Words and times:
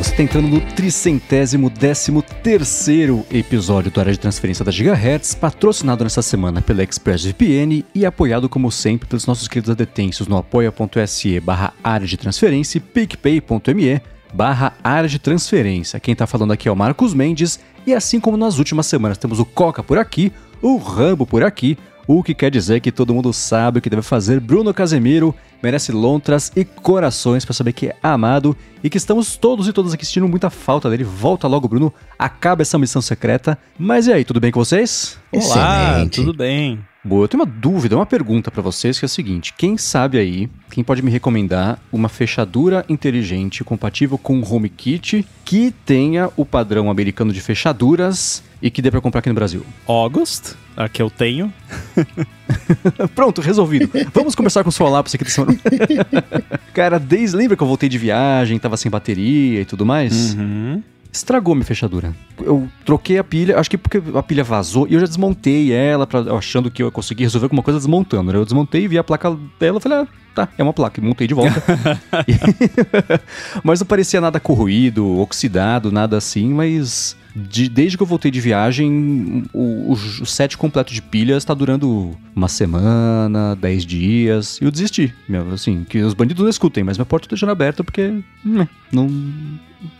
Você 0.00 0.12
está 0.12 0.22
entrando 0.22 0.48
no 0.48 0.60
tricentésimo 0.62 1.68
décimo 1.68 2.22
terceiro 2.22 3.22
episódio 3.30 3.90
do 3.90 4.00
Área 4.00 4.14
de 4.14 4.18
Transferência 4.18 4.64
da 4.64 4.72
Gigahertz, 4.72 5.34
patrocinado 5.34 6.02
nessa 6.04 6.22
semana 6.22 6.62
pela 6.62 6.82
ExpressVPN 6.82 7.84
e 7.94 8.06
apoiado, 8.06 8.48
como 8.48 8.72
sempre, 8.72 9.06
pelos 9.06 9.26
nossos 9.26 9.46
queridos 9.46 9.68
adetensos 9.68 10.26
no 10.26 10.38
apoia.se 10.38 11.38
barra 11.40 11.74
área 11.84 12.06
de 12.06 12.16
transferência 12.16 12.78
e 12.78 12.80
picpay.me 12.80 14.00
barra 14.32 14.72
área 14.82 15.06
de 15.06 15.18
transferência. 15.18 16.00
Quem 16.00 16.12
está 16.12 16.26
falando 16.26 16.54
aqui 16.54 16.66
é 16.66 16.72
o 16.72 16.76
Marcos 16.76 17.12
Mendes 17.12 17.60
e 17.86 17.92
assim 17.92 18.18
como 18.18 18.38
nas 18.38 18.56
últimas 18.56 18.86
semanas 18.86 19.18
temos 19.18 19.38
o 19.38 19.44
Coca 19.44 19.82
por 19.82 19.98
aqui, 19.98 20.32
o 20.62 20.78
Rambo 20.78 21.26
por 21.26 21.44
aqui, 21.44 21.76
o 22.18 22.24
que 22.24 22.34
quer 22.34 22.50
dizer 22.50 22.80
que 22.80 22.90
todo 22.90 23.14
mundo 23.14 23.32
sabe 23.32 23.78
o 23.78 23.82
que 23.82 23.88
deve 23.88 24.02
fazer. 24.02 24.40
Bruno 24.40 24.74
Casemiro 24.74 25.32
merece 25.62 25.92
lontras 25.92 26.50
e 26.56 26.64
corações 26.64 27.44
para 27.44 27.54
saber 27.54 27.72
que 27.72 27.86
é 27.86 27.96
amado 28.02 28.56
e 28.82 28.90
que 28.90 28.96
estamos 28.96 29.36
todos 29.36 29.68
e 29.68 29.72
todas 29.72 29.92
aqui 29.92 30.04
sentindo 30.04 30.26
muita 30.26 30.50
falta 30.50 30.90
dele. 30.90 31.04
Volta 31.04 31.46
logo, 31.46 31.68
Bruno. 31.68 31.94
Acaba 32.18 32.62
essa 32.62 32.76
missão 32.78 33.00
secreta. 33.00 33.56
Mas 33.78 34.08
e 34.08 34.12
aí, 34.12 34.24
tudo 34.24 34.40
bem 34.40 34.50
com 34.50 34.58
vocês? 34.58 35.18
Olá, 35.30 35.90
Excelente. 35.92 36.16
tudo 36.16 36.34
bem. 36.34 36.80
Boa, 37.02 37.24
eu 37.24 37.28
tenho 37.28 37.42
uma 37.42 37.50
dúvida, 37.50 37.96
uma 37.96 38.04
pergunta 38.04 38.50
para 38.50 38.60
vocês 38.60 38.98
que 38.98 39.04
é 39.04 39.06
a 39.06 39.08
seguinte: 39.08 39.54
quem 39.56 39.78
sabe 39.78 40.18
aí, 40.18 40.50
quem 40.70 40.84
pode 40.84 41.00
me 41.02 41.10
recomendar 41.10 41.78
uma 41.90 42.10
fechadura 42.10 42.84
inteligente 42.90 43.64
compatível 43.64 44.18
com 44.18 44.38
o 44.38 44.54
HomeKit 44.54 45.26
que 45.42 45.72
tenha 45.86 46.28
o 46.36 46.44
padrão 46.44 46.90
americano 46.90 47.32
de 47.32 47.40
fechaduras 47.40 48.42
e 48.60 48.70
que 48.70 48.82
dê 48.82 48.90
para 48.90 49.00
comprar 49.00 49.20
aqui 49.20 49.30
no 49.30 49.34
Brasil? 49.34 49.64
August, 49.86 50.52
a 50.76 50.90
que 50.90 51.00
eu 51.00 51.08
tenho. 51.08 51.50
Pronto, 53.16 53.40
resolvido. 53.40 53.90
Vamos 54.12 54.34
começar 54.34 54.62
com 54.62 54.70
o 54.70 54.88
lápis 54.90 55.14
aqui 55.14 55.24
da 55.24 55.30
semana. 55.30 55.58
Cara, 56.74 56.98
desde 56.98 57.34
lembra 57.34 57.56
que 57.56 57.62
eu 57.62 57.66
voltei 57.66 57.88
de 57.88 57.96
viagem, 57.96 58.58
tava 58.58 58.76
sem 58.76 58.90
bateria 58.90 59.62
e 59.62 59.64
tudo 59.64 59.86
mais? 59.86 60.34
Uhum 60.34 60.82
estragou 61.12 61.54
minha 61.54 61.64
fechadura. 61.64 62.14
Eu 62.38 62.68
troquei 62.84 63.18
a 63.18 63.24
pilha, 63.24 63.58
acho 63.58 63.70
que 63.70 63.78
porque 63.78 64.02
a 64.14 64.22
pilha 64.22 64.44
vazou 64.44 64.86
e 64.88 64.94
eu 64.94 65.00
já 65.00 65.06
desmontei 65.06 65.72
ela, 65.72 66.06
pra, 66.06 66.20
achando 66.36 66.70
que 66.70 66.82
eu 66.82 66.90
consegui 66.90 67.24
resolver 67.24 67.46
alguma 67.46 67.62
coisa 67.62 67.78
desmontando. 67.78 68.32
Né? 68.32 68.38
Eu 68.38 68.44
desmontei, 68.44 68.86
vi 68.88 68.98
a 68.98 69.04
placa 69.04 69.36
dela 69.58 69.80
falei, 69.80 69.98
ah, 69.98 70.08
tá, 70.34 70.48
é 70.56 70.62
uma 70.62 70.72
placa, 70.72 71.00
e 71.00 71.04
montei 71.04 71.26
de 71.26 71.34
volta. 71.34 71.62
mas 73.64 73.80
não 73.80 73.86
parecia 73.86 74.20
nada 74.20 74.38
corroído, 74.38 75.18
oxidado, 75.18 75.90
nada 75.90 76.16
assim, 76.16 76.52
mas 76.52 77.16
de, 77.34 77.68
desde 77.68 77.96
que 77.96 78.02
eu 78.02 78.06
voltei 78.06 78.30
de 78.30 78.40
viagem, 78.40 79.44
o, 79.52 79.92
o, 79.92 79.92
o 79.92 80.26
set 80.26 80.56
completo 80.56 80.92
de 80.92 81.02
pilhas 81.02 81.38
está 81.38 81.54
durando 81.54 82.16
uma 82.34 82.48
semana, 82.48 83.56
dez 83.56 83.84
dias, 83.84 84.58
e 84.60 84.64
eu 84.64 84.70
desisti. 84.70 85.14
Assim, 85.52 85.84
que 85.88 85.98
os 85.98 86.14
bandidos 86.14 86.42
não 86.42 86.50
escutem, 86.50 86.84
mas 86.84 86.96
minha 86.96 87.06
porta 87.06 87.28
tá 87.28 87.34
deixando 87.34 87.50
aberta 87.50 87.84
porque 87.84 88.22
hum, 88.44 88.66
não 88.92 89.08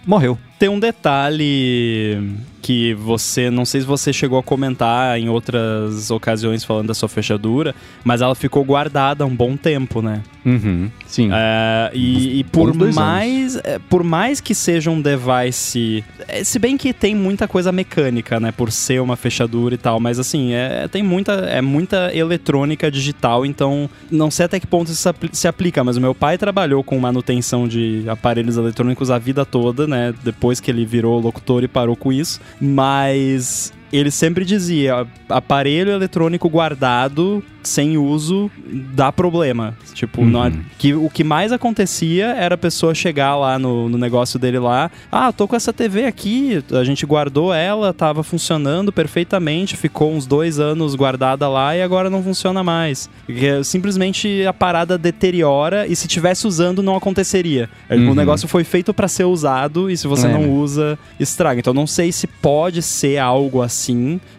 morreu. 0.06 0.38
Tem 0.58 0.68
um 0.68 0.78
detalhe 0.78 2.36
que 2.60 2.94
você, 2.94 3.50
não 3.50 3.64
sei 3.64 3.80
se 3.80 3.86
você 3.86 4.12
chegou 4.12 4.38
a 4.38 4.42
comentar 4.42 5.18
em 5.18 5.28
outras 5.28 6.10
ocasiões 6.10 6.62
falando 6.62 6.88
da 6.88 6.94
sua 6.94 7.08
fechadura, 7.08 7.74
mas 8.04 8.20
ela 8.20 8.34
ficou 8.34 8.62
guardada 8.64 9.24
um 9.24 9.34
bom 9.34 9.56
tempo, 9.56 10.02
né? 10.02 10.22
Uhum, 10.44 10.90
sim. 11.06 11.30
É, 11.32 11.90
e, 11.92 12.40
e 12.40 12.44
por 12.44 12.74
mais, 12.92 13.56
é, 13.56 13.78
por 13.78 14.02
mais 14.02 14.40
que 14.40 14.54
seja 14.54 14.90
um 14.90 15.00
device, 15.00 16.04
é, 16.28 16.44
se 16.44 16.58
bem 16.58 16.76
que 16.76 16.92
tem 16.92 17.14
muita 17.14 17.48
coisa 17.48 17.72
mecânica, 17.72 18.40
né, 18.40 18.52
por 18.52 18.70
ser 18.70 19.00
uma 19.00 19.16
fechadura 19.16 19.74
e 19.74 19.78
tal, 19.78 20.00
mas 20.00 20.18
assim 20.18 20.52
é, 20.52 20.88
tem 20.88 21.02
muita, 21.02 21.32
é 21.32 21.60
muita 21.60 22.14
eletrônica 22.14 22.90
digital, 22.90 23.44
então 23.44 23.88
não 24.10 24.30
sei 24.30 24.46
até 24.46 24.58
que 24.58 24.66
ponto 24.66 24.90
isso 24.90 25.14
se 25.32 25.48
aplica, 25.48 25.82
mas 25.84 25.96
o 25.96 26.00
meu 26.00 26.14
pai 26.14 26.38
trabalhou 26.38 26.82
com 26.82 26.98
manutenção 26.98 27.66
de 27.66 28.04
aparelhos 28.08 28.56
eletrônicos 28.56 29.10
a 29.10 29.18
vida 29.18 29.44
toda, 29.44 29.69
né? 29.86 30.14
Depois 30.22 30.60
que 30.60 30.70
ele 30.70 30.84
virou 30.84 31.20
locutor 31.20 31.62
e 31.62 31.68
parou 31.68 31.96
com 31.96 32.12
isso. 32.12 32.40
Mas 32.60 33.72
ele 33.92 34.10
sempre 34.10 34.44
dizia: 34.44 35.06
aparelho 35.28 35.90
eletrônico 35.90 36.48
guardado 36.48 37.42
sem 37.62 37.98
uso 37.98 38.50
dá 38.94 39.12
problema. 39.12 39.76
Tipo, 39.92 40.22
uhum. 40.22 40.30
não, 40.30 40.52
que, 40.78 40.94
o 40.94 41.10
que 41.10 41.22
mais 41.22 41.52
acontecia 41.52 42.28
era 42.28 42.54
a 42.54 42.58
pessoa 42.58 42.94
chegar 42.94 43.36
lá 43.36 43.58
no, 43.58 43.88
no, 43.88 43.98
negócio 43.98 44.38
dele 44.38 44.58
lá, 44.58 44.90
ah, 45.12 45.30
tô 45.30 45.46
com 45.46 45.54
essa 45.54 45.72
TV 45.72 46.06
aqui, 46.06 46.64
a 46.72 46.84
gente 46.84 47.04
guardou 47.04 47.52
ela, 47.52 47.92
tava 47.92 48.22
funcionando 48.22 48.90
perfeitamente, 48.90 49.76
ficou 49.76 50.12
uns 50.12 50.26
dois 50.26 50.58
anos 50.58 50.94
guardada 50.94 51.48
lá 51.48 51.76
e 51.76 51.82
agora 51.82 52.08
não 52.08 52.22
funciona 52.22 52.62
mais. 52.62 53.10
Porque, 53.26 53.62
simplesmente 53.62 54.46
a 54.46 54.54
parada 54.54 54.96
deteriora 54.96 55.86
e 55.86 55.94
se 55.94 56.08
tivesse 56.08 56.46
usando 56.46 56.82
não 56.82 56.96
aconteceria. 56.96 57.68
Uhum. 57.90 58.12
O 58.12 58.14
negócio 58.14 58.48
foi 58.48 58.64
feito 58.64 58.94
para 58.94 59.06
ser 59.08 59.24
usado 59.24 59.90
e 59.90 59.96
se 59.96 60.06
você 60.06 60.26
é. 60.26 60.32
não 60.32 60.50
usa, 60.50 60.98
estraga. 61.18 61.60
Então 61.60 61.74
não 61.74 61.86
sei 61.86 62.10
se 62.10 62.26
pode 62.26 62.80
ser 62.80 63.18
algo 63.18 63.60
assim 63.60 63.79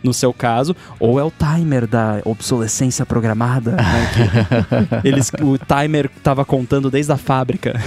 no 0.03 0.13
seu 0.13 0.33
caso, 0.33 0.75
ou 0.99 1.19
é 1.19 1.23
o 1.23 1.31
timer 1.31 1.87
da 1.87 2.21
obsolescência 2.25 3.05
programada, 3.05 3.71
né? 3.71 4.11
eles, 5.03 5.31
o 5.41 5.57
timer 5.57 6.09
tava 6.23 6.45
contando 6.45 6.89
desde 6.89 7.11
a 7.11 7.17
fábrica. 7.17 7.79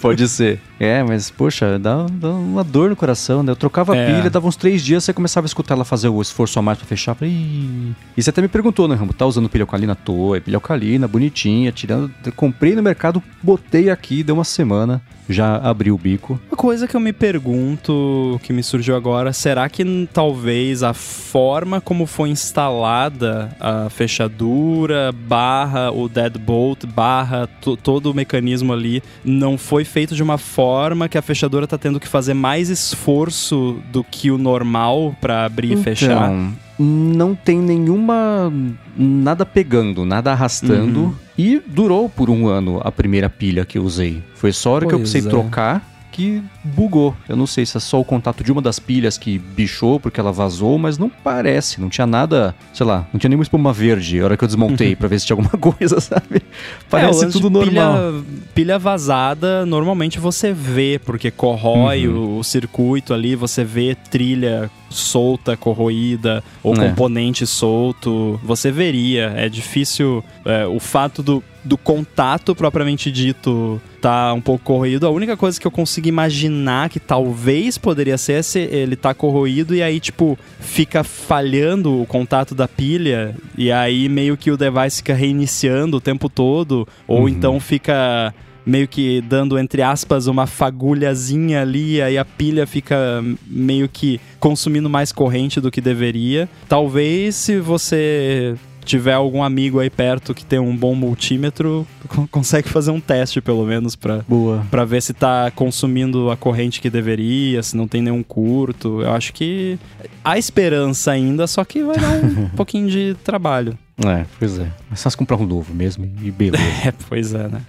Pode 0.00 0.28
ser. 0.28 0.60
É, 0.80 1.02
mas, 1.02 1.30
poxa, 1.30 1.78
dá, 1.78 2.06
dá 2.10 2.30
uma 2.30 2.64
dor 2.64 2.88
no 2.88 2.96
coração, 2.96 3.42
né? 3.42 3.52
Eu 3.52 3.56
trocava 3.56 3.94
é. 3.94 4.02
a 4.02 4.16
pilha, 4.16 4.30
dava 4.30 4.48
uns 4.48 4.56
três 4.56 4.82
dias, 4.82 5.04
você 5.04 5.12
começava 5.12 5.44
a 5.44 5.48
escutar 5.48 5.74
ela 5.74 5.84
fazer 5.84 6.08
o 6.08 6.22
esforço 6.22 6.58
a 6.58 6.62
mais 6.62 6.78
pra 6.78 6.86
fechar. 6.86 7.14
Falei, 7.14 7.34
Ih. 7.34 7.94
E 8.16 8.22
você 8.22 8.30
até 8.30 8.40
me 8.40 8.48
perguntou, 8.48 8.88
né, 8.88 8.94
Rambo? 8.94 9.12
Tá 9.12 9.26
usando 9.26 9.50
pilha 9.50 9.64
alcalina? 9.64 9.94
Tô, 9.94 10.34
é 10.34 10.40
pilha 10.40 10.56
alcalina, 10.56 11.06
bonitinha, 11.06 11.70
tirando. 11.70 12.10
Comprei 12.34 12.74
no 12.74 12.82
mercado, 12.82 13.22
botei 13.42 13.90
aqui, 13.90 14.22
deu 14.22 14.34
uma 14.34 14.44
semana 14.44 15.02
já 15.28 15.58
abriu 15.58 15.94
o 15.94 15.98
bico. 15.98 16.40
Uma 16.50 16.56
coisa 16.56 16.88
que 16.88 16.96
eu 16.96 16.98
me 16.98 17.12
pergunto, 17.12 18.40
que 18.42 18.52
me 18.52 18.64
surgiu 18.64 18.96
agora, 18.96 19.32
será 19.32 19.68
que 19.68 20.08
talvez 20.12 20.82
a 20.82 20.92
forma 20.92 21.80
como 21.80 22.04
foi 22.04 22.30
instalada 22.30 23.48
a 23.60 23.88
fechadura, 23.88 25.12
barra 25.12 25.92
o 25.92 26.08
deadbolt, 26.08 26.84
barra 26.84 27.48
todo 27.80 28.10
o 28.10 28.14
mecanismo 28.14 28.72
ali, 28.72 29.04
não 29.24 29.56
foi 29.56 29.84
feito 29.84 30.16
de 30.16 30.22
uma 30.24 30.36
forma 30.36 30.69
que 31.08 31.18
a 31.18 31.22
fechadura 31.22 31.66
tá 31.66 31.76
tendo 31.76 31.98
que 31.98 32.08
fazer 32.08 32.34
mais 32.34 32.68
esforço 32.68 33.80
do 33.92 34.04
que 34.04 34.30
o 34.30 34.38
normal 34.38 35.14
para 35.20 35.44
abrir 35.44 35.72
então, 35.72 35.80
e 35.80 35.84
fechar? 35.84 36.30
Não 36.78 37.34
tem 37.34 37.58
nenhuma. 37.58 38.52
nada 38.96 39.44
pegando, 39.44 40.04
nada 40.04 40.32
arrastando. 40.32 41.00
Uhum. 41.00 41.14
E 41.36 41.62
durou 41.66 42.08
por 42.08 42.30
um 42.30 42.46
ano 42.46 42.80
a 42.82 42.92
primeira 42.92 43.28
pilha 43.28 43.64
que 43.64 43.78
eu 43.78 43.82
usei. 43.82 44.22
Foi 44.34 44.52
só 44.52 44.70
a 44.70 44.72
hora 44.72 44.84
pois 44.84 44.90
que 44.90 44.94
eu 44.94 45.00
precisei 45.00 45.26
é. 45.26 45.30
trocar 45.30 45.89
que 46.10 46.42
bugou. 46.64 47.14
Eu 47.28 47.36
não 47.36 47.46
sei 47.46 47.64
se 47.64 47.76
é 47.76 47.80
só 47.80 48.00
o 48.00 48.04
contato 48.04 48.42
de 48.42 48.52
uma 48.52 48.60
das 48.60 48.78
pilhas 48.78 49.16
que 49.16 49.38
bichou 49.38 49.98
porque 50.00 50.20
ela 50.20 50.32
vazou, 50.32 50.78
mas 50.78 50.98
não 50.98 51.08
parece. 51.08 51.80
Não 51.80 51.88
tinha 51.88 52.06
nada, 52.06 52.54
sei 52.72 52.86
lá, 52.86 53.06
não 53.12 53.18
tinha 53.18 53.28
nenhuma 53.28 53.42
espuma 53.42 53.72
verde 53.72 54.20
a 54.20 54.24
hora 54.24 54.36
que 54.36 54.44
eu 54.44 54.48
desmontei 54.48 54.94
para 54.96 55.08
ver 55.08 55.20
se 55.20 55.26
tinha 55.26 55.36
alguma 55.36 55.56
coisa, 55.58 56.00
sabe? 56.00 56.42
Parece 56.88 57.24
é, 57.24 57.28
tudo 57.28 57.50
normal. 57.50 57.96
Pilha, 57.96 58.24
pilha, 58.54 58.78
vazada, 58.78 59.64
normalmente 59.64 60.18
você 60.18 60.52
vê, 60.52 61.00
porque 61.04 61.30
corrói 61.30 62.08
uhum. 62.08 62.36
o, 62.36 62.38
o, 62.38 62.44
circuito 62.44 63.14
ali, 63.14 63.34
você 63.34 63.64
vê 63.64 63.94
trilha 64.10 64.70
solta, 64.90 65.56
corroída, 65.56 66.42
ou 66.62 66.74
é. 66.74 66.88
componente 66.88 67.46
solto. 67.46 68.40
Você 68.42 68.70
veria. 68.70 69.32
É 69.36 69.48
difícil. 69.48 70.24
É, 70.44 70.66
o 70.66 70.80
fato 70.80 71.22
do 71.22 71.42
do 71.64 71.76
contato 71.76 72.54
propriamente 72.54 73.10
dito 73.10 73.80
tá 74.00 74.32
um 74.32 74.40
pouco 74.40 74.64
corroído. 74.64 75.06
A 75.06 75.10
única 75.10 75.36
coisa 75.36 75.60
que 75.60 75.66
eu 75.66 75.70
consigo 75.70 76.08
imaginar 76.08 76.88
que 76.88 76.98
talvez 76.98 77.76
poderia 77.76 78.16
ser 78.16 78.32
é 78.32 78.42
se 78.42 78.58
ele 78.58 78.96
tá 78.96 79.12
corroído 79.12 79.74
e 79.74 79.82
aí, 79.82 80.00
tipo, 80.00 80.38
fica 80.58 81.04
falhando 81.04 82.00
o 82.00 82.06
contato 82.06 82.54
da 82.54 82.66
pilha 82.66 83.34
e 83.56 83.70
aí 83.70 84.08
meio 84.08 84.36
que 84.36 84.50
o 84.50 84.56
device 84.56 84.98
fica 84.98 85.14
reiniciando 85.14 85.98
o 85.98 86.00
tempo 86.00 86.28
todo, 86.28 86.88
ou 87.06 87.22
uhum. 87.22 87.28
então 87.28 87.60
fica 87.60 88.34
meio 88.64 88.86
que 88.88 89.20
dando, 89.22 89.58
entre 89.58 89.82
aspas, 89.82 90.26
uma 90.26 90.46
fagulhazinha 90.46 91.62
ali, 91.62 92.00
aí 92.00 92.16
a 92.16 92.24
pilha 92.24 92.66
fica 92.66 93.22
meio 93.46 93.88
que 93.88 94.20
consumindo 94.38 94.88
mais 94.88 95.12
corrente 95.12 95.60
do 95.60 95.70
que 95.70 95.80
deveria. 95.80 96.48
Talvez 96.68 97.34
se 97.34 97.58
você 97.58 98.54
tiver 98.84 99.12
algum 99.14 99.42
amigo 99.42 99.78
aí 99.78 99.90
perto 99.90 100.34
que 100.34 100.44
tem 100.44 100.58
um 100.58 100.76
bom 100.76 100.94
multímetro, 100.94 101.86
consegue 102.30 102.68
fazer 102.68 102.90
um 102.90 103.00
teste 103.00 103.40
pelo 103.40 103.64
menos 103.64 103.96
para 103.96 104.24
para 104.70 104.84
ver 104.84 105.02
se 105.02 105.12
tá 105.12 105.50
consumindo 105.50 106.30
a 106.30 106.36
corrente 106.36 106.80
que 106.80 106.90
deveria, 106.90 107.62
se 107.62 107.76
não 107.76 107.86
tem 107.86 108.02
nenhum 108.02 108.22
curto. 108.22 109.02
Eu 109.02 109.12
acho 109.12 109.32
que 109.32 109.78
há 110.24 110.38
esperança 110.38 111.12
ainda, 111.12 111.46
só 111.46 111.64
que 111.64 111.82
vai 111.82 111.96
dar 111.96 112.24
um 112.24 112.48
pouquinho 112.56 112.88
de 112.88 113.16
trabalho. 113.24 113.76
É, 114.04 114.24
pois 114.38 114.58
é. 114.58 114.66
Mas 114.88 115.00
só 115.00 115.10
se 115.10 115.16
comprar 115.16 115.36
um 115.36 115.46
novo 115.46 115.74
mesmo 115.74 116.08
e 116.22 116.30
beleza. 116.30 116.64
É, 116.82 116.92
pois 117.08 117.34
é, 117.34 117.48
né? 117.48 117.60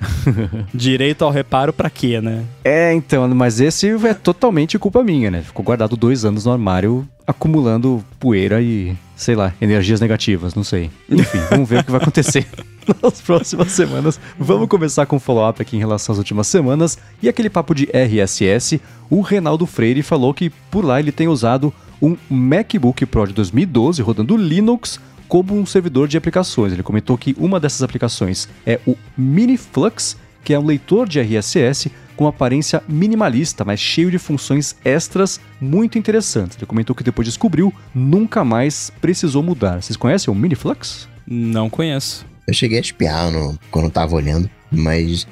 Direito 0.73 1.25
ao 1.25 1.31
reparo 1.31 1.73
pra 1.73 1.89
quê, 1.89 2.21
né? 2.21 2.45
É, 2.63 2.93
então, 2.93 3.27
mas 3.35 3.59
esse 3.59 3.89
é 3.89 4.13
totalmente 4.13 4.79
culpa 4.79 5.03
minha, 5.03 5.29
né? 5.29 5.41
Ficou 5.41 5.65
guardado 5.65 5.97
dois 5.97 6.23
anos 6.23 6.45
no 6.45 6.51
armário, 6.53 7.05
acumulando 7.27 8.03
poeira 8.19 8.61
e, 8.61 8.95
sei 9.21 9.35
lá, 9.35 9.53
energias 9.61 10.01
negativas, 10.01 10.55
não 10.55 10.63
sei. 10.63 10.89
Enfim, 11.09 11.39
vamos 11.49 11.69
ver 11.69 11.79
o 11.79 11.83
que 11.83 11.91
vai 11.91 12.01
acontecer. 12.01 12.47
nas 13.01 13.21
próximas 13.21 13.71
semanas. 13.71 14.19
Vamos 14.39 14.67
começar 14.67 15.05
com 15.05 15.17
um 15.17 15.19
follow-up 15.19 15.61
aqui 15.61 15.75
em 15.75 15.79
relação 15.79 16.13
às 16.13 16.17
últimas 16.17 16.47
semanas. 16.47 16.97
E 17.21 17.29
aquele 17.29 17.49
papo 17.49 17.75
de 17.75 17.87
RSS, 17.93 18.81
o 19.09 19.21
Reinaldo 19.21 19.67
Freire 19.67 20.01
falou 20.01 20.33
que 20.33 20.49
por 20.49 20.83
lá 20.83 20.99
ele 20.99 21.11
tem 21.11 21.27
usado 21.27 21.71
um 22.01 22.17
MacBook 22.27 23.05
Pro 23.05 23.27
de 23.27 23.33
2012 23.33 24.01
rodando 24.01 24.35
Linux 24.35 24.99
como 25.27 25.53
um 25.53 25.65
servidor 25.65 26.07
de 26.07 26.17
aplicações. 26.17 26.73
Ele 26.73 26.81
comentou 26.81 27.15
que 27.15 27.35
uma 27.37 27.59
dessas 27.59 27.83
aplicações 27.83 28.49
é 28.65 28.79
o 28.87 28.97
MiniFlux, 29.15 30.17
que 30.43 30.53
é 30.53 30.59
um 30.59 30.65
leitor 30.65 31.07
de 31.07 31.19
RSS 31.21 31.91
com 32.15 32.27
aparência 32.27 32.81
minimalista, 32.87 33.63
mas 33.65 33.79
cheio 33.79 34.11
de 34.11 34.17
funções 34.17 34.75
extras 34.83 35.39
muito 35.59 35.97
interessantes. 35.97 36.57
Ele 36.57 36.65
comentou 36.65 36.95
que 36.95 37.03
depois 37.03 37.27
descobriu, 37.27 37.73
nunca 37.93 38.43
mais 38.43 38.91
precisou 39.01 39.41
mudar. 39.43 39.81
Vocês 39.81 39.97
conhecem 39.97 40.33
o 40.33 40.35
MiniFlux? 40.35 41.07
Não 41.27 41.69
conheço. 41.69 42.25
Eu 42.47 42.53
cheguei 42.53 42.77
a 42.77 42.81
espiar 42.81 43.31
no, 43.31 43.57
quando 43.69 43.85
eu 43.85 43.91
tava 43.91 44.15
olhando, 44.15 44.49
mas 44.71 45.27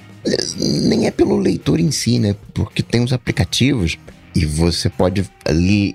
nem 0.57 1.07
é 1.07 1.11
pelo 1.11 1.37
leitor 1.37 1.79
em 1.79 1.91
si, 1.91 2.19
né? 2.19 2.35
Porque 2.53 2.83
tem 2.83 3.03
os 3.03 3.13
aplicativos 3.13 3.97
e 4.35 4.45
você 4.45 4.89
pode 4.89 5.29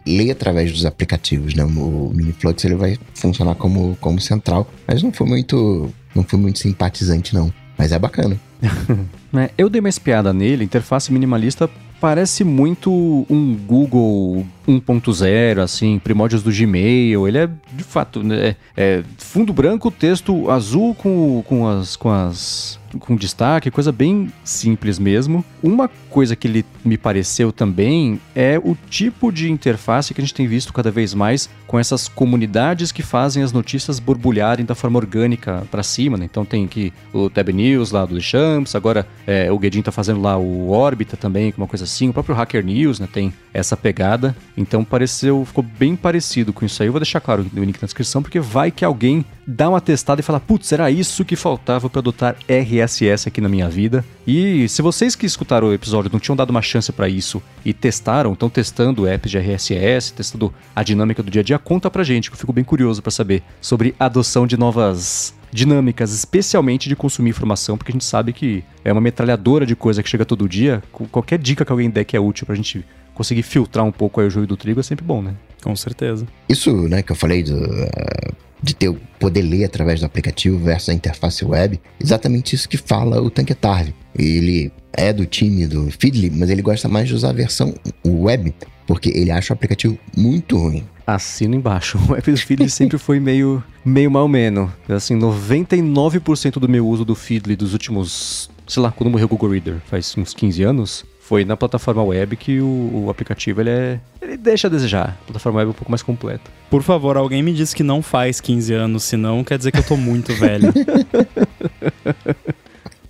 ler 0.07 0.31
através 0.31 0.73
dos 0.73 0.85
aplicativos, 0.85 1.55
né? 1.55 1.65
O 1.65 2.13
MiniFlux 2.15 2.65
ele 2.65 2.75
vai 2.75 2.99
funcionar 3.15 3.55
como, 3.55 3.97
como 4.01 4.21
central, 4.21 4.71
mas 4.87 5.03
não 5.03 5.13
foi 5.13 5.27
muito 5.27 5.93
não 6.15 6.23
foi 6.23 6.39
muito 6.39 6.59
simpatizante 6.59 7.35
não, 7.35 7.53
mas 7.77 7.93
é 7.93 7.99
bacana. 7.99 8.39
é, 9.41 9.51
eu 9.57 9.69
dei 9.69 9.81
uma 9.81 9.89
espiada 9.89 10.33
nele, 10.33 10.65
interface 10.65 11.13
minimalista 11.13 11.69
parece 12.01 12.45
muito 12.45 12.91
um 13.31 13.57
Google 13.67 14.47
1.0, 14.67 15.59
assim, 15.59 15.99
primórdios 15.99 16.43
do 16.43 16.53
Gmail. 16.53 17.27
Ele 17.29 17.39
é, 17.39 17.49
de 17.73 17.85
fato, 17.85 18.23
né, 18.23 18.57
é, 18.77 19.03
fundo 19.19 19.53
branco, 19.53 19.91
texto 19.91 20.51
azul 20.51 20.95
com, 20.95 21.43
com 21.47 21.69
as, 21.69 21.97
com 21.97 22.11
as 22.11 22.79
com 22.99 23.17
destaque, 23.17 23.71
coisa 23.71 23.93
bem 23.93 24.33
simples 24.45 24.99
mesmo. 24.99 25.45
Uma 25.63 25.89
coisa 26.11 26.37
que 26.37 26.47
ele 26.47 26.65
me 26.85 26.97
pareceu 26.97 27.53
também 27.53 28.21
é 28.35 28.59
o 28.59 28.77
tipo 28.89 29.33
de 29.33 29.51
interface 29.51 30.15
que 30.15 30.21
a 30.21 30.25
gente 30.25 30.35
tem 30.35 30.47
visto 30.47 30.73
cada 30.73 30.91
vez 30.91 31.15
mais 31.15 31.49
com 31.67 31.79
essas 31.79 32.09
comunidades 32.09 32.93
que 32.93 33.03
fazem 33.03 33.43
as 33.43 33.53
notícias 33.53 33.99
borbulharem 33.99 34.65
da 34.65 34.75
forma 34.75 34.99
orgânica 34.99 35.67
para 35.71 35.83
cima, 35.83 36.17
né? 36.17 36.25
Então 36.25 36.45
tem 36.45 36.65
aqui 36.65 36.93
o 37.13 37.29
Tab 37.29 37.49
News 37.49 37.91
lá 37.91 38.05
do 38.05 38.21
Champs, 38.21 38.75
agora 38.75 39.07
é, 39.27 39.51
o 39.51 39.59
Guedin 39.59 39.83
tá 39.83 39.91
fazendo 39.91 40.21
lá 40.21 40.37
o 40.37 40.71
Orbita 40.71 41.17
também, 41.17 41.53
uma 41.57 41.67
coisa 41.67 41.85
assim, 41.85 42.09
o 42.09 42.13
próprio 42.13 42.35
Hacker 42.35 42.65
News, 42.65 43.01
né, 43.01 43.09
tem 43.11 43.33
essa 43.53 43.77
pegada. 43.77 44.37
Então 44.57 44.85
pareceu, 44.85 45.45
ficou 45.45 45.65
bem 45.65 45.97
parecido 45.97 46.53
com 46.53 46.65
isso 46.65 46.83
aí. 46.83 46.89
Eu 46.89 46.93
vou 46.93 47.01
deixar 47.01 47.21
claro 47.21 47.43
o 47.43 47.61
link 47.61 47.81
na 47.81 47.87
descrição 47.87 48.23
porque 48.23 48.39
vai 48.39 48.71
que 48.71 48.85
alguém 48.85 49.25
dá 49.47 49.69
uma 49.69 49.81
testada 49.81 50.21
e 50.21 50.25
fala: 50.25 50.39
"Putz, 50.39 50.71
era 50.73 50.91
isso 50.91 51.25
que 51.25 51.37
faltava 51.37 51.91
para 51.91 51.99
adotar 51.99 52.37
RSS 52.49 53.29
aqui 53.29 53.41
na 53.41 53.49
minha 53.49 53.69
vida". 53.69 54.05
E 54.27 54.69
se 54.69 54.81
vocês 54.81 55.15
que 55.17 55.27
escutaram 55.27 55.69
o 55.69 55.75
episódio 55.75 56.11
não 56.13 56.21
tinham 56.21 56.37
dado 56.37 56.51
uma 56.51 56.63
chance 56.63 56.93
para 56.93 57.09
isso 57.09 57.43
e 57.65 57.73
testaram, 57.73 58.33
estão 58.33 58.49
testando 58.49 59.07
apps 59.07 59.31
de 59.31 59.39
RSS, 59.39 60.13
testando 60.13 60.55
a 60.75 60.83
dinâmica 60.83 61.23
do 61.23 61.31
dia 61.31 61.41
a 61.41 61.45
dia, 61.45 61.59
conta 61.59 61.91
pra 61.91 62.05
gente, 62.05 62.31
que 62.31 62.35
eu 62.35 62.41
fico 62.41 62.53
bem 62.53 62.65
curioso 62.65 63.03
para 63.03 63.11
saber 63.11 63.43
sobre 63.61 63.95
adoção 63.99 64.47
de 64.47 64.57
novas 64.57 65.35
dinâmicas, 65.55 66.13
especialmente 66.13 66.89
de 66.89 66.97
consumir 66.97 67.31
informação, 67.31 67.79
porque 67.79 67.93
a 67.93 67.95
gente 67.95 68.05
sabe 68.05 68.33
que 68.33 68.65
é 68.85 68.93
uma 68.93 69.01
metralhadora 69.01 69.65
de 69.65 69.77
coisa 69.77 70.03
que 70.03 70.09
chega 70.09 70.25
todo 70.25 70.49
dia. 70.49 70.83
Qualquer 70.91 71.39
dica 71.39 71.65
que 71.65 71.71
alguém 71.71 71.89
der 71.89 72.05
que 72.05 72.17
é 72.17 72.21
útil 72.21 72.45
pra 72.45 72.57
gente 72.57 72.85
conseguir 73.15 73.43
filtrar 73.43 73.85
um 73.85 73.93
pouco 73.93 74.21
aí 74.21 74.27
o 74.27 74.31
joio 74.31 74.47
do 74.47 74.57
trigo 74.57 74.81
é 74.81 74.83
sempre 74.83 75.05
bom, 75.05 75.23
né? 75.23 75.35
Com 75.63 75.75
certeza. 75.75 76.27
Isso, 76.49 76.71
né, 76.89 77.03
que 77.03 77.13
eu 77.13 77.17
falei 77.17 77.43
do, 77.43 77.57
uh, 77.57 78.35
de 78.63 78.75
ter 78.75 78.95
poder 79.19 79.43
ler 79.43 79.65
através 79.65 80.01
do 80.01 80.07
aplicativo 80.07 80.59
versus 80.59 80.91
a 80.91 80.95
interface 80.95 81.45
web, 81.45 81.81
exatamente 81.99 82.55
isso 82.55 82.69
que 82.69 82.77
fala 82.77 83.23
o 83.23 83.31
Tanketarve. 83.31 83.95
Ele 84.15 84.71
é 84.93 85.13
do 85.13 85.25
time 85.27 85.67
do 85.67 85.91
Feedly, 85.91 86.31
mas 86.31 86.51
ele 86.51 86.63
gosta 86.63 86.89
mais 86.89 87.09
de 87.09 87.15
usar 87.15 87.31
a 87.31 87.33
versão 87.33 87.75
web, 88.05 88.55
porque 88.87 89.09
ele 89.09 89.31
acha 89.31 89.53
o 89.53 89.57
aplicativo 89.57 89.99
muito 90.17 90.59
ruim. 90.59 90.85
Assino 91.07 91.55
embaixo. 91.55 91.99
O 92.09 92.15
app 92.15 92.31
do 92.31 92.37
Feedly 92.37 92.71
sempre 92.71 92.99
foi 92.99 93.21
meio, 93.21 93.63
meio 93.85 94.11
mal 94.11 94.29
menos. 94.29 94.71
Assim, 94.89 95.19
99% 95.19 96.53
do 96.59 96.69
meu 96.69 96.87
uso 96.87 97.05
do 97.05 97.15
Feedly 97.15 97.57
dos 97.57 97.73
últimos, 97.73 98.51
sei 98.67 98.83
lá, 98.83 98.91
quando 98.91 99.11
morreu 99.11 99.27
o 99.27 99.29
Google 99.29 99.51
Reader, 99.51 99.81
faz 99.87 100.15
uns 100.17 100.33
15 100.33 100.63
anos, 100.63 101.05
foi 101.27 101.45
na 101.45 101.57
plataforma 101.57 102.03
web 102.03 102.37
que 102.37 102.61
o, 102.61 103.05
o, 103.05 103.11
aplicativo 103.11 103.63
ele 103.63 103.71
é 103.71 103.99
ele 104.21 104.37
deixa 104.37 104.67
a 104.67 104.71
desejar. 104.71 105.17
A 105.23 105.25
plataforma 105.25 105.61
web 105.61 105.69
é 105.69 105.71
um 105.71 105.75
pouco 105.75 105.91
mais 105.91 106.03
completa. 106.03 106.51
Por 106.69 106.83
favor, 106.83 107.17
alguém 107.17 107.43
me 107.43 107.55
diz 107.55 107.73
que 107.73 107.83
não 107.83 108.03
faz 108.03 108.43
15 108.43 108.75
anos, 108.75 109.05
senão 109.05 109.43
quer 109.43 109.57
dizer 109.57 109.73
que 109.73 109.79
eu 109.79 109.87
tô 109.87 109.97
muito 109.97 110.35
velho. 110.35 110.71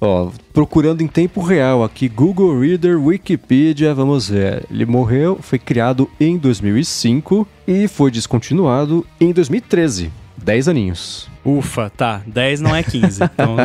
Ó, 0.00 0.30
procurando 0.52 1.00
em 1.00 1.08
tempo 1.08 1.40
real 1.40 1.82
aqui 1.82 2.08
Google 2.08 2.60
Reader, 2.60 3.02
Wikipedia, 3.02 3.92
vamos 3.94 4.28
ver. 4.28 4.64
Ele 4.70 4.86
morreu, 4.86 5.38
foi 5.40 5.58
criado 5.58 6.08
em 6.20 6.38
2005 6.38 7.48
e 7.66 7.88
foi 7.88 8.12
descontinuado 8.12 9.04
em 9.20 9.32
2013. 9.32 10.12
10 10.36 10.68
aninhos. 10.68 11.33
Ufa, 11.44 11.90
tá. 11.90 12.22
10 12.26 12.60
não 12.60 12.74
é 12.74 12.82
15. 12.82 13.24
Então 13.34 13.56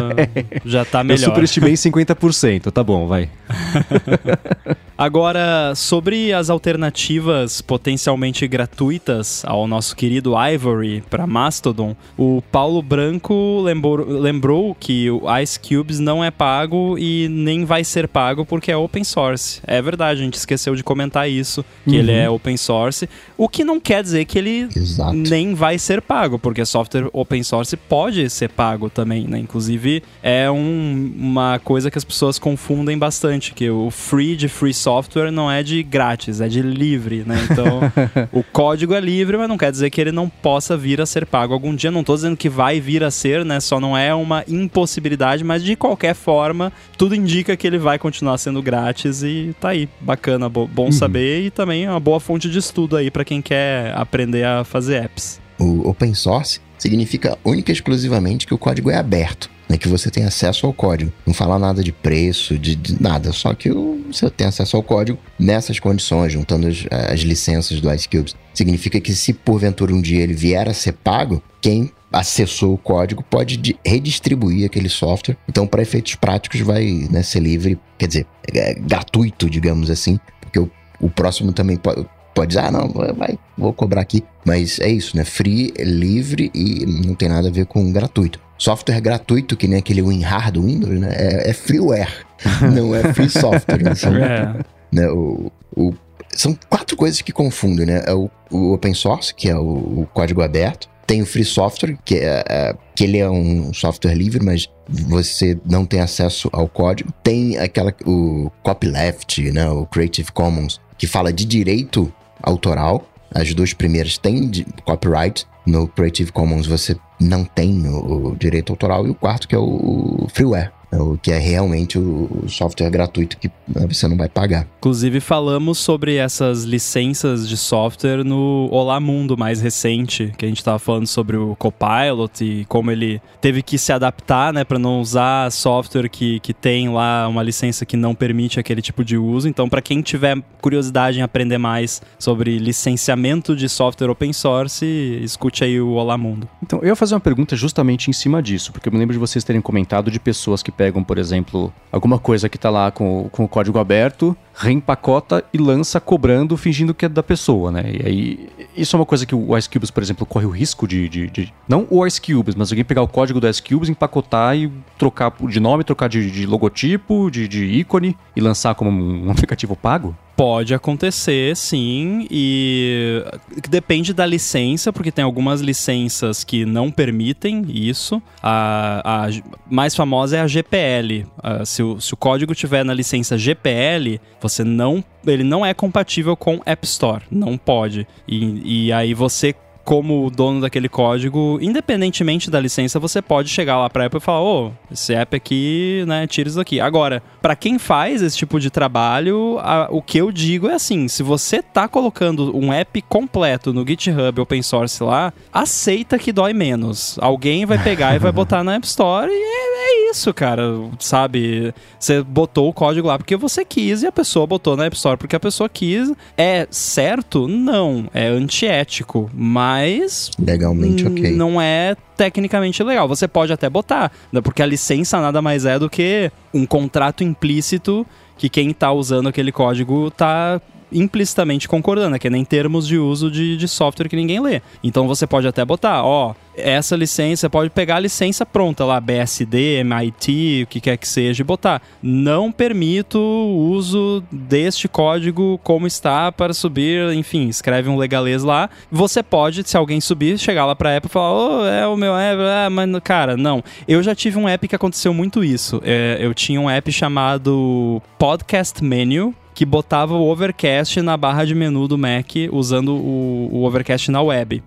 já 0.65 0.83
tá 0.83 1.03
melhor. 1.03 1.19
Eu 1.21 1.25
superestimei 1.25 1.73
50%, 1.73 2.71
tá 2.71 2.83
bom, 2.83 3.07
vai. 3.07 3.29
Agora, 4.99 5.73
sobre 5.77 6.33
as 6.33 6.49
alternativas 6.49 7.61
potencialmente 7.61 8.45
gratuitas 8.45 9.45
ao 9.45 9.65
nosso 9.65 9.95
querido 9.95 10.33
Ivory 10.37 11.01
para 11.09 11.25
Mastodon, 11.25 11.95
o 12.17 12.43
Paulo 12.51 12.81
Branco 12.81 13.61
lembrou, 13.61 14.05
lembrou 14.05 14.75
que 14.77 15.09
o 15.09 15.21
Ice 15.41 15.57
Cubes 15.57 15.99
não 15.99 16.21
é 16.21 16.29
pago 16.29 16.97
e 16.99 17.29
nem 17.29 17.63
vai 17.63 17.85
ser 17.85 18.09
pago 18.09 18.45
porque 18.45 18.73
é 18.73 18.75
open 18.75 19.05
source. 19.05 19.61
É 19.65 19.81
verdade, 19.81 20.19
a 20.19 20.23
gente 20.25 20.33
esqueceu 20.33 20.75
de 20.75 20.83
comentar 20.83 21.29
isso, 21.29 21.63
que 21.85 21.91
uhum. 21.91 21.95
ele 21.95 22.11
é 22.11 22.29
open 22.29 22.57
source, 22.57 23.07
o 23.37 23.47
que 23.47 23.63
não 23.63 23.79
quer 23.79 24.03
dizer 24.03 24.25
que 24.25 24.37
ele 24.37 24.67
Exato. 24.75 25.13
nem 25.13 25.53
vai 25.53 25.79
ser 25.79 26.01
pago, 26.01 26.37
porque 26.37 26.65
software 26.65 27.07
open 27.13 27.41
source 27.41 27.77
pode 27.77 28.29
ser 28.29 28.49
pago 28.49 28.89
também, 28.89 29.25
né? 29.25 29.39
Inclusive, 29.39 30.03
é 30.21 30.51
um, 30.51 31.13
uma 31.17 31.57
coisa 31.57 31.89
que 31.89 31.97
as 31.97 32.03
pessoas 32.03 32.37
confundem 32.37 32.97
bastante, 32.97 33.53
que 33.53 33.69
o 33.69 33.89
free 33.89 34.35
de 34.35 34.49
free 34.49 34.73
software 34.73 34.88
software 34.89 35.31
não 35.31 35.51
é 35.51 35.61
de 35.61 35.83
grátis, 35.83 36.41
é 36.41 36.47
de 36.47 36.63
livre, 36.63 37.23
né? 37.23 37.47
Então, 37.51 37.79
o 38.33 38.41
código 38.41 38.95
é 38.95 38.99
livre, 38.99 39.37
mas 39.37 39.47
não 39.47 39.55
quer 39.55 39.71
dizer 39.71 39.91
que 39.91 40.01
ele 40.01 40.11
não 40.11 40.27
possa 40.27 40.75
vir 40.75 40.99
a 40.99 41.05
ser 41.05 41.27
pago 41.27 41.53
algum 41.53 41.75
dia. 41.75 41.91
Não 41.91 41.99
estou 42.01 42.15
dizendo 42.15 42.35
que 42.35 42.49
vai 42.49 42.79
vir 42.81 43.03
a 43.03 43.11
ser, 43.11 43.45
né? 43.45 43.59
Só 43.59 43.79
não 43.79 43.95
é 43.95 44.15
uma 44.15 44.43
impossibilidade, 44.47 45.43
mas 45.43 45.63
de 45.63 45.75
qualquer 45.75 46.15
forma, 46.15 46.73
tudo 46.97 47.13
indica 47.13 47.55
que 47.55 47.67
ele 47.67 47.77
vai 47.77 47.99
continuar 47.99 48.39
sendo 48.39 48.63
grátis 48.63 49.21
e 49.21 49.55
tá 49.61 49.69
aí. 49.69 49.87
Bacana, 50.01 50.49
bom 50.49 50.67
uhum. 50.77 50.91
saber 50.91 51.45
e 51.45 51.51
também 51.51 51.85
é 51.85 51.91
uma 51.91 51.99
boa 51.99 52.19
fonte 52.19 52.49
de 52.49 52.57
estudo 52.57 52.97
aí 52.97 53.11
para 53.11 53.23
quem 53.23 53.43
quer 53.43 53.95
aprender 53.95 54.43
a 54.43 54.63
fazer 54.63 55.03
apps. 55.03 55.39
O 55.59 55.87
open 55.87 56.15
source 56.15 56.59
significa 56.79 57.37
única 57.45 57.71
e 57.71 57.73
exclusivamente 57.73 58.47
que 58.47 58.55
o 58.55 58.57
código 58.57 58.89
é 58.89 58.97
aberto 58.97 59.51
né, 59.69 59.77
que 59.77 59.87
você 59.87 60.09
tem 60.09 60.25
acesso 60.25 60.65
ao 60.65 60.73
código. 60.73 61.11
Não 61.25 61.33
fala 61.33 61.59
nada 61.59 61.83
de 61.83 61.91
preço, 61.91 62.57
de, 62.57 62.75
de 62.75 63.01
nada, 63.01 63.31
só 63.31 63.53
que 63.53 63.69
você 63.69 64.29
tem 64.29 64.47
acesso 64.47 64.75
ao 64.75 64.83
código 64.83 65.19
nessas 65.37 65.79
condições, 65.79 66.33
juntando 66.33 66.67
as, 66.67 66.85
as 66.89 67.19
licenças 67.19 67.79
do 67.79 67.93
Ice 67.93 68.09
Cubes. 68.09 68.35
Significa 68.53 68.99
que 68.99 69.13
se 69.13 69.31
porventura 69.33 69.93
um 69.93 70.01
dia 70.01 70.23
ele 70.23 70.33
vier 70.33 70.67
a 70.67 70.73
ser 70.73 70.93
pago, 70.93 71.41
quem 71.61 71.91
acessou 72.11 72.73
o 72.73 72.77
código 72.77 73.23
pode 73.23 73.77
redistribuir 73.85 74.65
aquele 74.65 74.89
software. 74.89 75.37
Então, 75.47 75.67
para 75.67 75.83
efeitos 75.83 76.15
práticos, 76.15 76.59
vai 76.61 77.07
né, 77.11 77.21
ser 77.21 77.39
livre, 77.39 77.79
quer 77.97 78.07
dizer, 78.07 78.25
é 78.51 78.73
gratuito, 78.73 79.47
digamos 79.47 79.91
assim, 79.91 80.19
porque 80.41 80.59
o, 80.59 80.69
o 80.99 81.09
próximo 81.09 81.53
também 81.53 81.77
pode, 81.77 82.05
pode 82.33 82.49
dizer, 82.49 82.65
ah, 82.65 82.71
não, 82.71 82.87
vai, 82.89 83.37
vou 83.57 83.73
cobrar 83.73 84.01
aqui. 84.01 84.23
Mas 84.45 84.79
é 84.79 84.89
isso, 84.89 85.15
né? 85.15 85.23
Free, 85.23 85.73
livre 85.77 86.51
e 86.53 86.85
não 86.85 87.13
tem 87.15 87.29
nada 87.29 87.47
a 87.49 87.51
ver 87.51 87.65
com 87.65 87.91
gratuito. 87.91 88.39
Software 88.57 88.99
gratuito, 88.99 89.55
que 89.55 89.67
nem 89.67 89.79
aquele 89.79 90.01
WinRAR 90.01 90.51
do 90.51 90.63
Windows, 90.63 90.99
né? 90.99 91.09
É, 91.11 91.49
é 91.49 91.53
freeware, 91.53 92.25
não 92.73 92.93
é 92.93 93.13
free 93.13 93.29
software. 93.29 93.83
Né? 93.83 93.95
São, 93.95 94.15
é. 94.15 94.55
né? 94.91 95.09
o, 95.09 95.51
o, 95.75 95.93
são 96.35 96.57
quatro 96.69 96.97
coisas 96.97 97.21
que 97.21 97.31
confundem, 97.31 97.85
né? 97.85 98.03
É 98.05 98.13
o, 98.13 98.29
o 98.51 98.73
open 98.73 98.93
source, 98.93 99.33
que 99.33 99.49
é 99.49 99.55
o, 99.55 99.61
o, 99.61 100.09
código 100.13 100.41
aberto. 100.41 100.89
Tem 101.07 101.21
o 101.21 101.25
free 101.25 101.45
software, 101.45 101.97
que, 102.05 102.15
é, 102.15 102.43
é, 102.47 102.75
que 102.95 103.03
ele 103.03 103.17
é 103.17 103.29
um 103.29 103.73
software 103.73 104.13
livre, 104.13 104.43
mas 104.43 104.69
você 104.87 105.57
não 105.65 105.85
tem 105.85 106.01
acesso 106.01 106.49
ao 106.51 106.67
código. 106.67 107.11
Tem 107.23 107.57
aquela, 107.57 107.93
o 108.05 108.51
copyleft, 108.61 109.51
né? 109.51 109.69
O 109.69 109.85
Creative 109.85 110.31
Commons, 110.31 110.79
que 110.97 111.07
fala 111.07 111.31
de 111.33 111.45
direito 111.45 112.13
autoral. 112.41 113.05
As 113.33 113.53
duas 113.53 113.73
primeiras 113.73 114.17
têm 114.17 114.49
copyright. 114.83 115.45
No 115.65 115.87
Creative 115.87 116.31
Commons 116.31 116.65
você 116.65 116.97
não 117.19 117.43
tem 117.43 117.87
o, 117.87 118.35
direito 118.35 118.71
autoral. 118.71 119.05
E 119.05 119.09
o 119.09 119.15
quarto 119.15 119.47
que 119.47 119.55
é 119.55 119.59
o 119.59 120.27
freeware, 120.33 120.71
o 120.91 121.17
que 121.17 121.31
é 121.31 121.37
realmente 121.37 121.97
o, 121.97 122.45
software 122.47 122.89
gratuito 122.89 123.37
que 123.37 123.49
né, 123.67 123.85
você 123.87 124.07
não 124.07 124.17
vai 124.17 124.27
pagar. 124.27 124.67
Inclusive, 124.79 125.19
falamos 125.19 125.77
sobre 125.77 126.15
essas 126.15 126.63
licenças 126.63 127.47
de 127.47 127.55
software 127.55 128.23
no 128.23 128.67
Olá 128.71 128.99
Mundo 128.99 129.37
mais 129.37 129.61
recente, 129.61 130.33
que 130.37 130.45
a 130.45 130.47
gente 130.47 130.57
estava 130.57 130.79
falando 130.79 131.05
sobre 131.05 131.37
o 131.37 131.55
Copilot 131.55 132.43
e 132.43 132.65
como 132.65 132.89
ele 132.91 133.21
teve 133.39 133.61
que 133.61 133.77
se 133.77 133.91
adaptar, 133.91 134.51
né, 134.51 134.63
para 134.63 134.79
não 134.79 134.99
usar 134.99 135.51
software 135.51 136.09
que, 136.09 136.39
que 136.39 136.53
tem 136.53 136.89
lá 136.89 137.27
uma 137.27 137.43
licença 137.43 137.85
que 137.85 137.95
não 137.95 138.15
permite 138.15 138.59
aquele 138.59 138.81
tipo 138.81 139.03
de 139.03 139.17
uso. 139.17 139.47
Então, 139.47 139.69
para 139.69 139.81
quem 139.81 140.01
tiver 140.01 140.37
curiosidade 140.61 141.19
em 141.19 141.21
aprender 141.21 141.57
mais 141.57 142.01
sobre 142.17 142.57
licenciamento 142.57 143.55
de 143.55 143.69
software 143.69 144.09
open 144.09 144.33
source, 144.33 144.85
escute 145.23 145.63
aí 145.63 145.79
o 145.79 145.91
Olá 145.91 146.17
Mundo. 146.17 146.47
Então, 146.63 146.79
eu 146.79 146.87
ia 146.87 146.95
fazer 146.95 147.13
uma 147.13 147.21
pergunta 147.21 147.55
justamente 147.55 148.09
em 148.09 148.13
cima 148.13 148.41
disso, 148.41 148.71
porque 148.71 148.89
eu 148.89 148.93
me 148.93 148.97
lembro 148.97 149.13
de 149.13 149.19
vocês 149.19 149.43
terem 149.43 149.61
comentado 149.61 150.09
de 150.09 150.19
pessoas 150.19 150.63
que 150.63 150.71
pegam, 150.79 151.03
por 151.03 151.17
exemplo, 151.17 151.73
alguma 151.91 152.17
coisa 152.17 152.47
que 152.47 152.55
está 152.55 152.69
lá 152.69 152.89
com, 152.89 153.27
com 153.33 153.43
o 153.43 153.49
código 153.49 153.77
aberto, 153.79 154.33
reempacota 154.55 155.43
e 155.53 155.57
lança 155.57 155.99
cobrando, 155.99 156.55
fingindo 156.55 156.93
que 156.93 157.03
é 157.03 157.09
da 157.09 157.21
pessoa, 157.21 157.69
né? 157.69 157.83
E 157.85 158.07
aí, 158.07 158.49
isso 158.77 158.95
é 158.95 158.97
uma 158.97 159.05
coisa 159.05 159.25
que 159.25 159.35
o 159.35 159.57
Ice 159.57 159.69
Cubes, 159.69 159.91
por 159.91 160.01
exemplo, 160.01 160.25
corre 160.25 160.45
o 160.45 160.49
risco 160.49 160.87
de, 160.87 161.09
de, 161.09 161.29
de, 161.29 161.53
Não 161.67 161.85
o 161.89 162.07
Ice 162.07 162.21
Cubes, 162.21 162.55
mas 162.55 162.71
alguém 162.71 162.85
pegar 162.85 163.01
o 163.01 163.09
código 163.09 163.41
do 163.41 163.49
Ice 163.49 163.61
Cubes, 163.61 163.89
empacotar 163.89 164.55
e 164.55 164.71
trocar 164.97 165.33
de 165.49 165.59
nome, 165.59 165.83
trocar 165.83 166.07
de, 166.07 166.31
de 166.31 166.45
logotipo, 166.45 167.29
de, 167.29 167.45
de 167.45 167.65
ícone 167.65 168.15
e 168.33 168.39
lançar 168.39 168.73
como 168.73 168.89
um 168.89 169.29
aplicativo 169.29 169.75
pago? 169.75 170.15
Pode 170.39 170.73
acontecer, 170.73 171.53
sim, 171.57 172.25
e 172.31 173.21
depende 173.69 174.13
da 174.13 174.25
licença, 174.25 174.93
porque 174.93 175.11
tem 175.11 175.21
algumas 175.21 175.59
licenças 175.59 176.45
que 176.45 176.63
não 176.63 176.89
permitem 176.89 177.65
isso. 177.67 178.21
A, 178.41 179.25
a 179.25 179.29
mais 179.69 179.93
famosa 179.93 180.37
é 180.37 180.39
a 180.39 180.47
GPL. 180.47 181.25
Uh, 181.39 181.65
se, 181.65 181.83
o, 181.83 181.99
se 181.99 182.13
o 182.13 182.17
código 182.17 182.55
tiver 182.55 182.85
na 182.85 182.93
licença 182.93 183.37
GPL, 183.37 184.17
você 184.39 184.63
não, 184.63 185.03
ele 185.27 185.43
não 185.43 185.65
é 185.65 185.73
compatível 185.73 186.37
com 186.37 186.61
App 186.65 186.85
Store, 186.85 187.21
não 187.29 187.57
pode. 187.57 188.07
E, 188.25 188.85
e 188.85 188.93
aí 188.93 189.13
você 189.13 189.53
como 189.89 190.29
dono 190.29 190.61
daquele 190.61 190.87
código, 190.87 191.57
independentemente 191.59 192.51
da 192.51 192.59
licença, 192.59 192.99
você 192.99 193.23
pode 193.23 193.49
chegar 193.49 193.75
lá 193.79 193.89
para 193.89 194.03
a 194.03 194.05
Apple 194.05 194.19
e 194.19 194.21
falar: 194.21 194.41
"Ô, 194.41 194.67
oh, 194.67 194.71
esse 194.93 195.15
app 195.15 195.35
aqui, 195.35 196.03
né, 196.05 196.27
tira 196.27 196.47
isso 196.47 196.59
daqui". 196.59 196.79
Agora, 196.79 197.23
para 197.41 197.55
quem 197.55 197.79
faz 197.79 198.21
esse 198.21 198.37
tipo 198.37 198.59
de 198.59 198.69
trabalho, 198.69 199.57
a, 199.57 199.87
o 199.89 199.99
que 199.99 200.19
eu 200.19 200.31
digo 200.31 200.69
é 200.69 200.75
assim, 200.75 201.07
se 201.07 201.23
você 201.23 201.63
tá 201.63 201.87
colocando 201.87 202.55
um 202.55 202.71
app 202.71 203.01
completo 203.09 203.73
no 203.73 203.83
GitHub 203.83 204.39
open 204.39 204.61
source 204.61 205.01
lá, 205.01 205.33
aceita 205.51 206.19
que 206.19 206.31
dói 206.31 206.53
menos. 206.53 207.17
Alguém 207.19 207.65
vai 207.65 207.81
pegar 207.83 208.15
e 208.15 208.19
vai 208.19 208.29
botar 208.31 208.63
na 208.63 208.75
App 208.75 208.85
Store 208.85 209.31
e 209.31 209.78
é, 209.89 210.11
isso, 210.11 210.33
cara, 210.33 210.63
sabe? 210.99 211.73
Você 211.99 212.21
botou 212.21 212.69
o 212.69 212.73
código 212.73 213.07
lá 213.07 213.17
porque 213.17 213.35
você 213.35 213.65
quis 213.65 214.03
e 214.03 214.07
a 214.07 214.11
pessoa 214.11 214.45
botou 214.45 214.77
na 214.77 214.85
App 214.85 214.95
Store 214.95 215.17
porque 215.17 215.35
a 215.35 215.39
pessoa 215.39 215.67
quis. 215.67 216.11
É 216.37 216.67
certo? 216.69 217.47
Não, 217.47 218.07
é 218.13 218.27
antiético, 218.27 219.29
mas. 219.33 220.31
Legalmente 220.39 221.05
ok. 221.05 221.31
Não 221.31 221.59
é 221.61 221.95
tecnicamente 222.15 222.83
legal. 222.83 223.07
Você 223.07 223.27
pode 223.27 223.51
até 223.53 223.69
botar, 223.69 224.11
né? 224.31 224.41
porque 224.41 224.61
a 224.61 224.65
licença 224.65 225.19
nada 225.19 225.41
mais 225.41 225.65
é 225.65 225.79
do 225.79 225.89
que 225.89 226.31
um 226.53 226.65
contrato 226.65 227.23
implícito 227.23 228.05
que 228.37 228.49
quem 228.49 228.71
está 228.71 228.91
usando 228.91 229.27
aquele 229.27 229.51
código 229.51 230.07
está 230.07 230.61
implicitamente 230.91 231.67
concordando, 231.67 232.11
né? 232.11 232.19
que 232.19 232.27
é 232.27 232.31
em 232.31 232.45
termos 232.45 232.87
de 232.87 232.97
uso 232.97 233.29
de, 233.29 233.57
de 233.57 233.67
software 233.67 234.07
que 234.07 234.15
ninguém 234.15 234.39
lê. 234.39 234.61
Então 234.83 235.07
você 235.07 235.25
pode 235.27 235.47
até 235.47 235.63
botar, 235.63 236.03
ó, 236.03 236.33
essa 236.55 236.95
licença, 236.95 237.49
pode 237.49 237.69
pegar 237.69 237.97
a 237.97 237.99
licença 237.99 238.45
pronta 238.45 238.83
lá, 238.85 238.99
BSD, 238.99 239.79
MIT, 239.79 240.63
o 240.63 240.67
que 240.67 240.81
quer 240.81 240.97
que 240.97 241.07
seja, 241.07 241.41
e 241.41 241.45
botar. 241.45 241.81
Não 242.01 242.51
permito 242.51 243.17
o 243.17 243.69
uso 243.69 244.23
deste 244.31 244.87
código 244.87 245.59
como 245.63 245.87
está 245.87 246.31
para 246.31 246.53
subir, 246.53 247.13
enfim, 247.13 247.47
escreve 247.47 247.89
um 247.89 247.97
legalês 247.97 248.43
lá. 248.43 248.69
Você 248.91 249.23
pode, 249.23 249.67
se 249.67 249.77
alguém 249.77 250.01
subir, 250.01 250.37
chegar 250.37 250.65
lá 250.65 250.75
para 250.75 250.93
a 250.93 250.97
Apple 250.97 251.09
e 251.09 251.13
falar, 251.13 251.33
oh, 251.33 251.65
é 251.65 251.87
o 251.87 251.95
meu 251.95 252.15
app, 252.15 252.41
é, 252.41 252.69
mas 252.69 252.89
cara, 253.03 253.37
não. 253.37 253.63
Eu 253.87 254.03
já 254.03 254.13
tive 254.13 254.37
um 254.37 254.47
app 254.47 254.67
que 254.67 254.75
aconteceu 254.75 255.13
muito 255.13 255.43
isso. 255.43 255.81
É, 255.83 256.17
eu 256.19 256.33
tinha 256.33 256.59
um 256.59 256.69
app 256.69 256.91
chamado 256.91 258.01
Podcast 258.17 258.83
Menu, 258.83 259.33
que 259.59 259.65
botava 259.65 260.13
o 260.13 260.25
Overcast 260.25 261.01
na 261.01 261.17
barra 261.17 261.43
de 261.43 261.53
menu 261.53 261.85
do 261.85 261.97
Mac 261.97 262.27
usando 262.49 262.95
o, 262.95 263.49
o 263.51 263.65
Overcast 263.65 264.09
na 264.09 264.21
web 264.21 264.63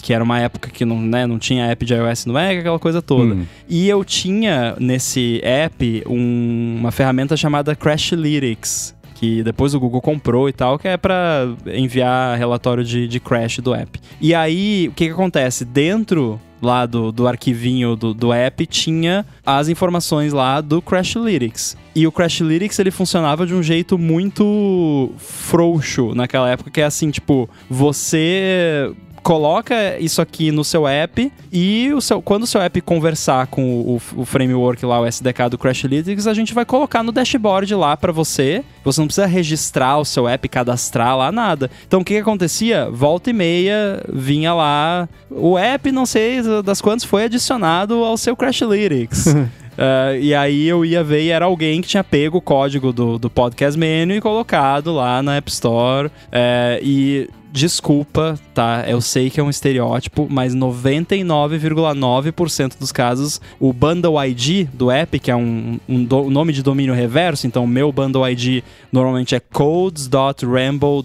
que 0.00 0.12
era 0.12 0.22
uma 0.22 0.38
época 0.38 0.70
que 0.70 0.84
não, 0.84 1.00
né, 1.00 1.26
não 1.26 1.36
tinha 1.36 1.66
app 1.66 1.84
de 1.84 1.94
iOS 1.94 2.26
no 2.26 2.34
Mac, 2.34 2.56
aquela 2.56 2.78
coisa 2.78 3.02
toda. 3.02 3.34
Hum. 3.34 3.44
E 3.68 3.88
eu 3.88 4.04
tinha 4.04 4.76
nesse 4.78 5.40
app 5.42 6.04
um, 6.06 6.76
uma 6.78 6.92
ferramenta 6.92 7.36
chamada 7.36 7.74
Crash 7.74 8.12
Lyrics, 8.12 8.94
que 9.16 9.42
depois 9.42 9.74
o 9.74 9.80
Google 9.80 10.00
comprou 10.00 10.48
e 10.48 10.52
tal, 10.52 10.78
que 10.78 10.86
é 10.86 10.96
para 10.96 11.48
enviar 11.66 12.38
relatório 12.38 12.84
de, 12.84 13.08
de 13.08 13.18
crash 13.18 13.58
do 13.58 13.74
app. 13.74 13.98
E 14.20 14.32
aí, 14.32 14.88
o 14.88 14.92
que, 14.92 15.06
que 15.06 15.12
acontece? 15.12 15.64
Dentro 15.64 16.40
lá 16.60 16.86
do, 16.86 17.12
do 17.12 17.26
arquivinho 17.26 17.96
do, 17.96 18.14
do 18.14 18.32
app 18.32 18.66
tinha 18.66 19.24
as 19.44 19.68
informações 19.68 20.32
lá 20.32 20.60
do 20.60 20.80
Crash 20.80 21.16
Lyrics. 21.16 21.76
E 21.94 22.06
o 22.06 22.12
Crash 22.12 22.40
Lyrics 22.40 22.78
ele 22.78 22.90
funcionava 22.90 23.46
de 23.46 23.54
um 23.54 23.62
jeito 23.62 23.96
muito 23.98 25.12
frouxo 25.18 26.14
naquela 26.14 26.50
época, 26.50 26.70
que 26.70 26.80
é 26.80 26.84
assim, 26.84 27.10
tipo, 27.10 27.48
você 27.70 28.92
coloca 29.26 29.98
isso 29.98 30.22
aqui 30.22 30.52
no 30.52 30.62
seu 30.62 30.86
app 30.86 31.32
e 31.52 31.92
o 31.92 32.00
seu, 32.00 32.22
quando 32.22 32.44
o 32.44 32.46
seu 32.46 32.60
app 32.60 32.80
conversar 32.80 33.48
com 33.48 33.80
o, 33.80 34.00
o, 34.18 34.24
framework 34.24 34.86
lá, 34.86 35.00
o 35.00 35.04
SDK 35.04 35.50
do 35.50 35.58
Crashlytics, 35.58 36.28
a 36.28 36.32
gente 36.32 36.54
vai 36.54 36.64
colocar 36.64 37.02
no 37.02 37.10
dashboard 37.10 37.74
lá 37.74 37.96
para 37.96 38.12
você. 38.12 38.62
Você 38.84 39.00
não 39.00 39.08
precisa 39.08 39.26
registrar 39.26 39.98
o 39.98 40.04
seu 40.04 40.28
app, 40.28 40.48
cadastrar 40.48 41.16
lá, 41.16 41.32
nada. 41.32 41.68
Então 41.88 42.02
o 42.02 42.04
que, 42.04 42.14
que 42.14 42.20
acontecia? 42.20 42.88
Volta 42.88 43.30
e 43.30 43.32
meia 43.32 44.00
vinha 44.08 44.54
lá, 44.54 45.08
o 45.28 45.58
app, 45.58 45.90
não 45.90 46.06
sei 46.06 46.40
das 46.64 46.80
quantas, 46.80 47.02
foi 47.02 47.24
adicionado 47.24 48.04
ao 48.04 48.16
seu 48.16 48.36
Crashlytics. 48.36 49.26
Uh, 49.26 50.14
e 50.22 50.36
aí 50.36 50.68
eu 50.68 50.84
ia 50.84 51.02
ver 51.02 51.24
e 51.24 51.30
era 51.30 51.46
alguém 51.46 51.82
que 51.82 51.88
tinha 51.88 52.04
pego 52.04 52.38
o 52.38 52.40
código 52.40 52.92
do, 52.92 53.18
do 53.18 53.28
podcast 53.28 53.76
menu 53.76 54.14
e 54.14 54.20
colocado 54.20 54.94
lá 54.94 55.20
na 55.20 55.34
App 55.34 55.50
Store. 55.50 56.06
Uh, 56.06 56.78
e 56.80 57.28
desculpa, 57.56 58.38
tá? 58.52 58.84
Eu 58.86 59.00
sei 59.00 59.30
que 59.30 59.40
é 59.40 59.42
um 59.42 59.48
estereótipo, 59.48 60.26
mas 60.28 60.54
99,9% 60.54 62.78
dos 62.78 62.92
casos, 62.92 63.40
o 63.58 63.72
Bundle 63.72 64.22
ID 64.22 64.68
do 64.74 64.90
app, 64.90 65.18
que 65.18 65.30
é 65.30 65.36
um, 65.36 65.80
um, 65.88 66.04
do, 66.04 66.28
nome 66.28 66.52
de 66.52 66.62
domínio 66.62 66.92
reverso, 66.92 67.46
então 67.46 67.66
meu 67.66 67.90
Bundle 67.90 68.28
ID 68.28 68.62
normalmente 68.92 69.34
é 69.34 69.40
codes.ramble. 69.40 71.02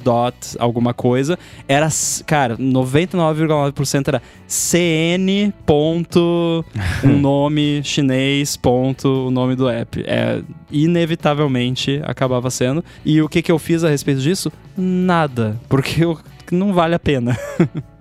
alguma 0.60 0.94
coisa, 0.94 1.40
era, 1.70 1.88
cara, 2.26 2.58
99,9% 2.58 4.10
era 4.10 4.22
cn. 4.46 5.54
Ponto, 5.66 6.66
um 7.02 7.16
nome 7.18 7.82
chinês, 7.82 8.58
ponto, 8.58 9.28
o 9.28 9.32
nome 9.32 9.56
do 9.56 9.70
app. 9.70 10.04
É, 10.06 10.42
inevitavelmente 10.70 12.02
acabava 12.04 12.52
sendo. 12.52 12.84
E 13.06 13.22
o 13.22 13.30
que, 13.30 13.42
que 13.42 13.52
eu 13.52 13.58
fiz 13.58 13.86
a 13.86 13.90
respeito 13.90 14.20
disso? 14.20 14.52
Nada. 14.78 15.58
Porque 15.70 16.04
eu 16.04 16.18
não 16.56 16.74
vale 16.74 16.96
a 16.96 17.00
pena. 17.00 17.38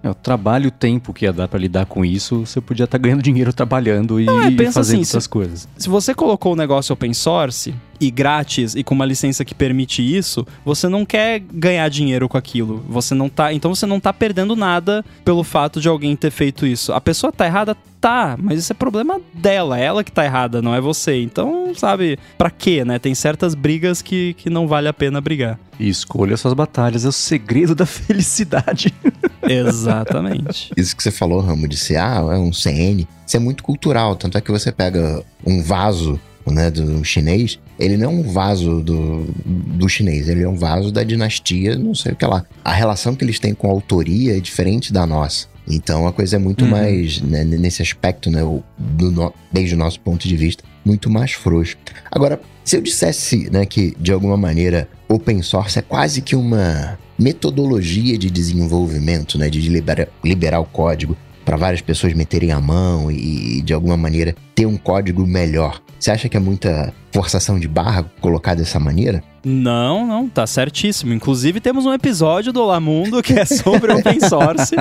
É, 0.02 0.08
o 0.08 0.14
trabalho 0.14 0.64
e 0.64 0.68
o 0.68 0.70
tempo 0.70 1.12
que 1.12 1.26
ia 1.26 1.32
dar 1.32 1.46
para 1.46 1.58
lidar 1.58 1.84
com 1.84 2.02
isso, 2.02 2.46
você 2.46 2.58
podia 2.58 2.84
estar 2.84 2.98
tá 2.98 3.02
ganhando 3.02 3.22
dinheiro 3.22 3.52
trabalhando 3.52 4.18
e, 4.18 4.24
não, 4.24 4.40
é, 4.40 4.50
fazendo 4.72 4.78
assim, 4.78 5.00
essas 5.02 5.24
se, 5.24 5.28
coisas. 5.28 5.68
Se 5.76 5.90
você 5.90 6.14
colocou 6.14 6.54
o 6.54 6.56
negócio 6.56 6.94
open 6.94 7.12
source 7.12 7.74
e 8.00 8.10
grátis 8.10 8.74
e 8.74 8.82
com 8.82 8.94
uma 8.94 9.04
licença 9.04 9.44
que 9.44 9.54
permite 9.54 10.00
isso, 10.00 10.46
você 10.64 10.88
não 10.88 11.04
quer 11.04 11.40
ganhar 11.40 11.86
dinheiro 11.90 12.30
com 12.30 12.38
aquilo. 12.38 12.82
Você 12.88 13.14
não 13.14 13.28
tá, 13.28 13.52
então 13.52 13.74
você 13.74 13.84
não 13.84 14.00
tá 14.00 14.10
perdendo 14.10 14.56
nada 14.56 15.04
pelo 15.22 15.44
fato 15.44 15.82
de 15.82 15.88
alguém 15.88 16.16
ter 16.16 16.30
feito 16.30 16.64
isso. 16.64 16.94
A 16.94 17.00
pessoa 17.00 17.30
tá 17.30 17.44
errada, 17.44 17.76
tá, 18.00 18.38
mas 18.40 18.58
isso 18.58 18.72
é 18.72 18.74
problema 18.74 19.20
dela, 19.34 19.78
é 19.78 19.84
ela 19.84 20.02
que 20.02 20.10
tá 20.10 20.24
errada, 20.24 20.62
não 20.62 20.74
é 20.74 20.80
você. 20.80 21.20
Então, 21.20 21.74
sabe, 21.74 22.18
para 22.38 22.50
quê, 22.50 22.86
né? 22.86 22.98
Tem 22.98 23.14
certas 23.14 23.54
brigas 23.54 24.00
que, 24.00 24.32
que 24.34 24.48
não 24.48 24.66
vale 24.66 24.88
a 24.88 24.94
pena 24.94 25.20
brigar. 25.20 25.58
E 25.80 25.88
escolha 25.88 26.36
suas 26.36 26.52
batalhas, 26.52 27.06
é 27.06 27.08
o 27.08 27.12
segredo 27.12 27.74
da 27.74 27.86
felicidade. 27.86 28.94
Exatamente. 29.42 30.70
Isso 30.76 30.94
que 30.94 31.02
você 31.02 31.10
falou, 31.10 31.40
Ramo, 31.40 31.66
de 31.66 31.78
ser, 31.78 31.96
ah, 31.96 32.18
é 32.30 32.36
um 32.36 32.52
CN, 32.52 33.08
isso 33.26 33.36
é 33.36 33.40
muito 33.40 33.62
cultural. 33.62 34.14
Tanto 34.14 34.36
é 34.36 34.42
que 34.42 34.50
você 34.50 34.70
pega 34.70 35.24
um 35.44 35.62
vaso 35.62 36.20
né, 36.46 36.70
do 36.70 37.02
chinês, 37.02 37.58
ele 37.78 37.96
não 37.96 38.10
é 38.10 38.12
um 38.12 38.22
vaso 38.22 38.80
do, 38.80 39.24
do 39.44 39.88
chinês, 39.88 40.28
ele 40.28 40.42
é 40.42 40.48
um 40.48 40.56
vaso 40.56 40.92
da 40.92 41.02
dinastia, 41.02 41.78
não 41.78 41.94
sei 41.94 42.12
o 42.12 42.16
que 42.16 42.26
lá. 42.26 42.44
A 42.62 42.72
relação 42.72 43.14
que 43.14 43.24
eles 43.24 43.38
têm 43.38 43.54
com 43.54 43.68
a 43.68 43.70
autoria 43.70 44.36
é 44.36 44.40
diferente 44.40 44.92
da 44.92 45.06
nossa. 45.06 45.48
Então 45.66 46.06
a 46.06 46.12
coisa 46.12 46.36
é 46.36 46.38
muito 46.38 46.64
uhum. 46.64 46.72
mais, 46.72 47.20
né, 47.22 47.42
nesse 47.44 47.80
aspecto, 47.80 48.30
né, 48.30 48.42
o, 48.42 48.62
do, 48.76 49.32
desde 49.50 49.74
o 49.74 49.78
nosso 49.78 50.00
ponto 50.00 50.28
de 50.28 50.36
vista, 50.36 50.62
muito 50.84 51.08
mais 51.08 51.32
frouxo. 51.32 51.76
Agora, 52.10 52.40
se 52.70 52.76
eu 52.76 52.80
dissesse 52.80 53.50
né, 53.50 53.66
que, 53.66 53.96
de 53.98 54.12
alguma 54.12 54.36
maneira, 54.36 54.88
open 55.08 55.42
source 55.42 55.76
é 55.76 55.82
quase 55.82 56.22
que 56.22 56.36
uma 56.36 56.96
metodologia 57.18 58.16
de 58.16 58.30
desenvolvimento, 58.30 59.36
né, 59.36 59.50
de 59.50 59.60
liberar, 59.68 60.06
liberar 60.24 60.60
o 60.60 60.64
código 60.64 61.16
para 61.44 61.56
várias 61.56 61.80
pessoas 61.80 62.12
meterem 62.12 62.52
a 62.52 62.60
mão 62.60 63.10
e, 63.10 63.60
de 63.60 63.72
alguma 63.72 63.96
maneira, 63.96 64.36
ter 64.60 64.66
um 64.66 64.76
código 64.76 65.26
melhor. 65.26 65.80
Você 65.98 66.10
acha 66.10 66.28
que 66.28 66.36
é 66.36 66.40
muita 66.40 66.92
forçação 67.12 67.58
de 67.58 67.66
barra 67.66 68.04
colocar 68.20 68.54
dessa 68.54 68.78
maneira? 68.78 69.22
Não, 69.44 70.06
não, 70.06 70.28
tá 70.28 70.46
certíssimo. 70.46 71.14
Inclusive 71.14 71.60
temos 71.60 71.86
um 71.86 71.92
episódio 71.92 72.52
do 72.52 72.62
Olá 72.62 72.78
Mundo 72.78 73.22
que 73.22 73.38
é 73.38 73.44
sobre 73.44 73.92
open 73.92 74.20
source 74.28 74.76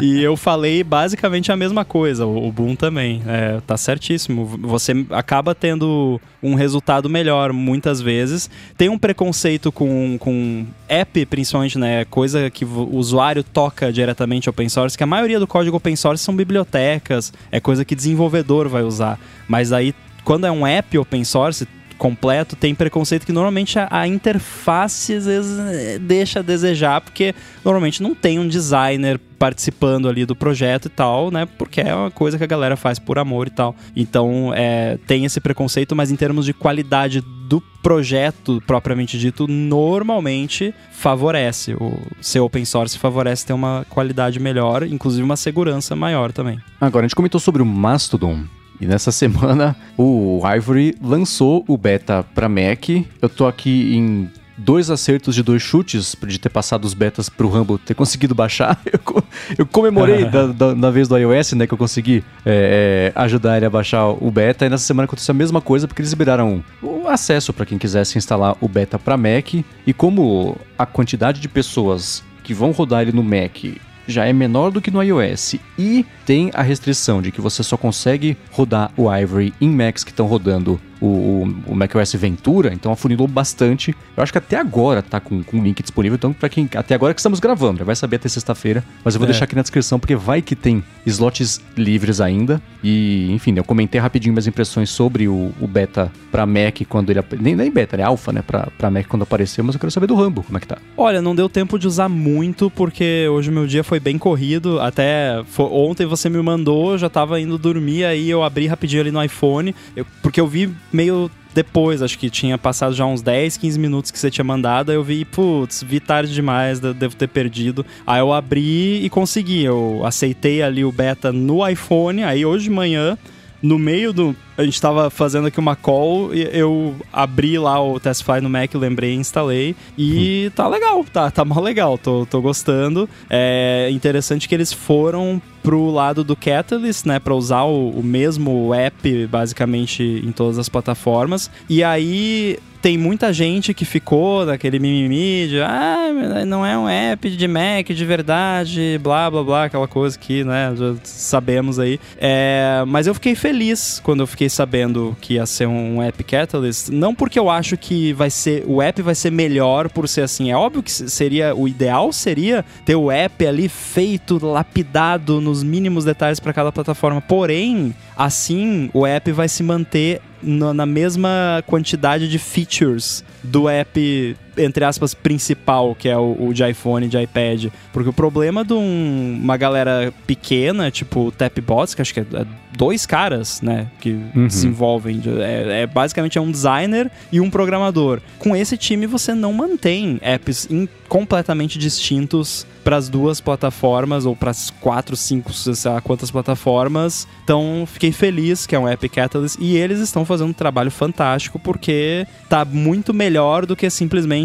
e 0.00 0.22
eu 0.22 0.36
falei 0.36 0.82
basicamente 0.82 1.52
a 1.52 1.56
mesma 1.56 1.84
coisa, 1.84 2.26
o 2.26 2.50
Boom 2.50 2.74
também. 2.74 3.22
É, 3.26 3.60
tá 3.66 3.76
certíssimo. 3.76 4.46
Você 4.46 5.06
acaba 5.10 5.54
tendo 5.54 6.20
um 6.42 6.54
resultado 6.54 7.10
melhor 7.10 7.52
muitas 7.52 8.00
vezes. 8.00 8.48
Tem 8.76 8.88
um 8.88 8.98
preconceito 8.98 9.70
com, 9.70 10.16
com 10.18 10.66
app, 10.88 11.26
principalmente, 11.26 11.78
né? 11.78 12.04
Coisa 12.06 12.50
que 12.50 12.64
o 12.64 12.96
usuário 12.96 13.44
toca 13.44 13.92
diretamente 13.92 14.48
open 14.48 14.68
source, 14.68 14.96
que 14.96 15.04
a 15.04 15.06
maioria 15.06 15.38
do 15.38 15.46
código 15.46 15.76
open 15.76 15.94
source 15.94 16.24
são 16.24 16.34
bibliotecas, 16.34 17.32
é 17.52 17.60
coisa 17.60 17.84
que 17.84 17.94
desenvolvedor 17.94 18.68
vai 18.68 18.82
usar. 18.82 19.09
Mas 19.48 19.72
aí 19.72 19.94
quando 20.24 20.46
é 20.46 20.50
um 20.50 20.66
app 20.66 20.96
open 20.98 21.24
source, 21.24 21.66
completo, 22.00 22.56
tem 22.56 22.74
preconceito 22.74 23.26
que 23.26 23.32
normalmente 23.32 23.78
a, 23.78 23.86
a, 23.90 24.08
interface 24.08 25.12
às 25.12 25.26
vezes 25.26 25.58
eh, 25.58 25.98
deixa 25.98 26.38
a 26.38 26.42
desejar, 26.42 26.98
porque 27.02 27.34
normalmente 27.62 28.02
não 28.02 28.14
tem 28.14 28.38
um 28.38 28.48
designer 28.48 29.20
participando 29.38 30.08
ali 30.08 30.24
do 30.24 30.34
projeto 30.34 30.86
e 30.86 30.88
tal, 30.88 31.30
né? 31.30 31.46
Porque 31.58 31.82
é 31.82 31.94
uma 31.94 32.10
coisa 32.10 32.38
que 32.38 32.44
a 32.44 32.46
galera 32.46 32.74
faz 32.74 32.98
por 32.98 33.18
amor 33.18 33.48
e 33.48 33.50
tal. 33.50 33.76
Então, 33.94 34.50
é, 34.54 34.98
tem 35.06 35.26
esse 35.26 35.40
preconceito, 35.40 35.94
mas 35.94 36.10
em 36.10 36.16
termos 36.16 36.46
de 36.46 36.54
qualidade 36.54 37.20
do 37.20 37.60
projeto 37.82 38.62
propriamente 38.66 39.18
dito, 39.18 39.46
normalmente 39.46 40.74
favorece. 40.92 41.74
O 41.74 41.98
ser 42.20 42.40
open 42.40 42.64
source 42.64 42.98
favorece 42.98 43.46
ter 43.46 43.52
uma 43.52 43.84
qualidade 43.90 44.40
melhor, 44.40 44.84
inclusive 44.84 45.22
uma 45.22 45.36
segurança 45.36 45.94
maior 45.94 46.32
também. 46.32 46.58
Agora, 46.80 47.04
a 47.04 47.08
gente 47.08 47.16
comentou 47.16 47.40
sobre 47.40 47.60
o 47.60 47.66
Mastodon. 47.66 48.44
E 48.80 48.86
nessa 48.86 49.12
semana 49.12 49.76
o 49.96 50.40
Ivory 50.56 50.96
lançou 51.02 51.64
o 51.68 51.76
beta 51.76 52.24
para 52.34 52.48
Mac. 52.48 52.88
Eu 53.20 53.28
tô 53.28 53.46
aqui 53.46 53.94
em 53.94 54.30
dois 54.60 54.90
acertos 54.90 55.34
de 55.34 55.42
dois 55.42 55.62
chutes 55.62 56.14
de 56.26 56.38
ter 56.38 56.48
passado 56.48 56.84
os 56.84 56.94
betas 56.94 57.28
pro 57.28 57.48
Rumble 57.48 57.78
ter 57.78 57.94
conseguido 57.94 58.34
baixar. 58.34 58.80
Eu, 58.92 59.24
eu 59.58 59.66
comemorei 59.66 60.24
da, 60.24 60.46
da, 60.46 60.74
da, 60.74 60.90
vez 60.90 61.08
do 61.08 61.16
iOS, 61.16 61.52
né, 61.52 61.66
que 61.66 61.72
eu 61.72 61.78
consegui 61.78 62.22
é, 62.44 63.12
é, 63.14 63.20
ajudar 63.20 63.56
ele 63.56 63.66
a 63.66 63.70
baixar 63.70 64.06
o 64.06 64.30
beta. 64.30 64.66
E 64.66 64.68
nessa 64.68 64.84
semana 64.84 65.04
aconteceu 65.04 65.32
a 65.32 65.36
mesma 65.36 65.60
coisa, 65.60 65.88
porque 65.88 66.00
eles 66.02 66.10
liberaram 66.10 66.62
o 66.82 67.08
acesso 67.08 67.52
para 67.52 67.66
quem 67.66 67.78
quisesse 67.78 68.18
instalar 68.18 68.56
o 68.60 68.68
beta 68.68 68.98
para 68.98 69.16
Mac. 69.16 69.54
E 69.86 69.92
como 69.92 70.56
a 70.78 70.86
quantidade 70.86 71.40
de 71.40 71.48
pessoas 71.48 72.22
que 72.42 72.54
vão 72.54 72.70
rodar 72.72 73.02
ele 73.02 73.12
no 73.12 73.22
Mac 73.22 73.64
já 74.10 74.26
é 74.26 74.32
menor 74.32 74.70
do 74.70 74.80
que 74.80 74.90
no 74.90 75.02
iOS 75.02 75.56
e 75.78 76.04
tem 76.26 76.50
a 76.52 76.62
restrição 76.62 77.22
de 77.22 77.30
que 77.30 77.40
você 77.40 77.62
só 77.62 77.76
consegue 77.76 78.36
rodar 78.50 78.92
o 78.96 79.12
Ivory 79.14 79.54
em 79.60 79.70
Macs 79.70 80.04
que 80.04 80.10
estão 80.10 80.26
rodando 80.26 80.80
o, 81.00 81.06
o, 81.06 81.54
o 81.68 81.74
macOS 81.74 82.12
Ventura, 82.14 82.72
então 82.72 82.92
afunilou 82.92 83.26
bastante. 83.26 83.94
Eu 84.16 84.22
acho 84.22 84.32
que 84.32 84.38
até 84.38 84.56
agora 84.56 85.02
tá 85.02 85.20
com, 85.20 85.42
com 85.42 85.62
link 85.62 85.82
disponível, 85.82 86.16
então 86.16 86.32
para 86.32 86.48
quem 86.48 86.68
até 86.74 86.94
agora 86.94 87.14
que 87.14 87.20
estamos 87.20 87.40
gravando, 87.40 87.78
já 87.78 87.84
vai 87.84 87.96
saber 87.96 88.16
até 88.16 88.28
sexta-feira, 88.28 88.84
mas 89.04 89.14
eu 89.14 89.18
vou 89.18 89.26
é. 89.26 89.30
deixar 89.30 89.44
aqui 89.44 89.56
na 89.56 89.62
descrição 89.62 89.98
porque 89.98 90.14
vai 90.14 90.42
que 90.42 90.54
tem 90.54 90.82
slots 91.06 91.60
livres 91.76 92.20
ainda. 92.20 92.60
E, 92.82 93.30
enfim, 93.32 93.54
eu 93.56 93.64
comentei 93.64 94.00
rapidinho 94.00 94.32
minhas 94.32 94.46
impressões 94.46 94.90
sobre 94.90 95.28
o, 95.28 95.52
o 95.60 95.66
beta 95.66 96.10
para 96.30 96.46
Mac 96.46 96.80
quando 96.88 97.10
ele 97.10 97.22
nem, 97.38 97.54
nem 97.54 97.70
beta, 97.70 97.96
né, 97.96 98.02
alpha, 98.02 98.32
né, 98.32 98.42
para 98.42 98.90
Mac 98.90 99.06
quando 99.06 99.22
apareceu, 99.22 99.62
mas 99.64 99.74
eu 99.74 99.80
quero 99.80 99.90
saber 99.90 100.06
do 100.06 100.14
Rambo, 100.14 100.42
como 100.42 100.56
é 100.56 100.60
que 100.60 100.66
tá. 100.66 100.78
Olha, 100.96 101.20
não 101.20 101.34
deu 101.34 101.48
tempo 101.48 101.78
de 101.78 101.86
usar 101.86 102.08
muito 102.08 102.70
porque 102.70 103.26
hoje 103.28 103.50
meu 103.50 103.66
dia 103.66 103.84
foi 103.84 104.00
bem 104.00 104.16
corrido, 104.16 104.80
até 104.80 105.42
foi, 105.46 105.66
ontem 105.66 106.06
você 106.06 106.28
me 106.28 106.40
mandou, 106.40 106.92
eu 106.92 106.98
já 106.98 107.08
tava 107.08 107.40
indo 107.40 107.58
dormir 107.58 108.04
aí 108.04 108.30
eu 108.30 108.42
abri 108.42 108.66
rapidinho 108.66 109.02
ali 109.02 109.10
no 109.10 109.22
iPhone, 109.22 109.74
eu, 109.94 110.06
porque 110.22 110.40
eu 110.40 110.46
vi 110.46 110.70
meio 110.92 111.30
depois, 111.52 112.00
acho 112.00 112.18
que 112.18 112.30
tinha 112.30 112.56
passado 112.56 112.94
já 112.94 113.04
uns 113.04 113.22
10, 113.22 113.56
15 113.56 113.78
minutos 113.78 114.10
que 114.10 114.18
você 114.18 114.30
tinha 114.30 114.44
mandado, 114.44 114.90
aí 114.90 114.96
eu 114.96 115.02
vi, 115.02 115.24
putz, 115.24 115.82
vi 115.82 115.98
tarde 115.98 116.32
demais, 116.32 116.78
devo 116.78 117.16
ter 117.16 117.28
perdido. 117.28 117.84
Aí 118.06 118.20
eu 118.20 118.32
abri 118.32 119.04
e 119.04 119.10
consegui, 119.10 119.64
eu 119.64 120.02
aceitei 120.04 120.62
ali 120.62 120.84
o 120.84 120.92
beta 120.92 121.32
no 121.32 121.66
iPhone, 121.66 122.22
aí 122.22 122.46
hoje 122.46 122.64
de 122.64 122.70
manhã, 122.70 123.18
no 123.62 123.78
meio 123.78 124.12
do. 124.12 124.36
A 124.56 124.64
gente 124.64 124.80
tava 124.80 125.08
fazendo 125.08 125.46
aqui 125.46 125.58
uma 125.58 125.74
call 125.74 126.34
e 126.34 126.42
eu 126.52 126.94
abri 127.12 127.58
lá 127.58 127.82
o 127.82 127.98
Testify 127.98 128.40
no 128.40 128.50
Mac, 128.50 128.74
lembrei, 128.74 129.14
instalei 129.14 129.74
e 129.96 130.48
hum. 130.48 130.52
tá 130.54 130.68
legal, 130.68 131.04
tá, 131.04 131.30
tá 131.30 131.44
mal 131.44 131.62
legal, 131.62 131.96
tô, 131.96 132.26
tô 132.26 132.42
gostando. 132.42 133.08
É 133.28 133.88
interessante 133.90 134.48
que 134.48 134.54
eles 134.54 134.72
foram 134.72 135.40
pro 135.62 135.90
lado 135.90 136.22
do 136.24 136.36
Catalyst, 136.36 137.06
né, 137.06 137.18
para 137.18 137.34
usar 137.34 137.62
o, 137.62 137.90
o, 137.90 138.02
mesmo 138.02 138.74
app 138.74 139.26
basicamente 139.26 140.02
em 140.02 140.32
todas 140.32 140.58
as 140.58 140.68
plataformas. 140.68 141.50
E 141.68 141.82
aí 141.82 142.58
tem 142.80 142.96
muita 142.96 143.32
gente 143.32 143.74
que 143.74 143.84
ficou 143.84 144.46
naquele 144.46 144.78
mimimi 144.78 145.48
de 145.48 145.60
ah, 145.60 146.44
não 146.46 146.64
é 146.64 146.78
um 146.78 146.88
app 146.88 147.28
de 147.28 147.48
Mac 147.48 147.88
de 147.90 148.04
verdade, 148.04 148.98
blá 149.02 149.30
blá 149.30 149.42
blá, 149.42 149.64
aquela 149.64 149.86
coisa 149.86 150.18
que, 150.18 150.42
né, 150.44 150.72
já 150.74 150.94
sabemos 151.04 151.78
aí. 151.78 152.00
É, 152.16 152.82
mas 152.86 153.06
eu 153.06 153.14
fiquei 153.14 153.34
feliz 153.34 154.00
quando 154.02 154.20
eu 154.20 154.26
fiquei 154.26 154.48
sabendo 154.48 155.16
que 155.20 155.34
ia 155.34 155.44
ser 155.44 155.66
um 155.66 156.02
app 156.02 156.24
Catalyst, 156.24 156.88
não 156.88 157.14
porque 157.14 157.38
eu 157.38 157.50
acho 157.50 157.76
que 157.76 158.12
vai 158.14 158.30
ser 158.30 158.64
o 158.66 158.80
app 158.80 159.02
vai 159.02 159.14
ser 159.14 159.30
melhor 159.30 159.90
por 159.90 160.08
ser 160.08 160.22
assim. 160.22 160.50
É 160.50 160.56
óbvio 160.56 160.82
que 160.82 160.90
seria 160.90 161.54
o 161.54 161.68
ideal 161.68 162.12
seria 162.12 162.64
ter 162.84 162.96
o 162.96 163.10
app 163.10 163.46
ali 163.46 163.68
feito, 163.68 164.44
lapidado 164.44 165.40
no 165.40 165.50
nos 165.50 165.62
mínimos 165.62 166.04
detalhes 166.04 166.38
para 166.38 166.52
cada 166.52 166.70
plataforma. 166.70 167.20
Porém, 167.20 167.94
assim 168.20 168.90
o 168.92 169.06
app 169.06 169.32
vai 169.32 169.48
se 169.48 169.62
manter 169.62 170.20
na 170.42 170.84
mesma 170.84 171.64
quantidade 171.66 172.28
de 172.28 172.38
features 172.38 173.24
do 173.42 173.66
app, 173.66 174.36
entre 174.56 174.84
aspas, 174.84 175.14
principal, 175.14 175.94
que 175.94 176.08
é 176.08 176.16
o, 176.16 176.36
o 176.48 176.54
de 176.54 176.68
iPhone 176.68 177.08
de 177.08 177.20
iPad. 177.20 177.66
Porque 177.92 178.08
o 178.08 178.12
problema 178.12 178.64
de 178.64 178.72
um, 178.72 179.38
uma 179.42 179.56
galera 179.56 180.12
pequena, 180.26 180.90
tipo 180.90 181.26
o 181.26 181.30
Tapbots, 181.30 181.94
que 181.94 182.02
acho 182.02 182.14
que 182.14 182.20
é, 182.20 182.26
é 182.34 182.46
dois 182.76 183.04
caras, 183.04 183.60
né, 183.60 183.88
que 184.00 184.12
uhum. 184.34 184.46
desenvolvem, 184.46 185.20
é, 185.40 185.82
é, 185.82 185.86
basicamente 185.86 186.38
é 186.38 186.40
um 186.40 186.50
designer 186.50 187.10
e 187.30 187.40
um 187.40 187.50
programador. 187.50 188.20
Com 188.38 188.54
esse 188.56 188.76
time 188.76 189.06
você 189.06 189.34
não 189.34 189.52
mantém 189.52 190.18
apps 190.22 190.66
in, 190.70 190.88
completamente 191.08 191.78
distintos 191.78 192.66
para 192.84 192.96
as 192.96 193.08
duas 193.08 193.40
plataformas 193.40 194.24
ou 194.24 194.34
para 194.34 194.50
as 194.50 194.70
quatro, 194.70 195.16
cinco, 195.16 195.52
sei 195.52 195.90
lá 195.90 196.00
quantas 196.00 196.30
plataformas. 196.30 197.26
Então 197.44 197.86
fiquei 197.86 198.12
feliz 198.12 198.66
que 198.66 198.74
é 198.74 198.78
um 198.78 198.88
App 198.88 199.06
Catalyst 199.08 199.58
e 199.60 199.76
eles 199.76 199.98
estão 199.98 200.24
fazendo 200.24 200.50
um 200.50 200.54
trabalho 200.54 200.90
fantástico 200.90 201.58
porque 201.58 202.26
tá 202.48 202.64
muito 202.64 203.12
melhor 203.12 203.66
do 203.66 203.76
que 203.76 203.90
simplesmente 203.90 204.39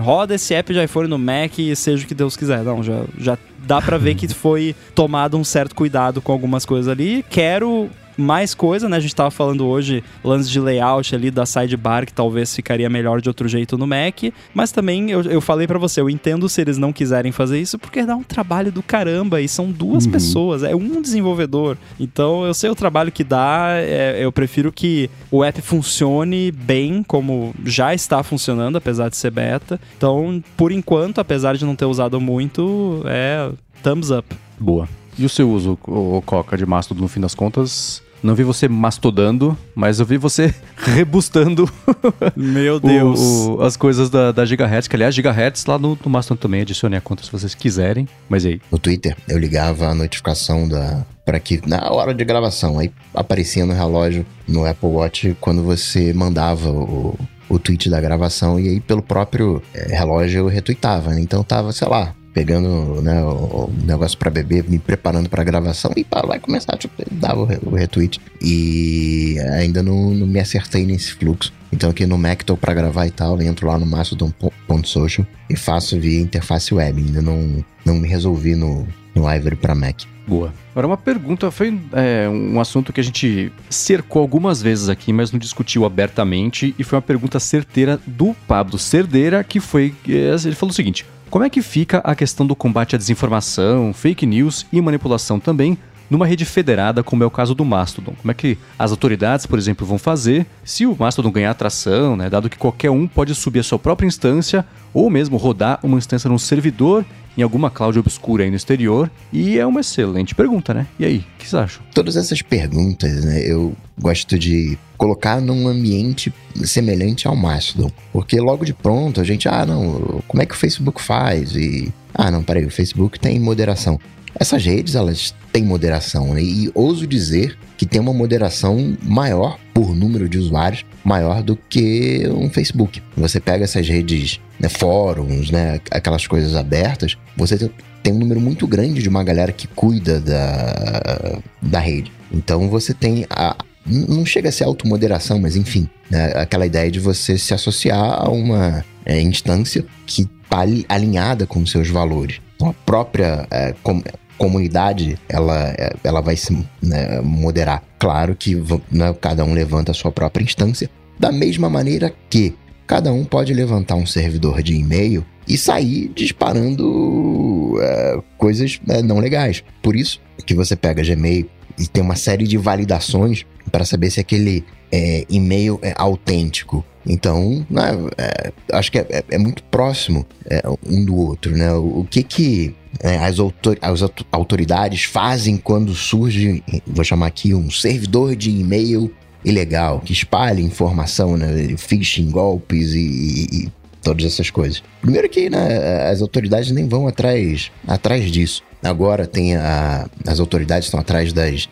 roda 0.00 0.34
esse 0.34 0.54
app 0.54 0.72
de 0.72 0.82
iPhone 0.82 1.08
no 1.08 1.18
Mac 1.18 1.58
e 1.58 1.74
seja 1.76 2.04
o 2.04 2.06
que 2.06 2.14
Deus 2.14 2.36
quiser. 2.36 2.62
Não, 2.62 2.82
já, 2.82 3.04
já 3.18 3.38
dá 3.66 3.80
para 3.80 3.98
ver 3.98 4.14
que 4.14 4.28
foi 4.28 4.74
tomado 4.94 5.36
um 5.36 5.44
certo 5.44 5.74
cuidado 5.74 6.20
com 6.20 6.32
algumas 6.32 6.64
coisas 6.64 6.88
ali. 6.88 7.24
Quero 7.28 7.90
mais 8.20 8.54
coisa, 8.54 8.88
né? 8.88 8.96
A 8.96 9.00
gente 9.00 9.14
tava 9.14 9.30
falando 9.30 9.66
hoje 9.66 10.04
lance 10.22 10.50
de 10.50 10.60
layout 10.60 11.14
ali 11.14 11.30
da 11.30 11.46
sidebar 11.46 12.06
que 12.06 12.12
talvez 12.12 12.54
ficaria 12.54 12.88
melhor 12.88 13.20
de 13.20 13.28
outro 13.28 13.48
jeito 13.48 13.76
no 13.76 13.86
Mac, 13.86 14.32
mas 14.54 14.70
também 14.70 15.10
eu, 15.10 15.22
eu 15.22 15.40
falei 15.40 15.66
para 15.66 15.78
você, 15.78 16.00
eu 16.00 16.10
entendo 16.10 16.48
se 16.48 16.60
eles 16.60 16.78
não 16.78 16.92
quiserem 16.92 17.32
fazer 17.32 17.60
isso 17.60 17.78
porque 17.78 18.04
dá 18.04 18.14
um 18.14 18.22
trabalho 18.22 18.70
do 18.70 18.82
caramba 18.82 19.40
e 19.40 19.48
são 19.48 19.70
duas 19.70 20.04
uhum. 20.04 20.12
pessoas, 20.12 20.62
é 20.62 20.74
um 20.74 21.00
desenvolvedor. 21.00 21.76
Então 21.98 22.44
eu 22.44 22.54
sei 22.54 22.70
o 22.70 22.74
trabalho 22.74 23.10
que 23.10 23.24
dá, 23.24 23.70
é, 23.76 24.18
eu 24.20 24.30
prefiro 24.30 24.70
que 24.70 25.10
o 25.30 25.42
app 25.42 25.60
funcione 25.62 26.52
bem 26.52 27.02
como 27.02 27.54
já 27.64 27.94
está 27.94 28.22
funcionando, 28.22 28.76
apesar 28.76 29.08
de 29.08 29.16
ser 29.16 29.30
beta. 29.30 29.80
Então, 29.96 30.42
por 30.56 30.72
enquanto, 30.72 31.20
apesar 31.20 31.56
de 31.56 31.64
não 31.64 31.76
ter 31.76 31.84
usado 31.84 32.20
muito, 32.20 33.02
é 33.06 33.50
thumbs 33.82 34.10
up. 34.10 34.26
Boa. 34.58 34.88
E 35.18 35.24
o 35.24 35.28
seu 35.28 35.50
uso, 35.50 35.78
o 35.86 36.22
Coca, 36.24 36.56
de 36.56 36.64
Mastodon, 36.64 37.02
no 37.02 37.08
fim 37.08 37.20
das 37.20 37.34
contas, 37.34 38.02
não 38.22 38.34
vi 38.34 38.42
você 38.42 38.68
mastodando, 38.68 39.56
mas 39.74 40.00
eu 40.00 40.06
vi 40.06 40.16
você 40.16 40.54
rebustando. 40.76 41.70
Meu 42.36 42.78
Deus. 42.78 43.20
O, 43.20 43.56
o, 43.56 43.62
as 43.62 43.76
coisas 43.76 44.10
da, 44.10 44.32
da 44.32 44.44
Gigahertz, 44.44 44.88
que 44.88 44.96
aliás, 44.96 45.14
Gigahertz 45.14 45.64
lá 45.66 45.78
no, 45.78 45.98
no 46.02 46.10
Mastodon 46.10 46.40
também, 46.40 46.60
adicione 46.60 46.96
a 46.96 47.00
conta 47.00 47.22
se 47.22 47.32
vocês 47.32 47.54
quiserem. 47.54 48.08
Mas 48.28 48.44
aí? 48.44 48.60
No 48.70 48.78
Twitter, 48.78 49.16
eu 49.28 49.38
ligava 49.38 49.88
a 49.88 49.94
notificação 49.94 50.68
da. 50.68 51.04
para 51.24 51.40
que 51.40 51.60
na 51.66 51.90
hora 51.90 52.14
de 52.14 52.24
gravação, 52.24 52.78
aí 52.78 52.92
aparecia 53.14 53.64
no 53.64 53.72
relógio 53.72 54.24
no 54.46 54.66
Apple 54.66 54.88
Watch 54.88 55.36
quando 55.40 55.62
você 55.62 56.12
mandava 56.12 56.70
o, 56.70 57.18
o 57.48 57.58
tweet 57.58 57.88
da 57.88 58.00
gravação 58.00 58.58
e 58.58 58.68
aí 58.68 58.80
pelo 58.80 59.02
próprio 59.02 59.62
é, 59.74 59.96
relógio 59.96 60.40
eu 60.40 60.48
retweetava. 60.48 61.10
Né? 61.10 61.20
Então 61.20 61.42
tava, 61.42 61.72
sei 61.72 61.88
lá, 61.88 62.14
pegando 62.32 63.02
né, 63.02 63.22
o, 63.22 63.66
o 63.66 63.72
negócio 63.84 64.16
para 64.16 64.30
beber, 64.30 64.64
me 64.68 64.78
preparando 64.78 65.28
para 65.28 65.44
gravação 65.44 65.92
e 65.96 66.04
pá, 66.04 66.22
vai 66.26 66.38
começar, 66.38 66.76
tipo, 66.76 66.94
dava 67.10 67.40
o, 67.40 67.74
retweet. 67.74 68.20
E 68.40 69.36
ainda 69.54 69.82
não, 69.82 70.10
não, 70.10 70.26
me 70.26 70.40
acertei 70.40 70.86
nesse 70.86 71.12
fluxo. 71.14 71.52
Então 71.72 71.90
aqui 71.90 72.06
no 72.06 72.18
Mac 72.18 72.42
tô 72.42 72.56
para 72.56 72.74
gravar 72.74 73.06
e 73.06 73.10
tal, 73.10 73.40
entro 73.40 73.66
lá 73.66 73.78
no 73.78 73.86
mastodon.social 73.86 75.26
e 75.48 75.56
faço 75.56 75.98
via 75.98 76.20
interface 76.20 76.74
web. 76.74 77.00
Ainda 77.00 77.22
não, 77.22 77.64
não 77.84 77.96
me 77.96 78.08
resolvi 78.08 78.54
no, 78.54 78.86
no 79.14 79.32
Ivory 79.32 79.56
para 79.56 79.74
Mac. 79.74 80.02
Boa. 80.26 80.52
Agora, 80.70 80.86
uma 80.86 80.96
pergunta, 80.96 81.50
foi 81.50 81.76
é, 81.92 82.28
um 82.28 82.60
assunto 82.60 82.92
que 82.92 83.00
a 83.00 83.04
gente 83.04 83.52
cercou 83.68 84.22
algumas 84.22 84.62
vezes 84.62 84.88
aqui, 84.88 85.12
mas 85.12 85.32
não 85.32 85.40
discutiu 85.40 85.84
abertamente, 85.84 86.72
e 86.78 86.84
foi 86.84 86.96
uma 86.96 87.02
pergunta 87.02 87.40
certeira 87.40 87.98
do 88.06 88.32
Pablo 88.46 88.78
Cerdeira, 88.78 89.42
que 89.42 89.58
foi. 89.58 89.92
É, 90.08 90.36
ele 90.44 90.54
falou 90.54 90.70
o 90.70 90.74
seguinte: 90.74 91.04
como 91.30 91.44
é 91.44 91.50
que 91.50 91.62
fica 91.62 91.98
a 91.98 92.14
questão 92.14 92.44
do 92.44 92.56
combate 92.56 92.96
à 92.96 92.98
desinformação, 92.98 93.92
fake 93.94 94.26
news 94.26 94.66
e 94.72 94.80
manipulação 94.80 95.38
também 95.38 95.78
numa 96.10 96.26
rede 96.26 96.44
federada, 96.44 97.02
como 97.02 97.22
é 97.22 97.26
o 97.26 97.30
caso 97.30 97.54
do 97.54 97.64
Mastodon. 97.64 98.12
Como 98.20 98.30
é 98.30 98.34
que 98.34 98.58
as 98.76 98.90
autoridades, 98.90 99.46
por 99.46 99.58
exemplo, 99.58 99.86
vão 99.86 99.96
fazer 99.98 100.44
se 100.64 100.84
o 100.84 100.96
Mastodon 100.98 101.30
ganhar 101.30 101.52
atração, 101.52 102.16
né, 102.16 102.28
dado 102.28 102.50
que 102.50 102.58
qualquer 102.58 102.90
um 102.90 103.06
pode 103.06 103.34
subir 103.34 103.60
a 103.60 103.62
sua 103.62 103.78
própria 103.78 104.06
instância 104.06 104.66
ou 104.92 105.08
mesmo 105.08 105.36
rodar 105.36 105.78
uma 105.82 105.96
instância 105.96 106.28
num 106.28 106.38
servidor 106.38 107.04
em 107.38 107.42
alguma 107.42 107.70
cloud 107.70 107.96
obscura 107.98 108.42
aí 108.42 108.50
no 108.50 108.56
exterior? 108.56 109.08
E 109.32 109.56
é 109.58 109.64
uma 109.64 109.80
excelente 109.80 110.34
pergunta, 110.34 110.74
né? 110.74 110.86
E 110.98 111.04
aí, 111.04 111.18
o 111.18 111.38
que 111.38 111.48
vocês 111.48 111.54
acham? 111.54 111.82
Todas 111.94 112.16
essas 112.16 112.42
perguntas, 112.42 113.24
né, 113.24 113.40
eu 113.46 113.72
gosto 113.98 114.38
de 114.38 114.76
colocar 114.96 115.40
num 115.40 115.68
ambiente 115.68 116.32
semelhante 116.64 117.28
ao 117.28 117.36
Mastodon. 117.36 117.90
Porque 118.12 118.40
logo 118.40 118.64
de 118.64 118.74
pronto 118.74 119.20
a 119.20 119.24
gente, 119.24 119.48
ah, 119.48 119.64
não, 119.64 120.22
como 120.26 120.42
é 120.42 120.46
que 120.46 120.54
o 120.54 120.58
Facebook 120.58 121.00
faz? 121.00 121.54
E, 121.54 121.92
ah, 122.12 122.30
não, 122.30 122.42
peraí, 122.42 122.66
o 122.66 122.70
Facebook 122.70 123.18
tem 123.20 123.38
moderação. 123.38 123.98
Essas 124.34 124.64
redes, 124.64 124.94
elas 124.94 125.34
têm 125.52 125.64
moderação, 125.64 126.34
né? 126.34 126.42
E 126.42 126.70
ouso 126.74 127.06
dizer 127.06 127.56
que 127.76 127.86
tem 127.86 128.00
uma 128.00 128.12
moderação 128.12 128.96
maior 129.02 129.58
por 129.72 129.94
número 129.94 130.28
de 130.28 130.38
usuários, 130.38 130.84
maior 131.02 131.42
do 131.42 131.56
que 131.56 132.28
um 132.28 132.50
Facebook. 132.50 133.02
Você 133.16 133.40
pega 133.40 133.64
essas 133.64 133.88
redes, 133.88 134.38
né, 134.58 134.68
fóruns, 134.68 135.50
né, 135.50 135.80
aquelas 135.90 136.26
coisas 136.26 136.54
abertas, 136.54 137.16
você 137.36 137.70
tem 138.02 138.12
um 138.12 138.18
número 138.18 138.40
muito 138.40 138.66
grande 138.66 139.02
de 139.02 139.08
uma 139.08 139.24
galera 139.24 139.52
que 139.52 139.66
cuida 139.66 140.20
da, 140.20 141.40
da 141.62 141.78
rede. 141.78 142.12
Então 142.30 142.68
você 142.68 142.92
tem 142.92 143.24
a, 143.30 143.56
não 143.86 144.26
chega 144.26 144.50
a 144.50 144.52
ser 144.52 144.64
automoderação, 144.64 145.38
mas 145.38 145.56
enfim, 145.56 145.88
né, 146.10 146.32
aquela 146.34 146.66
ideia 146.66 146.90
de 146.90 147.00
você 147.00 147.38
se 147.38 147.54
associar 147.54 148.22
a 148.22 148.28
uma 148.28 148.84
é, 149.04 149.20
instância 149.20 149.84
que 150.06 150.22
está 150.22 150.60
alinhada 150.88 151.46
com 151.46 151.64
seus 151.64 151.88
valores. 151.88 152.40
Então, 152.56 152.68
a 152.68 152.74
própria 152.74 153.46
é, 153.50 153.74
com, 153.82 154.02
comunidade 154.40 155.18
ela, 155.28 155.74
ela 156.02 156.22
vai 156.22 156.34
se 156.34 156.66
né, 156.82 157.20
moderar. 157.20 157.82
Claro 157.98 158.34
que 158.34 158.56
né, 158.90 159.14
cada 159.20 159.44
um 159.44 159.52
levanta 159.52 159.90
a 159.90 159.94
sua 159.94 160.10
própria 160.10 160.42
instância, 160.42 160.88
da 161.18 161.30
mesma 161.30 161.68
maneira 161.68 162.10
que 162.30 162.56
cada 162.90 163.12
um 163.12 163.24
pode 163.24 163.54
levantar 163.54 163.94
um 163.94 164.04
servidor 164.04 164.64
de 164.64 164.74
e-mail 164.74 165.24
e 165.46 165.56
sair 165.56 166.10
disparando 166.12 167.78
é, 167.80 168.18
coisas 168.36 168.80
é, 168.88 169.00
não 169.00 169.20
legais. 169.20 169.62
Por 169.80 169.94
isso 169.94 170.20
que 170.44 170.56
você 170.56 170.74
pega 170.74 171.00
Gmail 171.00 171.48
e 171.78 171.86
tem 171.86 172.02
uma 172.02 172.16
série 172.16 172.48
de 172.48 172.56
validações 172.56 173.46
para 173.70 173.84
saber 173.84 174.10
se 174.10 174.18
aquele 174.18 174.64
é, 174.90 175.24
e-mail 175.30 175.78
é 175.82 175.94
autêntico. 175.96 176.84
Então, 177.06 177.64
né, 177.70 177.92
é, 178.18 178.52
acho 178.72 178.90
que 178.90 178.98
é, 178.98 179.22
é, 179.30 179.38
muito 179.38 179.62
próximo 179.62 180.26
é, 180.44 180.60
um 180.84 181.04
do 181.04 181.16
outro, 181.16 181.56
né? 181.56 181.72
O, 181.72 182.00
o 182.00 182.04
que 182.10 182.24
que 182.24 182.74
é, 182.98 183.18
as, 183.18 183.38
autor, 183.38 183.78
as 183.80 184.02
autoridades 184.32 185.04
fazem 185.04 185.56
quando 185.56 185.94
surge, 185.94 186.60
vou 186.84 187.04
chamar 187.04 187.28
aqui, 187.28 187.54
um 187.54 187.70
servidor 187.70 188.34
de 188.34 188.50
e-mail 188.50 189.14
ilegal 189.44 190.00
que 190.00 190.12
espalha 190.12 190.60
informação, 190.60 191.36
né, 191.36 191.74
phishing, 191.76 192.30
golpes 192.30 192.92
e, 192.92 192.98
e, 192.98 193.56
e 193.56 193.72
todas 194.02 194.24
essas 194.24 194.50
coisas. 194.50 194.82
Primeiro 195.00 195.28
que 195.28 195.48
né, 195.50 196.08
as 196.10 196.20
autoridades 196.22 196.70
nem 196.70 196.88
vão 196.88 197.06
atrás, 197.06 197.70
atrás 197.86 198.30
disso. 198.30 198.62
Agora 198.82 199.26
tem 199.26 199.56
a, 199.56 200.08
as 200.26 200.40
autoridades 200.40 200.86
estão 200.86 201.00
atrás 201.00 201.32
das 201.32 201.68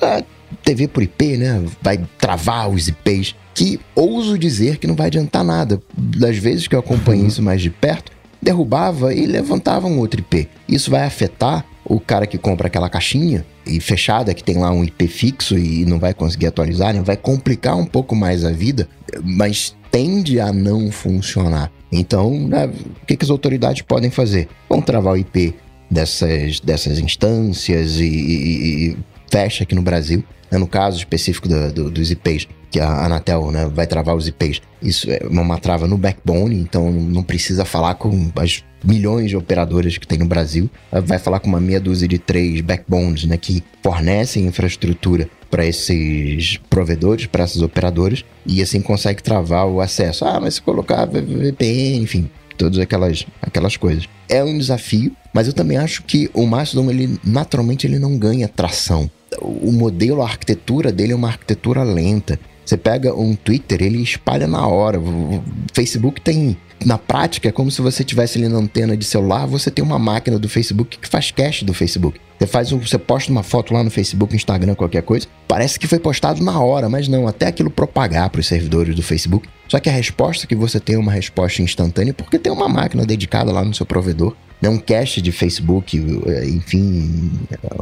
a, 0.00 0.22
TV 0.62 0.88
por 0.88 1.02
IP, 1.02 1.36
né? 1.36 1.64
Vai 1.80 2.00
travar 2.18 2.68
os 2.68 2.88
IPs 2.88 3.34
que 3.54 3.80
ouso 3.94 4.38
dizer 4.38 4.78
que 4.78 4.86
não 4.86 4.94
vai 4.94 5.06
adiantar 5.06 5.44
nada. 5.44 5.80
Das 5.96 6.36
vezes 6.36 6.66
que 6.66 6.74
eu 6.74 6.80
acompanhei 6.80 7.26
isso 7.26 7.42
mais 7.42 7.62
de 7.62 7.70
perto, 7.70 8.12
derrubava 8.42 9.14
e 9.14 9.26
levantava 9.26 9.86
um 9.86 9.98
outro 9.98 10.20
IP. 10.20 10.48
Isso 10.68 10.90
vai 10.90 11.04
afetar 11.04 11.64
o 11.84 12.00
cara 12.00 12.26
que 12.26 12.38
compra 12.38 12.68
aquela 12.68 12.88
caixinha 12.88 13.44
e 13.66 13.80
fechada 13.80 14.34
que 14.34 14.42
tem 14.42 14.56
lá 14.56 14.70
um 14.70 14.84
IP 14.84 15.06
fixo 15.06 15.58
e 15.58 15.84
não 15.84 15.98
vai 15.98 16.14
conseguir 16.14 16.46
atualizar, 16.46 16.94
né? 16.94 17.02
vai 17.02 17.16
complicar 17.16 17.76
um 17.76 17.86
pouco 17.86 18.14
mais 18.16 18.44
a 18.44 18.50
vida, 18.50 18.88
mas 19.22 19.76
tende 19.90 20.40
a 20.40 20.52
não 20.52 20.90
funcionar. 20.90 21.70
Então, 21.92 22.48
né, 22.48 22.66
o 22.66 23.06
que, 23.06 23.16
que, 23.16 23.24
as 23.24 23.30
autoridades 23.30 23.82
podem 23.82 24.10
fazer? 24.10 24.48
Vão 24.68 24.82
travar 24.82 25.14
o 25.14 25.16
IP 25.16 25.54
dessas, 25.90 26.58
dessas 26.58 26.98
instâncias 26.98 28.00
e, 28.00 28.04
e, 28.04 28.88
e 28.90 28.96
fecha 29.34 29.64
aqui 29.64 29.74
no 29.74 29.82
Brasil 29.82 30.22
né, 30.54 30.58
no 30.58 30.68
caso 30.68 30.96
específico 30.96 31.48
do, 31.48 31.72
do, 31.72 31.90
dos 31.90 32.10
IPs, 32.12 32.46
que 32.70 32.78
a 32.78 33.04
Anatel 33.04 33.50
né, 33.50 33.66
vai 33.66 33.86
travar 33.86 34.14
os 34.14 34.28
IPs, 34.28 34.62
isso 34.80 35.10
é 35.10 35.20
uma 35.28 35.58
trava 35.58 35.86
no 35.86 35.98
backbone, 35.98 36.56
então 36.56 36.92
não 36.92 37.22
precisa 37.22 37.64
falar 37.64 37.96
com 37.96 38.30
as 38.36 38.62
milhões 38.84 39.30
de 39.30 39.36
operadoras 39.36 39.98
que 39.98 40.06
tem 40.06 40.18
no 40.18 40.26
Brasil, 40.26 40.70
vai 40.90 41.18
falar 41.18 41.40
com 41.40 41.48
uma 41.48 41.60
meia 41.60 41.80
dúzia 41.80 42.06
de 42.06 42.18
três 42.18 42.60
backbones 42.60 43.24
né, 43.24 43.36
que 43.36 43.64
fornecem 43.82 44.46
infraestrutura 44.46 45.28
para 45.50 45.66
esses 45.66 46.56
provedores, 46.70 47.26
para 47.26 47.44
essas 47.44 47.62
operadoras, 47.62 48.24
e 48.46 48.62
assim 48.62 48.80
consegue 48.80 49.22
travar 49.22 49.66
o 49.66 49.80
acesso. 49.80 50.24
Ah, 50.24 50.40
mas 50.40 50.54
se 50.54 50.62
colocar 50.62 51.06
VPN, 51.06 52.02
enfim, 52.02 52.28
todas 52.58 52.78
aquelas, 52.78 53.24
aquelas 53.40 53.76
coisas. 53.76 54.08
É 54.28 54.42
um 54.42 54.58
desafio, 54.58 55.16
mas 55.32 55.46
eu 55.46 55.52
também 55.52 55.76
acho 55.76 56.02
que 56.02 56.28
o 56.34 56.44
Mastodon, 56.44 56.90
ele 56.90 57.18
naturalmente 57.24 57.86
ele 57.86 58.00
não 58.00 58.18
ganha 58.18 58.48
tração 58.48 59.08
o 59.40 59.72
modelo, 59.72 60.22
a 60.22 60.26
arquitetura 60.26 60.92
dele 60.92 61.12
é 61.12 61.16
uma 61.16 61.28
arquitetura 61.28 61.82
lenta. 61.82 62.38
Você 62.64 62.76
pega 62.76 63.14
um 63.14 63.34
Twitter, 63.34 63.82
ele 63.82 64.02
espalha 64.02 64.46
na 64.46 64.66
hora. 64.66 64.98
O 64.98 65.42
Facebook 65.72 66.20
tem. 66.20 66.56
Na 66.84 66.98
prática, 66.98 67.48
é 67.48 67.52
como 67.52 67.70
se 67.70 67.80
você 67.80 68.04
tivesse 68.04 68.38
ali 68.38 68.46
na 68.46 68.58
antena 68.58 68.94
de 68.94 69.04
celular, 69.04 69.46
você 69.46 69.70
tem 69.70 69.82
uma 69.82 69.98
máquina 69.98 70.38
do 70.38 70.48
Facebook 70.50 70.98
que 70.98 71.08
faz 71.08 71.30
cache 71.30 71.64
do 71.64 71.72
Facebook. 71.72 72.20
Você 72.38 72.46
faz 72.46 72.72
um, 72.72 72.78
você 72.78 72.98
posta 72.98 73.32
uma 73.32 73.42
foto 73.42 73.72
lá 73.72 73.82
no 73.82 73.90
Facebook, 73.90 74.34
Instagram, 74.36 74.74
qualquer 74.74 75.02
coisa, 75.02 75.26
parece 75.48 75.78
que 75.78 75.86
foi 75.86 75.98
postado 75.98 76.44
na 76.44 76.60
hora, 76.60 76.88
mas 76.88 77.08
não, 77.08 77.26
até 77.26 77.46
aquilo 77.46 77.70
propagar 77.70 78.28
para 78.28 78.40
os 78.40 78.46
servidores 78.46 78.94
do 78.94 79.02
Facebook. 79.02 79.48
Só 79.66 79.80
que 79.80 79.88
a 79.88 79.92
resposta 79.92 80.46
que 80.46 80.54
você 80.54 80.78
tem 80.78 80.96
é 80.96 80.98
uma 80.98 81.12
resposta 81.12 81.62
instantânea 81.62 82.12
porque 82.12 82.38
tem 82.38 82.52
uma 82.52 82.68
máquina 82.68 83.06
dedicada 83.06 83.50
lá 83.50 83.64
no 83.64 83.72
seu 83.72 83.86
provedor 83.86 84.36
né, 84.64 84.70
um 84.70 84.78
cache 84.78 85.20
de 85.20 85.30
Facebook, 85.30 86.22
eh, 86.26 86.48
enfim, 86.48 87.30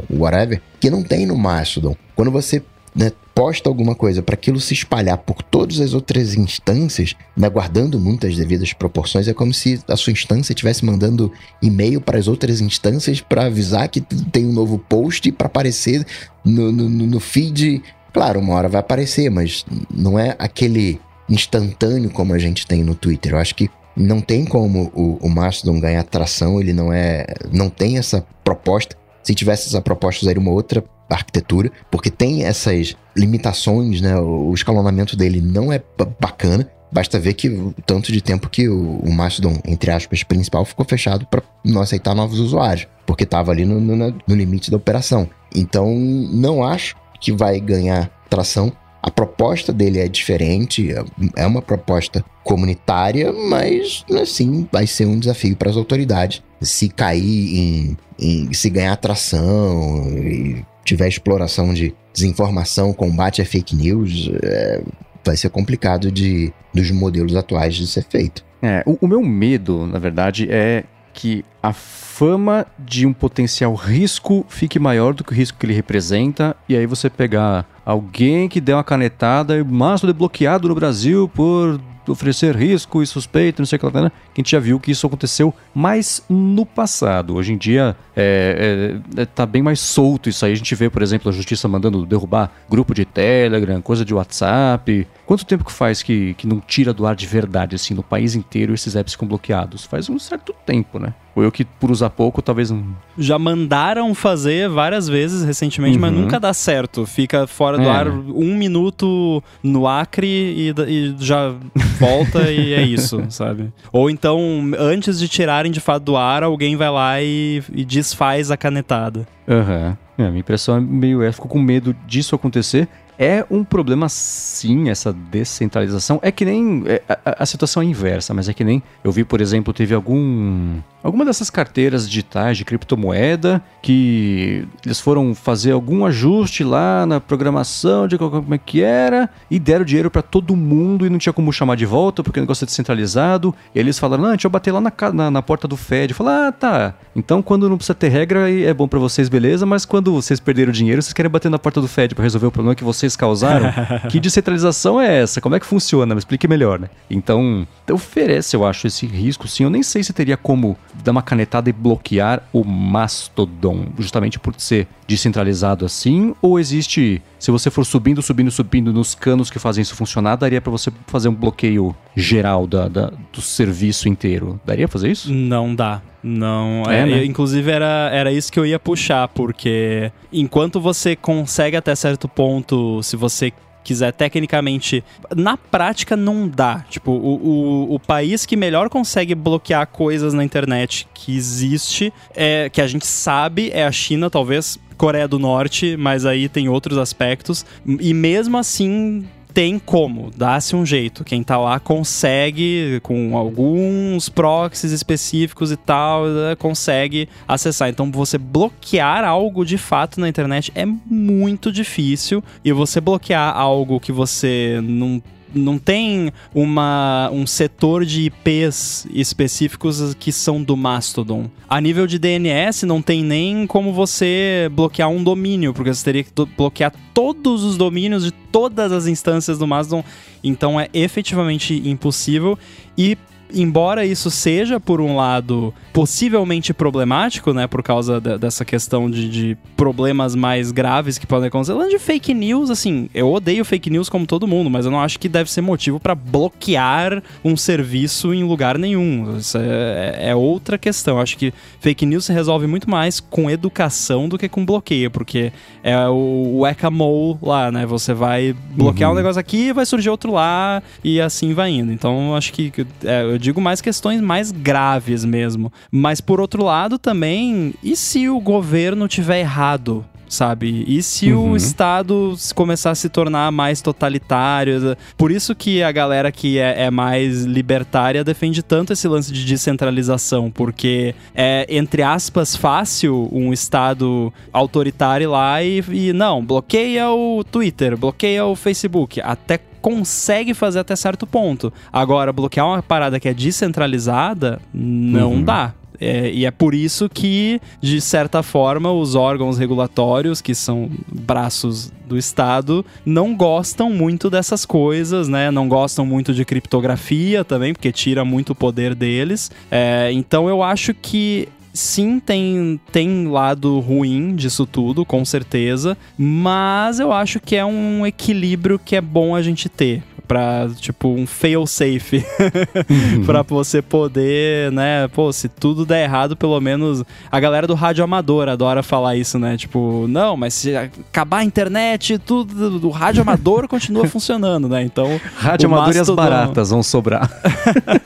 whatever, 0.09 0.61
que 0.79 0.89
não 0.89 1.01
tem 1.01 1.25
no 1.25 1.37
Mastodon. 1.37 1.95
Quando 2.13 2.29
você 2.29 2.61
né, 2.95 3.11
posta 3.33 3.67
alguma 3.67 3.95
coisa 3.95 4.21
para 4.21 4.35
aquilo 4.35 4.59
se 4.59 4.73
espalhar 4.73 5.17
por 5.17 5.41
todas 5.41 5.79
as 5.79 5.93
outras 5.93 6.35
instâncias, 6.35 7.15
né, 7.35 7.49
guardando 7.49 7.99
muitas 7.99 8.35
devidas 8.35 8.73
proporções, 8.73 9.27
é 9.27 9.33
como 9.33 9.53
se 9.53 9.81
a 9.87 9.95
sua 9.95 10.13
instância 10.13 10.53
estivesse 10.53 10.85
mandando 10.85 11.31
e-mail 11.61 11.99
para 11.99 12.19
as 12.19 12.27
outras 12.27 12.61
instâncias 12.61 13.21
para 13.21 13.45
avisar 13.45 13.87
que 13.89 14.01
tem 14.01 14.45
um 14.45 14.53
novo 14.53 14.77
post 14.77 15.31
para 15.31 15.47
aparecer 15.47 16.05
no, 16.45 16.71
no, 16.71 16.89
no 16.89 17.19
feed. 17.19 17.81
Claro, 18.13 18.39
uma 18.39 18.53
hora 18.53 18.69
vai 18.69 18.79
aparecer, 18.79 19.29
mas 19.31 19.65
não 19.91 20.19
é 20.19 20.35
aquele 20.37 20.99
instantâneo 21.27 22.11
como 22.11 22.33
a 22.33 22.37
gente 22.37 22.67
tem 22.67 22.83
no 22.83 22.93
Twitter. 22.93 23.33
Eu 23.33 23.39
acho 23.39 23.55
que 23.55 23.69
não 23.95 24.21
tem 24.21 24.45
como 24.45 24.91
o, 24.93 25.17
o 25.21 25.29
Mastodon 25.29 25.79
ganhar 25.79 26.03
tração, 26.03 26.59
ele 26.59 26.73
não 26.73 26.91
é. 26.91 27.25
não 27.51 27.69
tem 27.69 27.97
essa 27.97 28.25
proposta. 28.43 28.95
Se 29.23 29.33
tivesse 29.33 29.67
essa 29.67 29.81
proposta, 29.81 30.25
usaria 30.25 30.41
uma 30.41 30.51
outra 30.51 30.83
arquitetura, 31.15 31.71
porque 31.91 32.09
tem 32.09 32.43
essas 32.45 32.95
limitações, 33.15 34.01
né? 34.01 34.17
O 34.17 34.53
escalonamento 34.53 35.15
dele 35.15 35.41
não 35.41 35.71
é 35.71 35.81
bacana. 36.19 36.69
Basta 36.91 37.19
ver 37.19 37.33
que 37.33 37.49
o 37.49 37.73
tanto 37.85 38.11
de 38.11 38.21
tempo 38.21 38.49
que 38.49 38.69
o, 38.69 38.99
o 38.99 39.11
Mastodon, 39.11 39.59
entre 39.65 39.89
aspas, 39.91 40.23
principal, 40.23 40.63
ficou 40.63 40.85
fechado 40.85 41.25
para 41.25 41.41
não 41.65 41.81
aceitar 41.81 42.13
novos 42.13 42.39
usuários, 42.39 42.87
porque 43.05 43.23
estava 43.23 43.51
ali 43.51 43.65
no, 43.65 43.79
no, 43.79 44.15
no 44.27 44.35
limite 44.35 44.69
da 44.69 44.77
operação. 44.77 45.27
Então, 45.55 45.93
não 45.95 46.63
acho 46.63 46.95
que 47.19 47.31
vai 47.31 47.59
ganhar 47.59 48.09
tração. 48.29 48.71
A 49.01 49.11
proposta 49.11 49.73
dele 49.73 49.99
é 49.99 50.07
diferente, 50.07 50.89
é 51.35 51.45
uma 51.45 51.61
proposta 51.61 52.23
comunitária, 52.43 53.33
mas 53.33 54.05
assim 54.21 54.67
vai 54.71 54.87
ser 54.87 55.05
um 55.05 55.19
desafio 55.19 55.55
para 55.55 55.69
as 55.69 55.77
autoridades. 55.77 56.41
Se 56.61 56.87
cair 56.87 57.57
em, 57.57 57.97
em 58.19 58.53
se 58.53 58.69
ganhar 58.69 58.93
atração 58.93 60.07
e 60.09 60.63
tiver 60.83 61.07
exploração 61.07 61.73
de 61.73 61.93
desinformação, 62.13 62.93
combate 62.93 63.41
a 63.41 63.45
fake 63.45 63.75
news, 63.75 64.29
é, 64.43 64.81
vai 65.25 65.37
ser 65.37 65.49
complicado 65.49 66.11
de 66.11 66.53
dos 66.73 66.89
modelos 66.89 67.35
atuais 67.35 67.75
de 67.75 67.85
ser 67.85 68.03
feito. 68.03 68.43
É, 68.61 68.83
o, 68.85 68.97
o 69.01 69.07
meu 69.07 69.21
medo, 69.21 69.85
na 69.85 69.99
verdade, 69.99 70.47
é 70.49 70.83
que 71.13 71.45
a 71.61 71.71
fama 71.71 72.65
de 72.79 73.05
um 73.05 73.13
potencial 73.13 73.75
risco 73.75 74.45
fique 74.49 74.79
maior 74.79 75.13
do 75.13 75.23
que 75.23 75.31
o 75.31 75.35
risco 75.35 75.57
que 75.57 75.65
ele 75.65 75.73
representa, 75.73 76.55
e 76.67 76.75
aí 76.75 76.87
você 76.87 77.09
pegar 77.09 77.67
alguém 77.85 78.49
que 78.49 78.59
deu 78.59 78.77
uma 78.77 78.83
canetada 78.83 79.57
e 79.57 79.63
Mastodon 79.63 80.11
é 80.11 80.13
bloqueado 80.13 80.67
no 80.67 80.75
Brasil 80.75 81.29
por 81.29 81.79
oferecer 82.07 82.55
risco 82.55 83.01
e 83.01 83.07
suspeito, 83.07 83.61
não 83.61 83.65
sei 83.65 83.77
o 83.77 83.79
que 83.79 83.85
lá, 83.85 84.03
né? 84.03 84.11
que 84.33 84.39
a 84.39 84.43
gente 84.43 84.51
já 84.51 84.59
viu 84.59 84.79
que 84.79 84.91
isso 84.91 85.05
aconteceu 85.05 85.53
mais 85.73 86.23
no 86.29 86.65
passado. 86.65 87.35
Hoje 87.35 87.53
em 87.53 87.57
dia 87.57 87.95
é, 88.15 89.01
é, 89.15 89.21
é, 89.21 89.25
tá 89.25 89.45
bem 89.45 89.61
mais 89.61 89.79
solto 89.79 90.29
isso 90.29 90.45
aí. 90.45 90.51
A 90.51 90.55
gente 90.55 90.73
vê, 90.75 90.89
por 90.89 91.01
exemplo, 91.01 91.29
a 91.29 91.31
justiça 91.31 91.67
mandando 91.67 92.05
derrubar 92.05 92.51
grupo 92.69 92.93
de 92.93 93.05
Telegram, 93.05 93.81
coisa 93.81 94.03
de 94.03 94.13
WhatsApp. 94.13 95.07
Quanto 95.25 95.45
tempo 95.45 95.63
que 95.63 95.71
faz 95.71 96.01
que, 96.01 96.33
que 96.35 96.47
não 96.47 96.59
tira 96.59 96.93
do 96.93 97.05
ar 97.05 97.15
de 97.15 97.27
verdade, 97.27 97.75
assim, 97.75 97.93
no 97.93 98.03
país 98.03 98.35
inteiro 98.35 98.73
esses 98.73 98.95
apps 98.95 99.13
ficam 99.13 99.27
bloqueados? 99.27 99.85
Faz 99.85 100.09
um 100.09 100.19
certo 100.19 100.53
tempo, 100.65 100.99
né? 100.99 101.13
Ou 101.35 101.43
eu 101.43 101.51
que, 101.51 101.65
por 101.65 101.89
usar 101.89 102.09
pouco, 102.11 102.41
talvez 102.41 102.69
não. 102.69 102.83
Já 103.17 103.39
mandaram 103.39 104.13
fazer 104.13 104.69
várias 104.69 105.07
vezes 105.07 105.43
recentemente, 105.43 105.95
uhum. 105.95 106.01
mas 106.01 106.11
nunca 106.13 106.39
dá 106.39 106.53
certo. 106.53 107.05
Fica 107.05 107.47
fora 107.47 107.77
do 107.77 107.83
é. 107.83 107.89
ar 107.89 108.07
um 108.07 108.55
minuto 108.55 109.43
no 109.63 109.87
Acre 109.87 110.27
e, 110.27 110.73
e 110.87 111.15
já 111.17 111.55
volta 111.99 112.51
e 112.51 112.73
é 112.73 112.81
isso, 112.85 113.23
sabe? 113.29 113.71
Ou 113.91 114.09
então, 114.09 114.39
antes 114.77 115.17
de 115.17 115.27
tirarem 115.27 115.71
de 115.71 115.79
fato 115.79 116.03
do 116.03 116.15
ar, 116.15 116.43
alguém 116.43 116.75
vai 116.75 116.89
lá 116.89 117.21
e, 117.21 117.63
e 117.73 117.83
desfaz 117.83 118.51
a 118.51 118.57
canetada. 118.57 119.27
Aham. 119.47 119.87
Uhum. 119.89 120.03
É, 120.15 120.27
minha 120.27 120.39
impressão 120.41 120.77
é 120.77 120.79
meio. 120.79 121.23
É, 121.23 121.31
fico 121.31 121.47
com 121.47 121.59
medo 121.59 121.95
disso 122.05 122.35
acontecer. 122.35 122.87
É 123.23 123.45
um 123.49 123.63
problema, 123.63 124.09
sim, 124.09 124.89
essa 124.89 125.13
descentralização. 125.13 126.19
É 126.21 126.29
que 126.29 126.43
nem. 126.43 126.83
É, 126.85 127.01
a, 127.07 127.43
a, 127.43 127.45
situação 127.45 127.81
é 127.81 127.85
inversa, 127.85 128.33
mas 128.33 128.49
é 128.49 128.53
que 128.53 128.65
nem. 128.65 128.83
Eu 129.01 129.13
vi, 129.13 129.23
por 129.23 129.39
exemplo, 129.39 129.73
teve 129.73 129.95
algum. 129.95 130.81
Alguma 131.01 131.23
dessas 131.23 131.49
carteiras 131.49 132.07
digitais 132.07 132.57
de 132.57 132.63
criptomoeda 132.63 133.61
que 133.81 134.65
eles 134.85 135.01
foram 135.01 135.35
fazer 135.35 135.71
algum 135.71 136.05
ajuste 136.05 136.63
lá 136.63 137.05
na 137.05 137.19
programação 137.19 138.07
de 138.07 138.17
como 138.17 138.53
é 138.53 138.57
que 138.57 138.81
era 138.81 139.29
e 139.51 139.59
deram 139.59 139.83
dinheiro 139.83 140.09
para 140.09 140.21
todo 140.21 140.55
mundo 140.55 141.05
e 141.05 141.09
não 141.09 141.17
tinha 141.17 141.33
como 141.33 141.51
chamar 141.51 141.75
de 141.75 141.85
volta 141.85 142.23
porque 142.23 142.39
o 142.39 142.43
negócio 142.43 142.65
é 142.65 142.67
descentralizado. 142.67 143.55
E 143.73 143.79
eles 143.79 143.97
falaram: 143.97 144.23
não, 144.23 144.29
deixa 144.31 144.47
eu 144.47 144.51
bater 144.51 144.73
lá 144.73 144.81
na, 144.81 144.91
na, 145.13 145.31
na 145.31 145.41
porta 145.41 145.65
do 145.65 145.77
Fed. 145.77 146.13
Falar, 146.13 146.47
ah, 146.47 146.51
tá. 146.51 146.93
Então 147.15 147.41
quando 147.41 147.69
não 147.69 147.77
precisa 147.77 147.95
ter 147.95 148.09
regra 148.09 148.51
é 148.51 148.73
bom 148.73 148.87
para 148.87 148.99
vocês, 148.99 149.29
beleza, 149.29 149.65
mas 149.65 149.85
quando 149.85 150.11
vocês 150.11 150.41
perderam 150.41 150.73
dinheiro, 150.73 151.01
vocês 151.01 151.13
querem 151.13 151.31
bater 151.31 151.49
na 151.49 151.59
porta 151.59 151.79
do 151.79 151.87
Fed 151.87 152.15
para 152.15 152.23
resolver 152.23 152.47
o 152.47 152.51
problema 152.51 152.75
que 152.75 152.83
vocês 152.83 153.12
causaram? 153.17 153.71
que 154.09 154.19
descentralização 154.19 154.99
é 154.99 155.21
essa? 155.21 155.41
Como 155.41 155.55
é 155.55 155.59
que 155.59 155.65
funciona? 155.65 156.13
Me 156.13 156.19
explique 156.19 156.47
melhor, 156.47 156.79
né? 156.79 156.89
Então, 157.09 157.67
oferece, 157.91 158.55
eu 158.55 158.65
acho, 158.65 158.87
esse 158.87 159.05
risco 159.05 159.47
sim. 159.47 159.63
Eu 159.63 159.69
nem 159.69 159.83
sei 159.83 160.03
se 160.03 160.13
teria 160.13 160.37
como 160.37 160.77
dar 161.03 161.11
uma 161.11 161.21
canetada 161.21 161.69
e 161.69 161.73
bloquear 161.73 162.43
o 162.51 162.63
Mastodon, 162.63 163.87
justamente 163.97 164.39
por 164.39 164.53
ser 164.57 164.87
descentralizado 165.07 165.85
assim, 165.85 166.33
ou 166.41 166.59
existe, 166.59 167.21
se 167.43 167.51
você 167.51 167.69
for 167.69 167.85
subindo, 167.85 168.21
subindo, 168.21 168.49
subindo 168.49 168.93
nos 168.93 169.13
canos 169.13 169.49
que 169.49 169.59
fazem 169.59 169.81
isso 169.81 169.97
funcionar, 169.97 170.37
daria 170.37 170.61
para 170.61 170.71
você 170.71 170.89
fazer 171.07 171.27
um 171.27 171.35
bloqueio 171.35 171.93
geral 172.15 172.65
da, 172.65 172.87
da, 172.87 173.11
do 173.33 173.41
serviço 173.41 174.07
inteiro? 174.07 174.61
Daria 174.65 174.87
pra 174.87 174.93
fazer 174.93 175.11
isso? 175.11 175.29
Não 175.29 175.75
dá. 175.75 176.01
Não, 176.23 176.83
é, 176.87 177.01
é 177.01 177.05
né? 177.05 177.25
inclusive 177.25 177.69
era, 177.69 178.09
era 178.13 178.31
isso 178.31 178.49
que 178.49 178.57
eu 178.57 178.65
ia 178.65 178.79
puxar, 178.79 179.27
porque 179.27 180.09
enquanto 180.31 180.79
você 180.79 181.17
consegue 181.17 181.75
até 181.75 181.93
certo 181.95 182.29
ponto, 182.29 183.03
se 183.03 183.17
você 183.17 183.51
quiser 183.83 184.11
tecnicamente, 184.13 185.03
na 185.35 185.57
prática 185.57 186.15
não 186.15 186.47
dá. 186.47 186.85
Tipo, 186.89 187.11
o, 187.11 187.35
o, 187.35 187.95
o, 187.95 187.99
país 187.99 188.45
que 188.45 188.55
melhor 188.55 188.89
consegue 188.89 189.35
bloquear 189.35 189.85
coisas 189.87 190.33
na 190.33 190.43
internet 190.43 191.07
que 191.13 191.35
existe, 191.35 192.13
é 192.35 192.69
que 192.69 192.81
a 192.81 192.87
gente 192.87 193.05
sabe, 193.05 193.69
é 193.73 193.85
a 193.85 193.91
China, 193.91 194.29
talvez 194.29 194.79
Coreia 194.97 195.27
do 195.27 195.37
Norte, 195.39 195.97
mas 195.97 196.25
aí 196.25 196.47
tem 196.47 196.69
outros 196.69 196.97
aspectos. 196.97 197.65
E 197.99 198.13
mesmo 198.13 198.57
assim, 198.57 199.25
tem 199.53 199.77
como, 199.77 200.31
dá-se 200.35 200.75
um 200.75 200.85
jeito. 200.85 201.23
Quem 201.23 201.43
tá 201.43 201.57
lá 201.57 201.79
consegue, 201.79 202.99
com 203.03 203.37
alguns 203.37 204.27
proxies 204.27 204.91
específicos 204.91 205.71
e 205.71 205.77
tal, 205.77 206.25
eh, 206.27 206.55
consegue 206.55 207.29
acessar. 207.47 207.89
Então, 207.89 208.11
você 208.11 208.37
bloquear 208.37 209.23
algo 209.23 209.63
de 209.63 209.77
fato 209.77 210.19
na 210.19 210.27
internet 210.27 210.71
é 210.73 210.85
muito 210.85 211.71
difícil. 211.71 212.43
E 212.65 212.71
você 212.71 212.99
bloquear 212.99 213.55
algo 213.55 213.99
que 213.99 214.11
você 214.11 214.79
não 214.83 215.21
não 215.53 215.77
tem 215.77 216.31
uma, 216.53 217.29
um 217.31 217.45
setor 217.45 218.05
de 218.05 218.23
IPs 218.23 219.07
específicos 219.11 220.13
que 220.15 220.31
são 220.31 220.61
do 220.61 220.75
Mastodon. 220.75 221.49
A 221.69 221.79
nível 221.79 222.07
de 222.07 222.19
DNS, 222.19 222.85
não 222.85 223.01
tem 223.01 223.23
nem 223.23 223.65
como 223.67 223.93
você 223.93 224.69
bloquear 224.73 225.09
um 225.09 225.23
domínio, 225.23 225.73
porque 225.73 225.93
você 225.93 226.03
teria 226.03 226.23
que 226.23 226.31
bloquear 226.57 226.93
todos 227.13 227.63
os 227.63 227.77
domínios 227.77 228.23
de 228.23 228.31
todas 228.31 228.91
as 228.91 229.07
instâncias 229.07 229.57
do 229.57 229.67
Mastodon. 229.67 230.03
Então 230.43 230.79
é 230.79 230.89
efetivamente 230.93 231.81
impossível. 231.87 232.57
E 232.97 233.17
embora 233.53 234.05
isso 234.05 234.31
seja, 234.31 234.79
por 234.79 234.99
um 234.99 235.15
lado, 235.15 235.73
possivelmente 235.91 236.73
problemático, 236.73 237.53
né, 237.53 237.67
por 237.67 237.83
causa 237.83 238.19
de, 238.19 238.37
dessa 238.37 238.65
questão 238.65 239.09
de, 239.09 239.29
de, 239.29 239.57
problemas 239.75 240.33
mais 240.33 240.71
graves 240.71 241.17
que 241.17 241.27
podem 241.27 241.47
acontecer. 241.47 241.73
Falando 241.73 241.89
de 241.89 241.99
fake 241.99 242.33
news, 242.33 242.69
assim, 242.69 243.09
eu 243.13 243.31
odeio 243.31 243.65
fake 243.65 243.89
news 243.89 244.09
como 244.09 244.25
todo 244.25 244.47
mundo, 244.47 244.69
mas 244.69 244.85
eu 244.85 244.91
não 244.91 244.99
acho 244.99 245.19
que 245.19 245.27
deve 245.27 245.51
ser 245.51 245.61
motivo 245.61 245.99
para 245.99 246.15
bloquear 246.15 247.21
um 247.43 247.55
serviço 247.57 248.33
em 248.33 248.43
lugar 248.43 248.77
nenhum. 248.77 249.37
Isso 249.37 249.57
é, 249.57 250.29
é, 250.29 250.35
outra 250.35 250.77
questão. 250.77 251.17
Eu 251.17 251.21
acho 251.21 251.37
que 251.37 251.53
fake 251.79 252.05
news 252.05 252.25
se 252.25 252.33
resolve 252.33 252.65
muito 252.65 252.89
mais 252.89 253.19
com 253.19 253.49
educação 253.49 254.29
do 254.29 254.37
que 254.37 254.47
com 254.47 254.65
bloqueio, 254.65 255.11
porque 255.11 255.51
é 255.83 256.07
o 256.07 256.59
whack-a-mole 256.59 257.37
lá, 257.41 257.71
né? 257.71 257.85
Você 257.85 258.13
vai 258.13 258.55
bloquear 258.71 259.09
uhum. 259.09 259.15
um 259.15 259.17
negócio 259.17 259.39
aqui, 259.39 259.73
vai 259.73 259.85
surgir 259.85 260.09
outro 260.09 260.31
lá 260.31 260.81
e 261.03 261.19
assim 261.19 261.53
vai 261.53 261.71
indo. 261.71 261.91
Então, 261.91 262.35
acho 262.35 262.53
que 262.53 262.71
é, 263.03 263.23
eu 263.23 263.37
digo 263.43 263.59
mais 263.59 263.81
questões 263.81 264.21
mais 264.21 264.51
graves 264.51 265.25
mesmo. 265.25 265.71
Mas 265.91 266.21
por 266.21 266.39
outro 266.39 266.63
lado 266.63 266.97
também, 266.97 267.73
e 267.83 267.95
se 267.95 268.29
o 268.29 268.39
governo 268.39 269.07
tiver 269.07 269.41
errado? 269.41 270.05
Sabe? 270.33 270.83
E 270.87 271.01
se 271.01 271.31
uhum. 271.31 271.51
o 271.51 271.55
Estado 271.55 272.35
começar 272.55 272.91
a 272.91 272.95
se 272.95 273.07
tornar 273.09 273.51
mais 273.51 273.81
totalitário? 273.81 274.97
Por 275.17 275.31
isso 275.31 275.55
que 275.55 275.81
a 275.83 275.91
galera 275.91 276.31
que 276.31 276.57
é, 276.57 276.85
é, 276.85 276.91
mais 276.91 277.43
libertária 277.43 278.23
defende 278.23 278.61
tanto 278.61 278.93
esse 278.93 279.07
lance 279.07 279.31
de 279.31 279.45
descentralização, 279.45 280.51
porque 280.51 281.15
é, 281.35 281.65
entre 281.69 282.01
aspas, 282.01 282.55
fácil 282.55 283.29
um 283.31 283.53
Estado 283.53 284.33
autoritário 284.51 285.31
lá 285.31 285.63
e, 285.63 285.83
e 285.91 286.13
não, 286.13 286.43
bloqueia 286.43 287.09
o 287.09 287.43
Twitter, 287.43 287.97
bloqueia 287.97 288.45
o 288.45 288.55
Facebook. 288.55 289.21
Até 289.21 289.59
consegue 289.81 290.53
fazer 290.53 290.79
até 290.79 290.95
certo 290.95 291.27
ponto. 291.27 291.71
Agora, 291.91 292.31
bloquear 292.31 292.65
uma 292.65 292.81
parada 292.81 293.19
que 293.19 293.27
é 293.27 293.33
descentralizada, 293.33 294.61
não 294.73 295.33
uhum. 295.33 295.43
dá. 295.43 295.73
É, 296.03 296.31
e 296.31 296.45
é 296.45 296.51
por 296.51 296.75
isso 296.75 297.09
que, 297.09 297.61
de 297.81 298.01
certa 298.01 298.43
forma, 298.43 298.91
os 298.91 299.15
órgãos 299.15 299.57
regulatórios, 299.57 300.41
que 300.41 300.53
são 300.53 300.89
braços 301.07 301.91
do 302.05 302.17
Estado, 302.17 302.85
não 303.05 303.35
gostam 303.35 303.89
muito 303.89 304.29
dessas 304.29 304.65
coisas, 304.65 305.29
né? 305.29 305.49
Não 305.49 305.67
gostam 305.69 306.05
muito 306.05 306.33
de 306.33 306.43
criptografia 306.43 307.45
também, 307.45 307.73
porque 307.73 307.91
tira 307.91 308.25
muito 308.25 308.51
o 308.51 308.55
poder 308.55 308.93
deles. 308.93 309.49
É, 309.71 310.11
então 310.11 310.49
eu 310.49 310.61
acho 310.61 310.93
que 310.93 311.47
sim, 311.73 312.19
tem, 312.19 312.79
tem 312.91 313.27
lado 313.27 313.79
ruim 313.79 314.35
disso 314.35 314.65
tudo, 314.65 315.03
com 315.03 315.25
certeza, 315.25 315.97
mas 316.17 316.99
eu 316.99 317.11
acho 317.11 317.39
que 317.39 317.55
é 317.55 317.65
um 317.65 318.05
equilíbrio 318.05 318.77
que 318.77 318.95
é 318.95 319.01
bom 319.01 319.35
a 319.35 319.41
gente 319.41 319.67
ter 319.67 320.03
para 320.27 320.69
tipo 320.79 321.09
um 321.09 321.27
fail 321.27 321.65
safe 321.67 322.25
uhum. 322.89 323.25
para 323.25 323.41
você 323.43 323.81
poder, 323.81 324.71
né, 324.71 325.07
pô, 325.09 325.31
se 325.31 325.47
tudo 325.47 325.85
der 325.85 326.03
errado, 326.03 326.35
pelo 326.35 326.59
menos 326.59 327.03
a 327.31 327.39
galera 327.39 327.67
do 327.67 327.73
rádio 327.73 328.03
amador 328.03 328.47
adora 328.47 328.81
falar 328.81 329.15
isso, 329.15 329.37
né? 329.37 329.57
Tipo, 329.57 330.07
não, 330.07 330.35
mas 330.37 330.53
se 330.53 330.75
acabar 330.75 331.39
a 331.39 331.43
internet, 331.43 332.17
tudo 332.17 332.79
do 332.79 332.89
rádio 332.89 333.21
amador 333.21 333.67
continua 333.69 334.07
funcionando, 334.07 334.67
né? 334.67 334.83
Então, 334.83 335.19
rádio 335.35 335.67
amador 335.67 335.93
Mastodon... 335.93 336.21
e 336.21 336.23
as 336.23 336.29
baratas 336.29 336.69
vão 336.69 336.83
sobrar. 336.83 337.29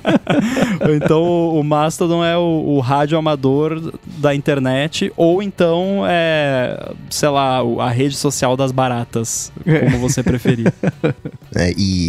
então, 0.95 1.23
o 1.49 1.63
Mastodon 1.63 2.23
é 2.23 2.37
o, 2.37 2.63
o 2.77 2.79
rádio 2.79 3.17
amador 3.17 3.93
da 4.17 4.33
internet 4.33 5.11
ou 5.15 5.41
então 5.41 6.03
é, 6.07 6.93
sei 7.09 7.29
lá, 7.29 7.59
a 7.79 7.89
rede 7.89 8.15
social 8.15 8.57
das 8.57 8.71
baratas, 8.71 9.51
como 9.63 9.99
você 9.99 10.23
preferir. 10.23 10.73
É, 11.55 11.73
e 11.77 12.06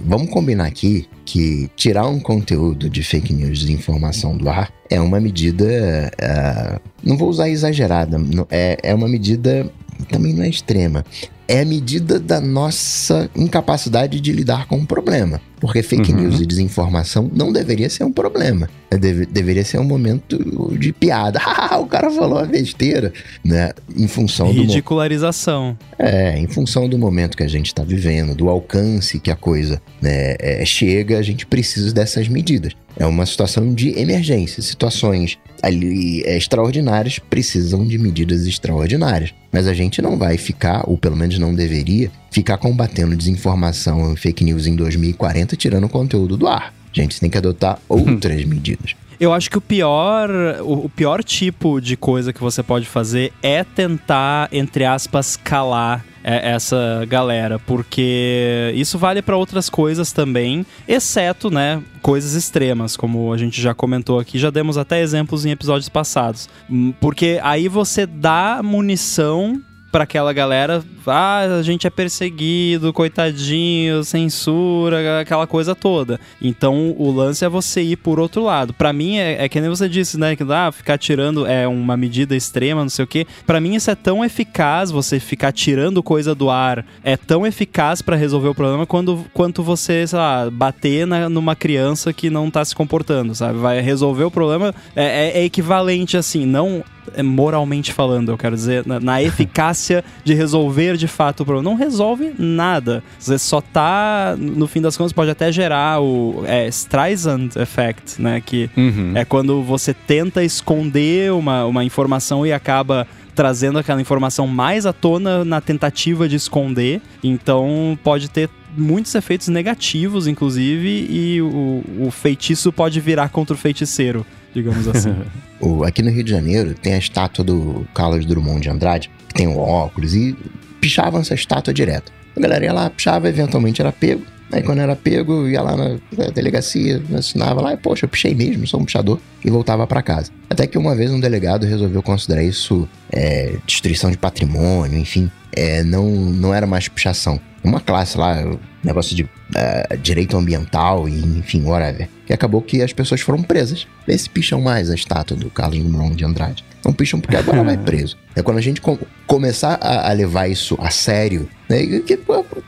vamos 0.00 0.30
combinar 0.30 0.66
aqui 0.66 1.08
que 1.24 1.70
tirar 1.76 2.06
um 2.06 2.18
conteúdo 2.20 2.88
de 2.90 3.02
fake 3.02 3.32
news 3.32 3.60
de 3.60 3.72
informação 3.72 4.36
do 4.36 4.48
ar 4.48 4.72
é 4.88 5.00
uma 5.00 5.20
medida. 5.20 6.10
Uh, 6.20 6.80
não 7.02 7.16
vou 7.16 7.28
usar 7.28 7.48
exagerada, 7.48 8.20
é, 8.50 8.76
é 8.82 8.94
uma 8.94 9.08
medida 9.08 9.70
também 10.04 10.34
não 10.34 10.44
é 10.44 10.48
extrema. 10.48 11.04
é 11.50 11.62
a 11.62 11.64
medida 11.64 12.20
da 12.20 12.40
nossa 12.40 13.28
incapacidade 13.34 14.20
de 14.20 14.32
lidar 14.32 14.68
com 14.68 14.76
o 14.76 14.86
problema. 14.86 15.40
Porque 15.58 15.82
fake 15.82 16.12
uhum. 16.12 16.20
news 16.20 16.40
e 16.40 16.46
desinformação 16.46 17.28
não 17.34 17.52
deveria 17.52 17.90
ser 17.90 18.04
um 18.04 18.12
problema. 18.12 18.70
É, 18.88 18.96
deve, 18.96 19.26
deveria 19.26 19.64
ser 19.64 19.78
um 19.78 19.84
momento 19.84 20.38
de 20.78 20.92
piada. 20.92 21.40
Ah, 21.70 21.78
o 21.78 21.86
cara 21.86 22.10
falou 22.10 22.38
uma 22.38 22.46
besteira, 22.46 23.12
né? 23.44 23.72
Em 23.96 24.08
função 24.08 24.50
Ridicularização. 24.50 25.76
do... 25.98 26.04
É, 26.04 26.38
em 26.38 26.46
função 26.46 26.88
do 26.88 26.98
momento 26.98 27.36
que 27.36 27.42
a 27.42 27.48
gente 27.48 27.66
está 27.66 27.84
vivendo, 27.84 28.34
do 28.34 28.48
alcance 28.48 29.20
que 29.20 29.30
a 29.30 29.36
coisa 29.36 29.80
né, 30.00 30.36
é, 30.38 30.64
chega, 30.64 31.18
a 31.18 31.22
gente 31.22 31.44
precisa 31.44 31.92
dessas 31.92 32.28
medidas. 32.28 32.72
É 32.96 33.06
uma 33.06 33.26
situação 33.26 33.74
de 33.74 33.98
emergência. 33.98 34.62
Situações 34.62 35.38
ali 35.62 36.22
é, 36.24 36.36
extraordinárias 36.36 37.18
precisam 37.18 37.86
de 37.86 37.98
medidas 37.98 38.46
extraordinárias. 38.46 39.32
Mas 39.52 39.66
a 39.66 39.74
gente 39.74 40.00
não 40.00 40.16
vai 40.16 40.36
ficar, 40.36 40.84
ou 40.86 40.96
pelo 40.96 41.16
menos 41.16 41.38
não 41.38 41.54
deveria, 41.54 42.10
ficar 42.30 42.58
combatendo 42.58 43.16
desinformação 43.16 44.12
e 44.12 44.16
fake 44.16 44.44
news 44.44 44.66
em 44.66 44.76
2040 44.76 45.56
tirando 45.56 45.84
o 45.84 45.88
conteúdo 45.88 46.36
do 46.36 46.46
ar. 46.46 46.72
A 46.96 47.00
gente 47.00 47.20
tem 47.20 47.30
que 47.30 47.38
adotar 47.38 47.78
outras 47.88 48.44
medidas. 48.44 48.94
Eu 49.18 49.34
acho 49.34 49.50
que 49.50 49.58
o 49.58 49.60
pior, 49.60 50.30
o, 50.62 50.88
pior 50.88 51.22
tipo 51.22 51.78
de 51.78 51.94
coisa 51.94 52.32
que 52.32 52.40
você 52.40 52.62
pode 52.62 52.86
fazer 52.86 53.34
é 53.42 53.62
tentar, 53.62 54.48
entre 54.50 54.86
aspas, 54.86 55.36
calar 55.36 56.02
essa 56.22 57.04
galera, 57.08 57.58
porque 57.58 58.72
isso 58.74 58.98
vale 58.98 59.22
para 59.22 59.36
outras 59.36 59.68
coisas 59.68 60.12
também, 60.12 60.64
exceto, 60.86 61.50
né, 61.50 61.82
coisas 62.02 62.34
extremas, 62.34 62.96
como 62.96 63.32
a 63.32 63.38
gente 63.38 63.60
já 63.60 63.74
comentou 63.74 64.18
aqui, 64.18 64.38
já 64.38 64.50
demos 64.50 64.76
até 64.76 65.00
exemplos 65.00 65.44
em 65.44 65.50
episódios 65.50 65.88
passados. 65.88 66.48
Hum, 66.68 66.92
porque 67.00 67.40
aí 67.42 67.68
você 67.68 68.06
dá 68.06 68.60
munição 68.62 69.60
para 69.90 70.04
aquela 70.04 70.32
galera, 70.32 70.84
ah, 71.10 71.58
a 71.58 71.62
gente 71.62 71.86
é 71.86 71.90
perseguido, 71.90 72.92
coitadinho, 72.92 74.02
censura, 74.04 75.20
aquela 75.20 75.46
coisa 75.46 75.74
toda. 75.74 76.18
Então 76.40 76.94
o 76.98 77.10
lance 77.10 77.44
é 77.44 77.48
você 77.48 77.82
ir 77.82 77.96
por 77.96 78.18
outro 78.18 78.44
lado. 78.44 78.72
Para 78.72 78.92
mim 78.92 79.18
é, 79.18 79.44
é, 79.44 79.48
que 79.48 79.60
nem 79.60 79.68
você 79.68 79.88
disse, 79.88 80.18
né, 80.18 80.36
que 80.36 80.44
ah, 80.48 80.72
ficar 80.72 80.98
tirando 80.98 81.46
é 81.46 81.66
uma 81.66 81.96
medida 81.96 82.34
extrema, 82.36 82.82
não 82.82 82.90
sei 82.90 83.04
o 83.04 83.08
quê. 83.08 83.26
Para 83.46 83.60
mim 83.60 83.74
isso 83.74 83.90
é 83.90 83.94
tão 83.94 84.24
eficaz, 84.24 84.90
você 84.90 85.20
ficar 85.20 85.52
tirando 85.52 86.02
coisa 86.02 86.34
do 86.34 86.50
ar, 86.50 86.84
é 87.02 87.16
tão 87.16 87.46
eficaz 87.46 88.02
para 88.02 88.16
resolver 88.16 88.48
o 88.48 88.54
problema 88.54 88.86
quando, 88.86 89.26
quanto 89.32 89.62
você, 89.62 90.06
sei 90.06 90.18
lá, 90.18 90.50
bater 90.50 91.06
na, 91.06 91.28
numa 91.28 91.56
criança 91.56 92.12
que 92.12 92.30
não 92.30 92.50
tá 92.50 92.64
se 92.64 92.74
comportando, 92.74 93.34
sabe? 93.34 93.58
Vai 93.58 93.80
resolver 93.80 94.24
o 94.24 94.30
problema, 94.30 94.74
é, 94.94 95.04
é, 95.04 95.40
é 95.40 95.44
equivalente 95.44 96.16
assim, 96.16 96.46
não 96.46 96.84
é, 97.14 97.22
moralmente 97.22 97.92
falando, 97.92 98.30
eu 98.30 98.38
quero 98.38 98.54
dizer, 98.54 98.86
na, 98.86 99.00
na 99.00 99.22
eficácia 99.22 100.04
de 100.24 100.34
resolver 100.34 100.96
de 101.00 101.08
fato 101.08 101.40
o 101.40 101.44
problema. 101.44 101.68
Não 101.68 101.76
resolve 101.76 102.32
nada. 102.38 103.02
Você 103.18 103.38
só 103.38 103.60
tá, 103.60 104.36
no 104.38 104.66
fim 104.66 104.80
das 104.80 104.96
contas, 104.96 105.12
pode 105.12 105.30
até 105.30 105.50
gerar 105.50 106.00
o 106.00 106.44
é, 106.46 106.68
Streisand 106.68 107.50
Effect, 107.56 108.20
né? 108.20 108.40
Que 108.40 108.70
uhum. 108.76 109.12
é 109.16 109.24
quando 109.24 109.62
você 109.62 109.92
tenta 109.92 110.44
esconder 110.44 111.32
uma, 111.32 111.64
uma 111.64 111.82
informação 111.82 112.46
e 112.46 112.52
acaba 112.52 113.06
trazendo 113.34 113.78
aquela 113.78 114.00
informação 114.00 114.46
mais 114.46 114.84
à 114.84 114.92
tona 114.92 115.44
na 115.44 115.60
tentativa 115.60 116.28
de 116.28 116.36
esconder. 116.36 117.00
Então 117.24 117.98
pode 118.04 118.28
ter 118.30 118.50
muitos 118.76 119.14
efeitos 119.14 119.48
negativos, 119.48 120.28
inclusive, 120.28 121.06
e 121.10 121.42
o, 121.42 121.82
o 122.00 122.10
feitiço 122.10 122.70
pode 122.70 123.00
virar 123.00 123.30
contra 123.30 123.54
o 123.54 123.58
feiticeiro 123.58 124.24
digamos 124.52 124.86
assim. 124.88 125.14
o, 125.60 125.84
aqui 125.84 126.02
no 126.02 126.10
Rio 126.10 126.24
de 126.24 126.30
Janeiro 126.30 126.74
tem 126.74 126.94
a 126.94 126.98
estátua 126.98 127.44
do 127.44 127.86
Carlos 127.94 128.26
Drummond 128.26 128.60
de 128.60 128.70
Andrade, 128.70 129.10
que 129.28 129.34
tem 129.34 129.46
o 129.46 129.58
óculos, 129.58 130.14
e 130.14 130.36
pichavam 130.80 131.20
essa 131.20 131.34
estátua 131.34 131.72
direto. 131.72 132.12
A 132.36 132.40
galera 132.40 132.64
ia 132.64 132.72
lá, 132.72 132.90
pichava, 132.90 133.28
eventualmente 133.28 133.80
era 133.80 133.92
pego. 133.92 134.22
Aí 134.52 134.62
quando 134.62 134.80
era 134.80 134.96
pego, 134.96 135.46
ia 135.48 135.62
lá 135.62 135.76
na 135.76 135.98
delegacia, 136.34 137.00
assinava 137.16 137.60
lá, 137.60 137.72
e 137.72 137.76
poxa, 137.76 138.04
eu 138.04 138.08
pichei 138.08 138.34
mesmo, 138.34 138.66
sou 138.66 138.80
um 138.80 138.84
pichador, 138.84 139.20
e 139.44 139.50
voltava 139.50 139.86
para 139.86 140.02
casa. 140.02 140.32
Até 140.48 140.66
que 140.66 140.76
uma 140.76 140.94
vez 140.94 141.12
um 141.12 141.20
delegado 141.20 141.66
resolveu 141.66 142.02
considerar 142.02 142.42
isso 142.42 142.88
é, 143.12 143.54
destruição 143.64 144.10
de 144.10 144.18
patrimônio, 144.18 144.98
enfim, 144.98 145.30
é, 145.52 145.84
não, 145.84 146.10
não 146.10 146.52
era 146.52 146.66
mais 146.66 146.88
pichação. 146.88 147.40
Uma 147.62 147.80
classe 147.80 148.16
lá, 148.16 148.36
negócio 148.82 149.14
de 149.14 149.24
uh, 149.24 149.96
direito 150.00 150.36
ambiental 150.36 151.08
e 151.08 151.18
enfim, 151.38 151.62
whatever. 151.64 152.08
Que 152.26 152.32
acabou 152.32 152.62
que 152.62 152.82
as 152.82 152.92
pessoas 152.92 153.20
foram 153.20 153.42
presas. 153.42 153.86
Se 154.08 154.28
picham 154.28 154.60
mais 154.60 154.90
a 154.90 154.94
estátua 154.94 155.36
do 155.36 155.50
Drummond 155.50 156.16
de 156.16 156.24
Andrade. 156.24 156.64
Não 156.84 156.92
picham 156.92 157.20
porque 157.20 157.36
agora 157.36 157.62
vai 157.62 157.76
preso. 157.76 158.16
É 158.34 158.42
quando 158.42 158.58
a 158.58 158.62
gente 158.62 158.80
com 158.80 158.98
começar 159.26 159.78
a, 159.80 160.08
a, 160.08 160.12
levar 160.12 160.48
isso 160.48 160.76
a 160.80 160.90
sério, 160.90 161.48
né? 161.68 161.82
E, 161.82 162.04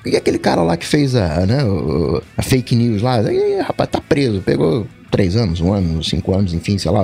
e 0.06 0.16
aquele 0.16 0.38
cara 0.38 0.62
lá 0.62 0.76
que 0.76 0.86
fez 0.86 1.14
a, 1.16 1.46
né, 1.46 1.58
a 2.36 2.42
fake 2.42 2.76
news 2.76 3.00
lá, 3.00 3.22
e, 3.32 3.60
rapaz, 3.60 3.88
tá 3.90 4.00
preso, 4.00 4.42
pegou 4.42 4.86
três 5.10 5.36
anos, 5.36 5.60
um 5.60 5.72
ano, 5.72 6.04
cinco 6.04 6.34
anos, 6.34 6.52
enfim, 6.52 6.76
sei 6.78 6.90
lá, 6.90 7.02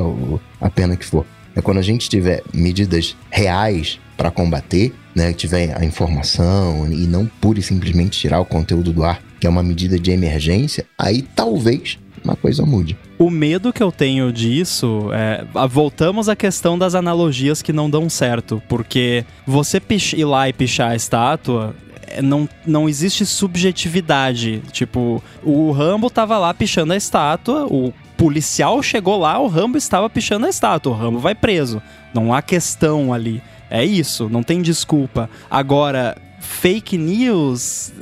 a 0.60 0.70
pena 0.70 0.96
que 0.96 1.04
for. 1.04 1.24
É 1.56 1.62
quando 1.62 1.78
a 1.78 1.82
gente 1.82 2.08
tiver 2.08 2.42
medidas 2.54 3.16
reais 3.30 3.98
para 4.16 4.30
combater, 4.30 4.92
né, 5.18 5.32
tiver 5.32 5.76
a 5.76 5.84
informação 5.84 6.86
e 6.90 7.06
não 7.08 7.26
pura 7.26 7.58
e 7.58 7.62
simplesmente 7.62 8.20
tirar 8.20 8.38
o 8.40 8.44
conteúdo 8.44 8.92
do 8.92 9.02
ar, 9.02 9.20
que 9.40 9.48
é 9.48 9.50
uma 9.50 9.64
medida 9.64 9.98
de 9.98 10.12
emergência, 10.12 10.86
aí 10.96 11.22
talvez 11.22 11.98
uma 12.24 12.36
coisa 12.36 12.64
mude. 12.64 12.96
O 13.18 13.28
medo 13.28 13.72
que 13.72 13.82
eu 13.82 13.90
tenho 13.90 14.32
disso 14.32 15.08
é. 15.12 15.44
Voltamos 15.68 16.28
à 16.28 16.36
questão 16.36 16.78
das 16.78 16.94
analogias 16.94 17.62
que 17.62 17.72
não 17.72 17.88
dão 17.88 18.08
certo. 18.08 18.62
Porque 18.68 19.24
você 19.46 19.80
ir 20.16 20.24
lá 20.24 20.48
e 20.48 20.52
pichar 20.52 20.90
a 20.90 20.96
estátua. 20.96 21.74
É, 22.06 22.20
não, 22.20 22.48
não 22.66 22.88
existe 22.88 23.24
subjetividade. 23.24 24.62
Tipo, 24.72 25.22
o 25.42 25.70
Rambo 25.70 26.10
tava 26.10 26.38
lá 26.38 26.52
pichando 26.52 26.92
a 26.92 26.96
estátua, 26.96 27.66
o 27.66 27.92
policial 28.16 28.82
chegou 28.82 29.18
lá, 29.18 29.38
o 29.38 29.46
Rambo 29.46 29.78
estava 29.78 30.10
pichando 30.10 30.46
a 30.46 30.48
estátua, 30.48 30.92
o 30.92 30.96
Rambo 30.96 31.18
vai 31.18 31.34
preso. 31.34 31.80
Não 32.12 32.34
há 32.34 32.42
questão 32.42 33.12
ali. 33.12 33.42
É 33.70 33.84
isso, 33.84 34.28
não 34.28 34.42
tem 34.42 34.62
desculpa. 34.62 35.28
Agora, 35.50 36.16
fake 36.40 36.96
news 36.96 37.92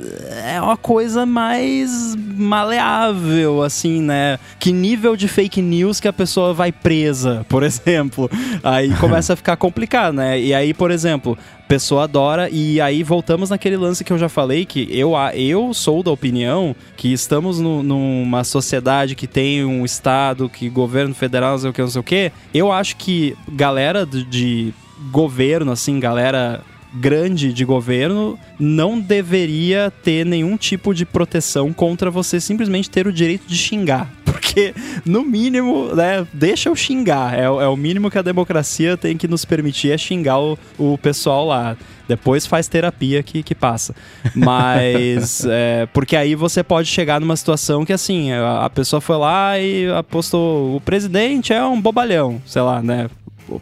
é 0.45 0.61
uma 0.61 0.77
coisa 0.77 1.25
mais 1.25 2.15
maleável, 2.15 3.61
assim, 3.61 4.01
né? 4.01 4.39
Que 4.59 4.71
nível 4.71 5.15
de 5.15 5.27
fake 5.27 5.61
news 5.61 5.99
que 5.99 6.07
a 6.07 6.13
pessoa 6.13 6.53
vai 6.53 6.71
presa, 6.71 7.45
por 7.49 7.61
exemplo. 7.63 8.29
Aí 8.63 8.93
começa 8.95 9.33
a 9.33 9.35
ficar 9.35 9.57
complicado, 9.57 10.15
né? 10.15 10.39
E 10.39 10.53
aí, 10.53 10.73
por 10.73 10.91
exemplo, 10.91 11.37
pessoa 11.67 12.05
adora, 12.05 12.49
e 12.49 12.79
aí 12.79 13.03
voltamos 13.03 13.49
naquele 13.49 13.75
lance 13.77 14.03
que 14.03 14.13
eu 14.13 14.17
já 14.17 14.29
falei, 14.29 14.65
que 14.65 14.87
eu, 14.91 15.13
eu 15.33 15.73
sou 15.73 16.01
da 16.01 16.11
opinião 16.11 16.75
que 16.95 17.11
estamos 17.11 17.59
no, 17.59 17.83
numa 17.83 18.43
sociedade 18.43 19.15
que 19.15 19.27
tem 19.27 19.65
um 19.65 19.83
Estado, 19.83 20.49
que 20.49 20.69
governo 20.69 21.13
federal, 21.13 21.51
não 21.51 21.59
sei 21.59 21.69
o 21.69 21.73
que, 21.73 21.81
não 21.81 21.89
sei 21.89 22.01
o 22.01 22.03
que. 22.03 22.31
Eu 22.53 22.71
acho 22.71 22.95
que 22.95 23.35
galera 23.51 24.05
de 24.05 24.73
governo, 25.11 25.71
assim, 25.71 25.99
galera 25.99 26.63
grande 26.93 27.53
de 27.53 27.65
governo 27.65 28.39
não 28.59 28.99
deveria 28.99 29.91
ter 30.03 30.25
nenhum 30.25 30.57
tipo 30.57 30.93
de 30.93 31.05
proteção 31.05 31.73
contra 31.73 32.09
você 32.09 32.39
simplesmente 32.39 32.89
ter 32.89 33.07
o 33.07 33.13
direito 33.13 33.47
de 33.47 33.57
xingar. 33.57 34.09
Porque, 34.25 34.73
no 35.05 35.23
mínimo, 35.23 35.93
né, 35.93 36.25
deixa 36.33 36.69
eu 36.69 36.75
xingar. 36.75 37.37
É, 37.37 37.43
é 37.43 37.67
o 37.67 37.75
mínimo 37.75 38.09
que 38.09 38.17
a 38.17 38.21
democracia 38.21 38.95
tem 38.95 39.17
que 39.17 39.27
nos 39.27 39.45
permitir 39.45 39.91
é 39.91 39.97
xingar 39.97 40.39
o, 40.39 40.57
o 40.77 40.97
pessoal 40.97 41.45
lá. 41.45 41.77
Depois 42.07 42.45
faz 42.45 42.67
terapia 42.67 43.21
que, 43.21 43.43
que 43.43 43.53
passa. 43.53 43.93
Mas. 44.33 45.45
é, 45.49 45.87
porque 45.91 46.15
aí 46.15 46.35
você 46.35 46.63
pode 46.63 46.87
chegar 46.87 47.19
numa 47.19 47.35
situação 47.35 47.83
que, 47.83 47.91
assim, 47.91 48.31
a, 48.31 48.65
a 48.65 48.69
pessoa 48.69 49.01
foi 49.01 49.17
lá 49.17 49.59
e 49.59 49.89
apostou: 49.91 50.77
o 50.77 50.81
presidente 50.81 51.51
é 51.51 51.63
um 51.65 51.81
bobalhão, 51.81 52.41
sei 52.45 52.61
lá, 52.61 52.81
né? 52.81 53.09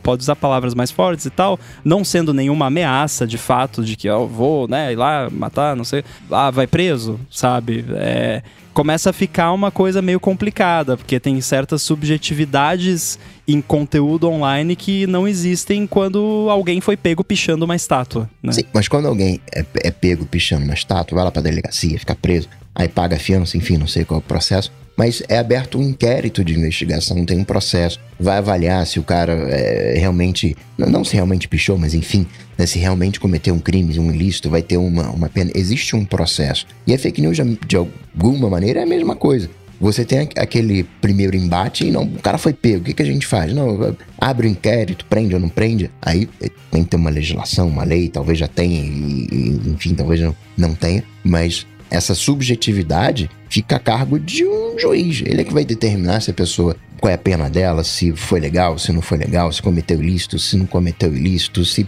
Pode 0.01 0.21
usar 0.21 0.35
palavras 0.35 0.73
mais 0.73 0.91
fortes 0.91 1.25
e 1.25 1.29
tal, 1.29 1.59
não 1.83 2.03
sendo 2.03 2.33
nenhuma 2.33 2.67
ameaça 2.67 3.25
de 3.25 3.37
fato 3.37 3.83
de 3.83 3.95
que 3.95 4.07
eu 4.07 4.27
vou, 4.27 4.67
né, 4.67 4.93
ir 4.93 4.95
lá 4.95 5.29
matar, 5.29 5.75
não 5.75 5.83
sei, 5.83 6.03
ah, 6.31 6.51
vai 6.51 6.67
preso, 6.67 7.19
sabe? 7.29 7.85
É, 7.95 8.41
começa 8.73 9.09
a 9.09 9.13
ficar 9.13 9.53
uma 9.53 9.71
coisa 9.71 10.01
meio 10.01 10.19
complicada, 10.19 10.97
porque 10.97 11.19
tem 11.19 11.39
certas 11.39 11.81
subjetividades 11.81 13.17
em 13.47 13.61
conteúdo 13.61 14.29
online 14.29 14.75
que 14.75 15.07
não 15.07 15.27
existem 15.27 15.87
quando 15.87 16.47
alguém 16.49 16.81
foi 16.81 16.97
pego 16.97 17.23
pichando 17.23 17.63
uma 17.63 17.75
estátua, 17.75 18.29
né? 18.43 18.51
Sim, 18.51 18.63
mas 18.73 18.87
quando 18.87 19.07
alguém 19.07 19.39
é, 19.53 19.65
é 19.75 19.91
pego 19.91 20.25
pichando 20.25 20.65
uma 20.65 20.73
estátua, 20.73 21.15
vai 21.15 21.23
lá 21.25 21.31
pra 21.31 21.41
delegacia, 21.41 21.97
fica 21.97 22.15
preso, 22.15 22.49
aí 22.73 22.89
paga 22.89 23.17
fiança, 23.17 23.55
enfim, 23.55 23.77
não 23.77 23.87
sei 23.87 24.03
qual 24.03 24.19
é 24.19 24.23
o 24.23 24.27
processo, 24.27 24.71
mas 24.95 25.21
é 25.27 25.37
aberto 25.37 25.77
um 25.77 25.83
inquérito 25.83 26.43
de 26.43 26.53
investigação, 26.53 27.25
tem 27.25 27.39
um 27.39 27.43
processo, 27.43 27.99
vai 28.19 28.37
avaliar 28.37 28.85
se 28.85 28.99
o 28.99 29.03
cara 29.03 29.33
é, 29.33 29.95
realmente, 29.97 30.55
não 30.77 31.03
se 31.03 31.13
realmente 31.13 31.47
pichou, 31.47 31.77
mas 31.77 31.93
enfim, 31.93 32.25
né, 32.57 32.65
se 32.65 32.79
realmente 32.79 33.19
cometeu 33.19 33.53
um 33.53 33.59
crime, 33.59 33.97
um 33.99 34.11
ilícito, 34.11 34.49
vai 34.49 34.61
ter 34.61 34.77
uma, 34.77 35.09
uma 35.09 35.29
pena. 35.29 35.51
Existe 35.53 35.95
um 35.95 36.05
processo. 36.05 36.65
E 36.87 36.93
a 36.93 36.99
fake 36.99 37.21
news, 37.21 37.37
de 37.67 37.75
alguma 37.75 38.49
maneira, 38.49 38.79
é 38.79 38.83
a 38.83 38.87
mesma 38.87 39.15
coisa. 39.15 39.49
você 39.79 40.05
tem 40.05 40.29
aquele 40.37 40.83
primeiro 41.01 41.35
embate 41.35 41.85
e 41.85 41.91
não, 41.91 42.03
o 42.03 42.19
cara 42.21 42.37
foi 42.37 42.53
pego, 42.53 42.79
o 42.79 42.83
que, 42.85 42.93
que 42.93 43.01
a 43.01 43.05
gente 43.05 43.27
faz? 43.27 43.53
Não, 43.53 43.95
abre 44.19 44.47
o 44.47 44.49
um 44.49 44.53
inquérito, 44.53 45.05
prende 45.05 45.33
ou 45.33 45.39
não 45.39 45.49
prende? 45.49 45.91
Aí 46.01 46.29
eh, 46.41 46.49
tem 46.71 46.83
que 46.83 46.89
ter 46.89 46.95
uma 46.97 47.09
legislação, 47.09 47.67
uma 47.67 47.83
lei, 47.83 48.07
talvez 48.07 48.39
já 48.39 48.47
tenha, 48.47 48.79
e, 48.81 49.61
enfim, 49.67 49.93
talvez 49.93 50.21
não, 50.21 50.35
não 50.57 50.73
tenha, 50.73 51.03
mas 51.23 51.67
essa 51.91 52.15
subjetividade 52.15 53.29
fica 53.55 53.77
a 53.77 53.79
cargo 53.79 54.19
de 54.19 54.45
um 54.45 54.77
juiz. 54.77 55.23
Ele 55.25 55.39
é 55.39 55.43
que 55.45 55.53
vai 55.53 55.63
determinar 55.63 56.19
se 56.19 56.29
a 56.29 56.33
pessoa 56.33 56.75
qual 56.99 57.09
é 57.09 57.13
a 57.13 57.17
pena 57.17 57.49
dela, 57.49 57.85
se 57.85 58.11
foi 58.13 58.39
legal, 58.39 58.77
se 58.77 58.91
não 58.91 59.01
foi 59.01 59.17
legal, 59.17 59.51
se 59.51 59.61
cometeu 59.61 60.01
ilícito, 60.01 60.37
se 60.37 60.57
não 60.57 60.65
cometeu 60.65 61.15
ilícito, 61.15 61.63
se 61.63 61.87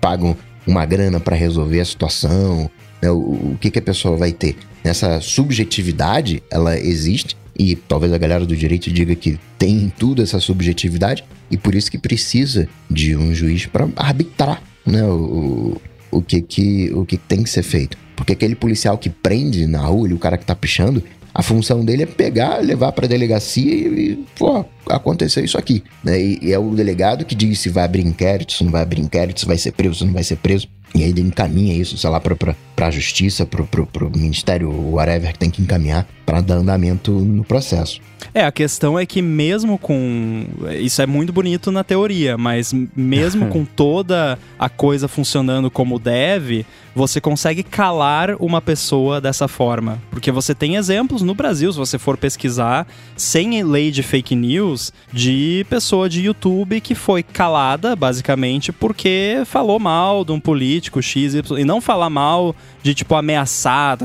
pagam 0.00 0.36
uma 0.66 0.84
grana 0.84 1.20
para 1.20 1.36
resolver 1.36 1.78
a 1.78 1.84
situação, 1.84 2.68
né, 3.00 3.08
o, 3.08 3.18
o 3.52 3.58
que, 3.60 3.70
que 3.70 3.78
a 3.78 3.82
pessoa 3.82 4.16
vai 4.16 4.32
ter. 4.32 4.56
Essa 4.82 5.20
subjetividade, 5.20 6.42
ela 6.50 6.76
existe, 6.76 7.36
e 7.56 7.76
talvez 7.76 8.12
a 8.12 8.18
galera 8.18 8.44
do 8.44 8.56
direito 8.56 8.90
diga 8.90 9.14
que 9.14 9.38
tem 9.56 9.92
tudo 9.96 10.22
essa 10.22 10.40
subjetividade, 10.40 11.24
e 11.50 11.56
por 11.56 11.74
isso 11.74 11.90
que 11.90 11.98
precisa 11.98 12.68
de 12.90 13.16
um 13.16 13.32
juiz 13.32 13.66
para 13.66 13.88
arbitrar 13.96 14.60
né, 14.84 15.04
o, 15.04 15.80
o, 16.10 16.20
que, 16.20 16.40
que, 16.40 16.90
o 16.92 17.04
que 17.04 17.16
tem 17.16 17.42
que 17.42 17.50
ser 17.50 17.62
feito. 17.62 17.96
Porque 18.14 18.32
aquele 18.32 18.54
policial 18.54 18.96
que 18.96 19.10
prende 19.10 19.66
na 19.66 19.82
rua, 19.82 20.08
o 20.08 20.18
cara 20.18 20.38
que 20.38 20.44
tá 20.44 20.54
pichando, 20.54 21.02
a 21.34 21.42
função 21.42 21.84
dele 21.84 22.04
é 22.04 22.06
pegar, 22.06 22.62
levar 22.64 22.92
para 22.92 23.06
delegacia 23.06 23.70
e, 23.70 24.12
e, 24.12 24.24
pô, 24.38 24.64
aconteceu 24.88 25.44
isso 25.44 25.58
aqui. 25.58 25.84
Né? 26.02 26.18
E, 26.18 26.38
e, 26.40 26.52
é 26.52 26.58
o 26.58 26.70
delegado 26.70 27.26
que 27.26 27.34
diz 27.34 27.58
se 27.58 27.68
vai 27.68 27.84
abrir 27.84 28.06
inquérito, 28.06 28.54
se 28.54 28.64
não 28.64 28.72
vai 28.72 28.80
abrir 28.80 29.02
inquérito, 29.02 29.40
se 29.40 29.46
vai 29.46 29.58
ser 29.58 29.72
preso, 29.72 29.96
se 29.96 30.04
não 30.06 30.14
vai 30.14 30.24
ser 30.24 30.36
preso. 30.36 30.66
E 30.96 31.04
aí 31.04 31.10
ele 31.10 31.20
encaminha 31.20 31.74
isso, 31.74 31.98
sei 31.98 32.08
lá, 32.08 32.18
pra, 32.18 32.34
pra, 32.34 32.56
pra 32.74 32.90
justiça, 32.90 33.44
pro, 33.44 33.66
pro, 33.66 33.86
pro 33.86 34.10
ministério, 34.10 34.70
whatever, 34.92 35.30
que 35.30 35.38
tem 35.38 35.50
que 35.50 35.60
encaminhar 35.60 36.08
para 36.24 36.40
dar 36.40 36.54
andamento 36.54 37.12
no 37.12 37.44
processo. 37.44 38.00
É, 38.32 38.44
a 38.44 38.50
questão 38.50 38.98
é 38.98 39.04
que 39.06 39.22
mesmo 39.22 39.78
com. 39.78 40.46
Isso 40.80 41.00
é 41.00 41.06
muito 41.06 41.32
bonito 41.32 41.70
na 41.70 41.84
teoria, 41.84 42.36
mas 42.36 42.74
mesmo 42.96 43.46
com 43.52 43.64
toda 43.64 44.38
a 44.58 44.68
coisa 44.68 45.06
funcionando 45.06 45.70
como 45.70 45.98
deve, 45.98 46.66
você 46.94 47.20
consegue 47.20 47.62
calar 47.62 48.34
uma 48.40 48.60
pessoa 48.60 49.20
dessa 49.20 49.46
forma. 49.46 50.02
Porque 50.10 50.32
você 50.32 50.54
tem 50.54 50.76
exemplos 50.76 51.22
no 51.22 51.34
Brasil, 51.34 51.70
se 51.70 51.78
você 51.78 51.98
for 51.98 52.16
pesquisar, 52.16 52.86
sem 53.16 53.62
lei 53.62 53.90
de 53.90 54.02
fake 54.02 54.34
news, 54.34 54.92
de 55.12 55.64
pessoa 55.68 56.08
de 56.08 56.22
YouTube 56.22 56.80
que 56.80 56.94
foi 56.94 57.22
calada, 57.22 57.94
basicamente, 57.94 58.72
porque 58.72 59.42
falou 59.44 59.78
mal 59.78 60.24
de 60.24 60.32
um 60.32 60.40
político 60.40 60.85
X, 61.00 61.34
Y, 61.34 61.58
e 61.58 61.64
não 61.64 61.80
falar 61.80 62.10
mal 62.10 62.54
de, 62.86 62.94
tipo, 62.94 63.16
ameaçar, 63.16 63.98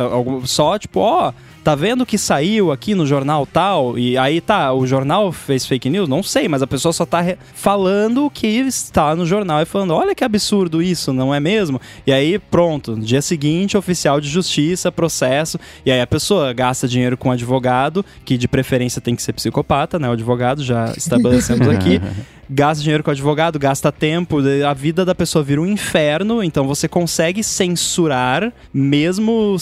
só, 0.46 0.80
tipo, 0.80 1.00
ó. 1.00 1.32
Tá 1.64 1.76
vendo 1.76 2.08
que 2.08 2.18
saiu 2.18 2.72
aqui 2.72 2.96
no 2.96 3.06
jornal 3.06 3.46
tal? 3.46 3.96
E 3.96 4.18
aí 4.18 4.42
tá, 4.42 4.74
o 4.74 4.88
jornal 4.88 5.32
fez 5.32 5.64
fake 5.64 5.92
news? 5.92 6.10
Não 6.10 6.24
sei, 6.24 6.48
mas 6.48 6.64
a 6.64 6.66
pessoa 6.66 6.92
só 6.92 7.06
tá 7.06 7.24
falando 7.54 8.26
o 8.26 8.32
que 8.32 8.48
está 8.48 9.16
no 9.16 9.28
jornal 9.28 9.62
e 9.62 9.66
falando: 9.66 9.94
olha 9.94 10.16
que 10.16 10.24
absurdo 10.24 10.82
isso, 10.82 11.14
não 11.14 11.32
é 11.32 11.40
mesmo? 11.40 11.80
E 12.08 12.12
aí, 12.12 12.40
pronto, 12.40 12.96
no 12.96 13.04
dia 13.04 13.22
seguinte, 13.22 13.78
oficial 13.78 14.20
de 14.20 14.28
justiça, 14.28 14.92
processo. 14.92 15.60
E 15.86 15.92
aí 15.92 16.02
a 16.02 16.08
pessoa 16.08 16.52
gasta 16.52 16.88
dinheiro 16.88 17.16
com 17.16 17.30
advogado, 17.30 18.04
que 18.26 18.40
de 18.40 18.48
preferência 18.48 19.00
tem 19.00 19.16
que 19.16 19.22
ser 19.22 19.34
psicopata, 19.34 20.00
né? 20.00 20.10
O 20.10 20.14
advogado, 20.14 20.64
já 20.64 20.92
estabelecemos 20.98 21.68
aqui. 21.70 22.02
gasta 22.50 22.84
dinheiro 22.84 23.04
com 23.04 23.12
advogado, 23.12 23.58
gasta 23.58 23.92
tempo, 23.92 24.40
a 24.68 24.74
vida 24.74 25.06
da 25.06 25.16
pessoa 25.16 25.44
vira 25.44 25.62
um 25.62 25.66
inferno, 25.66 26.44
então 26.44 26.68
você 26.68 26.88
consegue 26.88 27.42
censurar, 27.44 28.52
mesmo 28.74 29.58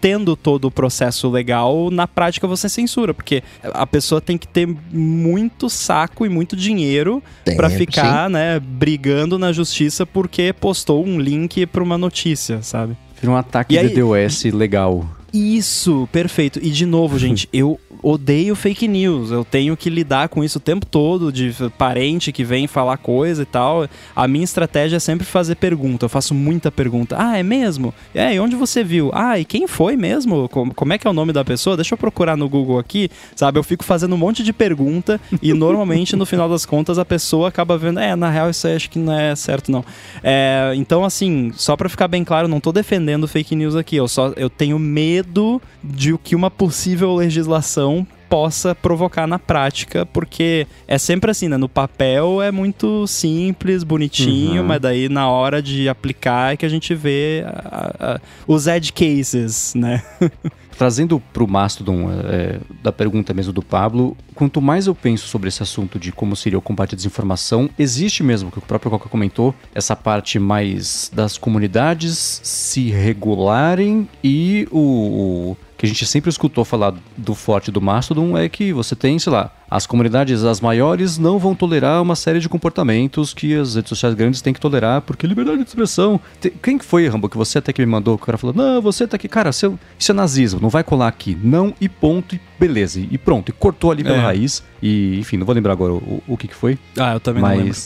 tendo 0.00 0.34
todo 0.34 0.66
o 0.66 0.70
processo 0.70 1.28
legal, 1.28 1.90
na 1.90 2.06
prática 2.06 2.46
você 2.46 2.68
censura, 2.68 3.12
porque 3.12 3.42
a 3.62 3.86
pessoa 3.86 4.20
tem 4.20 4.38
que 4.38 4.48
ter 4.48 4.66
muito 4.90 5.68
saco 5.68 6.24
e 6.24 6.28
muito 6.28 6.56
dinheiro 6.56 7.22
para 7.56 7.68
ficar, 7.70 8.26
sim. 8.26 8.32
né, 8.32 8.60
brigando 8.60 9.38
na 9.38 9.52
justiça 9.52 10.06
porque 10.06 10.52
postou 10.52 11.04
um 11.04 11.20
link 11.20 11.66
para 11.66 11.82
uma 11.82 11.98
notícia, 11.98 12.62
sabe? 12.62 12.96
Vira 13.20 13.32
um 13.32 13.36
ataque 13.36 13.74
e 13.74 13.78
de 13.78 13.86
aí, 13.86 13.94
DOS 13.94 14.44
legal. 14.44 15.04
Isso, 15.32 16.08
perfeito. 16.10 16.58
E 16.62 16.70
de 16.70 16.86
novo, 16.86 17.18
gente, 17.20 17.48
eu 17.52 17.78
odeio 18.02 18.54
fake 18.54 18.86
news. 18.86 19.30
Eu 19.30 19.44
tenho 19.44 19.76
que 19.76 19.90
lidar 19.90 20.28
com 20.28 20.42
isso 20.42 20.58
o 20.58 20.60
tempo 20.60 20.86
todo, 20.86 21.32
de 21.32 21.54
parente 21.76 22.32
que 22.32 22.44
vem 22.44 22.66
falar 22.66 22.96
coisa 22.98 23.42
e 23.42 23.46
tal. 23.46 23.88
A 24.14 24.28
minha 24.28 24.44
estratégia 24.44 24.96
é 24.96 25.00
sempre 25.00 25.26
fazer 25.26 25.56
pergunta. 25.56 26.04
Eu 26.04 26.08
faço 26.08 26.34
muita 26.34 26.70
pergunta. 26.70 27.16
Ah, 27.18 27.38
é 27.38 27.42
mesmo? 27.42 27.92
É, 28.14 28.34
e 28.34 28.40
onde 28.40 28.56
você 28.56 28.82
viu? 28.82 29.10
Ah, 29.12 29.38
e 29.38 29.44
quem 29.44 29.66
foi 29.66 29.96
mesmo? 29.96 30.48
Como 30.48 30.92
é 30.92 30.98
que 30.98 31.06
é 31.06 31.10
o 31.10 31.14
nome 31.14 31.32
da 31.32 31.44
pessoa? 31.44 31.76
Deixa 31.76 31.94
eu 31.94 31.98
procurar 31.98 32.36
no 32.36 32.48
Google 32.48 32.78
aqui, 32.78 33.10
sabe? 33.34 33.58
Eu 33.58 33.62
fico 33.62 33.84
fazendo 33.84 34.14
um 34.14 34.18
monte 34.18 34.42
de 34.42 34.52
pergunta 34.52 35.20
e 35.42 35.52
normalmente 35.52 36.16
no 36.16 36.26
final 36.26 36.48
das 36.48 36.64
contas 36.64 36.98
a 36.98 37.04
pessoa 37.04 37.48
acaba 37.48 37.76
vendo, 37.76 38.00
é, 38.00 38.14
na 38.14 38.30
real 38.30 38.50
isso 38.50 38.66
aí 38.66 38.76
acho 38.76 38.90
que 38.90 38.98
não 38.98 39.12
é 39.12 39.34
certo 39.34 39.70
não. 39.70 39.84
É, 40.22 40.72
então 40.76 41.04
assim, 41.04 41.52
só 41.54 41.76
para 41.76 41.88
ficar 41.88 42.08
bem 42.08 42.24
claro, 42.24 42.48
não 42.48 42.60
tô 42.60 42.72
defendendo 42.72 43.28
fake 43.28 43.54
news 43.54 43.76
aqui. 43.76 43.96
Eu 43.96 44.08
só 44.08 44.32
eu 44.36 44.50
tenho 44.50 44.78
medo 44.78 45.60
de 45.82 46.12
o 46.12 46.18
que 46.18 46.34
uma 46.34 46.50
possível 46.50 47.14
legislação 47.14 48.06
possa 48.28 48.74
provocar 48.74 49.26
na 49.26 49.38
prática, 49.38 50.04
porque 50.04 50.66
é 50.86 50.98
sempre 50.98 51.30
assim, 51.30 51.48
né? 51.48 51.56
No 51.56 51.68
papel 51.68 52.42
é 52.42 52.50
muito 52.50 53.06
simples, 53.06 53.82
bonitinho, 53.82 54.62
uhum. 54.62 54.68
mas 54.68 54.80
daí 54.80 55.08
na 55.08 55.28
hora 55.28 55.62
de 55.62 55.88
aplicar 55.88 56.52
é 56.52 56.56
que 56.56 56.66
a 56.66 56.68
gente 56.68 56.94
vê 56.94 57.44
a, 57.46 57.94
a, 57.98 58.20
os 58.46 58.66
edge 58.66 58.92
cases, 58.92 59.72
né? 59.74 60.02
Trazendo 60.76 61.20
para 61.32 61.42
o 61.42 61.48
Mastodon 61.48 62.08
é, 62.24 62.60
da 62.80 62.92
pergunta 62.92 63.34
mesmo 63.34 63.52
do 63.52 63.62
Pablo, 63.62 64.16
quanto 64.32 64.62
mais 64.62 64.86
eu 64.86 64.94
penso 64.94 65.26
sobre 65.26 65.48
esse 65.48 65.60
assunto 65.60 65.98
de 65.98 66.12
como 66.12 66.36
seria 66.36 66.56
o 66.56 66.62
combate 66.62 66.94
à 66.94 66.96
desinformação, 66.96 67.68
existe 67.76 68.22
mesmo, 68.22 68.48
que 68.48 68.58
o 68.58 68.62
próprio 68.62 68.88
Coca 68.88 69.08
comentou, 69.08 69.52
essa 69.74 69.96
parte 69.96 70.38
mais 70.38 71.10
das 71.12 71.36
comunidades 71.36 72.40
se 72.44 72.90
regularem 72.90 74.08
e 74.22 74.68
o, 74.70 74.78
o 74.78 75.56
que 75.78 75.86
a 75.86 75.88
gente 75.88 76.04
sempre 76.04 76.28
escutou 76.28 76.64
falar 76.64 76.92
do 77.16 77.36
forte 77.36 77.70
do 77.70 77.80
Mastodon 77.80 78.36
é 78.36 78.48
que 78.48 78.72
você 78.72 78.96
tem, 78.96 79.16
sei 79.16 79.32
lá, 79.32 79.52
as 79.70 79.86
comunidades 79.86 80.42
as 80.42 80.60
maiores 80.60 81.18
não 81.18 81.38
vão 81.38 81.54
tolerar 81.54 82.02
uma 82.02 82.16
série 82.16 82.40
de 82.40 82.48
comportamentos 82.48 83.32
que 83.32 83.54
as 83.54 83.76
redes 83.76 83.88
sociais 83.88 84.12
grandes 84.16 84.42
têm 84.42 84.52
que 84.52 84.58
tolerar, 84.58 85.02
porque 85.02 85.24
liberdade 85.24 85.62
de 85.62 85.68
expressão. 85.68 86.20
Quem 86.60 86.80
foi, 86.80 87.06
Rambo, 87.06 87.28
que 87.28 87.36
você 87.36 87.58
até 87.58 87.72
que 87.72 87.80
me 87.80 87.86
mandou, 87.86 88.16
o 88.16 88.18
cara 88.18 88.36
falou, 88.36 88.56
não, 88.56 88.82
você 88.82 89.06
tá 89.06 89.14
aqui, 89.14 89.28
cara, 89.28 89.52
seu, 89.52 89.78
isso 89.96 90.10
é 90.10 90.14
nazismo, 90.14 90.60
não 90.60 90.68
vai 90.68 90.82
colar 90.82 91.06
aqui. 91.06 91.38
Não, 91.40 91.72
e 91.80 91.88
ponto, 91.88 92.34
e 92.34 92.40
beleza, 92.58 92.98
e 92.98 93.16
pronto, 93.16 93.50
e 93.50 93.52
cortou 93.52 93.92
ali 93.92 94.02
pela 94.02 94.16
é. 94.16 94.20
raiz. 94.20 94.64
E, 94.82 95.16
enfim, 95.20 95.36
não 95.36 95.46
vou 95.46 95.54
lembrar 95.54 95.72
agora 95.74 95.92
o, 95.92 96.22
o 96.26 96.36
que 96.36 96.48
que 96.48 96.56
foi. 96.56 96.76
Ah, 96.98 97.12
eu 97.12 97.20
também 97.20 97.40
mas... 97.40 97.52
não 97.52 97.64
lembro. 97.64 97.78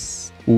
O, 0.45 0.53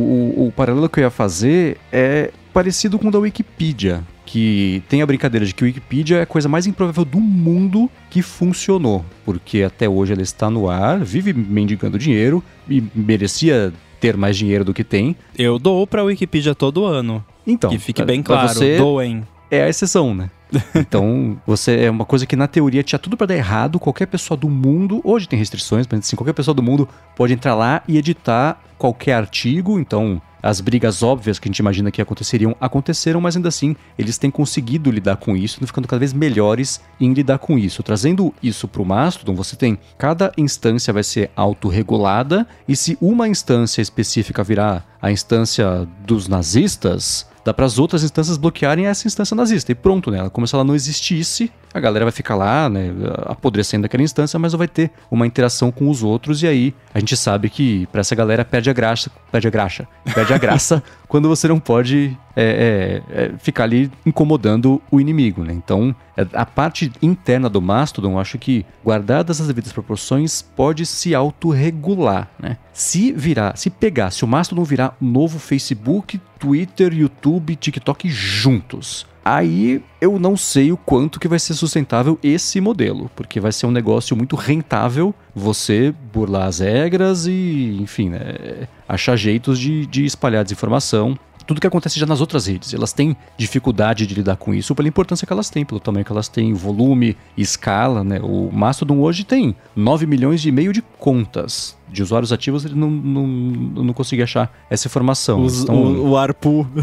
o, 0.45 0.47
o 0.49 0.53
paralelo 0.53 0.89
que 0.89 1.01
eu 1.01 1.05
ia 1.05 1.11
fazer 1.11 1.79
é 1.93 2.31
parecido 2.53 2.97
com 2.97 3.09
o 3.09 3.11
da 3.11 3.19
Wikipedia 3.19 4.05
que 4.25 4.83
tem 4.89 5.03
a 5.03 5.07
brincadeira 5.07 5.45
de 5.45 5.55
que 5.55 5.65
Wikipedia 5.65 6.19
é 6.19 6.23
a 6.23 6.27
coisa 6.27 6.49
mais 6.49 6.67
improvável 6.67 7.05
do 7.05 7.21
mundo 7.21 7.91
que 8.11 8.23
funcionou, 8.23 9.05
porque 9.25 9.63
até 9.63 9.89
hoje 9.89 10.13
ela 10.13 10.23
está 10.23 10.51
no 10.51 10.69
ar, 10.69 11.01
vive 11.01 11.33
mendigando 11.33 11.99
dinheiro 11.99 12.43
e 12.69 12.83
merecia 12.95 13.73
ter 14.01 14.17
mais 14.17 14.37
dinheiro 14.37 14.65
do 14.65 14.75
que 14.75 14.85
tem. 14.85 15.17
Eu 15.37 15.59
dou 15.59 15.87
para 15.87 16.03
a 16.03 16.05
Wikipedia 16.05 16.55
todo 16.55 16.85
ano. 16.85 17.25
Então, 17.47 17.71
que 17.71 17.79
fique 17.79 18.05
bem 18.05 18.23
claro, 18.23 18.49
você 18.49 18.77
doem. 18.77 19.23
É 19.51 19.63
a 19.63 19.69
exceção, 19.69 20.15
né? 20.15 20.31
então, 20.75 21.37
você 21.47 21.85
é 21.85 21.91
uma 21.91 22.05
coisa 22.05 22.27
que 22.27 22.37
na 22.37 22.47
teoria 22.47 22.83
tinha 22.83 22.99
tudo 22.99 23.17
para 23.17 23.27
dar 23.27 23.35
errado. 23.35 23.79
Qualquer 23.79 24.07
pessoa 24.07 24.37
do 24.37 24.49
mundo, 24.49 25.01
hoje 25.05 25.29
tem 25.29 25.39
restrições, 25.39 25.87
mas 25.91 26.01
assim, 26.01 26.17
qualquer 26.17 26.33
pessoa 26.33 26.55
do 26.55 26.63
mundo 26.63 26.89
pode 27.17 27.33
entrar 27.33 27.55
lá 27.55 27.83
e 27.87 27.97
editar 27.97 28.61
qualquer 28.79 29.15
artigo. 29.15 29.79
Então, 29.79 30.21
as 30.43 30.61
brigas 30.61 31.03
óbvias 31.03 31.39
que 31.39 31.49
a 31.49 31.51
gente 31.51 31.61
imagina 31.61 31.91
que 31.91 32.03
aconteceriam 32.03 32.55
aconteceram, 32.61 33.19
mas 33.19 33.35
ainda 33.35 33.49
assim 33.49 33.75
eles 33.99 34.19
têm 34.19 34.31
conseguido 34.31 34.91
lidar 34.91 35.17
com 35.17 35.35
isso, 35.35 35.65
ficando 35.67 35.89
cada 35.89 36.01
vez 36.01 36.13
melhores 36.13 36.83
em 37.01 37.15
lidar 37.15 37.39
com 37.39 37.59
isso. 37.59 37.83
Trazendo 37.83 38.35
isso 38.43 38.69
para 38.69 38.83
o 38.83 38.85
Mastodon, 38.85 39.35
você 39.35 39.57
tem 39.57 39.79
cada 39.97 40.33
instância 40.37 40.93
vai 40.93 41.03
ser 41.03 41.31
autorregulada 41.35 42.47
e 42.69 42.77
se 42.77 42.99
uma 43.01 43.27
instância 43.27 43.81
específica 43.81 44.45
virar 44.45 44.85
a 45.01 45.11
instância 45.11 45.89
dos 46.07 46.29
nazistas, 46.29 47.27
dá 47.45 47.53
para 47.53 47.67
as 47.67 47.79
outras 47.79 48.03
instâncias 48.03 48.37
bloquearem 48.37 48.87
essa 48.87 49.07
instância 49.07 49.35
nazista. 49.35 49.71
E 49.71 49.75
pronto, 49.75 50.11
né? 50.11 50.29
Como 50.31 50.47
se 50.47 50.55
ela 50.55 50.65
não 50.65 50.75
existisse, 50.75 51.53
a 51.75 51.81
galera 51.81 52.05
vai 52.05 52.13
ficar 52.13 52.37
lá, 52.37 52.71
né, 52.71 52.95
apodrecendo 53.27 53.83
daquela 53.83 54.03
instância, 54.03 54.39
mas 54.39 54.53
não 54.53 54.59
vai 54.59 54.69
ter 54.69 54.93
uma 55.11 55.27
interação 55.27 55.73
com 55.73 55.91
os 55.91 56.05
outros. 56.05 56.41
E 56.41 56.47
aí 56.47 56.75
a 56.95 57.01
gente 57.01 57.17
sabe 57.17 57.51
que 57.51 57.87
para 57.89 58.01
essa 58.01 58.15
galera 58.15 58.45
perde 58.45 58.71
a 58.71 58.73
graça, 58.73 59.11
perde 59.33 59.49
a 59.49 59.51
graça, 59.51 59.89
perde 60.15 60.33
a 60.33 60.39
graça 60.39 60.81
quando 61.09 61.29
você 61.29 61.49
não 61.49 61.59
pode 61.59 62.17
é, 62.37 63.03
é, 63.13 63.23
é, 63.25 63.33
ficar 63.39 63.65
ali 63.65 63.91
incomodando 64.07 64.81
o 64.89 65.01
inimigo, 65.01 65.43
né? 65.43 65.53
Então, 65.53 65.95
é, 66.17 66.25
a 66.33 66.47
parte 66.47 66.93
interna 67.03 67.49
do 67.49 67.61
Mastodon, 67.61 68.19
acho 68.21 68.39
que, 68.39 68.65
guardadas 68.85 69.41
as 69.41 69.49
devidas 69.49 69.73
proporções, 69.73 70.43
pode 70.43 70.87
se 70.87 71.13
autorregular, 71.13 72.29
né? 72.39 72.57
Se 72.73 73.13
virar, 73.13 73.57
se 73.57 73.69
pegar, 73.69 74.13
se 74.13 74.25
o 74.25 74.29
Mastodon 74.29 74.63
virar 74.63 74.97
novo 75.01 75.41
Facebook, 75.41 76.21
Twitter, 76.39 76.93
YouTube, 76.93 77.57
TikTok 77.57 78.09
juntos, 78.09 79.07
Aí 79.25 79.83
eu 80.01 80.19
não 80.19 80.37
sei 80.37 80.71
o 80.71 80.77
quanto 80.77 81.19
que 81.19 81.27
vai 81.27 81.39
ser 81.39 81.55
sustentável 81.55 82.19
esse 82.23 82.61
modelo, 82.61 83.11
porque 83.17 83.41
vai 83.41 83.53
ser 83.53 83.65
um 83.65 83.71
negócio 83.71 84.15
muito 84.15 84.37
rentável 84.37 85.15
você 85.35 85.95
burlar 86.13 86.47
as 86.47 86.59
regras 86.59 87.27
e, 87.27 87.79
enfim, 87.81 88.11
né, 88.11 88.69
achar 88.87 89.17
jeitos 89.17 89.59
de, 89.59 89.87
de 89.87 90.05
espalhar 90.05 90.45
desinformação 90.45 91.19
tudo 91.47 91.61
que 91.61 91.67
acontece 91.67 92.01
já 92.01 92.07
nas 92.07 92.21
outras 92.21 92.47
redes. 92.47 92.73
Elas 92.73 92.93
têm 92.93 93.17
dificuldade 93.37 94.07
de 94.07 94.15
lidar 94.15 94.37
com 94.37 94.55
isso 94.55 94.75
pela 94.75 94.89
importância 94.89 95.27
que 95.27 95.33
elas 95.33 95.51
têm, 95.51 95.65
pelo 95.65 95.81
tamanho 95.81 96.05
que 96.05 96.13
elas 96.13 96.29
têm, 96.29 96.55
volume, 96.55 97.17
escala, 97.37 98.03
né? 98.03 98.19
O 98.23 98.51
Mastodon 98.51 98.99
hoje 99.01 99.25
tem 99.25 99.55
9 99.77 100.07
milhões 100.07 100.45
e 100.45 100.51
meio 100.51 100.73
de 100.73 100.83
contas 100.99 101.77
de 101.89 102.03
usuários 102.03 102.33
ativos, 102.33 102.65
ele 102.65 102.75
não, 102.75 102.91
não, 102.91 103.27
não 103.27 103.93
conseguia 103.93 104.25
achar 104.25 104.53
essa 104.69 104.89
informação. 104.89 105.45
Os, 105.45 105.63
então, 105.63 105.75
o, 105.75 106.11
o 106.11 106.17
ARPU. 106.17 106.67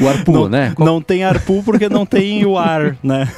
O 0.00 0.08
ARPU, 0.08 0.32
não, 0.32 0.48
né? 0.48 0.72
Qual... 0.76 0.86
Não 0.86 1.02
tem 1.02 1.24
ARPU 1.24 1.62
porque 1.64 1.88
não 1.88 2.06
tem 2.06 2.44
o 2.46 2.56
ar, 2.56 2.96
né? 3.02 3.28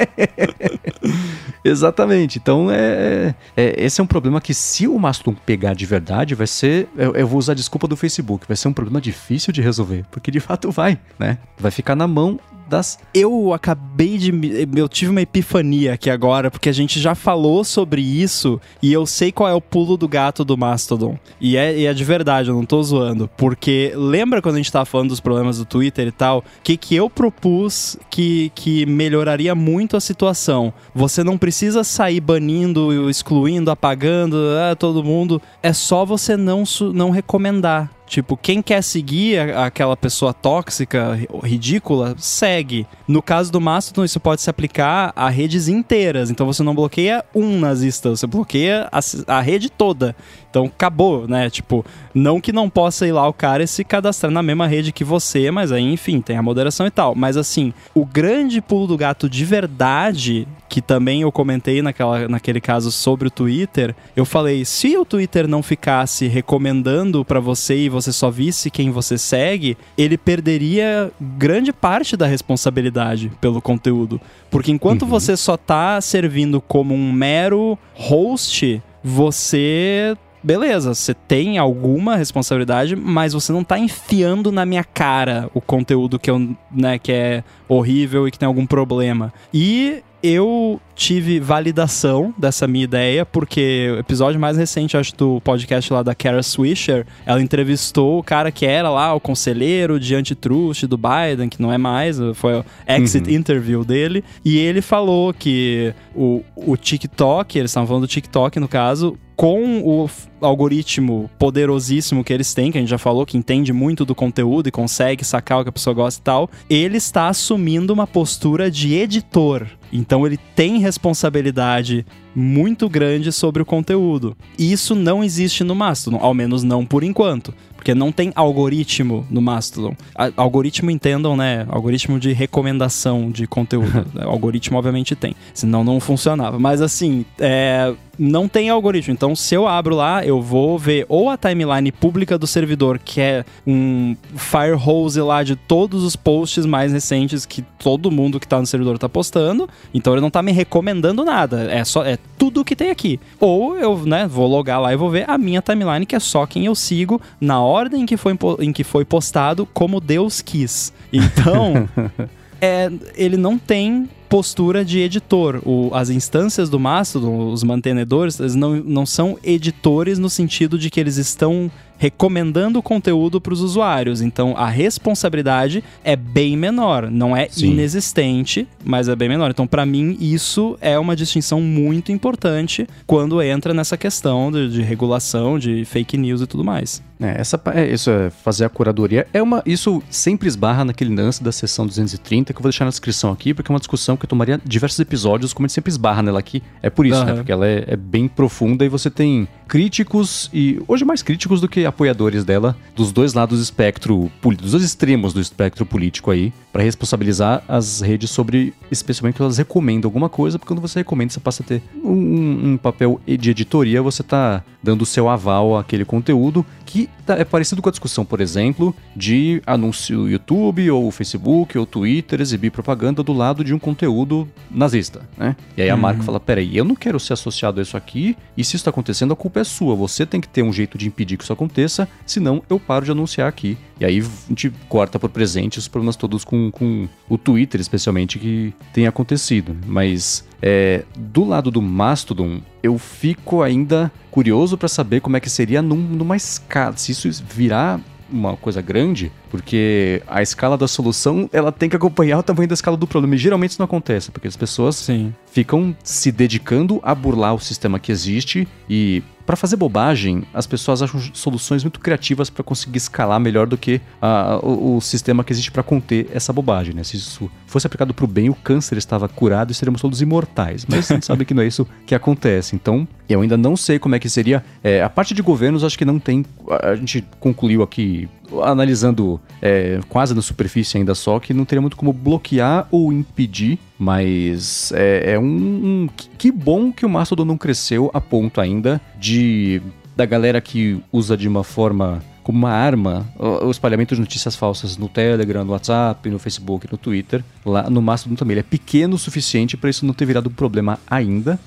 Exatamente. 1.62 2.38
Então, 2.38 2.70
é, 2.70 3.34
é, 3.56 3.74
esse 3.84 4.00
é 4.00 4.04
um 4.04 4.06
problema 4.06 4.40
que, 4.40 4.54
se 4.54 4.88
o 4.88 4.98
Mastodon 4.98 5.36
pegar 5.44 5.74
de 5.74 5.84
verdade, 5.84 6.34
vai 6.34 6.46
ser. 6.46 6.88
Eu, 6.96 7.14
eu, 7.14 7.26
vou 7.26 7.38
usar 7.38 7.52
a 7.52 7.54
desculpa 7.54 7.86
do 7.86 7.96
Facebook, 7.96 8.46
vai 8.48 8.56
ser 8.56 8.68
um 8.68 8.72
problema 8.72 9.00
difícil 9.00 9.52
de 9.52 9.60
resolver. 9.60 10.04
Porque 10.10 10.30
de 10.30 10.40
fato 10.40 10.70
vai, 10.70 10.98
né? 11.18 11.38
Vai 11.58 11.70
ficar 11.70 11.94
na 11.94 12.06
mão 12.06 12.40
das. 12.70 12.98
Eu 13.12 13.52
acabei 13.52 14.16
de. 14.16 14.32
Eu 14.74 14.88
tive 14.88 15.10
uma 15.10 15.20
epifania 15.20 15.94
aqui 15.94 16.08
agora, 16.08 16.50
porque 16.50 16.68
a 16.68 16.72
gente 16.72 16.98
já 16.98 17.14
falou 17.14 17.64
sobre 17.64 18.00
isso 18.00 18.60
e 18.82 18.92
eu 18.92 19.04
sei 19.04 19.30
qual 19.30 19.48
é 19.48 19.54
o 19.54 19.60
pulo 19.60 19.96
do 19.96 20.08
gato 20.08 20.44
do 20.44 20.56
Mastodon. 20.56 21.18
E 21.40 21.56
é, 21.56 21.76
e 21.76 21.86
é 21.86 21.92
de 21.92 22.04
verdade, 22.04 22.48
eu 22.48 22.54
não 22.54 22.64
tô 22.64 22.82
zoando. 22.82 23.28
Porque 23.36 23.92
lembra 23.94 24.40
quando 24.40 24.54
a 24.54 24.58
gente 24.58 24.72
tava 24.72 24.86
falando 24.86 25.10
dos 25.10 25.20
problemas 25.20 25.58
do 25.58 25.64
Twitter 25.64 26.06
e 26.06 26.12
tal? 26.12 26.44
Que, 26.62 26.76
que 26.76 26.94
eu 26.94 27.10
propus 27.10 27.98
que, 28.08 28.50
que 28.54 28.86
melhoraria 28.86 29.54
muito 29.54 29.96
a 29.96 30.00
situação? 30.00 30.72
Você 30.94 31.24
não 31.24 31.36
precisa 31.36 31.84
sair 31.84 32.20
banindo, 32.20 33.10
excluindo, 33.10 33.70
apagando 33.70 34.36
ah, 34.70 34.76
todo 34.76 35.04
mundo. 35.04 35.42
É 35.62 35.72
só 35.72 36.04
você 36.04 36.36
não, 36.36 36.64
não 36.94 37.10
recomendar. 37.10 37.90
Tipo, 38.10 38.36
quem 38.36 38.60
quer 38.60 38.82
seguir 38.82 39.38
aquela 39.54 39.96
pessoa 39.96 40.34
tóxica, 40.34 41.16
ridícula, 41.44 42.16
segue. 42.18 42.84
No 43.06 43.22
caso 43.22 43.52
do 43.52 43.60
Mastodon, 43.60 44.04
isso 44.04 44.18
pode 44.18 44.42
se 44.42 44.50
aplicar 44.50 45.12
a 45.14 45.28
redes 45.30 45.68
inteiras. 45.68 46.28
Então 46.28 46.44
você 46.44 46.60
não 46.64 46.74
bloqueia 46.74 47.24
um 47.32 47.60
nazista, 47.60 48.10
você 48.10 48.26
bloqueia 48.26 48.88
a, 48.90 48.98
a 49.28 49.40
rede 49.40 49.70
toda. 49.70 50.16
Então 50.50 50.64
acabou, 50.64 51.28
né? 51.28 51.48
Tipo, 51.48 51.84
não 52.12 52.40
que 52.40 52.52
não 52.52 52.68
possa 52.68 53.06
ir 53.06 53.12
lá 53.12 53.26
o 53.26 53.32
cara 53.32 53.62
e 53.62 53.68
se 53.68 53.84
cadastrar 53.84 54.32
na 54.32 54.42
mesma 54.42 54.66
rede 54.66 54.92
que 54.92 55.04
você, 55.04 55.48
mas 55.50 55.70
aí, 55.70 55.82
enfim, 55.82 56.20
tem 56.20 56.36
a 56.36 56.42
moderação 56.42 56.86
e 56.86 56.90
tal. 56.90 57.14
Mas 57.14 57.36
assim, 57.36 57.72
o 57.94 58.04
grande 58.04 58.60
pulo 58.60 58.88
do 58.88 58.96
gato 58.96 59.30
de 59.30 59.44
verdade, 59.44 60.48
que 60.68 60.82
também 60.82 61.22
eu 61.22 61.30
comentei 61.30 61.80
naquela, 61.80 62.28
naquele 62.28 62.60
caso 62.60 62.90
sobre 62.90 63.28
o 63.28 63.30
Twitter, 63.30 63.94
eu 64.16 64.24
falei: 64.24 64.64
se 64.64 64.96
o 64.96 65.04
Twitter 65.04 65.46
não 65.46 65.62
ficasse 65.62 66.26
recomendando 66.26 67.24
para 67.24 67.38
você 67.38 67.76
e 67.76 67.88
você 67.88 68.12
só 68.12 68.28
visse 68.28 68.70
quem 68.70 68.90
você 68.90 69.16
segue, 69.16 69.78
ele 69.96 70.18
perderia 70.18 71.12
grande 71.20 71.72
parte 71.72 72.16
da 72.16 72.26
responsabilidade 72.26 73.30
pelo 73.40 73.62
conteúdo. 73.62 74.20
Porque 74.50 74.72
enquanto 74.72 75.02
uhum. 75.02 75.08
você 75.08 75.36
só 75.36 75.56
tá 75.56 76.00
servindo 76.00 76.60
como 76.60 76.92
um 76.92 77.12
mero 77.12 77.78
host, 77.94 78.82
você 79.02 80.16
beleza, 80.42 80.94
você 80.94 81.14
tem 81.14 81.58
alguma 81.58 82.16
responsabilidade, 82.16 82.96
mas 82.96 83.32
você 83.32 83.52
não 83.52 83.64
tá 83.64 83.78
enfiando 83.78 84.50
na 84.50 84.64
minha 84.64 84.84
cara 84.84 85.50
o 85.54 85.60
conteúdo 85.60 86.18
que, 86.18 86.30
eu, 86.30 86.56
né, 86.70 86.98
que 86.98 87.12
é 87.12 87.44
horrível 87.68 88.26
e 88.26 88.30
que 88.30 88.38
tem 88.38 88.46
algum 88.46 88.66
problema. 88.66 89.32
E 89.52 90.02
eu 90.22 90.80
tive 90.94 91.40
validação 91.40 92.34
dessa 92.36 92.66
minha 92.66 92.84
ideia, 92.84 93.24
porque 93.24 93.90
o 93.96 93.98
episódio 93.98 94.38
mais 94.38 94.56
recente, 94.56 94.96
acho, 94.96 95.16
do 95.16 95.40
podcast 95.40 95.90
lá 95.92 96.02
da 96.02 96.14
Kara 96.14 96.42
Swisher, 96.42 97.06
ela 97.24 97.40
entrevistou 97.40 98.18
o 98.18 98.22
cara 98.22 98.52
que 98.52 98.66
era 98.66 98.90
lá 98.90 99.14
o 99.14 99.20
conselheiro 99.20 99.98
de 99.98 100.14
antitrust 100.14 100.86
do 100.86 100.98
Biden, 100.98 101.48
que 101.48 101.62
não 101.62 101.72
é 101.72 101.78
mais, 101.78 102.18
foi 102.34 102.58
o 102.58 102.64
exit 102.86 103.28
uhum. 103.28 103.34
interview 103.34 103.84
dele, 103.84 104.22
e 104.44 104.58
ele 104.58 104.82
falou 104.82 105.32
que 105.32 105.94
o, 106.14 106.42
o 106.54 106.76
TikTok, 106.76 107.58
eles 107.58 107.70
estavam 107.70 107.86
falando 107.86 108.02
do 108.02 108.08
TikTok 108.08 108.60
no 108.60 108.68
caso, 108.68 109.16
com 109.40 109.80
o 109.80 110.06
algoritmo 110.42 111.30
poderosíssimo 111.38 112.22
que 112.22 112.30
eles 112.30 112.52
têm, 112.52 112.70
que 112.70 112.76
a 112.76 112.80
gente 112.82 112.90
já 112.90 112.98
falou, 112.98 113.24
que 113.24 113.38
entende 113.38 113.72
muito 113.72 114.04
do 114.04 114.14
conteúdo 114.14 114.68
e 114.68 114.70
consegue 114.70 115.24
sacar 115.24 115.60
o 115.60 115.62
que 115.62 115.70
a 115.70 115.72
pessoa 115.72 115.94
gosta 115.94 116.20
e 116.20 116.22
tal, 116.22 116.50
ele 116.68 116.98
está 116.98 117.26
assumindo 117.26 117.90
uma 117.90 118.06
postura 118.06 118.70
de 118.70 118.92
editor. 118.92 119.66
Então 119.90 120.26
ele 120.26 120.36
tem 120.54 120.78
responsabilidade 120.78 122.04
muito 122.34 122.88
grande 122.88 123.32
sobre 123.32 123.62
o 123.62 123.66
conteúdo. 123.66 124.36
E 124.58 124.72
isso 124.72 124.94
não 124.94 125.22
existe 125.22 125.64
no 125.64 125.74
Mastodon, 125.74 126.18
ao 126.20 126.34
menos 126.34 126.62
não 126.62 126.84
por 126.84 127.02
enquanto. 127.02 127.54
Porque 127.80 127.94
não 127.94 128.12
tem 128.12 128.30
algoritmo 128.34 129.26
no 129.30 129.40
Mastodon. 129.40 129.96
A, 130.14 130.30
algoritmo 130.36 130.90
entendam, 130.90 131.34
né? 131.34 131.66
Algoritmo 131.66 132.20
de 132.20 132.30
recomendação 132.30 133.30
de 133.30 133.46
conteúdo. 133.46 134.04
algoritmo, 134.20 134.76
obviamente, 134.76 135.16
tem. 135.16 135.34
Senão 135.54 135.82
não 135.82 135.98
funcionava. 135.98 136.58
Mas 136.58 136.82
assim, 136.82 137.24
é, 137.38 137.94
não 138.18 138.46
tem 138.46 138.68
algoritmo. 138.68 139.14
Então, 139.14 139.34
se 139.34 139.54
eu 139.54 139.66
abro 139.66 139.96
lá, 139.96 140.22
eu 140.22 140.42
vou 140.42 140.78
ver 140.78 141.06
ou 141.08 141.30
a 141.30 141.38
timeline 141.38 141.90
pública 141.90 142.36
do 142.36 142.46
servidor, 142.46 142.98
que 142.98 143.18
é 143.18 143.46
um 143.66 144.14
firehose 144.36 145.22
lá 145.22 145.42
de 145.42 145.56
todos 145.56 146.04
os 146.04 146.14
posts 146.14 146.66
mais 146.66 146.92
recentes 146.92 147.46
que 147.46 147.62
todo 147.78 148.10
mundo 148.10 148.38
que 148.38 148.46
tá 148.46 148.60
no 148.60 148.66
servidor 148.66 148.98
tá 148.98 149.08
postando. 149.08 149.66
Então 149.94 150.12
ele 150.12 150.20
não 150.20 150.30
tá 150.30 150.42
me 150.42 150.52
recomendando 150.52 151.24
nada. 151.24 151.62
É 151.72 151.82
só 151.82 152.04
é 152.04 152.18
tudo 152.38 152.64
que 152.64 152.74
tem 152.74 152.90
aqui. 152.90 153.20
Ou 153.38 153.76
eu, 153.76 153.98
né, 153.98 154.26
vou 154.26 154.46
logar 154.46 154.80
lá 154.80 154.92
e 154.92 154.96
vou 154.96 155.10
ver 155.10 155.28
a 155.28 155.36
minha 155.36 155.60
timeline, 155.60 156.06
que 156.06 156.16
é 156.16 156.20
só 156.20 156.46
quem 156.46 156.64
eu 156.64 156.74
sigo 156.74 157.20
na 157.40 157.60
ordem 157.60 158.02
em 158.02 158.06
que 158.06 158.16
foi, 158.16 158.36
em 158.60 158.72
que 158.72 158.82
foi 158.82 159.04
postado, 159.04 159.66
como 159.66 160.00
Deus 160.00 160.40
quis. 160.40 160.92
Então, 161.12 161.88
é, 162.60 162.90
ele 163.14 163.36
não 163.36 163.58
tem 163.58 164.08
postura 164.30 164.84
de 164.84 165.00
editor. 165.00 165.60
O, 165.66 165.90
as 165.92 166.08
instâncias 166.08 166.70
do 166.70 166.78
Mastodon, 166.78 167.50
os 167.50 167.64
mantenedores, 167.64 168.38
eles 168.38 168.54
não, 168.54 168.76
não 168.76 169.04
são 169.04 169.36
editores 169.42 170.20
no 170.20 170.30
sentido 170.30 170.78
de 170.78 170.88
que 170.88 171.00
eles 171.00 171.16
estão 171.16 171.68
recomendando 172.00 172.78
o 172.78 172.82
conteúdo 172.82 173.42
para 173.42 173.52
os 173.52 173.60
usuários. 173.60 174.22
Então 174.22 174.54
a 174.56 174.66
responsabilidade 174.66 175.84
é 176.02 176.16
bem 176.16 176.56
menor, 176.56 177.10
não 177.10 177.36
é 177.36 177.46
Sim. 177.50 177.72
inexistente, 177.72 178.66
mas 178.82 179.06
é 179.06 179.14
bem 179.14 179.28
menor. 179.28 179.50
Então 179.50 179.66
para 179.66 179.84
mim 179.84 180.16
isso 180.18 180.78
é 180.80 180.98
uma 180.98 181.14
distinção 181.14 181.60
muito 181.60 182.10
importante 182.10 182.86
quando 183.06 183.42
entra 183.42 183.74
nessa 183.74 183.98
questão 183.98 184.50
de, 184.50 184.70
de 184.70 184.80
regulação, 184.80 185.58
de 185.58 185.84
fake 185.84 186.16
news 186.16 186.40
e 186.40 186.46
tudo 186.46 186.64
mais. 186.64 187.02
É, 187.20 187.38
essa, 187.38 187.60
é, 187.74 187.92
isso 187.92 188.10
é 188.10 188.30
fazer 188.30 188.64
a 188.64 188.70
curadoria. 188.70 189.26
É 189.30 189.42
uma, 189.42 189.62
isso 189.66 190.02
sempre 190.08 190.48
esbarra 190.48 190.86
naquele 190.86 191.14
lance 191.14 191.44
da 191.44 191.52
sessão 191.52 191.86
230, 191.86 192.54
que 192.54 192.58
eu 192.58 192.62
vou 192.62 192.70
deixar 192.70 192.86
na 192.86 192.90
descrição 192.90 193.30
aqui, 193.30 193.52
porque 193.52 193.70
é 193.70 193.74
uma 193.74 193.78
discussão 193.78 194.16
que 194.20 194.26
eu 194.26 194.28
tomaria 194.28 194.60
diversos 194.64 194.98
episódios, 195.00 195.52
como 195.52 195.64
a 195.64 195.68
gente 195.68 195.74
sempre 195.74 195.90
esbarra 195.90 196.22
nela 196.22 196.38
aqui. 196.38 196.62
É 196.82 196.88
por 196.88 197.06
isso, 197.06 197.18
uhum. 197.18 197.24
né? 197.24 197.34
Porque 197.34 197.50
ela 197.50 197.66
é, 197.66 197.84
é, 197.88 197.96
bem 197.96 198.28
profunda 198.28 198.84
e 198.84 198.88
você 198.88 199.10
tem 199.10 199.48
críticos, 199.70 200.50
e 200.52 200.82
hoje 200.88 201.04
mais 201.04 201.22
críticos 201.22 201.60
do 201.60 201.68
que 201.68 201.86
apoiadores 201.86 202.44
dela, 202.44 202.76
dos 202.96 203.12
dois 203.12 203.34
lados 203.34 203.60
do 203.60 203.62
espectro, 203.62 204.28
dos 204.42 204.72
dois 204.72 204.82
extremos 204.82 205.32
do 205.32 205.40
espectro 205.40 205.86
político 205.86 206.32
aí, 206.32 206.52
para 206.72 206.82
responsabilizar 206.82 207.62
as 207.68 208.00
redes 208.00 208.30
sobre, 208.30 208.74
especialmente 208.90 209.36
que 209.36 209.42
elas 209.42 209.58
recomendam 209.58 210.08
alguma 210.08 210.28
coisa, 210.28 210.58
porque 210.58 210.74
quando 210.74 210.80
você 210.80 210.98
recomenda, 210.98 211.32
você 211.32 211.38
passa 211.38 211.62
a 211.62 211.66
ter 211.66 211.82
um, 212.02 212.72
um 212.72 212.76
papel 212.76 213.20
de 213.24 213.50
editoria, 213.50 214.02
você 214.02 214.24
tá 214.24 214.64
dando 214.82 215.02
o 215.02 215.06
seu 215.06 215.28
aval 215.28 215.78
àquele 215.78 216.04
conteúdo, 216.04 216.66
que 216.84 217.08
tá, 217.24 217.34
é 217.34 217.44
parecido 217.44 217.80
com 217.80 217.88
a 217.88 217.92
discussão, 217.92 218.24
por 218.24 218.40
exemplo, 218.40 218.94
de 219.14 219.62
anúncio 219.66 220.28
YouTube 220.28 220.90
ou 220.90 221.10
Facebook 221.10 221.78
ou 221.78 221.86
Twitter 221.86 222.40
exibir 222.40 222.70
propaganda 222.70 223.22
do 223.22 223.32
lado 223.32 223.62
de 223.62 223.72
um 223.72 223.78
conteúdo 223.78 224.48
nazista, 224.70 225.22
né? 225.36 225.54
E 225.76 225.82
aí 225.82 225.90
a 225.90 225.94
uhum. 225.94 226.00
marca 226.00 226.22
fala, 226.22 226.40
peraí, 226.40 226.76
eu 226.76 226.84
não 226.84 226.96
quero 226.96 227.20
ser 227.20 227.34
associado 227.34 227.78
a 227.78 227.82
isso 227.82 227.96
aqui, 227.96 228.36
e 228.56 228.64
se 228.64 228.70
isso 228.70 228.76
está 228.76 228.90
acontecendo, 228.90 229.32
a 229.32 229.36
culpa 229.36 229.59
é 229.59 229.59
sua, 229.64 229.94
você 229.94 230.24
tem 230.26 230.40
que 230.40 230.48
ter 230.48 230.62
um 230.62 230.72
jeito 230.72 230.96
de 230.96 231.06
impedir 231.06 231.36
que 231.36 231.44
isso 231.44 231.52
aconteça, 231.52 232.08
senão 232.26 232.62
eu 232.68 232.78
paro 232.78 233.04
de 233.04 233.10
anunciar 233.10 233.48
aqui. 233.48 233.76
E 233.98 234.04
aí 234.04 234.20
a 234.20 234.48
gente 234.48 234.72
corta 234.88 235.18
por 235.18 235.30
presente 235.30 235.78
os 235.78 235.88
problemas 235.88 236.16
todos 236.16 236.44
com, 236.44 236.70
com 236.70 237.08
o 237.28 237.36
Twitter, 237.36 237.80
especialmente, 237.80 238.38
que 238.38 238.74
tem 238.92 239.06
acontecido. 239.06 239.76
Mas 239.86 240.44
é, 240.62 241.04
do 241.16 241.44
lado 241.44 241.70
do 241.70 241.82
Mastodon, 241.82 242.60
eu 242.82 242.98
fico 242.98 243.62
ainda 243.62 244.10
curioso 244.30 244.76
para 244.76 244.88
saber 244.88 245.20
como 245.20 245.36
é 245.36 245.40
que 245.40 245.50
seria 245.50 245.82
num, 245.82 245.96
numa 245.96 246.36
escala. 246.36 246.96
Se 246.96 247.12
isso 247.12 247.28
virar 247.48 248.00
uma 248.30 248.56
coisa 248.56 248.80
grande, 248.80 249.32
porque 249.50 250.22
a 250.26 250.40
escala 250.40 250.78
da 250.78 250.86
solução 250.86 251.50
ela 251.52 251.72
tem 251.72 251.88
que 251.88 251.96
acompanhar 251.96 252.38
o 252.38 252.42
tamanho 252.42 252.68
da 252.68 252.74
escala 252.74 252.96
do 252.96 253.06
problema. 253.06 253.34
E 253.34 253.38
geralmente 253.38 253.72
isso 253.72 253.80
não 253.80 253.84
acontece, 253.84 254.30
porque 254.30 254.48
as 254.48 254.56
pessoas 254.56 254.96
Sim. 254.96 255.34
ficam 255.50 255.94
se 256.02 256.30
dedicando 256.30 257.00
a 257.02 257.14
burlar 257.14 257.54
o 257.54 257.60
sistema 257.60 257.98
que 257.98 258.12
existe 258.12 258.66
e 258.88 259.22
para 259.50 259.56
fazer 259.56 259.74
bobagem, 259.74 260.44
as 260.54 260.64
pessoas 260.64 261.02
acham 261.02 261.20
soluções 261.32 261.82
muito 261.82 261.98
criativas 261.98 262.48
para 262.48 262.62
conseguir 262.62 262.98
escalar 262.98 263.40
melhor 263.40 263.66
do 263.66 263.76
que 263.76 264.00
uh, 264.22 264.64
o, 264.64 264.96
o, 264.96 265.00
sistema 265.00 265.42
que 265.42 265.52
existe 265.52 265.72
para 265.72 265.82
conter 265.82 266.28
essa 266.32 266.52
bobagem, 266.52 266.94
né? 266.94 267.02
Se 267.02 267.16
isso 267.16 267.50
fosse 267.66 267.84
aplicado 267.84 268.14
para 268.14 268.24
o 268.24 268.28
bem, 268.28 268.48
o 268.48 268.54
câncer 268.54 268.96
estava 268.96 269.28
curado 269.28 269.72
e 269.72 269.74
seríamos 269.74 270.00
todos 270.00 270.22
imortais. 270.22 270.86
Mas 270.88 271.10
a 271.10 271.14
gente 271.14 271.26
sabe 271.26 271.44
que 271.44 271.52
não 271.52 271.64
é 271.64 271.66
isso 271.66 271.84
que 272.06 272.14
acontece. 272.14 272.76
Então, 272.76 273.08
eu 273.28 273.40
ainda 273.40 273.56
não 273.56 273.76
sei 273.76 273.98
como 273.98 274.14
é 274.14 274.20
que 274.20 274.28
seria. 274.28 274.64
É, 274.84 275.02
a 275.02 275.10
parte 275.10 275.34
de 275.34 275.42
governos, 275.42 275.82
acho 275.82 275.98
que 275.98 276.04
não 276.04 276.20
tem. 276.20 276.46
A 276.84 276.94
gente 276.94 277.26
concluiu 277.40 277.82
aqui 277.82 278.28
analisando 278.62 279.40
é, 279.60 280.00
quase 280.08 280.34
na 280.34 280.42
superfície 280.42 280.98
ainda 280.98 281.14
só, 281.14 281.38
que 281.38 281.54
não 281.54 281.64
teria 281.64 281.80
muito 281.80 281.96
como 281.96 282.12
bloquear 282.12 282.86
ou 282.90 283.12
impedir, 283.12 283.78
mas 283.98 284.92
é, 284.94 285.32
é 285.32 285.38
um, 285.38 285.44
um, 285.44 286.08
Que 286.38 286.50
bom 286.50 286.92
que 286.92 287.04
o 287.04 287.08
Mastodon 287.08 287.44
não 287.44 287.56
cresceu 287.56 288.10
a 288.12 288.20
ponto 288.20 288.60
ainda 288.60 289.00
de 289.18 289.82
da 290.16 290.26
galera 290.26 290.60
que 290.60 291.00
usa 291.10 291.34
de 291.34 291.48
uma 291.48 291.64
forma 291.64 292.22
como 292.42 292.58
uma 292.58 292.72
arma 292.72 293.26
o, 293.38 293.70
espalhamento 293.70 294.14
de 294.14 294.20
notícias 294.20 294.56
falsas 294.56 294.96
no 294.96 295.08
Telegram, 295.08 295.64
no 295.64 295.72
WhatsApp, 295.72 296.28
no 296.28 296.38
Facebook, 296.38 296.86
no 296.90 296.98
Twitter. 296.98 297.44
Lá 297.64 297.88
no 297.88 298.02
Mastodon 298.02 298.34
também. 298.34 298.54
Ele 298.54 298.60
é 298.60 298.64
pequeno 298.64 299.14
o 299.14 299.18
suficiente 299.18 299.76
para 299.76 299.90
isso 299.90 300.04
não 300.04 300.12
ter 300.12 300.24
virado 300.24 300.48
um 300.48 300.52
problema 300.52 300.98
ainda. 301.08 301.58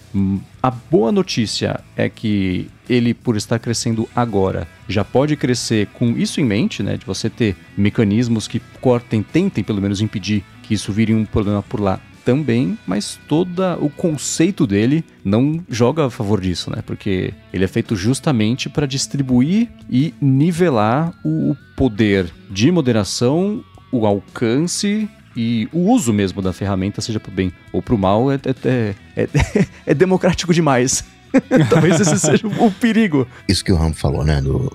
A 0.62 0.70
boa 0.70 1.12
notícia 1.12 1.80
é 1.96 2.10
que 2.10 2.68
ele, 2.94 3.14
por 3.14 3.36
estar 3.36 3.60
crescendo 3.60 4.08
agora, 4.16 4.68
já 4.88 5.04
pode 5.04 5.36
crescer 5.36 5.88
com 5.88 6.12
isso 6.12 6.40
em 6.40 6.46
mente, 6.46 6.84
né? 6.84 6.98
De 6.98 7.06
você 7.06 7.30
ter 7.30 7.56
mecanismos 7.78 8.48
que 8.48 8.62
cortem, 8.80 9.24
tentem 9.24 9.64
pelo 9.64 9.82
menos 9.82 10.02
impedir 10.02 10.44
que 10.62 10.74
isso 10.74 10.92
vire 10.92 11.14
um 11.14 11.26
problema 11.26 11.62
por 11.64 11.80
lá 11.80 12.00
também, 12.24 12.78
mas 12.88 13.20
todo 13.28 13.62
o 13.82 13.90
conceito 13.90 14.66
dele 14.66 15.04
não 15.24 15.64
joga 15.70 16.06
a 16.06 16.10
favor 16.10 16.40
disso, 16.40 16.70
né? 16.70 16.82
Porque 16.86 17.34
ele 17.52 17.66
é 17.66 17.68
feito 17.68 17.96
justamente 17.96 18.70
para 18.70 18.86
distribuir 18.86 19.70
e 19.90 20.14
nivelar 20.22 21.14
o 21.24 21.56
poder 21.76 22.32
de 22.50 22.72
moderação, 22.72 23.64
o 23.92 24.06
alcance 24.06 25.10
e 25.36 25.68
o 25.72 25.92
uso 25.92 26.14
mesmo 26.14 26.42
da 26.42 26.54
ferramenta, 26.54 27.02
seja 27.02 27.20
para 27.20 27.32
o 27.32 27.34
bem 27.34 27.52
ou 27.72 27.82
para 27.82 27.96
o 27.96 27.98
mal, 27.98 28.32
é, 28.32 28.36
é, 28.66 28.96
é, 29.16 29.30
é, 29.86 29.94
democrático 29.94 30.54
demais. 30.54 31.04
Talvez 31.70 32.00
esse 32.00 32.20
seja 32.20 32.48
o 32.48 32.72
perigo. 32.72 33.28
Isso 33.48 33.64
que 33.64 33.72
o 33.72 33.76
Ram 33.76 33.94
falou, 33.94 34.24
né? 34.24 34.42
Do, 34.42 34.72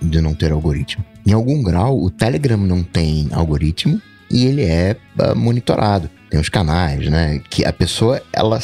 de 0.00 0.20
não 0.20 0.34
ter 0.34 0.52
algoritmo. 0.52 1.04
Em 1.26 1.32
algum 1.32 1.62
grau, 1.62 2.02
o 2.02 2.10
Telegram 2.10 2.58
não 2.58 2.82
tem 2.82 3.28
algoritmo 3.32 4.00
e 4.30 4.46
ele 4.46 4.62
é 4.62 4.96
uh, 5.18 5.36
monitorado 5.36 6.10
tem 6.28 6.38
os 6.38 6.48
canais, 6.48 7.08
né? 7.08 7.40
Que 7.50 7.64
a 7.64 7.72
pessoa 7.72 8.22
ela 8.32 8.58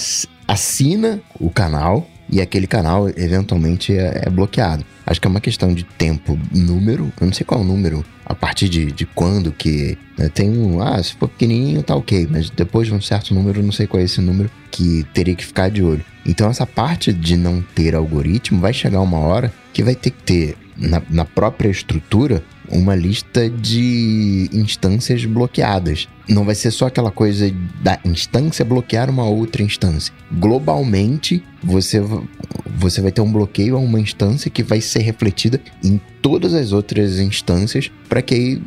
assina 0.47 1.21
o 1.41 1.51
canal 1.51 2.07
e 2.29 2.41
aquele 2.41 2.67
canal 2.67 3.09
eventualmente 3.09 3.97
é, 3.97 4.23
é, 4.25 4.31
bloqueado. 4.31 4.85
Acho 5.07 5.21
que 5.21 5.27
é 5.27 5.31
uma 5.31 5.41
questão 5.41 5.75
de 5.75 5.85
tempo, 5.85 6.39
número, 6.51 7.13
eu 7.21 7.27
não 7.27 7.33
sei 7.33 7.45
qual 7.45 7.61
é 7.61 7.65
o 7.65 7.67
número, 7.67 8.05
a 8.25 8.35
partir 8.35 8.69
de, 8.69 8.91
de 8.91 9.05
quando 9.05 9.53
que. 9.53 9.99
Né, 10.17 10.29
tem 10.29 10.49
um. 10.49 10.81
Ah, 10.81 11.03
se 11.03 11.15
for 11.15 11.29
pequenininho 11.29 11.83
tá 11.83 11.95
ok, 11.95 12.27
mas 12.31 12.49
depois 12.49 12.89
de 12.89 12.95
um 12.95 13.01
certo 13.01 13.35
número, 13.35 13.63
não 13.63 13.73
sei 13.73 13.87
qual 13.87 14.01
é 14.01 14.05
esse 14.05 14.21
número 14.21 14.51
que 14.71 15.05
teria 15.13 15.35
que 15.35 15.45
ficar 15.45 15.71
de 15.71 15.83
olho. 15.83 16.05
Então, 16.27 16.49
essa 16.49 16.67
parte 16.67 17.13
de 17.13 17.37
não 17.37 17.63
ter 17.75 17.95
algoritmo 17.95 18.61
vai 18.61 18.73
chegar 18.73 19.01
uma 19.01 19.19
hora 19.19 19.53
que 19.73 19.83
vai 19.83 19.95
ter 19.95 20.11
que 20.11 20.23
ter 20.23 20.57
na, 20.77 21.03
na 21.11 21.25
própria 21.25 21.69
estrutura 21.69 22.43
uma 22.75 22.95
lista 22.95 23.49
de 23.49 24.49
instâncias 24.53 25.25
bloqueadas. 25.25 26.09
Não 26.29 26.45
vai 26.45 26.55
ser 26.55 26.71
só 26.71 26.87
aquela 26.87 27.11
coisa 27.11 27.51
da 27.83 27.99
instância 28.05 28.65
bloquear 28.65 29.09
uma 29.09 29.25
outra 29.25 29.63
instância. 29.63 30.13
Globalmente, 30.33 31.43
você, 31.63 32.03
você 32.77 33.01
vai 33.01 33.13
ter 33.13 33.21
um 33.21 33.31
bloqueio 33.31 33.77
a 33.77 33.79
uma 33.79 34.01
instância 34.01 34.51
que 34.51 34.63
vai 34.63 34.81
ser 34.81 35.01
refletida 35.01 35.61
em 35.83 36.01
todas 36.21 36.55
as 36.55 36.73
outras 36.73 37.19
instâncias 37.21 37.91
para 38.09 38.21
que, 38.23 38.61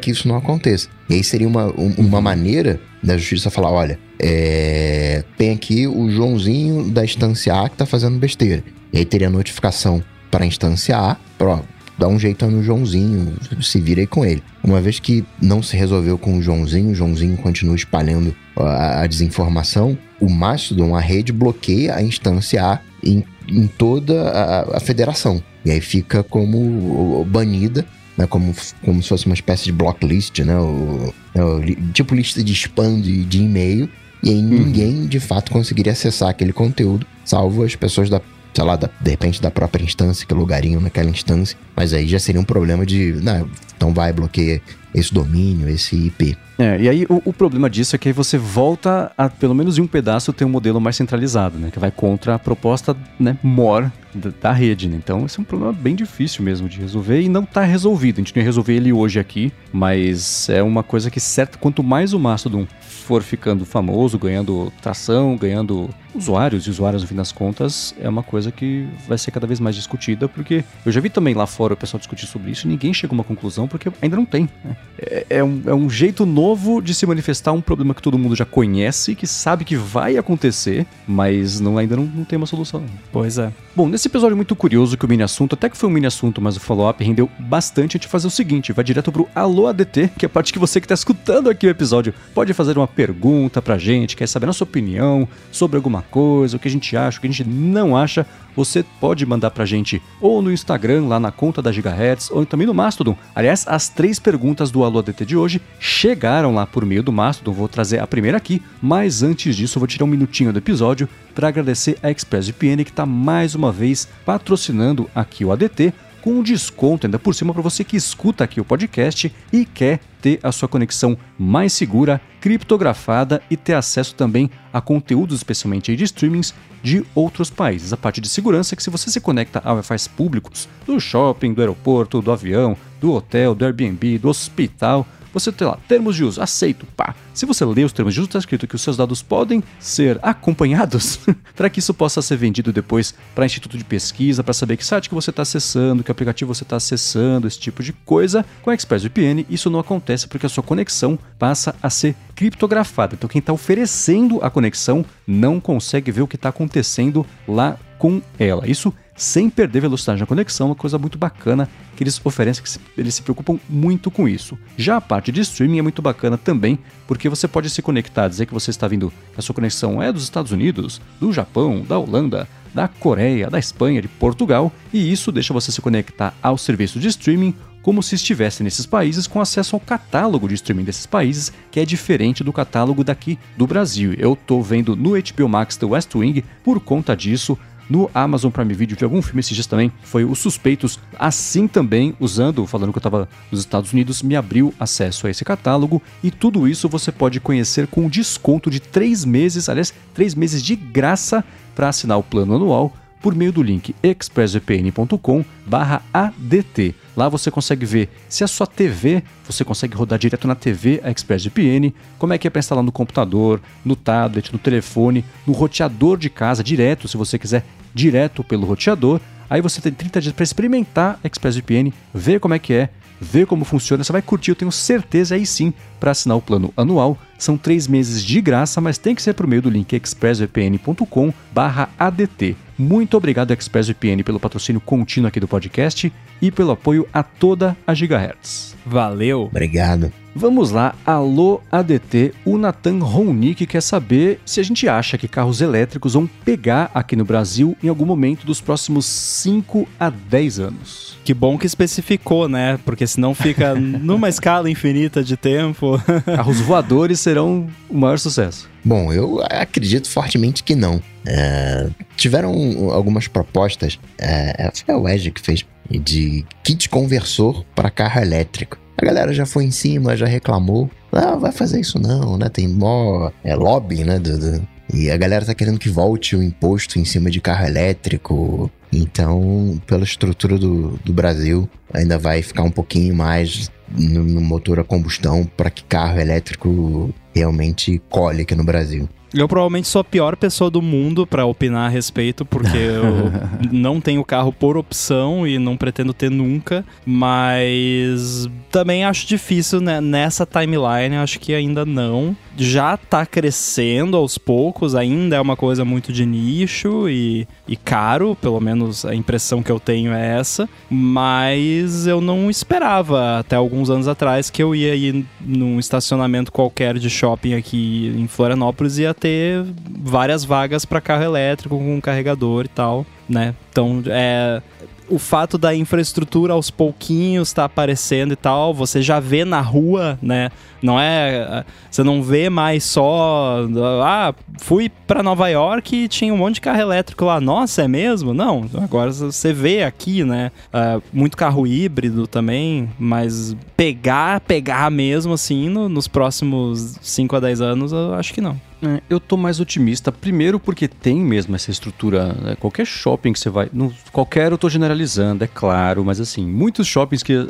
que 0.00 0.10
isso 0.10 0.28
não 0.28 0.36
aconteça. 0.36 0.88
E 1.08 1.14
aí 1.14 1.24
seria 1.24 1.48
uma, 1.48 1.66
uma 1.96 2.20
maneira 2.20 2.80
da 3.02 3.16
justiça 3.16 3.50
falar: 3.50 3.70
olha, 3.70 3.98
é, 4.18 5.24
tem 5.38 5.52
aqui 5.52 5.86
o 5.86 6.10
Joãozinho 6.10 6.90
da 6.90 7.04
instância 7.04 7.54
A 7.54 7.68
que 7.68 7.76
está 7.76 7.86
fazendo 7.86 8.18
besteira. 8.18 8.62
E 8.92 8.98
aí 8.98 9.04
teria 9.04 9.30
notificação 9.30 10.02
para 10.30 10.44
a 10.44 10.46
instância 10.46 10.96
A, 10.96 11.16
para 11.38 11.62
dá 11.98 12.08
um 12.08 12.18
jeito 12.18 12.46
no 12.46 12.62
Joãozinho, 12.62 13.34
se 13.60 13.80
vira 13.80 14.00
aí 14.00 14.06
com 14.06 14.24
ele. 14.24 14.42
Uma 14.62 14.80
vez 14.80 14.98
que 14.98 15.24
não 15.40 15.62
se 15.62 15.76
resolveu 15.76 16.18
com 16.18 16.38
o 16.38 16.42
Joãozinho, 16.42 16.90
o 16.90 16.94
Joãozinho 16.94 17.36
continua 17.36 17.76
espalhando 17.76 18.34
a, 18.56 19.02
a 19.02 19.06
desinformação, 19.06 19.96
o 20.20 20.28
Mastodon, 20.28 20.94
a 20.94 21.00
rede, 21.00 21.32
bloqueia 21.32 21.94
a 21.94 22.02
instância 22.02 22.64
A 22.64 22.80
em, 23.02 23.24
em 23.48 23.66
toda 23.66 24.30
a, 24.30 24.76
a 24.76 24.80
federação. 24.80 25.42
E 25.64 25.70
aí 25.70 25.80
fica 25.80 26.22
como 26.22 27.24
banida 27.24 27.84
né, 28.16 28.26
como, 28.26 28.54
como 28.82 29.02
se 29.02 29.08
fosse 29.08 29.26
uma 29.26 29.34
espécie 29.34 29.64
de 29.64 29.72
blocklist, 29.72 30.38
né, 30.40 30.56
o, 30.56 31.12
o, 31.34 31.92
tipo 31.92 32.14
lista 32.14 32.42
de 32.42 32.52
spam 32.52 33.00
de, 33.00 33.24
de 33.24 33.42
e-mail, 33.42 33.88
e 34.22 34.30
aí 34.30 34.36
uhum. 34.36 34.48
ninguém 34.48 35.06
de 35.06 35.20
fato 35.20 35.50
conseguiria 35.50 35.92
acessar 35.92 36.28
aquele 36.28 36.52
conteúdo, 36.52 37.06
salvo 37.24 37.64
as 37.64 37.74
pessoas 37.74 38.08
da 38.08 38.20
sei 38.54 38.64
lá, 38.64 38.76
da, 38.76 38.88
de 39.00 39.10
repente 39.10 39.42
da 39.42 39.50
própria 39.50 39.82
instância, 39.82 40.26
que 40.26 40.32
logariam 40.32 40.80
naquela 40.80 41.10
instância, 41.10 41.58
mas 41.74 41.92
aí 41.92 42.06
já 42.06 42.18
seria 42.18 42.40
um 42.40 42.44
problema 42.44 42.86
de, 42.86 43.12
não, 43.22 43.48
então 43.76 43.92
vai, 43.92 44.12
bloqueia 44.12 44.60
esse 44.94 45.12
domínio, 45.12 45.68
esse 45.68 45.96
IP. 45.96 46.36
É, 46.56 46.80
e 46.80 46.88
aí 46.88 47.04
o, 47.08 47.20
o, 47.24 47.32
problema 47.32 47.68
disso 47.68 47.96
é 47.96 47.98
que 47.98 48.08
aí 48.08 48.12
você 48.12 48.38
volta 48.38 49.10
a, 49.18 49.28
pelo 49.28 49.54
menos 49.54 49.76
em 49.76 49.80
um 49.80 49.88
pedaço, 49.88 50.32
ter 50.32 50.44
um 50.44 50.48
modelo 50.48 50.80
mais 50.80 50.94
centralizado, 50.94 51.58
né? 51.58 51.68
Que 51.72 51.80
vai 51.80 51.90
contra 51.90 52.36
a 52.36 52.38
proposta 52.38 52.96
né, 53.18 53.36
more 53.42 53.90
da, 54.14 54.30
da 54.40 54.52
rede, 54.52 54.88
né? 54.88 54.96
Então 54.96 55.26
esse 55.26 55.38
é 55.38 55.42
um 55.42 55.44
problema 55.44 55.72
bem 55.72 55.96
difícil 55.96 56.44
mesmo 56.44 56.68
de 56.68 56.78
resolver 56.78 57.20
e 57.20 57.28
não 57.28 57.42
está 57.42 57.62
resolvido. 57.62 58.18
A 58.18 58.20
gente 58.20 58.36
não 58.36 58.40
ia 58.40 58.46
resolver 58.46 58.72
ele 58.72 58.92
hoje 58.92 59.18
aqui, 59.18 59.52
mas 59.72 60.48
é 60.48 60.62
uma 60.62 60.84
coisa 60.84 61.10
que 61.10 61.18
certo, 61.18 61.58
quanto 61.58 61.82
mais 61.82 62.12
o 62.12 62.20
Mastodon 62.20 62.66
for 63.04 63.22
ficando 63.22 63.66
famoso, 63.66 64.18
ganhando 64.18 64.72
tração, 64.80 65.36
ganhando 65.36 65.90
usuários 66.14 66.66
e 66.66 66.70
usuárias 66.70 67.02
no 67.02 67.08
fim 67.08 67.14
das 67.14 67.32
contas, 67.32 67.94
é 68.00 68.08
uma 68.08 68.22
coisa 68.22 68.50
que 68.50 68.88
vai 69.06 69.18
ser 69.18 69.30
cada 69.30 69.46
vez 69.46 69.60
mais 69.60 69.76
discutida, 69.76 70.28
porque 70.28 70.64
eu 70.86 70.92
já 70.92 71.00
vi 71.00 71.10
também 71.10 71.34
lá 71.34 71.46
fora 71.46 71.74
o 71.74 71.76
pessoal 71.76 71.98
discutir 71.98 72.26
sobre 72.26 72.52
isso 72.52 72.66
e 72.66 72.70
ninguém 72.70 72.94
chegou 72.94 73.14
a 73.14 73.18
uma 73.18 73.24
conclusão, 73.24 73.63
porque 73.68 73.90
ainda 74.00 74.16
não 74.16 74.24
tem. 74.24 74.48
Né? 74.64 74.76
É, 74.98 75.26
é, 75.30 75.44
um, 75.44 75.62
é 75.66 75.74
um 75.74 75.88
jeito 75.90 76.24
novo 76.24 76.80
de 76.80 76.94
se 76.94 77.06
manifestar 77.06 77.52
um 77.52 77.60
problema 77.60 77.94
que 77.94 78.02
todo 78.02 78.18
mundo 78.18 78.36
já 78.36 78.44
conhece, 78.44 79.14
que 79.14 79.26
sabe 79.26 79.64
que 79.64 79.76
vai 79.76 80.16
acontecer, 80.16 80.86
mas 81.06 81.60
não, 81.60 81.78
ainda 81.78 81.96
não, 81.96 82.04
não 82.04 82.24
tem 82.24 82.36
uma 82.36 82.46
solução. 82.46 82.84
Pois 83.12 83.38
é. 83.38 83.52
Bom, 83.76 83.88
nesse 83.88 84.06
episódio 84.06 84.36
muito 84.36 84.54
curioso 84.54 84.96
que 84.96 85.04
o 85.04 85.08
mini 85.08 85.24
assunto, 85.24 85.54
até 85.54 85.68
que 85.68 85.76
foi 85.76 85.88
um 85.88 85.92
mini 85.92 86.06
assunto, 86.06 86.40
mas 86.40 86.56
o 86.56 86.60
follow-up 86.60 87.02
rendeu 87.02 87.28
bastante, 87.40 87.96
a 87.96 87.98
gente 87.98 88.06
fazer 88.06 88.28
o 88.28 88.30
seguinte, 88.30 88.72
vai 88.72 88.84
direto 88.84 89.10
pro 89.10 89.28
Alô 89.34 89.66
ADT, 89.66 90.12
que 90.16 90.24
é 90.24 90.28
a 90.28 90.30
parte 90.30 90.52
que 90.52 90.60
você 90.60 90.80
que 90.80 90.84
está 90.84 90.94
escutando 90.94 91.50
aqui 91.50 91.66
o 91.66 91.70
episódio 91.70 92.14
pode 92.32 92.54
fazer 92.54 92.78
uma 92.78 92.86
pergunta 92.86 93.60
pra 93.60 93.76
gente, 93.76 94.14
quer 94.14 94.28
saber 94.28 94.46
a 94.46 94.54
nossa 94.54 94.62
opinião 94.62 95.26
sobre 95.50 95.76
alguma 95.76 96.02
coisa, 96.02 96.56
o 96.56 96.60
que 96.60 96.68
a 96.68 96.70
gente 96.70 96.96
acha, 96.96 97.18
o 97.18 97.20
que 97.20 97.26
a 97.26 97.30
gente 97.30 97.48
não 97.48 97.96
acha, 97.96 98.24
você 98.54 98.84
pode 99.00 99.26
mandar 99.26 99.50
pra 99.50 99.64
gente 99.64 100.00
ou 100.20 100.40
no 100.40 100.52
Instagram, 100.52 101.08
lá 101.08 101.18
na 101.18 101.32
conta 101.32 101.60
da 101.60 101.72
Gigahertz, 101.72 102.30
ou 102.30 102.46
também 102.46 102.68
no 102.68 102.74
Mastodon. 102.74 103.16
Aliás, 103.34 103.66
as 103.66 103.88
três 103.88 104.20
perguntas 104.20 104.70
do 104.70 104.84
Alô 104.84 105.00
ADT 105.00 105.26
de 105.26 105.36
hoje 105.36 105.60
chegaram 105.80 106.54
lá 106.54 106.64
por 106.64 106.84
meio 106.84 107.02
do 107.02 107.10
Mastodon, 107.10 107.52
vou 107.52 107.66
trazer 107.66 107.98
a 107.98 108.06
primeira 108.06 108.36
aqui, 108.36 108.62
mas 108.80 109.24
antes 109.24 109.56
disso 109.56 109.80
vou 109.80 109.88
tirar 109.88 110.04
um 110.04 110.08
minutinho 110.08 110.52
do 110.52 110.60
episódio 110.60 111.08
para 111.34 111.48
agradecer 111.48 111.98
a 112.02 112.10
ExpressVPN 112.10 112.84
que 112.84 112.90
está 112.90 113.04
mais 113.04 113.54
uma 113.54 113.72
vez 113.72 114.08
patrocinando 114.24 115.10
aqui 115.14 115.44
o 115.44 115.52
ADT 115.52 115.92
com 116.24 116.32
um 116.32 116.42
desconto 116.42 117.06
ainda 117.06 117.18
por 117.18 117.34
cima 117.34 117.52
para 117.52 117.60
você 117.60 117.84
que 117.84 117.98
escuta 117.98 118.44
aqui 118.44 118.58
o 118.58 118.64
podcast 118.64 119.30
e 119.52 119.66
quer 119.66 120.00
ter 120.22 120.40
a 120.42 120.50
sua 120.50 120.66
conexão 120.66 121.18
mais 121.38 121.74
segura, 121.74 122.18
criptografada 122.40 123.42
e 123.50 123.58
ter 123.58 123.74
acesso 123.74 124.14
também 124.14 124.50
a 124.72 124.80
conteúdos, 124.80 125.36
especialmente 125.36 125.94
de 125.94 126.04
streamings 126.04 126.54
de 126.82 127.04
outros 127.14 127.50
países. 127.50 127.92
A 127.92 127.96
parte 127.98 128.22
de 128.22 128.28
segurança 128.30 128.74
é 128.74 128.76
que 128.76 128.82
se 128.82 128.88
você 128.88 129.10
se 129.10 129.20
conecta 129.20 129.60
a 129.62 129.74
Wi-Fi 129.74 130.08
públicos 130.16 130.66
do 130.86 130.98
shopping, 130.98 131.52
do 131.52 131.60
aeroporto, 131.60 132.22
do 132.22 132.32
avião, 132.32 132.74
do 132.98 133.12
hotel, 133.12 133.54
do 133.54 133.66
Airbnb, 133.66 134.16
do 134.16 134.30
hospital, 134.30 135.06
você 135.34 135.50
tem 135.50 135.66
lá, 135.66 135.76
termos 135.88 136.14
de 136.14 136.24
uso, 136.24 136.40
aceito, 136.40 136.86
pá. 136.96 137.14
Se 137.34 137.44
você 137.44 137.64
lê 137.64 137.82
os 137.82 137.92
termos 137.92 138.14
de 138.14 138.20
uso, 138.20 138.28
está 138.28 138.38
escrito 138.38 138.66
que 138.66 138.76
os 138.76 138.80
seus 138.80 138.96
dados 138.96 139.20
podem 139.20 139.62
ser 139.80 140.18
acompanhados 140.22 141.18
para 141.56 141.68
que 141.68 141.80
isso 141.80 141.92
possa 141.92 142.22
ser 142.22 142.36
vendido 142.36 142.72
depois 142.72 143.12
para 143.34 143.44
instituto 143.44 143.76
de 143.76 143.84
pesquisa, 143.84 144.44
para 144.44 144.54
saber 144.54 144.76
que 144.76 144.86
site 144.86 145.08
que 145.08 145.14
você 145.14 145.30
está 145.30 145.42
acessando, 145.42 146.04
que 146.04 146.10
aplicativo 146.10 146.54
você 146.54 146.62
está 146.62 146.76
acessando, 146.76 147.48
esse 147.48 147.58
tipo 147.58 147.82
de 147.82 147.92
coisa. 147.92 148.46
Com 148.62 148.70
a 148.70 148.74
ExpressVPN, 148.74 149.44
isso 149.50 149.68
não 149.68 149.80
acontece 149.80 150.28
porque 150.28 150.46
a 150.46 150.48
sua 150.48 150.62
conexão 150.62 151.18
passa 151.38 151.74
a 151.82 151.90
ser 151.90 152.14
criptografada. 152.34 153.14
Então, 153.14 153.28
quem 153.28 153.40
está 153.40 153.52
oferecendo 153.52 154.38
a 154.42 154.50
conexão 154.50 155.04
não 155.26 155.60
consegue 155.60 156.12
ver 156.12 156.22
o 156.22 156.28
que 156.28 156.36
está 156.36 156.50
acontecendo 156.50 157.26
lá 157.48 157.76
com 158.04 158.20
ela. 158.38 158.68
Isso 158.68 158.92
sem 159.16 159.48
perder 159.48 159.80
velocidade 159.80 160.20
na 160.20 160.26
conexão, 160.26 160.66
uma 160.66 160.74
coisa 160.74 160.98
muito 160.98 161.16
bacana 161.16 161.66
que 161.96 162.04
eles 162.04 162.20
oferecem, 162.22 162.62
que 162.62 163.00
eles 163.00 163.14
se 163.14 163.22
preocupam 163.22 163.58
muito 163.66 164.10
com 164.10 164.28
isso. 164.28 164.58
Já 164.76 164.98
a 164.98 165.00
parte 165.00 165.32
de 165.32 165.40
streaming 165.40 165.78
é 165.78 165.82
muito 165.82 166.02
bacana 166.02 166.36
também, 166.36 166.78
porque 167.06 167.30
você 167.30 167.48
pode 167.48 167.70
se 167.70 167.80
conectar, 167.80 168.28
dizer 168.28 168.44
que 168.44 168.52
você 168.52 168.68
está 168.68 168.86
vindo, 168.86 169.10
a 169.34 169.40
sua 169.40 169.54
conexão 169.54 170.02
é 170.02 170.12
dos 170.12 170.24
Estados 170.24 170.52
Unidos, 170.52 171.00
do 171.18 171.32
Japão, 171.32 171.80
da 171.80 171.98
Holanda, 171.98 172.46
da 172.74 172.88
Coreia, 172.88 173.48
da 173.48 173.58
Espanha, 173.58 174.02
de 174.02 174.08
Portugal, 174.08 174.70
e 174.92 175.10
isso 175.10 175.32
deixa 175.32 175.54
você 175.54 175.72
se 175.72 175.80
conectar 175.80 176.34
ao 176.42 176.58
serviço 176.58 177.00
de 177.00 177.08
streaming 177.08 177.54
como 177.84 178.02
se 178.02 178.14
estivesse 178.14 178.62
nesses 178.62 178.86
países 178.86 179.26
com 179.26 179.42
acesso 179.42 179.76
ao 179.76 179.80
catálogo 179.80 180.48
de 180.48 180.54
streaming 180.54 180.84
desses 180.84 181.06
países, 181.06 181.52
que 181.70 181.78
é 181.78 181.84
diferente 181.84 182.42
do 182.42 182.52
catálogo 182.52 183.04
daqui 183.04 183.38
do 183.58 183.66
Brasil. 183.66 184.14
Eu 184.14 184.34
tô 184.34 184.62
vendo 184.62 184.96
no 184.96 185.10
HBO 185.10 185.48
Max 185.48 185.76
The 185.76 185.84
West 185.84 186.14
Wing 186.14 186.42
por 186.64 186.80
conta 186.80 187.14
disso. 187.14 187.58
No 187.88 188.10
Amazon 188.14 188.50
Prime 188.50 188.72
Video. 188.74 188.96
Vi 188.96 189.04
algum 189.04 189.20
filme 189.22 189.40
esses 189.40 189.54
dias 189.54 189.66
também, 189.66 189.92
foi 190.02 190.24
Os 190.24 190.38
Suspeitos. 190.38 190.98
Assim 191.18 191.68
também, 191.68 192.14
usando, 192.18 192.66
falando 192.66 192.92
que 192.92 192.98
eu 192.98 193.00
estava 193.00 193.28
nos 193.50 193.60
Estados 193.60 193.92
Unidos, 193.92 194.22
me 194.22 194.36
abriu 194.36 194.72
acesso 194.78 195.26
a 195.26 195.30
esse 195.30 195.44
catálogo. 195.44 196.02
E 196.22 196.30
tudo 196.30 196.66
isso 196.66 196.88
você 196.88 197.12
pode 197.12 197.40
conhecer 197.40 197.86
com 197.86 198.08
desconto 198.08 198.70
de 198.70 198.80
3 198.80 199.24
meses, 199.24 199.68
aliás, 199.68 199.92
3 200.14 200.34
meses 200.34 200.62
de 200.62 200.74
graça 200.76 201.44
para 201.74 201.88
assinar 201.88 202.18
o 202.18 202.22
plano 202.22 202.54
anual 202.54 202.92
por 203.24 203.34
meio 203.34 203.50
do 203.50 203.62
link 203.62 203.96
expressvpn.com/adt. 204.02 206.94
Lá 207.16 207.26
você 207.26 207.50
consegue 207.50 207.86
ver 207.86 208.10
se 208.28 208.44
a 208.44 208.46
sua 208.46 208.66
TV, 208.66 209.22
você 209.48 209.64
consegue 209.64 209.96
rodar 209.96 210.18
direto 210.18 210.46
na 210.46 210.54
TV 210.54 211.00
a 211.02 211.10
ExpressVPN, 211.10 211.94
como 212.18 212.34
é 212.34 212.38
que 212.38 212.46
é 212.46 212.50
para 212.50 212.58
instalar 212.58 212.84
no 212.84 212.92
computador, 212.92 213.62
no 213.82 213.96
tablet, 213.96 214.52
no 214.52 214.58
telefone, 214.58 215.24
no 215.46 215.54
roteador 215.54 216.18
de 216.18 216.28
casa 216.28 216.62
direto, 216.62 217.08
se 217.08 217.16
você 217.16 217.38
quiser 217.38 217.64
direto 217.94 218.44
pelo 218.44 218.66
roteador. 218.66 219.18
Aí 219.48 219.62
você 219.62 219.80
tem 219.80 219.90
30 219.90 220.20
dias 220.20 220.34
para 220.34 220.44
experimentar 220.44 221.18
a 221.24 221.26
ExpressVPN, 221.26 221.94
ver 222.12 222.40
como 222.40 222.52
é 222.52 222.58
que 222.58 222.74
é, 222.74 222.90
ver 223.18 223.46
como 223.46 223.64
funciona, 223.64 224.04
você 224.04 224.12
vai 224.12 224.20
curtir, 224.20 224.50
eu 224.50 224.56
tenho 224.56 224.70
certeza 224.70 225.34
aí 225.34 225.46
sim, 225.46 225.72
para 225.98 226.10
assinar 226.10 226.36
o 226.36 226.42
plano 226.42 226.74
anual. 226.76 227.16
São 227.38 227.56
três 227.56 227.88
meses 227.88 228.22
de 228.22 228.42
graça, 228.42 228.82
mas 228.82 228.98
tem 228.98 229.14
que 229.14 229.22
ser 229.22 229.32
por 229.32 229.46
meio 229.46 229.62
do 229.62 229.70
link 229.70 229.96
expressvpn.com/adt. 229.96 232.63
Muito 232.76 233.16
obrigado 233.16 233.52
ExpressVPN 233.52 234.22
pelo 234.24 234.40
patrocínio 234.40 234.80
contínuo 234.80 235.28
aqui 235.28 235.38
do 235.38 235.46
podcast 235.46 236.12
e 236.44 236.50
pelo 236.50 236.72
apoio 236.72 237.08
a 237.10 237.22
toda 237.22 237.74
a 237.86 237.94
Gigahertz. 237.94 238.76
Valeu. 238.84 239.44
Obrigado. 239.44 240.12
Vamos 240.36 240.72
lá, 240.72 240.94
alô 241.06 241.60
ADT, 241.70 242.34
o 242.44 242.58
Nathan 242.58 242.98
Ronick 242.98 243.64
quer 243.66 243.80
saber 243.80 244.40
se 244.44 244.58
a 244.58 244.64
gente 244.64 244.88
acha 244.88 245.16
que 245.16 245.28
carros 245.28 245.60
elétricos 245.60 246.14
vão 246.14 246.26
pegar 246.44 246.90
aqui 246.92 247.14
no 247.14 247.24
Brasil 247.24 247.76
em 247.82 247.88
algum 247.88 248.04
momento 248.04 248.44
dos 248.44 248.60
próximos 248.60 249.06
5 249.06 249.88
a 249.98 250.10
10 250.10 250.58
anos. 250.58 251.16
Que 251.24 251.32
bom 251.32 251.56
que 251.56 251.66
especificou, 251.66 252.48
né? 252.48 252.78
Porque 252.84 253.06
senão 253.06 253.32
fica 253.32 253.74
numa 253.78 254.28
escala 254.28 254.68
infinita 254.68 255.22
de 255.22 255.36
tempo. 255.36 256.02
Carros 256.26 256.60
voadores 256.60 257.20
serão 257.20 257.68
o 257.88 257.96
maior 257.96 258.18
sucesso. 258.18 258.68
Bom, 258.84 259.12
eu 259.12 259.40
acredito 259.48 260.10
fortemente 260.10 260.64
que 260.64 260.74
não. 260.74 261.00
É, 261.24 261.88
tiveram 262.16 262.52
algumas 262.90 263.28
propostas, 263.28 263.98
é, 264.18 264.70
foi 264.84 264.94
a 264.94 264.98
Wedge 264.98 265.30
que 265.30 265.40
fez, 265.40 265.64
de 265.90 266.44
kit 266.62 266.88
conversor 266.88 267.64
para 267.74 267.90
carro 267.90 268.20
elétrico. 268.20 268.78
A 268.96 269.04
galera 269.04 269.32
já 269.32 269.44
foi 269.44 269.64
em 269.64 269.70
cima, 269.70 270.16
já 270.16 270.26
reclamou. 270.26 270.90
Ah, 271.12 271.36
vai 271.36 271.52
fazer 271.52 271.80
isso 271.80 271.98
não, 271.98 272.38
né? 272.38 272.48
Tem 272.48 272.68
mó 272.68 273.30
é, 273.42 273.54
lobby, 273.54 274.04
né? 274.04 274.18
Do, 274.18 274.38
do... 274.38 274.68
E 274.92 275.10
a 275.10 275.16
galera 275.16 275.44
tá 275.44 275.54
querendo 275.54 275.78
que 275.78 275.88
volte 275.88 276.36
o 276.36 276.42
imposto 276.42 276.98
em 276.98 277.04
cima 277.04 277.30
de 277.30 277.40
carro 277.40 277.66
elétrico. 277.66 278.70
Então, 278.92 279.80
pela 279.86 280.04
estrutura 280.04 280.56
do, 280.56 280.98
do 281.04 281.12
Brasil, 281.12 281.68
ainda 281.92 282.16
vai 282.16 282.42
ficar 282.42 282.62
um 282.62 282.70
pouquinho 282.70 283.14
mais 283.14 283.70
no, 283.90 284.22
no 284.22 284.40
motor 284.40 284.78
a 284.78 284.84
combustão 284.84 285.44
para 285.56 285.70
que 285.70 285.82
carro 285.84 286.20
elétrico 286.20 287.12
realmente 287.34 288.00
colhe 288.08 288.42
aqui 288.42 288.54
no 288.54 288.64
Brasil. 288.64 289.08
Eu 289.34 289.48
provavelmente 289.48 289.88
sou 289.88 290.00
a 290.00 290.04
pior 290.04 290.36
pessoa 290.36 290.70
do 290.70 290.80
mundo 290.80 291.26
para 291.26 291.44
opinar 291.44 291.86
a 291.86 291.88
respeito, 291.88 292.44
porque 292.44 292.68
eu 292.78 293.32
não 293.72 294.00
tenho 294.00 294.24
carro 294.24 294.52
por 294.52 294.76
opção 294.76 295.46
e 295.46 295.58
não 295.58 295.76
pretendo 295.76 296.14
ter 296.14 296.30
nunca, 296.30 296.84
mas 297.04 298.48
também 298.70 299.04
acho 299.04 299.26
difícil 299.26 299.80
né? 299.80 300.00
nessa 300.00 300.46
timeline, 300.46 301.16
acho 301.16 301.40
que 301.40 301.52
ainda 301.52 301.84
não. 301.84 302.36
Já 302.56 302.96
tá 302.96 303.26
crescendo 303.26 304.16
aos 304.16 304.38
poucos, 304.38 304.94
ainda 304.94 305.34
é 305.34 305.40
uma 305.40 305.56
coisa 305.56 305.84
muito 305.84 306.12
de 306.12 306.24
nicho 306.24 307.08
e, 307.08 307.48
e 307.66 307.76
caro, 307.76 308.36
pelo 308.40 308.60
menos 308.60 309.04
a 309.04 309.14
impressão 309.14 309.62
que 309.62 309.72
eu 309.72 309.80
tenho 309.80 310.12
é 310.12 310.38
essa, 310.38 310.68
mas 310.88 312.06
eu 312.06 312.20
não 312.20 312.48
esperava 312.48 313.40
até 313.40 313.56
alguns 313.56 313.90
anos 313.90 314.06
atrás 314.06 314.50
que 314.50 314.62
eu 314.62 314.74
ia 314.74 314.94
ir 314.94 315.24
num 315.40 315.80
estacionamento 315.80 316.52
qualquer 316.52 316.96
de 316.98 317.10
shopping 317.10 317.54
aqui 317.54 318.14
em 318.16 318.28
Florianópolis 318.28 318.98
e 318.98 319.02
ia 319.02 319.14
ter 319.24 319.64
várias 319.88 320.44
vagas 320.44 320.84
para 320.84 321.00
carro 321.00 321.24
elétrico 321.24 321.78
com 321.78 321.98
carregador 321.98 322.66
e 322.66 322.68
tal, 322.68 323.06
né? 323.26 323.54
Então, 323.70 324.02
é 324.06 324.60
o 325.08 325.18
fato 325.18 325.58
da 325.58 325.74
infraestrutura 325.74 326.54
aos 326.54 326.70
pouquinhos 326.70 327.52
tá 327.52 327.64
aparecendo 327.64 328.32
e 328.32 328.36
tal, 328.36 328.72
você 328.72 329.02
já 329.02 329.20
vê 329.20 329.44
na 329.44 329.60
rua, 329.60 330.18
né? 330.20 330.50
Não 330.82 331.00
é, 331.00 331.64
você 331.90 332.02
não 332.02 332.22
vê 332.22 332.50
mais 332.50 332.84
só, 332.84 333.66
ah, 334.02 334.34
fui 334.58 334.90
para 335.06 335.22
Nova 335.22 335.48
York 335.48 335.96
e 335.96 336.08
tinha 336.08 336.32
um 336.32 336.36
monte 336.36 336.56
de 336.56 336.60
carro 336.60 336.80
elétrico 336.80 337.24
lá. 337.24 337.40
Nossa, 337.40 337.82
é 337.82 337.88
mesmo? 337.88 338.34
Não, 338.34 338.68
agora 338.82 339.10
você 339.10 339.52
vê 339.52 339.82
aqui, 339.82 340.24
né? 340.24 340.50
Uh, 340.66 341.02
muito 341.12 341.36
carro 341.36 341.66
híbrido 341.66 342.26
também, 342.26 342.90
mas 342.98 343.56
pegar, 343.76 344.40
pegar 344.40 344.90
mesmo 344.90 345.32
assim 345.32 345.68
no, 345.68 345.88
nos 345.88 346.08
próximos 346.08 346.98
5 347.00 347.36
a 347.36 347.40
10 347.40 347.60
anos, 347.60 347.92
eu 347.92 348.14
acho 348.14 348.34
que 348.34 348.40
não. 348.40 348.60
É, 348.84 349.00
eu 349.08 349.18
tô 349.18 349.36
mais 349.36 349.60
otimista, 349.60 350.12
primeiro 350.12 350.60
porque 350.60 350.86
tem 350.86 351.20
mesmo 351.20 351.54
essa 351.54 351.70
estrutura, 351.70 352.32
né? 352.32 352.56
qualquer 352.56 352.86
shopping 352.86 353.32
que 353.32 353.38
você 353.38 353.48
vai, 353.48 353.68
não, 353.72 353.92
qualquer 354.12 354.52
eu 354.52 354.58
tô 354.58 354.68
generalizando, 354.68 355.42
é 355.42 355.46
claro, 355.46 356.04
mas 356.04 356.20
assim, 356.20 356.46
muitos 356.46 356.86
shoppings 356.86 357.22
que 357.22 357.32
eu, 357.32 357.48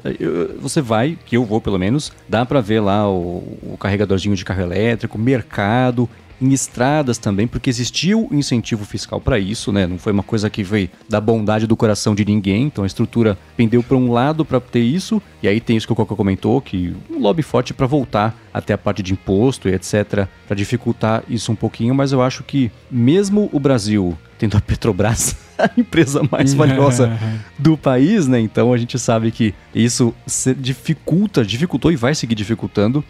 você 0.60 0.80
vai, 0.80 1.18
que 1.26 1.36
eu 1.36 1.44
vou 1.44 1.60
pelo 1.60 1.78
menos, 1.78 2.12
dá 2.28 2.46
para 2.46 2.60
ver 2.60 2.80
lá 2.80 3.08
o, 3.10 3.58
o 3.62 3.76
carregadorzinho 3.78 4.36
de 4.36 4.44
carro 4.44 4.62
elétrico, 4.62 5.18
mercado, 5.18 6.08
em 6.40 6.52
estradas 6.52 7.18
também, 7.18 7.46
porque 7.46 7.70
existiu 7.70 8.28
incentivo 8.30 8.84
fiscal 8.84 9.20
para 9.20 9.38
isso, 9.38 9.72
né? 9.72 9.86
Não 9.86 9.98
foi 9.98 10.12
uma 10.12 10.22
coisa 10.22 10.50
que 10.50 10.62
veio 10.62 10.90
da 11.08 11.20
bondade 11.20 11.66
do 11.66 11.76
coração 11.76 12.14
de 12.14 12.24
ninguém, 12.24 12.64
então 12.64 12.84
a 12.84 12.86
estrutura 12.86 13.38
pendeu 13.56 13.82
para 13.82 13.96
um 13.96 14.12
lado 14.12 14.44
para 14.44 14.60
ter 14.60 14.80
isso, 14.80 15.22
e 15.42 15.48
aí 15.48 15.60
tem 15.60 15.76
isso 15.76 15.86
que 15.86 15.92
o 15.92 15.96
Coca 15.96 16.14
comentou, 16.14 16.60
que 16.60 16.94
um 17.10 17.18
lobby 17.18 17.42
forte 17.42 17.72
para 17.72 17.86
voltar 17.86 18.36
até 18.52 18.72
a 18.72 18.78
parte 18.78 19.02
de 19.02 19.12
imposto 19.12 19.68
e 19.68 19.74
etc, 19.74 20.26
para 20.46 20.56
dificultar 20.56 21.22
isso 21.28 21.50
um 21.50 21.56
pouquinho, 21.56 21.94
mas 21.94 22.12
eu 22.12 22.22
acho 22.22 22.42
que 22.42 22.70
mesmo 22.90 23.48
o 23.52 23.60
Brasil 23.60 24.16
tendo 24.38 24.56
a 24.56 24.60
Petrobras 24.60 25.36
a 25.58 25.70
empresa 25.76 26.22
mais 26.30 26.52
valiosa 26.54 27.18
do 27.58 27.76
país, 27.76 28.26
né? 28.26 28.40
Então 28.40 28.72
a 28.72 28.76
gente 28.76 28.98
sabe 28.98 29.30
que 29.30 29.54
isso 29.74 30.14
dificulta, 30.58 31.44
dificultou 31.44 31.92
e 31.92 31.96
vai 31.96 32.14
seguir 32.14 32.34
dificultando 32.34 33.04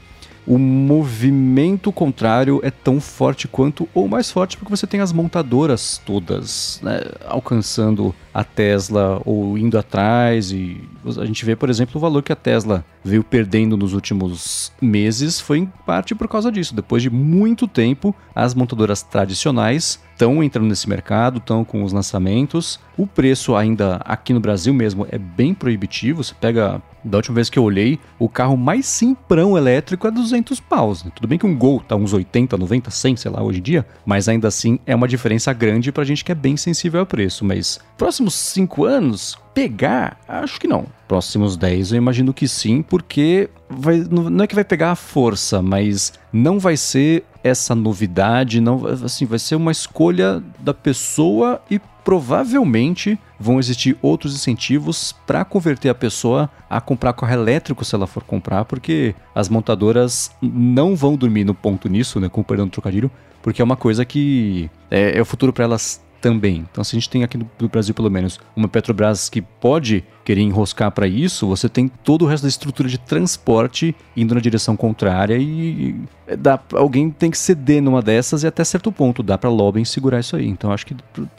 o 0.47 0.59
movimento 0.59 1.91
contrário 1.91 2.61
é 2.63 2.71
tão 2.71 3.01
forte 3.01 3.49
quanto, 3.49 3.89
ou 3.95 4.07
mais 4.07 4.31
forte, 4.31 4.57
porque 4.57 4.75
você 4.75 4.87
tem 4.87 5.01
as 5.01 5.13
montadoras 5.13 6.01
todas 6.05 6.81
né, 6.83 7.01
alcançando 7.27 8.15
a 8.33 8.45
Tesla 8.45 9.23
ou 9.25 9.57
indo 9.57 9.79
atrás. 9.79 10.51
E 10.51 10.81
a 11.19 11.25
gente 11.25 11.45
vê, 11.45 11.57
por 11.57 11.71
exemplo, 11.71 11.97
o 11.97 12.01
valor 12.01 12.23
que 12.23 12.33
a 12.33 12.37
Tesla 12.37 12.85
veio 13.03 13.25
perdendo 13.25 13.77
nos 13.77 13.95
últimos 13.95 14.73
meses 14.81 15.41
foi 15.41 15.59
em 15.59 15.67
parte 15.87 16.15
por 16.15 16.29
causa 16.29 16.51
disso. 16.51 16.75
Depois 16.75 17.03
de 17.03 17.11
muito 17.11 17.67
tempo, 17.67 18.15
as 18.35 18.55
montadoras 18.55 19.03
tradicionais 19.03 20.01
estão 20.15 20.43
entrando 20.43 20.69
nesse 20.69 20.89
mercado, 20.89 21.39
estão 21.39 21.65
com 21.65 21.83
os 21.83 21.93
lançamentos. 21.93 22.81
O 22.97 23.07
preço 23.07 23.55
ainda 23.55 23.97
aqui 24.05 24.33
no 24.33 24.41
Brasil 24.41 24.73
mesmo 24.73 25.07
é 25.11 25.19
bem 25.19 25.53
proibitivo. 25.53 26.23
Você 26.23 26.35
pega, 26.41 26.81
da 27.05 27.19
última 27.19 27.35
vez 27.35 27.51
que 27.51 27.59
eu 27.59 27.65
olhei, 27.65 27.99
o 28.19 28.29
carro 28.29 28.57
mais 28.57 28.87
simprão 28.87 29.59
elétrico 29.59 30.07
é 30.07 30.11
200 30.11 30.61
paus. 30.61 31.05
Né? 31.05 31.11
Tudo 31.15 31.29
bem 31.29 31.39
que 31.39 31.47
um 31.47 31.57
Gol 31.57 31.81
tá 31.81 31.97
uns 31.97 32.13
80, 32.13 32.57
90, 32.57 32.91
100, 32.91 33.17
sei 33.17 33.31
lá, 33.31 33.43
hoje 33.43 33.59
em 33.59 33.63
dia, 33.63 33.87
mas 34.07 34.29
ainda 34.29 34.49
assim 34.49 34.79
é 34.87 34.95
uma 34.95 35.09
diferença 35.09 35.53
grande 35.53 35.93
pra 35.93 36.05
gente 36.05 36.25
que 36.25 36.33
é 36.33 36.35
bem 36.35 36.57
sensível 36.57 37.01
ao 37.01 37.07
preço. 37.07 37.45
Mas 37.45 37.81
próximos 37.99 38.35
5 38.35 38.85
anos, 38.85 39.37
pegar, 39.53 40.17
acho 40.29 40.61
que 40.61 40.69
não. 40.69 40.87
Próximos 41.15 41.57
10 41.57 41.93
eu 41.93 41.99
imagino 41.99 42.35
que 42.35 42.49
sim, 42.49 42.83
porque 42.83 43.49
vai, 43.71 43.99
não 43.99 44.43
é 44.43 44.49
que 44.49 44.55
vai 44.57 44.65
pegar 44.65 44.91
a 44.91 44.97
força, 44.97 45.63
mas 45.63 46.13
não 46.33 46.59
vai 46.59 46.77
ser 46.77 47.23
essa 47.45 47.73
novidade, 47.73 48.61
não 48.61 48.85
assim, 48.85 49.25
vai 49.25 49.39
ser 49.39 49.55
uma 49.55 49.71
escolha 49.71 50.43
da 50.59 50.75
pessoa 50.75 51.63
e 51.71 51.81
provavelmente 52.05 53.17
vão 53.39 53.61
existir 53.61 53.97
outros 54.03 54.35
incentivos 54.35 55.15
para 55.25 55.45
converter 55.45 55.89
a 55.89 55.95
pessoa 55.95 56.51
a 56.69 56.81
comprar 56.81 57.13
carro 57.13 57.33
elétrico 57.33 57.85
se 57.85 57.95
ela 57.95 58.09
for 58.09 58.25
comprar, 58.25 58.65
porque 58.65 59.15
as 59.33 59.49
montadoras 59.49 60.33
não 60.43 60.97
vão 60.97 61.17
dormir 61.17 61.45
no 61.45 61.55
ponto 61.55 61.89
nisso, 61.89 62.19
né, 62.19 62.29
com 62.29 62.43
perdão 62.43 62.67
do 62.67 62.73
trocadilho, 62.73 63.09
porque 63.41 63.63
é 63.63 63.65
uma 63.65 63.77
coisa 63.77 64.05
que 64.05 64.69
é, 64.91 65.17
é 65.17 65.23
o 65.23 65.25
futuro 65.25 65.53
para 65.53 65.63
elas 65.63 66.03
também. 66.25 66.67
Então, 66.73 66.83
se 66.83 66.97
a 66.97 66.99
gente 66.99 67.11
tem 67.11 67.23
aqui 67.23 67.37
no 67.37 67.69
Brasil, 67.69 67.95
pelo 67.95 68.11
menos, 68.11 68.41
uma 68.57 68.67
Petrobras 68.67 69.29
que 69.29 69.43
pode 69.43 70.03
querer 70.25 70.41
enroscar 70.41 70.91
para 70.91 71.07
isso, 71.07 71.47
você 71.47 71.69
tem 71.69 71.87
todo 71.87 72.23
o 72.23 72.27
resto 72.27 72.45
da 72.45 72.49
estrutura 72.49 72.89
de 72.89 72.97
transporte 72.97 73.95
indo 74.17 74.35
na 74.35 74.41
direção 74.41 74.75
contrária 74.75 75.37
e 75.37 75.95
dá, 76.39 76.59
alguém 76.73 77.11
tem 77.11 77.31
que 77.31 77.37
ceder 77.37 77.83
numa 77.83 78.01
dessas 78.01 78.43
e 78.43 78.47
até 78.47 78.65
certo 78.65 78.91
ponto 78.91 79.23
dá 79.23 79.37
para 79.37 79.51
lobbying 79.51 79.85
segurar 79.85 80.21
isso 80.21 80.35
aí. 80.35 80.49
Então 80.49 80.73
acho 80.73 80.87
que 80.87 80.97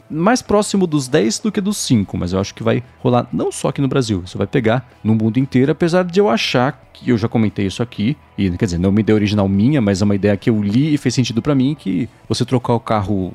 mais 0.08 0.40
próximo 0.40 0.86
dos 0.86 1.08
10 1.08 1.40
do 1.40 1.50
que 1.50 1.60
dos 1.60 1.78
5, 1.78 2.16
mas 2.16 2.32
eu 2.32 2.38
acho 2.38 2.54
que 2.54 2.62
vai 2.62 2.80
rolar 3.00 3.26
não 3.32 3.50
só 3.50 3.68
aqui 3.68 3.80
no 3.80 3.88
Brasil, 3.88 4.22
isso 4.24 4.38
vai 4.38 4.46
pegar 4.46 4.88
no 5.02 5.16
mundo 5.16 5.38
inteiro, 5.38 5.72
apesar 5.72 6.04
de 6.04 6.20
eu 6.20 6.30
achar 6.30 6.85
que 6.96 7.10
eu 7.10 7.18
já 7.18 7.28
comentei 7.28 7.66
isso 7.66 7.82
aqui, 7.82 8.16
e 8.38 8.50
quer 8.50 8.64
dizer, 8.64 8.78
não 8.78 8.88
uma 8.88 9.00
ideia 9.00 9.14
original 9.14 9.46
minha, 9.48 9.80
mas 9.80 10.00
é 10.00 10.04
uma 10.04 10.14
ideia 10.14 10.36
que 10.36 10.48
eu 10.48 10.62
li 10.62 10.94
e 10.94 10.98
fez 10.98 11.14
sentido 11.14 11.42
para 11.42 11.54
mim, 11.54 11.76
que 11.78 12.08
você 12.26 12.44
trocar 12.44 12.74
o 12.74 12.80
carro 12.80 13.32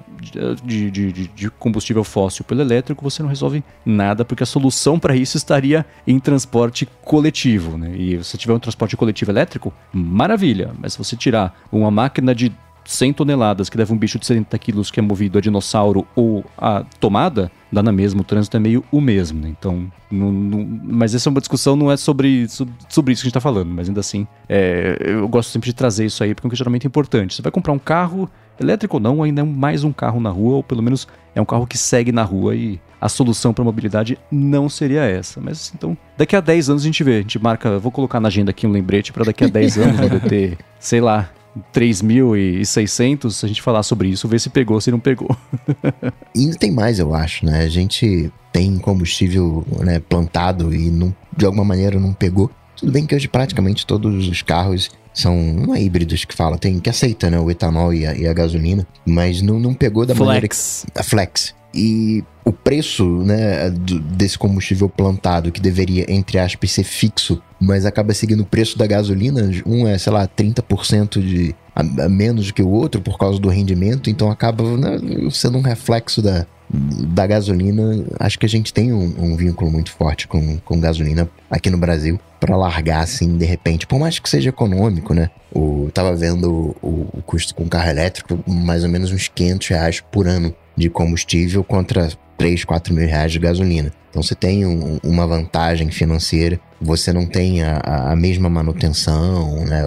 de, 0.64 0.90
de, 0.90 1.12
de, 1.12 1.28
de, 1.28 1.50
combustível 1.52 2.04
fóssil 2.04 2.44
pelo 2.44 2.62
elétrico, 2.62 3.04
você 3.04 3.22
não 3.22 3.30
resolve 3.30 3.64
nada, 3.86 4.26
porque 4.26 4.44
a 4.44 4.46
solução 4.46 4.98
para 4.98 5.16
isso 5.16 5.38
estaria 5.38 5.86
em 6.08 6.20
transporte 6.20 6.88
coletivo, 7.04 7.78
né? 7.78 7.96
E 7.96 8.24
se 8.24 8.38
tiver 8.38 8.54
um 8.54 8.60
transporte 8.60 8.98
coletivo 8.98 9.32
elétrico, 9.32 9.72
maravilha, 9.94 10.72
mas 10.80 10.94
se 10.94 10.98
você 10.98 11.16
tirar 11.16 11.56
uma 11.72 11.92
máquina 11.92 12.34
de 12.34 12.52
100 12.86 13.14
toneladas 13.14 13.70
que 13.70 13.78
leva 13.78 13.94
um 13.94 13.98
bicho 13.98 14.20
de 14.20 14.26
70 14.26 14.58
quilos 14.60 14.92
que 14.92 15.00
é 15.00 15.04
movido 15.04 15.38
a 15.38 15.42
dinossauro 15.42 16.06
ou 16.16 16.44
a 16.58 16.84
tomada, 17.00 17.52
dá 17.72 17.82
na 17.82 17.92
mesma, 17.92 18.22
o 18.22 18.24
trânsito 18.24 18.58
é 18.58 18.60
meio 18.60 18.84
o 18.92 19.00
mesmo, 19.00 19.40
né? 19.40 19.50
Então, 19.50 19.92
não, 20.10 20.32
não, 20.32 20.80
mas 20.84 21.16
essa 21.16 21.30
é 21.30 21.32
uma 21.32 21.40
discussão, 21.40 21.76
não 21.76 21.92
é 21.92 21.98
sobre, 21.98 22.48
sobre 22.90 23.14
isso 23.14 23.22
que 23.22 23.28
a 23.28 23.30
gente 23.30 23.34
tá 23.34 23.40
falando, 23.40 23.70
mas 23.70 23.88
ainda 23.88 24.00
assim, 24.00 24.28
é, 24.50 24.98
eu 25.00 25.28
gosto 25.28 25.50
sempre 25.50 25.70
de 25.70 25.74
trazer 25.74 26.06
isso 26.06 26.24
aí, 26.24 26.34
porque 26.34 26.46
é 26.46 26.48
um 26.48 26.50
questionamento 26.50 26.86
importante. 26.86 27.36
Você 27.36 27.42
vai 27.42 27.52
comprar 27.52 27.72
um 27.72 27.80
carro, 27.80 28.30
elétrico 28.60 28.98
ou 28.98 29.02
não, 29.02 29.24
ainda 29.24 29.42
é 29.42 29.44
mais 29.44 29.84
um 29.84 29.92
carro 29.92 30.20
na 30.20 30.30
rua, 30.30 30.58
ou 30.58 30.64
pelo 30.64 30.84
menos 30.84 31.08
é 31.34 31.42
um 31.42 31.46
carro 31.46 31.66
que 31.66 31.78
segue 31.78 32.12
na 32.12 32.24
rua 32.24 32.56
e 32.56 32.80
a 33.00 33.10
solução 33.10 33.54
para 33.54 33.64
mobilidade 33.64 34.18
não 34.32 34.70
seria 34.70 35.02
essa. 35.04 35.40
Mas 35.42 35.72
então, 35.76 35.98
daqui 36.18 36.36
a 36.36 36.42
10 36.42 36.70
anos 36.70 36.84
a 36.84 36.86
gente 36.86 37.04
vê, 37.04 37.18
a 37.18 37.22
gente 37.22 37.40
marca, 37.40 37.80
vou 37.80 37.92
colocar 37.92 38.20
na 38.20 38.28
agenda 38.28 38.52
aqui 38.52 38.68
um 38.68 38.72
lembrete 38.72 39.12
para 39.12 39.26
daqui 39.26 39.46
a 39.46 39.48
10 39.48 39.78
anos 39.78 40.00
poder 40.00 40.22
ter, 40.28 40.58
sei 40.80 41.02
lá, 41.02 41.30
3.600, 41.74 43.44
a 43.44 43.48
gente 43.48 43.62
falar 43.62 43.84
sobre 43.84 44.10
isso, 44.10 44.28
ver 44.28 44.40
se 44.40 44.50
pegou, 44.50 44.80
se 44.80 44.92
não 44.92 45.00
pegou. 45.00 45.36
e 46.36 46.42
ainda 46.42 46.56
tem 46.56 46.72
mais, 46.72 47.00
eu 47.00 47.14
acho, 47.14 47.46
né? 47.46 47.64
A 47.64 47.70
gente 47.70 48.32
tem 48.52 48.78
combustível 48.78 49.66
né, 49.80 50.00
plantado 50.00 50.74
e 50.74 50.90
não, 50.90 51.14
de 51.36 51.46
alguma 51.46 51.64
maneira 51.64 52.00
não 52.00 52.14
pegou. 52.14 52.50
Tudo 52.76 52.92
bem 52.92 53.06
que 53.06 53.16
hoje 53.16 53.28
praticamente 53.28 53.86
todos 53.86 54.28
os 54.28 54.42
carros 54.42 54.90
são 55.14 55.36
não 55.36 55.76
é 55.76 55.82
híbridos 55.82 56.26
que 56.26 56.34
fala, 56.34 56.58
tem 56.58 56.80
que 56.80 56.90
aceita 56.90 57.30
né, 57.30 57.40
o 57.40 57.52
etanol 57.52 57.94
e 57.94 58.06
a, 58.06 58.16
e 58.16 58.28
a 58.28 58.34
gasolina, 58.34 58.88
mas 59.06 59.42
não, 59.42 59.60
não 59.60 59.74
pegou 59.74 60.06
da 60.06 60.16
flex. 60.16 60.26
maneira 60.26 60.48
que, 60.48 61.00
a 61.00 61.04
flex. 61.04 61.54
E 61.74 62.24
o 62.44 62.52
preço 62.52 63.06
né, 63.24 63.70
desse 63.70 64.38
combustível 64.38 64.90
plantado, 64.90 65.52
que 65.52 65.62
deveria, 65.62 66.06
entre 66.10 66.40
aspas, 66.40 66.72
ser 66.72 66.84
fixo, 66.84 67.42
mas 67.60 67.86
acaba 67.86 68.14
seguindo 68.14 68.42
o 68.42 68.46
preço 68.46 68.78
da 68.78 68.88
gasolina, 68.88 69.50
um 69.66 69.88
é, 69.88 69.98
sei 69.98 70.12
lá, 70.12 70.28
30% 70.28 71.22
de, 71.22 71.56
a, 71.76 71.82
a 72.06 72.10
menos 72.10 72.48
do 72.48 72.54
que 72.54 72.64
o 72.64 72.70
outro 72.70 73.02
por 73.02 73.18
causa 73.18 73.40
do 73.40 73.50
rendimento, 73.50 74.10
então 74.10 74.32
acaba 74.32 74.64
né, 74.76 74.98
sendo 75.32 75.58
um 75.58 75.62
reflexo 75.62 76.22
da, 76.22 76.46
da 76.70 77.28
gasolina. 77.28 78.06
Acho 78.20 78.40
que 78.40 78.46
a 78.46 78.50
gente 78.50 78.74
tem 78.74 78.92
um, 78.92 79.14
um 79.18 79.36
vínculo 79.36 79.72
muito 79.72 79.92
forte 79.92 80.28
com, 80.28 80.58
com 80.60 80.80
gasolina 80.80 81.30
aqui 81.50 81.70
no 81.70 81.78
Brasil 81.78 82.20
para 82.40 82.58
largar 82.58 83.04
assim 83.04 83.38
de 83.38 83.46
repente, 83.46 83.86
por 83.86 84.00
mais 84.00 84.18
que 84.18 84.28
seja 84.28 84.50
econômico, 84.50 85.14
né? 85.14 85.30
O, 85.54 85.90
tava 85.94 86.16
vendo 86.16 86.76
o, 86.82 87.08
o 87.14 87.22
custo 87.22 87.54
com 87.54 87.68
carro 87.68 87.90
elétrico, 87.90 88.40
mais 88.48 88.84
ou 88.84 88.90
menos 88.90 89.12
uns 89.12 89.28
500 89.28 89.68
reais 89.68 90.04
por 90.12 90.28
ano 90.28 90.56
de 90.82 90.90
combustível 90.90 91.64
contra 91.64 92.10
3, 92.38 92.66
4 92.66 92.94
mil 92.94 93.08
reais 93.08 93.32
de 93.32 93.40
gasolina. 93.40 93.94
Então 94.10 94.22
você 94.22 94.36
tem 94.36 94.66
um, 94.66 95.00
uma 95.04 95.26
vantagem 95.26 95.90
financeira, 95.90 96.60
você 96.82 97.14
não 97.14 97.26
tem 97.26 97.64
a, 97.64 98.12
a 98.12 98.16
mesma 98.16 98.50
manutenção, 98.50 99.64
né? 99.66 99.84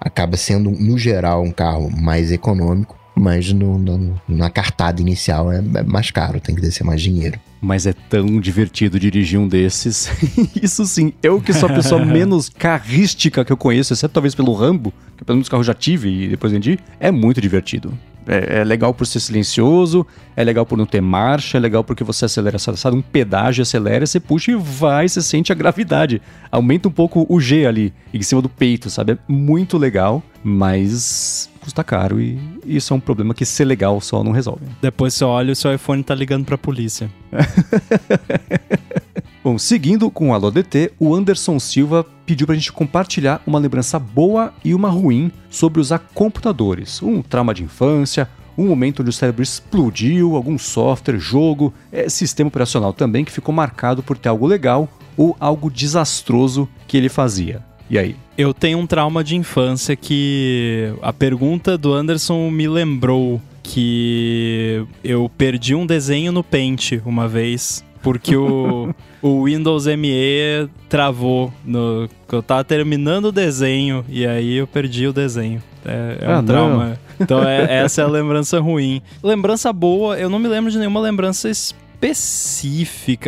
Acaba 0.00 0.36
sendo, 0.36 0.70
no 0.70 0.98
geral, 0.98 1.42
um 1.42 1.52
carro 1.52 1.90
mais 1.90 2.32
econômico, 2.32 2.98
mas 3.14 3.52
no, 3.52 3.78
no, 3.78 4.20
na 4.28 4.48
cartada 4.48 5.00
inicial 5.00 5.52
é, 5.52 5.58
é 5.58 5.82
mais 5.82 6.10
caro, 6.10 6.40
tem 6.40 6.54
que 6.54 6.60
descer 6.60 6.84
mais 6.84 7.02
dinheiro. 7.02 7.38
Mas 7.60 7.86
é 7.86 7.92
tão 7.92 8.40
divertido 8.40 8.98
dirigir 8.98 9.38
um 9.38 9.48
desses. 9.48 10.10
Isso 10.62 10.86
sim, 10.86 11.12
eu 11.22 11.40
que 11.40 11.52
sou 11.52 11.68
a 11.68 11.72
pessoa 11.72 12.02
menos 12.06 12.48
carrística 12.48 13.44
que 13.44 13.52
eu 13.52 13.56
conheço, 13.56 13.92
exceto 13.92 14.14
talvez 14.14 14.34
pelo 14.34 14.54
Rambo, 14.54 14.92
que 15.16 15.24
pelo 15.24 15.36
menos 15.36 15.48
carro 15.48 15.64
já 15.64 15.74
tive 15.74 16.24
e 16.24 16.28
depois 16.28 16.52
vendi, 16.52 16.78
é 16.98 17.10
muito 17.10 17.40
divertido. 17.40 17.92
É, 18.30 18.58
é, 18.58 18.64
legal 18.64 18.92
por 18.92 19.06
ser 19.06 19.20
silencioso, 19.20 20.06
é 20.36 20.44
legal 20.44 20.66
por 20.66 20.76
não 20.76 20.84
ter 20.84 21.00
marcha, 21.00 21.56
é 21.56 21.60
legal 21.60 21.82
porque 21.82 22.04
você 22.04 22.26
acelera, 22.26 22.58
sabe, 22.58 22.94
um 22.94 23.00
pedágio, 23.00 23.62
acelera, 23.62 24.06
você 24.06 24.20
puxa 24.20 24.52
e 24.52 24.54
vai, 24.54 25.08
você 25.08 25.22
sente 25.22 25.50
a 25.50 25.54
gravidade. 25.54 26.20
Aumenta 26.52 26.88
um 26.88 26.92
pouco 26.92 27.24
o 27.26 27.40
G 27.40 27.64
ali, 27.64 27.92
em 28.12 28.20
cima 28.20 28.42
do 28.42 28.48
peito, 28.48 28.90
sabe? 28.90 29.12
É 29.12 29.18
muito 29.26 29.78
legal, 29.78 30.22
mas 30.44 31.48
custa 31.58 31.82
caro 31.82 32.20
e 32.20 32.38
isso 32.66 32.92
é 32.92 32.96
um 32.96 33.00
problema 33.00 33.32
que 33.32 33.46
ser 33.46 33.64
legal 33.64 33.98
só 34.00 34.22
não 34.22 34.32
resolve. 34.32 34.66
Depois 34.82 35.14
você 35.14 35.24
olha 35.24 35.48
e 35.48 35.52
o 35.52 35.56
seu 35.56 35.74
iPhone 35.74 36.02
tá 36.02 36.14
ligando 36.14 36.44
pra 36.44 36.58
polícia. 36.58 37.10
Bom, 39.48 39.56
seguindo 39.56 40.10
com 40.10 40.28
o 40.28 40.34
Alô 40.34 40.50
DT, 40.50 40.92
o 40.98 41.14
Anderson 41.14 41.58
Silva 41.58 42.04
pediu 42.26 42.46
pra 42.46 42.54
gente 42.54 42.70
compartilhar 42.70 43.42
uma 43.46 43.58
lembrança 43.58 43.98
boa 43.98 44.52
e 44.62 44.74
uma 44.74 44.90
ruim 44.90 45.32
sobre 45.48 45.80
usar 45.80 46.00
computadores. 46.12 47.00
Um 47.00 47.22
trauma 47.22 47.54
de 47.54 47.64
infância, 47.64 48.28
um 48.58 48.66
momento 48.66 49.00
onde 49.00 49.08
o 49.08 49.12
cérebro 49.12 49.42
explodiu, 49.42 50.36
algum 50.36 50.58
software, 50.58 51.18
jogo, 51.18 51.72
é, 51.90 52.10
sistema 52.10 52.48
operacional 52.48 52.92
também 52.92 53.24
que 53.24 53.32
ficou 53.32 53.54
marcado 53.54 54.02
por 54.02 54.18
ter 54.18 54.28
algo 54.28 54.46
legal 54.46 54.86
ou 55.16 55.34
algo 55.40 55.70
desastroso 55.70 56.68
que 56.86 56.98
ele 56.98 57.08
fazia. 57.08 57.62
E 57.88 57.98
aí? 57.98 58.16
Eu 58.36 58.52
tenho 58.52 58.78
um 58.78 58.86
trauma 58.86 59.24
de 59.24 59.34
infância 59.34 59.96
que 59.96 60.92
a 61.00 61.10
pergunta 61.10 61.78
do 61.78 61.94
Anderson 61.94 62.50
me 62.50 62.68
lembrou 62.68 63.40
que 63.62 64.84
eu 65.02 65.30
perdi 65.38 65.74
um 65.74 65.86
desenho 65.86 66.32
no 66.32 66.44
Paint 66.44 67.00
uma 67.04 67.26
vez 67.26 67.84
porque 68.02 68.36
o, 68.36 68.94
o 69.22 69.44
Windows 69.44 69.86
ME 69.86 70.68
travou 70.88 71.52
no 71.64 72.08
eu 72.30 72.42
tava 72.42 72.62
terminando 72.64 73.26
o 73.26 73.32
desenho 73.32 74.04
e 74.08 74.26
aí 74.26 74.56
eu 74.56 74.66
perdi 74.66 75.06
o 75.06 75.12
desenho. 75.12 75.62
É, 75.84 76.18
é 76.20 76.28
um 76.28 76.32
ah, 76.32 76.42
trauma. 76.42 76.84
Não. 76.84 76.96
Então 77.20 77.42
é, 77.42 77.78
essa 77.82 78.02
é 78.02 78.04
a 78.04 78.08
lembrança 78.08 78.60
ruim. 78.60 79.02
Lembrança 79.22 79.72
boa, 79.72 80.18
eu 80.18 80.28
não 80.28 80.38
me 80.38 80.48
lembro 80.48 80.70
de 80.70 80.78
nenhuma 80.78 81.00
lembrança 81.00 81.48
específica, 81.48 81.87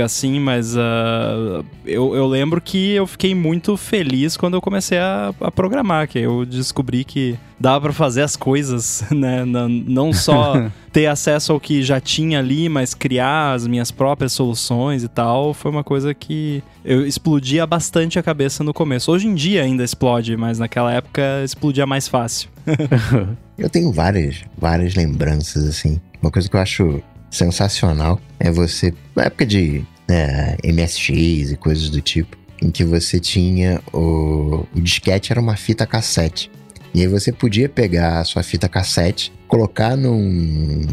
assim, 0.00 0.38
mas 0.38 0.76
uh, 0.76 1.64
eu, 1.84 2.14
eu 2.14 2.26
lembro 2.26 2.60
que 2.60 2.92
eu 2.92 3.04
fiquei 3.04 3.34
muito 3.34 3.76
feliz 3.76 4.36
quando 4.36 4.54
eu 4.54 4.60
comecei 4.60 4.96
a, 4.96 5.34
a 5.40 5.50
programar, 5.50 6.06
que 6.06 6.20
eu 6.20 6.46
descobri 6.46 7.02
que 7.02 7.36
dava 7.58 7.80
para 7.80 7.92
fazer 7.92 8.22
as 8.22 8.36
coisas, 8.36 9.04
né? 9.10 9.44
Não, 9.44 9.68
não 9.68 10.12
só 10.12 10.70
ter 10.92 11.06
acesso 11.06 11.52
ao 11.52 11.58
que 11.58 11.82
já 11.82 12.00
tinha 12.00 12.38
ali, 12.38 12.68
mas 12.68 12.94
criar 12.94 13.54
as 13.54 13.66
minhas 13.66 13.90
próprias 13.90 14.32
soluções 14.32 15.02
e 15.02 15.08
tal, 15.08 15.52
foi 15.52 15.70
uma 15.70 15.82
coisa 15.82 16.14
que 16.14 16.62
eu 16.84 17.04
explodia 17.04 17.66
bastante 17.66 18.20
a 18.20 18.22
cabeça 18.22 18.62
no 18.62 18.72
começo. 18.72 19.10
Hoje 19.10 19.26
em 19.26 19.34
dia 19.34 19.64
ainda 19.64 19.82
explode, 19.82 20.36
mas 20.36 20.60
naquela 20.60 20.92
época 20.92 21.42
explodia 21.44 21.86
mais 21.86 22.06
fácil. 22.06 22.48
eu 23.58 23.68
tenho 23.68 23.90
várias, 23.90 24.44
várias 24.56 24.94
lembranças, 24.94 25.66
assim. 25.66 26.00
Uma 26.22 26.30
coisa 26.30 26.48
que 26.48 26.54
eu 26.56 26.60
acho 26.60 27.02
sensacional 27.30 28.20
é 28.38 28.50
você, 28.50 28.92
na 29.14 29.24
época 29.24 29.46
de 29.46 29.84
né, 30.08 30.56
MSX 30.64 31.52
e 31.52 31.56
coisas 31.56 31.88
do 31.88 32.00
tipo, 32.00 32.36
em 32.62 32.70
que 32.70 32.84
você 32.84 33.18
tinha 33.18 33.80
o, 33.92 34.66
o 34.74 34.80
disquete 34.80 35.32
era 35.32 35.40
uma 35.40 35.56
fita 35.56 35.86
cassete. 35.86 36.50
E 36.92 37.00
aí 37.00 37.06
você 37.06 37.32
podia 37.32 37.68
pegar 37.68 38.18
a 38.18 38.24
sua 38.24 38.42
fita 38.42 38.68
cassete, 38.68 39.32
colocar 39.46 39.96
num 39.96 40.86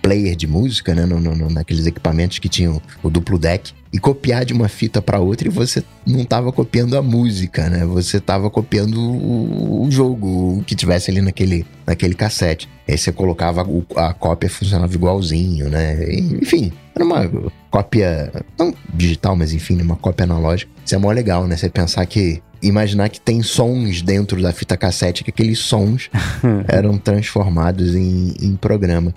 player 0.00 0.34
de 0.34 0.46
música, 0.46 0.94
né, 0.94 1.04
no, 1.04 1.20
no, 1.20 1.50
naqueles 1.50 1.86
equipamentos 1.86 2.38
que 2.38 2.48
tinham 2.48 2.80
o 3.02 3.10
duplo 3.10 3.38
deck, 3.38 3.72
e 3.94 3.98
copiar 4.00 4.44
de 4.44 4.52
uma 4.52 4.68
fita 4.68 5.00
para 5.00 5.20
outra 5.20 5.46
e 5.46 5.50
você 5.50 5.80
não 6.04 6.22
estava 6.22 6.50
copiando 6.50 6.98
a 6.98 7.02
música, 7.02 7.70
né? 7.70 7.86
Você 7.86 8.16
estava 8.16 8.50
copiando 8.50 9.00
o, 9.00 9.86
o, 9.86 9.88
jogo, 9.88 10.58
o 10.58 10.64
que 10.64 10.74
tivesse 10.74 11.12
ali 11.12 11.20
naquele, 11.20 11.64
naquele 11.86 12.12
cassete. 12.16 12.68
Aí 12.88 12.98
você 12.98 13.12
colocava 13.12 13.62
o, 13.62 13.86
a 13.94 14.12
cópia 14.12 14.50
funcionava 14.50 14.92
igualzinho, 14.92 15.70
né? 15.70 16.12
Enfim, 16.12 16.72
era 16.92 17.04
uma 17.04 17.30
cópia 17.70 18.32
não 18.58 18.74
digital, 18.92 19.36
mas 19.36 19.52
enfim, 19.52 19.80
uma 19.80 19.94
cópia 19.94 20.24
analógica. 20.24 20.72
Isso 20.84 20.96
é 20.96 20.98
mó 20.98 21.12
legal, 21.12 21.46
né? 21.46 21.56
Você 21.56 21.70
pensar 21.70 22.04
que 22.04 22.42
imaginar 22.60 23.08
que 23.10 23.20
tem 23.20 23.44
sons 23.44 24.02
dentro 24.02 24.42
da 24.42 24.52
fita 24.52 24.76
cassete, 24.76 25.22
que 25.22 25.30
aqueles 25.30 25.60
sons 25.60 26.10
eram 26.66 26.98
transformados 26.98 27.94
em, 27.94 28.34
em 28.42 28.56
programa. 28.56 29.14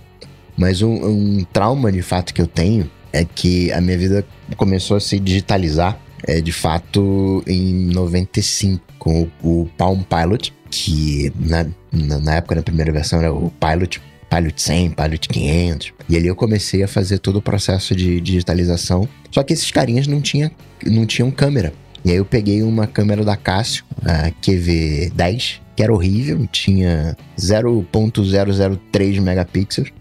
Mas 0.55 0.84
um, 0.84 0.93
um 0.93 1.43
trauma 1.51 1.91
de 1.91 2.03
fato 2.03 2.32
que 2.32 2.41
eu 2.41 2.47
tenho 2.47 2.88
é 3.18 3.26
que 3.26 3.72
a 3.72 3.82
minha 3.82 3.97
vida 3.97 4.26
começou 4.55 4.97
a 4.97 4.99
se 4.99 5.20
digitalizar, 5.20 5.99
é, 6.26 6.41
de 6.41 6.51
fato, 6.51 7.43
em 7.47 7.88
95, 7.88 8.84
com 8.99 9.30
o, 9.43 9.61
o 9.61 9.70
Palm 9.78 10.01
Pilot, 10.03 10.53
que 10.70 11.32
na, 11.39 11.65
na, 11.91 12.20
na, 12.20 12.36
época, 12.36 12.55
na 12.55 12.61
primeira 12.61 12.91
versão, 12.91 13.20
era 13.20 13.34
o 13.34 13.51
Pilot. 13.51 14.01
Pilot 14.30 14.61
100, 14.61 14.91
Pilot 14.91 15.30
500. 15.30 15.93
E 16.09 16.18
ali 16.18 16.28
eu 16.28 16.36
comecei 16.36 16.84
a 16.84 16.88
fazer 16.88 17.18
todo 17.20 17.38
o 17.38 17.41
processo 17.41 17.95
de 17.95 18.20
digitalização. 18.20 19.07
Só 19.32 19.41
que 19.41 19.53
esses 19.53 19.72
carinhas 19.72 20.05
não, 20.05 20.20
tinha, 20.20 20.51
não 20.86 21.05
tinham 21.05 21.32
câmera. 21.32 21.72
E 22.03 22.11
aí 22.11 22.18
eu 22.18 22.26
peguei 22.26 22.61
uma 22.61 22.86
câmera 22.86 23.24
da 23.24 23.38
Casio, 23.38 23.86
a 24.05 24.30
QV10, 24.41 25.61
que 25.76 25.84
era 25.84 25.93
horrível, 25.93 26.45
tinha 26.51 27.15
0.003 27.38 29.22
megapixels, 29.22 29.91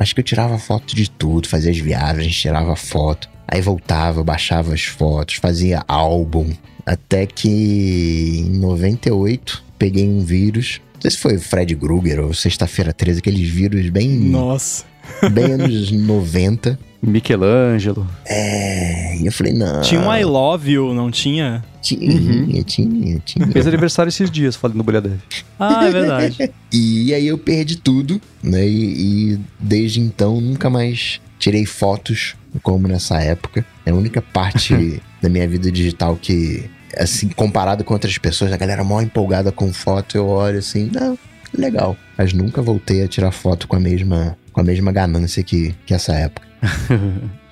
mas 0.00 0.14
que 0.14 0.20
eu 0.20 0.24
tirava 0.24 0.58
foto 0.58 0.96
de 0.96 1.10
tudo, 1.10 1.46
fazia 1.46 1.70
as 1.70 1.76
viagens, 1.76 2.34
tirava 2.34 2.74
foto. 2.74 3.28
Aí 3.46 3.60
voltava, 3.60 4.24
baixava 4.24 4.72
as 4.72 4.84
fotos, 4.84 5.34
fazia 5.34 5.84
álbum. 5.86 6.54
Até 6.86 7.26
que 7.26 8.38
em 8.38 8.48
98 8.58 9.62
peguei 9.78 10.08
um 10.08 10.24
vírus. 10.24 10.80
Não 10.94 11.02
sei 11.02 11.10
se 11.10 11.18
foi 11.18 11.38
Fred 11.38 11.76
Krueger 11.76 12.20
ou 12.20 12.32
Sexta-feira 12.32 12.94
13, 12.94 13.18
aqueles 13.18 13.46
vírus 13.46 13.90
bem. 13.90 14.08
Nossa! 14.08 14.86
Bem 15.34 15.52
anos 15.52 15.90
90. 15.90 16.78
Michelangelo. 17.02 18.06
É, 18.26 19.16
e 19.16 19.26
eu 19.26 19.32
falei, 19.32 19.52
não. 19.52 19.80
Tinha 19.80 20.00
um 20.00 20.14
I 20.14 20.24
Love 20.24 20.70
You, 20.70 20.94
não 20.94 21.10
tinha? 21.10 21.64
Tinha, 21.80 22.12
uhum. 22.12 22.62
tinha, 22.62 23.22
tinha. 23.24 23.46
Fez 23.46 23.66
aniversário 23.66 24.08
esses 24.08 24.30
dias, 24.30 24.54
falando 24.54 24.76
no 24.76 24.84
Bolha 24.84 25.00
Deve. 25.00 25.20
Ah, 25.58 25.86
é 25.86 25.90
verdade. 25.90 26.50
e 26.72 27.14
aí 27.14 27.26
eu 27.26 27.38
perdi 27.38 27.76
tudo, 27.76 28.20
né? 28.42 28.66
E, 28.66 29.32
e 29.32 29.40
desde 29.58 30.00
então 30.00 30.40
nunca 30.40 30.68
mais 30.68 31.20
tirei 31.38 31.64
fotos 31.64 32.34
como 32.62 32.86
nessa 32.86 33.20
época. 33.20 33.64
É 33.86 33.90
a 33.90 33.94
única 33.94 34.20
parte 34.20 35.00
da 35.22 35.28
minha 35.28 35.48
vida 35.48 35.70
digital 35.72 36.16
que, 36.20 36.68
assim, 36.98 37.28
comparado 37.28 37.82
com 37.82 37.94
outras 37.94 38.16
pessoas, 38.18 38.52
a 38.52 38.56
galera 38.56 38.84
mó 38.84 39.00
empolgada 39.00 39.50
com 39.50 39.72
foto, 39.72 40.16
eu 40.16 40.26
olho 40.26 40.58
assim, 40.58 40.90
não, 40.92 41.18
legal. 41.56 41.96
Mas 42.16 42.34
nunca 42.34 42.60
voltei 42.60 43.02
a 43.02 43.08
tirar 43.08 43.30
foto 43.30 43.66
com 43.66 43.76
a 43.76 43.80
mesma, 43.80 44.36
com 44.52 44.60
a 44.60 44.64
mesma 44.64 44.92
ganância 44.92 45.42
que, 45.42 45.74
que 45.86 45.94
essa 45.94 46.12
época. 46.12 46.49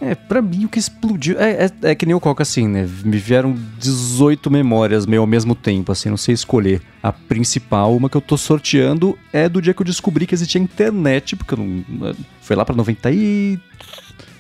É, 0.01 0.15
pra 0.15 0.43
mim 0.43 0.65
o 0.65 0.69
que 0.69 0.79
explodiu. 0.79 1.39
É, 1.39 1.67
é, 1.67 1.91
é, 1.91 1.95
que 1.95 2.05
nem 2.05 2.15
o 2.15 2.21
Coca, 2.21 2.43
assim, 2.43 2.69
né? 2.69 2.89
Me 3.05 3.17
vieram 3.17 3.57
18 3.79 4.51
memórias 4.51 5.07
meio 5.07 5.23
ao 5.23 5.27
mesmo 5.27 5.55
tempo, 5.55 5.93
assim, 5.93 6.11
não 6.11 6.17
sei 6.17 6.35
escolher. 6.35 6.83
A 7.03 7.13
principal, 7.13 7.97
uma 7.97 8.09
que 8.09 8.17
eu 8.17 8.21
tô 8.21 8.37
sorteando, 8.37 9.19
é 9.33 9.49
do 9.49 9.63
dia 9.63 9.73
que 9.73 9.83
eu 9.83 9.87
descobri 9.87 10.27
que 10.27 10.35
existia 10.35 10.61
internet, 10.61 11.37
porque 11.37 11.55
eu 11.55 11.59
não. 11.59 12.15
Foi 12.41 12.57
lá 12.57 12.65
pra 12.65 12.75
90 12.75 13.11
e 13.11 13.59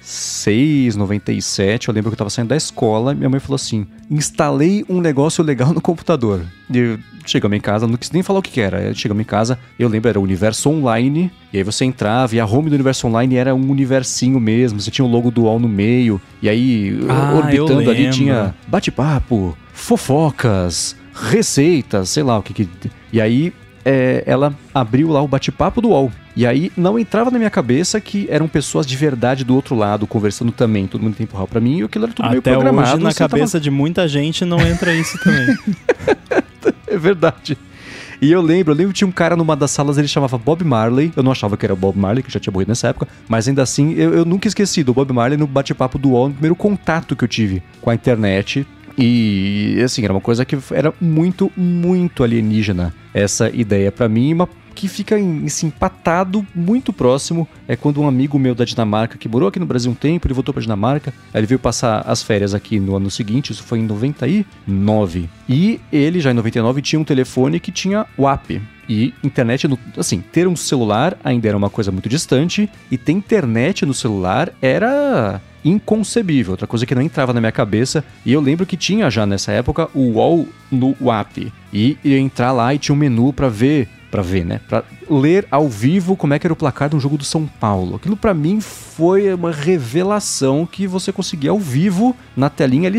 96, 0.08 0.96
97, 0.96 1.88
eu 1.88 1.94
lembro 1.94 2.10
que 2.10 2.14
eu 2.14 2.18
tava 2.18 2.30
saindo 2.30 2.48
da 2.48 2.56
escola, 2.56 3.14
minha 3.14 3.28
mãe 3.28 3.38
falou 3.38 3.56
assim: 3.56 3.86
instalei 4.10 4.82
um 4.88 5.02
negócio 5.02 5.44
legal 5.44 5.74
no 5.74 5.82
computador. 5.82 6.40
E 6.72 6.98
chegamos 7.26 7.58
em 7.58 7.60
casa, 7.60 7.86
não 7.86 7.98
quis 7.98 8.10
nem 8.10 8.22
falar 8.22 8.38
o 8.38 8.42
que 8.42 8.58
era. 8.58 8.94
Chegamos 8.94 9.20
em 9.20 9.24
casa, 9.24 9.58
eu 9.78 9.86
lembro, 9.86 10.08
era 10.08 10.18
o 10.18 10.22
Universo 10.22 10.70
Online, 10.70 11.30
e 11.52 11.58
aí 11.58 11.62
você 11.62 11.84
entrava, 11.84 12.34
e 12.34 12.40
a 12.40 12.46
home 12.46 12.70
do 12.70 12.74
Universo 12.74 13.06
Online 13.06 13.36
era 13.36 13.54
um 13.54 13.70
universinho 13.70 14.40
mesmo, 14.40 14.80
você 14.80 14.90
tinha 14.90 15.04
o 15.04 15.08
logo 15.08 15.30
do 15.30 15.42
UOL 15.42 15.58
no 15.58 15.68
meio, 15.68 16.18
e 16.40 16.48
aí 16.48 16.98
ah, 17.06 17.34
orbitando 17.34 17.90
ali 17.90 18.08
tinha 18.08 18.54
bate-papo, 18.66 19.54
fofocas, 19.74 20.96
receitas, 21.12 22.08
sei 22.08 22.22
lá 22.22 22.38
o 22.38 22.42
que 22.42 22.54
que. 22.54 22.68
E 23.12 23.20
aí 23.20 23.52
é, 23.84 24.22
ela 24.26 24.54
abriu 24.74 25.10
lá 25.10 25.20
o 25.20 25.28
bate-papo 25.28 25.82
do 25.82 25.88
UOL. 25.88 26.10
E 26.38 26.46
aí 26.46 26.70
não 26.76 26.96
entrava 26.96 27.32
na 27.32 27.38
minha 27.38 27.50
cabeça 27.50 28.00
que 28.00 28.28
eram 28.30 28.46
pessoas 28.46 28.86
de 28.86 28.96
verdade 28.96 29.42
do 29.42 29.56
outro 29.56 29.74
lado 29.74 30.06
conversando 30.06 30.52
também, 30.52 30.86
todo 30.86 31.02
mundo 31.02 31.16
tempo 31.16 31.34
real 31.34 31.48
pra 31.48 31.60
mim, 31.60 31.80
e 31.80 31.82
aquilo 31.82 32.04
era 32.04 32.12
tudo 32.14 32.26
Até 32.26 32.30
meio 32.30 32.42
programado. 32.42 32.94
Hoje, 32.94 33.02
na 33.02 33.12
cabeça 33.12 33.54
tava... 33.54 33.60
de 33.60 33.72
muita 33.72 34.06
gente 34.06 34.44
não 34.44 34.60
entra 34.60 34.94
isso 34.94 35.18
também. 35.18 35.58
é 36.86 36.96
verdade. 36.96 37.58
E 38.22 38.30
eu 38.30 38.40
lembro, 38.40 38.72
eu 38.72 38.76
lembro 38.76 38.92
que 38.92 38.98
tinha 38.98 39.08
um 39.08 39.12
cara 39.12 39.34
numa 39.34 39.56
das 39.56 39.72
salas, 39.72 39.98
ele 39.98 40.06
chamava 40.06 40.38
Bob 40.38 40.62
Marley. 40.62 41.12
Eu 41.16 41.24
não 41.24 41.32
achava 41.32 41.56
que 41.56 41.66
era 41.66 41.72
o 41.72 41.76
Bob 41.76 41.98
Marley, 41.98 42.22
que 42.22 42.32
já 42.32 42.38
tinha 42.38 42.52
morrido 42.52 42.68
nessa 42.68 42.86
época, 42.86 43.08
mas 43.28 43.48
ainda 43.48 43.64
assim, 43.64 43.94
eu, 43.94 44.14
eu 44.14 44.24
nunca 44.24 44.46
esqueci 44.46 44.84
do 44.84 44.94
Bob 44.94 45.12
Marley 45.12 45.36
no 45.36 45.46
bate-papo 45.48 45.98
do 45.98 46.10
UOL, 46.10 46.28
no 46.28 46.34
primeiro 46.34 46.54
contato 46.54 47.16
que 47.16 47.24
eu 47.24 47.28
tive 47.28 47.64
com 47.80 47.90
a 47.90 47.96
internet. 47.96 48.64
E 48.96 49.80
assim, 49.84 50.04
era 50.04 50.12
uma 50.12 50.20
coisa 50.20 50.44
que 50.44 50.56
era 50.70 50.94
muito, 51.00 51.50
muito 51.56 52.22
alienígena 52.22 52.94
essa 53.12 53.50
ideia 53.50 53.90
para 53.90 54.08
mim, 54.08 54.32
uma 54.34 54.48
que 54.78 54.86
fica 54.86 55.18
em, 55.18 55.44
assim, 55.44 55.66
empatado 55.66 56.46
muito 56.54 56.92
próximo 56.92 57.48
é 57.66 57.74
quando 57.74 58.00
um 58.00 58.06
amigo 58.06 58.38
meu 58.38 58.54
da 58.54 58.64
Dinamarca, 58.64 59.18
que 59.18 59.28
morou 59.28 59.48
aqui 59.48 59.58
no 59.58 59.66
Brasil 59.66 59.90
um 59.90 59.94
tempo, 59.94 60.28
ele 60.28 60.34
voltou 60.34 60.54
para 60.54 60.62
Dinamarca, 60.62 61.12
ele 61.34 61.48
veio 61.48 61.58
passar 61.58 62.02
as 62.06 62.22
férias 62.22 62.54
aqui 62.54 62.78
no 62.78 62.94
ano 62.94 63.10
seguinte, 63.10 63.50
isso 63.50 63.64
foi 63.64 63.80
em 63.80 63.82
99. 63.82 65.28
E 65.48 65.80
ele 65.92 66.20
já 66.20 66.30
em 66.30 66.34
99 66.34 66.80
tinha 66.80 67.00
um 67.00 67.04
telefone 67.04 67.58
que 67.58 67.72
tinha 67.72 68.06
WAP. 68.16 68.62
E 68.88 69.12
internet, 69.24 69.66
no, 69.66 69.76
assim, 69.96 70.20
ter 70.20 70.46
um 70.46 70.54
celular 70.54 71.18
ainda 71.24 71.48
era 71.48 71.56
uma 71.56 71.68
coisa 71.68 71.90
muito 71.90 72.08
distante, 72.08 72.70
e 72.88 72.96
ter 72.96 73.10
internet 73.10 73.84
no 73.84 73.92
celular 73.92 74.52
era 74.62 75.40
inconcebível, 75.64 76.52
outra 76.52 76.68
coisa 76.68 76.86
que 76.86 76.94
não 76.94 77.02
entrava 77.02 77.32
na 77.32 77.40
minha 77.40 77.50
cabeça. 77.50 78.04
E 78.24 78.32
eu 78.32 78.40
lembro 78.40 78.64
que 78.64 78.76
tinha 78.76 79.10
já 79.10 79.26
nessa 79.26 79.50
época 79.50 79.88
o 79.92 80.12
UOL 80.12 80.46
no 80.70 80.94
WAP. 81.00 81.52
E 81.72 81.98
ia 82.04 82.18
entrar 82.18 82.52
lá 82.52 82.72
e 82.72 82.78
tinha 82.78 82.94
um 82.94 82.98
menu 82.98 83.32
para 83.32 83.48
ver 83.48 83.88
para 84.10 84.22
ver, 84.22 84.44
né? 84.44 84.60
Para 84.68 84.84
ler 85.10 85.46
ao 85.50 85.68
vivo 85.68 86.16
como 86.16 86.34
é 86.34 86.38
que 86.38 86.46
era 86.46 86.52
o 86.52 86.56
placar 86.56 86.88
de 86.88 86.96
um 86.96 87.00
jogo 87.00 87.16
do 87.16 87.24
São 87.24 87.46
Paulo. 87.46 87.96
Aquilo 87.96 88.16
para 88.16 88.34
mim 88.34 88.60
foi 88.60 89.32
uma 89.32 89.52
revelação 89.52 90.66
que 90.66 90.86
você 90.86 91.12
conseguia 91.12 91.50
ao 91.50 91.58
vivo 91.58 92.14
na 92.36 92.50
telinha 92.50 92.88
ali, 92.88 92.98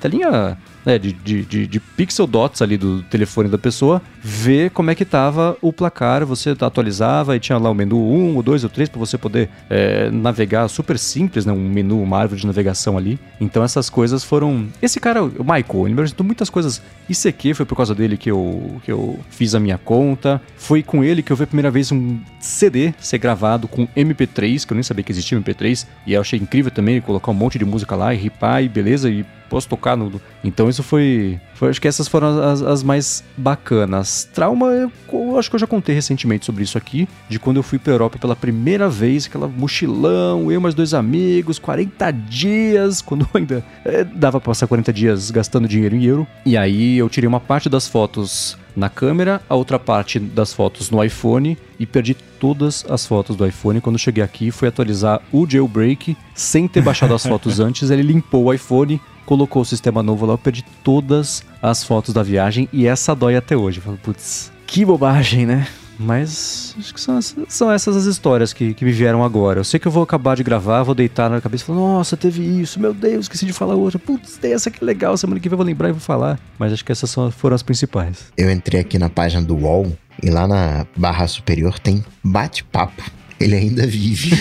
telinha 0.00 0.56
né, 0.88 0.98
de, 0.98 1.12
de, 1.12 1.44
de, 1.44 1.66
de, 1.66 1.80
pixel 1.80 2.26
dots 2.26 2.62
ali 2.62 2.78
do 2.78 3.02
telefone 3.02 3.48
da 3.48 3.58
pessoa, 3.58 4.00
ver 4.22 4.70
como 4.70 4.90
é 4.90 4.94
que 4.94 5.04
tava 5.04 5.54
o 5.60 5.70
placar, 5.70 6.24
você 6.24 6.56
atualizava 6.58 7.36
e 7.36 7.40
tinha 7.40 7.58
lá 7.58 7.70
o 7.70 7.74
menu 7.74 7.98
1, 7.98 8.38
o 8.38 8.42
2, 8.42 8.64
o 8.64 8.68
3 8.70 8.88
para 8.88 8.98
você 8.98 9.18
poder 9.18 9.50
é, 9.68 10.10
navegar 10.10 10.66
super 10.68 10.98
simples, 10.98 11.44
né, 11.44 11.52
um 11.52 11.68
menu, 11.68 12.02
uma 12.02 12.18
árvore 12.18 12.40
de 12.40 12.46
navegação 12.46 12.96
ali. 12.96 13.18
Então 13.38 13.62
essas 13.62 13.90
coisas 13.90 14.24
foram... 14.24 14.66
Esse 14.80 14.98
cara, 14.98 15.22
o 15.22 15.44
Michael, 15.44 15.86
ele 15.86 15.94
me 15.94 16.00
apresentou 16.00 16.24
muitas 16.24 16.48
coisas. 16.48 16.80
Aqui 17.26 17.52
foi 17.54 17.66
por 17.66 17.74
causa 17.74 17.94
dele 17.94 18.16
que 18.16 18.30
eu, 18.30 18.80
que 18.84 18.92
eu 18.92 19.18
fiz 19.30 19.54
a 19.54 19.60
minha 19.60 19.78
conta. 19.78 20.40
Foi 20.56 20.82
com 20.82 21.02
ele 21.02 21.22
que 21.22 21.32
eu 21.32 21.36
vi 21.36 21.46
primeira 21.48 21.70
vez 21.70 21.90
um 21.90 22.20
CD 22.38 22.94
ser 22.98 23.18
gravado 23.18 23.66
com 23.66 23.86
MP3, 23.88 24.64
que 24.64 24.72
eu 24.72 24.76
nem 24.76 24.82
sabia 24.82 25.02
que 25.02 25.12
existia 25.12 25.38
MP3, 25.38 25.86
e 26.06 26.12
eu 26.12 26.20
achei 26.20 26.38
incrível 26.38 26.70
também 26.70 27.00
colocar 27.00 27.30
um 27.30 27.34
monte 27.34 27.58
de 27.58 27.64
música 27.64 27.96
lá 27.96 28.14
e 28.14 28.16
ripar 28.16 28.62
e 28.62 28.68
beleza, 28.68 29.10
e 29.10 29.24
posso 29.48 29.68
tocar 29.68 29.96
no. 29.96 30.20
Então 30.44 30.68
isso 30.68 30.82
foi. 30.82 31.40
foi 31.54 31.70
acho 31.70 31.80
que 31.80 31.88
essas 31.88 32.08
foram 32.08 32.40
as, 32.40 32.62
as 32.62 32.82
mais 32.82 33.24
bacanas. 33.36 34.28
Trauma, 34.32 34.66
eu, 34.68 34.92
eu, 35.12 35.38
acho 35.38 35.48
que 35.50 35.56
eu 35.56 35.60
já 35.60 35.66
contei 35.66 35.94
recentemente 35.94 36.46
sobre 36.46 36.62
isso 36.62 36.78
aqui, 36.78 37.08
de 37.28 37.38
quando 37.38 37.56
eu 37.56 37.62
fui 37.62 37.78
pra 37.78 37.92
Europa 37.92 38.18
pela 38.18 38.36
primeira 38.36 38.88
vez, 38.88 39.26
aquela 39.26 39.48
mochilão, 39.48 40.50
eu 40.50 40.60
mais 40.60 40.74
dois 40.74 40.94
amigos, 40.94 41.58
40 41.58 42.10
dias, 42.12 43.00
quando 43.02 43.28
ainda 43.34 43.64
é, 43.84 44.04
dava 44.04 44.40
pra 44.40 44.50
passar 44.50 44.66
40 44.66 44.92
dias 44.92 45.30
gastando 45.30 45.68
dinheiro 45.68 45.96
em 45.96 46.04
euro. 46.04 46.26
E 46.44 46.56
aí 46.56 46.98
eu 46.98 47.08
tirei 47.08 47.28
uma 47.28 47.40
parte 47.40 47.68
das 47.68 47.88
fotos 47.88 48.56
na 48.78 48.88
câmera, 48.88 49.42
a 49.48 49.56
outra 49.56 49.78
parte 49.78 50.20
das 50.20 50.52
fotos 50.52 50.88
no 50.88 51.02
iPhone 51.02 51.58
e 51.80 51.84
perdi 51.84 52.14
todas 52.14 52.86
as 52.88 53.04
fotos 53.04 53.34
do 53.34 53.44
iPhone. 53.44 53.80
Quando 53.80 53.98
cheguei 53.98 54.22
aqui, 54.22 54.52
fui 54.52 54.68
atualizar 54.68 55.20
o 55.32 55.44
jailbreak 55.48 56.16
sem 56.34 56.68
ter 56.68 56.80
baixado 56.80 57.12
as 57.12 57.26
fotos 57.26 57.58
antes. 57.60 57.90
Ele 57.90 58.02
limpou 58.02 58.44
o 58.44 58.52
iPhone, 58.52 59.00
colocou 59.28 59.60
o 59.60 59.64
sistema 59.64 60.02
novo 60.02 60.24
lá, 60.24 60.32
eu 60.32 60.38
perdi 60.38 60.64
todas 60.82 61.44
as 61.60 61.84
fotos 61.84 62.14
da 62.14 62.22
viagem 62.22 62.66
e 62.72 62.86
essa 62.86 63.14
dói 63.14 63.36
até 63.36 63.54
hoje. 63.54 63.78
putz, 64.02 64.50
que 64.66 64.86
bobagem, 64.86 65.44
né? 65.44 65.68
Mas 65.98 66.74
acho 66.78 66.94
que 66.94 67.00
são, 67.00 67.20
são 67.20 67.70
essas 67.70 67.94
as 67.94 68.04
histórias 68.06 68.54
que, 68.54 68.72
que 68.72 68.86
me 68.86 68.90
vieram 68.90 69.22
agora. 69.22 69.60
Eu 69.60 69.64
sei 69.64 69.78
que 69.78 69.86
eu 69.86 69.92
vou 69.92 70.02
acabar 70.02 70.34
de 70.34 70.42
gravar, 70.42 70.82
vou 70.82 70.94
deitar 70.94 71.28
na 71.28 71.42
cabeça 71.42 71.64
e 71.64 71.66
falar: 71.66 71.78
Nossa, 71.78 72.16
teve 72.16 72.42
isso, 72.42 72.80
meu 72.80 72.94
Deus, 72.94 73.26
esqueci 73.26 73.44
de 73.44 73.52
falar 73.52 73.74
outra. 73.74 73.98
Putz, 73.98 74.38
tem 74.38 74.54
essa 74.54 74.70
que 74.70 74.82
legal, 74.82 75.14
semana 75.18 75.38
que 75.40 75.48
vem 75.48 75.54
eu 75.54 75.58
vou 75.58 75.66
lembrar 75.66 75.90
e 75.90 75.92
vou 75.92 76.00
falar. 76.00 76.40
Mas 76.58 76.72
acho 76.72 76.84
que 76.84 76.92
essas 76.92 77.10
são, 77.10 77.30
foram 77.30 77.54
as 77.54 77.62
principais. 77.62 78.32
Eu 78.34 78.50
entrei 78.50 78.80
aqui 78.80 78.98
na 78.98 79.10
página 79.10 79.42
do 79.42 79.56
UOL 79.56 79.92
e 80.22 80.30
lá 80.30 80.48
na 80.48 80.86
barra 80.96 81.26
superior 81.26 81.78
tem 81.78 82.02
bate-papo 82.24 83.17
ele 83.40 83.54
ainda 83.54 83.86
vive. 83.86 84.36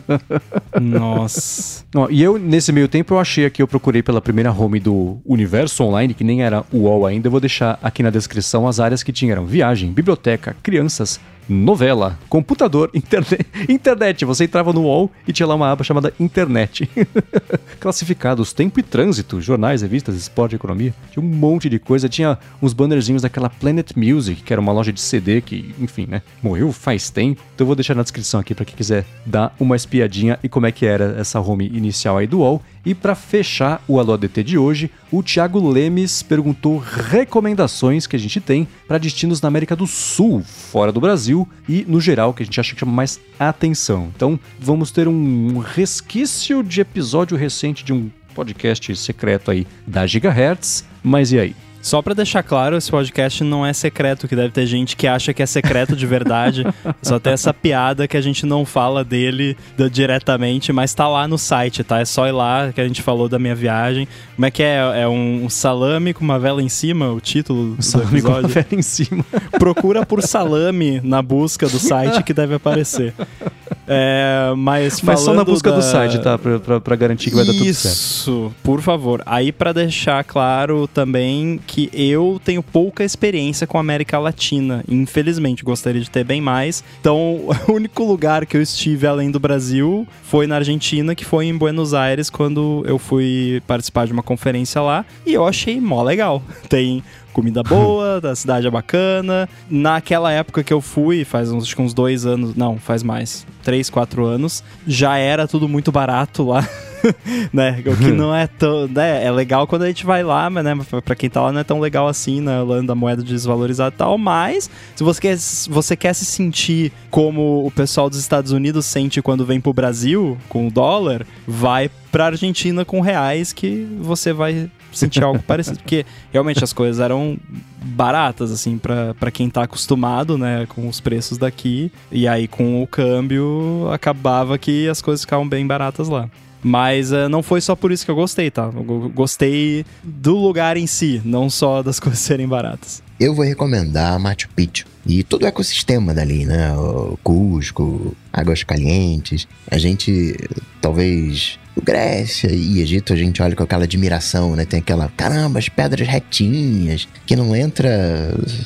Nossa. 0.80 1.84
e 2.10 2.22
eu, 2.22 2.38
nesse 2.38 2.72
meio 2.72 2.88
tempo, 2.88 3.14
eu 3.14 3.18
achei 3.18 3.46
aqui, 3.46 3.62
eu 3.62 3.68
procurei 3.68 4.02
pela 4.02 4.20
primeira 4.20 4.52
home 4.52 4.80
do 4.80 5.18
Universo 5.24 5.84
Online, 5.84 6.14
que 6.14 6.24
nem 6.24 6.42
era 6.42 6.64
UOL 6.72 7.06
ainda. 7.06 7.26
Eu 7.26 7.30
vou 7.30 7.40
deixar 7.40 7.78
aqui 7.82 8.02
na 8.02 8.10
descrição 8.10 8.66
as 8.66 8.80
áreas 8.80 9.02
que 9.02 9.12
tinham. 9.12 9.44
Viagem, 9.44 9.92
biblioteca, 9.92 10.56
crianças, 10.62 11.20
novela, 11.48 12.18
computador, 12.28 12.90
internet. 12.94 13.46
internet. 13.68 14.24
Você 14.24 14.44
entrava 14.44 14.72
no 14.72 14.82
UOL 14.82 15.10
e 15.26 15.32
tinha 15.32 15.46
lá 15.46 15.54
uma 15.54 15.70
aba 15.70 15.84
chamada 15.84 16.12
Internet. 16.18 16.88
Classificados, 17.80 18.52
tempo 18.52 18.80
e 18.80 18.82
trânsito, 18.82 19.40
jornais, 19.40 19.82
revistas, 19.82 20.14
esporte, 20.16 20.54
economia. 20.54 20.94
Tinha 21.12 21.24
um 21.24 21.28
monte 21.28 21.68
de 21.68 21.78
coisa. 21.78 22.08
Tinha 22.08 22.38
uns 22.60 22.72
bannerzinhos 22.72 23.22
daquela 23.22 23.48
Planet 23.48 23.92
Music, 23.96 24.42
que 24.42 24.52
era 24.52 24.60
uma 24.60 24.72
loja 24.72 24.92
de 24.92 25.00
CD 25.00 25.40
que, 25.40 25.74
enfim, 25.80 26.06
né, 26.08 26.22
morreu 26.42 26.72
faz 26.72 27.10
tempo. 27.10 27.42
Então 27.54 27.64
eu 27.64 27.66
vou 27.66 27.76
deixar 27.76 27.94
na 27.94 28.02
descrição 28.02 28.40
aqui 28.40 28.54
para 28.54 28.64
quem 28.64 28.76
quiser 28.76 29.04
dar 29.24 29.54
uma 29.58 29.76
espiadinha 29.76 30.38
e 30.42 30.48
como 30.48 30.66
é 30.66 30.72
que 30.72 30.86
era 30.86 31.16
essa 31.18 31.40
home 31.40 31.66
inicial 31.66 32.18
aí 32.18 32.26
do 32.26 32.40
UOL. 32.40 32.62
E 32.86 32.94
para 32.94 33.16
fechar 33.16 33.82
o 33.88 33.98
Alô 33.98 34.14
ADT 34.14 34.44
de 34.44 34.56
hoje, 34.56 34.92
o 35.10 35.20
Thiago 35.20 35.68
Lemes 35.68 36.22
perguntou 36.22 36.78
recomendações 36.78 38.06
que 38.06 38.14
a 38.14 38.18
gente 38.18 38.40
tem 38.40 38.68
para 38.86 38.96
destinos 38.96 39.40
na 39.40 39.48
América 39.48 39.74
do 39.74 39.88
Sul, 39.88 40.40
fora 40.44 40.92
do 40.92 41.00
Brasil 41.00 41.48
e 41.68 41.84
no 41.88 42.00
geral 42.00 42.32
que 42.32 42.44
a 42.44 42.46
gente 42.46 42.60
acha 42.60 42.74
que 42.74 42.78
chama 42.78 42.92
mais 42.92 43.18
atenção. 43.40 44.12
Então, 44.14 44.38
vamos 44.60 44.92
ter 44.92 45.08
um 45.08 45.58
resquício 45.58 46.62
de 46.62 46.80
episódio 46.80 47.36
recente 47.36 47.84
de 47.84 47.92
um 47.92 48.08
podcast 48.36 48.94
secreto 48.94 49.50
aí 49.50 49.66
da 49.84 50.06
Gigahertz. 50.06 50.84
Mas 51.02 51.32
e 51.32 51.40
aí? 51.40 51.65
Só 51.86 52.02
para 52.02 52.14
deixar 52.14 52.42
claro, 52.42 52.76
esse 52.76 52.90
podcast 52.90 53.44
não 53.44 53.64
é 53.64 53.72
secreto, 53.72 54.26
que 54.26 54.34
deve 54.34 54.50
ter 54.50 54.66
gente 54.66 54.96
que 54.96 55.06
acha 55.06 55.32
que 55.32 55.40
é 55.40 55.46
secreto 55.46 55.94
de 55.94 56.04
verdade. 56.04 56.66
Só 57.00 57.20
tem 57.20 57.32
essa 57.32 57.54
piada 57.54 58.08
que 58.08 58.16
a 58.16 58.20
gente 58.20 58.44
não 58.44 58.64
fala 58.64 59.04
dele 59.04 59.56
diretamente, 59.92 60.72
mas 60.72 60.92
tá 60.92 61.06
lá 61.06 61.28
no 61.28 61.38
site, 61.38 61.84
tá? 61.84 62.00
É 62.00 62.04
só 62.04 62.26
ir 62.26 62.32
lá 62.32 62.72
que 62.72 62.80
a 62.80 62.88
gente 62.88 63.02
falou 63.02 63.28
da 63.28 63.38
minha 63.38 63.54
viagem. 63.54 64.08
Como 64.34 64.46
é 64.46 64.50
que 64.50 64.64
é? 64.64 65.02
É 65.02 65.08
um 65.08 65.48
salame 65.48 66.12
com 66.12 66.24
uma 66.24 66.40
vela 66.40 66.60
em 66.60 66.68
cima, 66.68 67.12
o 67.12 67.20
título 67.20 67.76
do 67.76 67.82
salame 67.84 68.20
com 68.20 68.30
uma 68.30 68.42
vela 68.42 68.66
em 68.72 68.82
cima. 68.82 69.24
Procura 69.52 70.04
por 70.04 70.20
salame 70.22 71.00
na 71.04 71.22
busca 71.22 71.68
do 71.68 71.78
site 71.78 72.20
que 72.24 72.34
deve 72.34 72.56
aparecer. 72.56 73.14
É, 73.86 74.52
mas, 74.56 75.00
mas 75.02 75.20
só 75.20 75.32
na 75.32 75.44
busca 75.44 75.70
da... 75.70 75.76
do 75.76 75.82
site, 75.82 76.18
tá? 76.18 76.36
Pra, 76.36 76.58
pra, 76.58 76.80
pra 76.80 76.96
garantir 76.96 77.30
que 77.30 77.36
vai 77.36 77.44
Isso, 77.44 77.52
dar 77.52 77.58
tudo 77.58 77.74
certo. 77.74 77.94
Isso, 77.94 78.54
por 78.62 78.80
favor. 78.80 79.22
Aí 79.24 79.52
para 79.52 79.72
deixar 79.72 80.22
claro 80.24 80.88
também 80.88 81.60
que 81.66 81.88
eu 81.92 82.40
tenho 82.44 82.62
pouca 82.62 83.04
experiência 83.04 83.66
com 83.66 83.78
a 83.78 83.80
América 83.80 84.18
Latina. 84.18 84.84
Infelizmente, 84.88 85.64
gostaria 85.64 86.00
de 86.00 86.10
ter 86.10 86.24
bem 86.24 86.40
mais. 86.40 86.82
Então, 87.00 87.48
o 87.68 87.72
único 87.72 88.04
lugar 88.04 88.46
que 88.46 88.56
eu 88.56 88.62
estive 88.62 89.06
além 89.06 89.30
do 89.30 89.38
Brasil 89.38 90.06
foi 90.24 90.46
na 90.46 90.56
Argentina, 90.56 91.14
que 91.14 91.24
foi 91.24 91.46
em 91.46 91.56
Buenos 91.56 91.94
Aires, 91.94 92.28
quando 92.28 92.84
eu 92.86 92.98
fui 92.98 93.62
participar 93.66 94.06
de 94.06 94.12
uma 94.12 94.22
conferência 94.22 94.80
lá. 94.80 95.04
E 95.24 95.32
eu 95.32 95.46
achei 95.46 95.80
mó 95.80 96.02
legal. 96.02 96.42
Tem 96.68 97.02
comida 97.36 97.62
boa, 97.62 98.18
a 98.24 98.34
cidade 98.34 98.66
é 98.66 98.70
bacana. 98.70 99.46
Naquela 99.68 100.32
época 100.32 100.64
que 100.64 100.72
eu 100.72 100.80
fui, 100.80 101.22
faz 101.22 101.52
uns, 101.52 101.64
acho 101.64 101.82
uns 101.82 101.92
dois 101.92 102.24
anos, 102.24 102.54
não, 102.54 102.78
faz 102.78 103.02
mais, 103.02 103.46
três, 103.62 103.90
quatro 103.90 104.24
anos, 104.24 104.64
já 104.86 105.18
era 105.18 105.46
tudo 105.46 105.68
muito 105.68 105.92
barato 105.92 106.44
lá. 106.48 106.66
né? 107.52 107.82
O 107.84 107.94
que 107.94 108.10
não 108.10 108.34
é 108.34 108.46
tão. 108.46 108.88
Né? 108.88 109.22
É 109.22 109.30
legal 109.30 109.66
quando 109.66 109.82
a 109.82 109.86
gente 109.86 110.06
vai 110.06 110.22
lá, 110.22 110.48
mas 110.48 110.64
né? 110.64 110.74
pra 111.04 111.14
quem 111.14 111.28
tá 111.28 111.42
lá 111.42 111.52
não 111.52 111.60
é 111.60 111.64
tão 111.64 111.78
legal 111.78 112.08
assim, 112.08 112.40
né? 112.40 112.58
Holanda, 112.58 112.94
a 112.94 112.96
moeda 112.96 113.22
desvalorizada 113.22 113.94
e 113.94 113.98
tal. 113.98 114.16
Mas, 114.16 114.70
se 114.94 115.04
você 115.04 115.20
quer, 115.20 115.36
você 115.68 115.94
quer 115.94 116.14
se 116.14 116.24
sentir 116.24 116.90
como 117.10 117.66
o 117.66 117.70
pessoal 117.70 118.08
dos 118.08 118.18
Estados 118.18 118.50
Unidos 118.50 118.86
sente 118.86 119.20
quando 119.20 119.44
vem 119.44 119.60
pro 119.60 119.74
Brasil, 119.74 120.38
com 120.48 120.68
o 120.68 120.70
dólar, 120.70 121.26
vai 121.46 121.90
pra 122.10 122.26
Argentina 122.26 122.82
com 122.82 123.02
reais 123.02 123.52
que 123.52 123.86
você 124.00 124.32
vai 124.32 124.70
sentir 124.98 125.22
algo 125.22 125.42
parecido. 125.46 125.78
Porque 125.78 126.04
realmente 126.32 126.62
as 126.62 126.72
coisas 126.72 127.00
eram 127.00 127.38
baratas, 127.82 128.50
assim, 128.50 128.78
para 128.78 129.30
quem 129.30 129.48
tá 129.48 129.62
acostumado, 129.62 130.36
né, 130.36 130.66
com 130.68 130.88
os 130.88 131.00
preços 131.00 131.38
daqui. 131.38 131.90
E 132.10 132.26
aí 132.26 132.48
com 132.48 132.82
o 132.82 132.86
câmbio 132.86 133.88
acabava 133.92 134.58
que 134.58 134.88
as 134.88 135.00
coisas 135.00 135.22
ficavam 135.22 135.48
bem 135.48 135.66
baratas 135.66 136.08
lá. 136.08 136.28
Mas 136.62 137.12
uh, 137.12 137.28
não 137.28 137.42
foi 137.42 137.60
só 137.60 137.76
por 137.76 137.92
isso 137.92 138.04
que 138.04 138.10
eu 138.10 138.16
gostei, 138.16 138.50
tá? 138.50 138.70
Eu 138.74 139.10
gostei 139.14 139.84
do 140.02 140.36
lugar 140.36 140.76
em 140.76 140.86
si, 140.86 141.22
não 141.24 141.48
só 141.48 141.82
das 141.82 142.00
coisas 142.00 142.18
serem 142.18 142.48
baratas. 142.48 143.05
Eu 143.18 143.34
vou 143.34 143.44
recomendar 143.44 144.18
Machu 144.20 144.48
Picchu 144.54 144.84
e 145.06 145.22
todo 145.22 145.44
o 145.44 145.46
ecossistema 145.46 146.12
dali, 146.12 146.44
né? 146.44 146.72
O 146.74 147.18
Cusco, 147.22 148.14
Águas 148.30 148.62
Calientes. 148.62 149.48
A 149.70 149.78
gente 149.78 150.36
talvez 150.82 151.58
Grécia 151.82 152.50
e 152.52 152.80
Egito 152.80 153.14
a 153.14 153.16
gente 153.16 153.40
olha 153.40 153.56
com 153.56 153.62
aquela 153.62 153.84
admiração, 153.84 154.54
né? 154.54 154.66
Tem 154.66 154.80
aquela, 154.80 155.08
caramba, 155.16 155.58
as 155.58 155.68
pedras 155.68 156.06
retinhas, 156.06 157.08
que 157.24 157.34
não 157.34 157.56
entra 157.56 157.88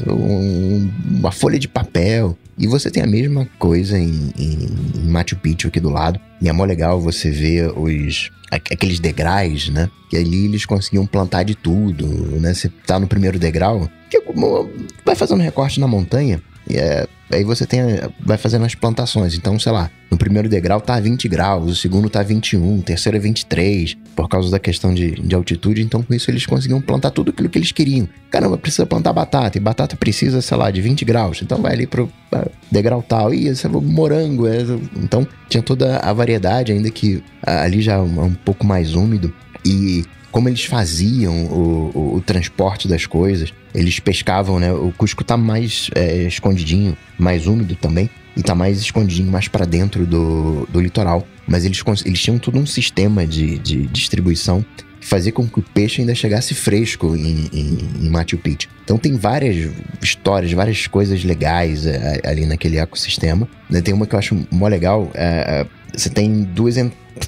um, 0.09 0.91
uma 1.19 1.31
folha 1.31 1.59
de 1.59 1.69
papel. 1.69 2.37
E 2.59 2.67
você 2.67 2.91
tem 2.91 3.03
a 3.03 3.07
mesma 3.07 3.49
coisa 3.59 3.99
em, 3.99 4.33
em, 4.37 4.69
em 4.97 5.09
Machu 5.09 5.37
Picchu 5.37 5.69
aqui 5.69 5.79
do 5.79 5.91
lado. 5.91 6.21
E 6.43 6.49
é 6.49 6.53
mó 6.53 6.65
legal 6.65 7.01
você 7.01 7.31
ver 7.31 7.71
os 7.79 8.31
aqueles 8.51 8.99
degraus, 8.99 9.69
né? 9.69 9.91
Que 10.09 10.17
ali 10.17 10.47
eles 10.47 10.67
conseguiam 10.67 11.07
plantar 11.07 11.45
de 11.45 11.55
tudo, 11.55 12.07
né? 12.41 12.53
Você 12.53 12.69
tá 12.69 12.99
no 12.99 13.07
primeiro 13.07 13.39
degrau, 13.39 13.89
que 14.11 14.21
vai 15.05 15.15
fazendo 15.15 15.41
recorte 15.41 15.79
na 15.79 15.87
montanha, 15.87 16.43
é, 16.77 17.07
aí 17.31 17.45
você 17.45 17.67
tem, 17.67 17.81
vai 18.21 18.37
fazendo 18.37 18.65
as 18.65 18.75
plantações. 18.75 19.35
Então, 19.35 19.59
sei 19.59 19.73
lá, 19.73 19.91
no 20.11 20.19
primeiro 20.19 20.49
degrau 20.49 20.81
tá 20.81 20.99
20 20.99 21.29
graus, 21.29 21.71
o 21.71 21.77
segundo 21.77 22.11
tá 22.11 22.23
21, 22.23 22.79
o 22.79 22.83
terceiro 22.83 23.17
é 23.17 23.21
23, 23.21 23.97
por 24.15 24.29
causa 24.29 24.51
da 24.51 24.59
questão 24.59 24.93
de, 24.93 25.13
de 25.13 25.35
altitude. 25.35 25.83
Então, 25.83 26.03
com 26.03 26.13
isso, 26.13 26.31
eles 26.31 26.47
conseguiam 26.47 26.81
plantar 26.81 27.11
tudo 27.11 27.31
aquilo 27.31 27.49
que 27.49 27.59
eles 27.59 27.73
queriam. 27.73 28.09
Caramba, 28.31 28.59
precisa 28.59 28.87
plantar 28.87 29.13
batata, 29.13 29.59
e 29.59 29.61
batata 29.61 29.97
precisa, 29.97 30.41
sei 30.43 30.57
lá, 30.57 30.71
de 30.71 30.81
20 30.81 31.05
graus. 31.05 31.41
Então, 31.43 31.61
vai 31.61 31.75
ali 31.75 31.87
pro 31.87 32.11
degrau 32.71 33.03
tal. 33.03 33.33
E 33.33 33.49
esse 33.49 33.67
é 33.67 33.69
morango. 33.69 34.47
É... 34.47 34.63
Então, 34.97 35.27
tinha 35.49 35.63
toda 35.63 35.99
a 35.99 36.13
variedade, 36.13 36.73
ainda 36.73 36.91
que 36.91 37.23
ali 37.45 37.81
já 37.81 37.95
é 37.95 37.99
um 37.99 38.35
pouco 38.35 38.67
mais 38.67 38.95
úmido. 38.95 39.33
E 39.65 40.05
como 40.31 40.49
eles 40.49 40.65
faziam 40.65 41.47
o, 41.47 41.91
o, 41.95 42.17
o, 42.17 42.21
transporte 42.21 42.87
das 42.89 43.07
coisas. 43.07 43.53
Eles 43.75 43.99
pescavam, 44.01 44.59
né? 44.59 44.73
O 44.73 44.93
Cusco 44.97 45.25
tá 45.25 45.37
mais 45.37 45.91
é, 45.95 46.23
escondidinho, 46.25 46.97
mais 47.19 47.47
úmido 47.47 47.75
também. 47.75 48.09
E 48.37 48.43
tá 48.43 48.55
mais 48.55 48.81
escondidinho, 48.81 49.31
mais 49.31 49.49
para 49.49 49.65
dentro 49.65 50.07
do, 50.07 50.67
do 50.71 50.81
litoral. 50.81 51.27
Mas 51.47 51.65
eles, 51.65 51.83
eles 52.05 52.23
tinham 52.23 52.39
todo 52.39 52.59
um 52.59 52.67
sistema 52.67 53.27
de, 53.27 53.59
de 53.59 53.87
distribuição 53.89 54.65
que 55.01 55.07
fazia 55.07 55.33
com 55.33 55.49
que 55.49 55.59
o 55.59 55.63
peixe 55.63 56.01
ainda 56.01 56.15
chegasse 56.15 56.55
fresco 56.55 57.17
em, 57.17 57.49
em, 57.53 57.79
em 58.03 58.09
Machu 58.09 58.39
Picchu. 58.39 58.69
Então 58.85 58.99
tem 58.99 59.17
várias 59.17 59.71
histórias, 60.01 60.53
várias 60.53 60.87
coisas 60.87 61.25
legais 61.25 61.87
é, 61.87 62.21
ali 62.25 62.47
naquele 62.47 62.79
ecossistema. 62.79 63.49
Né? 63.69 63.81
Tem 63.81 63.93
uma 63.93 64.07
que 64.07 64.15
eu 64.15 64.19
acho 64.19 64.47
mó 64.51 64.69
legal. 64.69 65.11
É, 65.15 65.67
é 65.67 65.81
você 65.97 66.09
tem 66.09 66.45
duas 66.45 66.77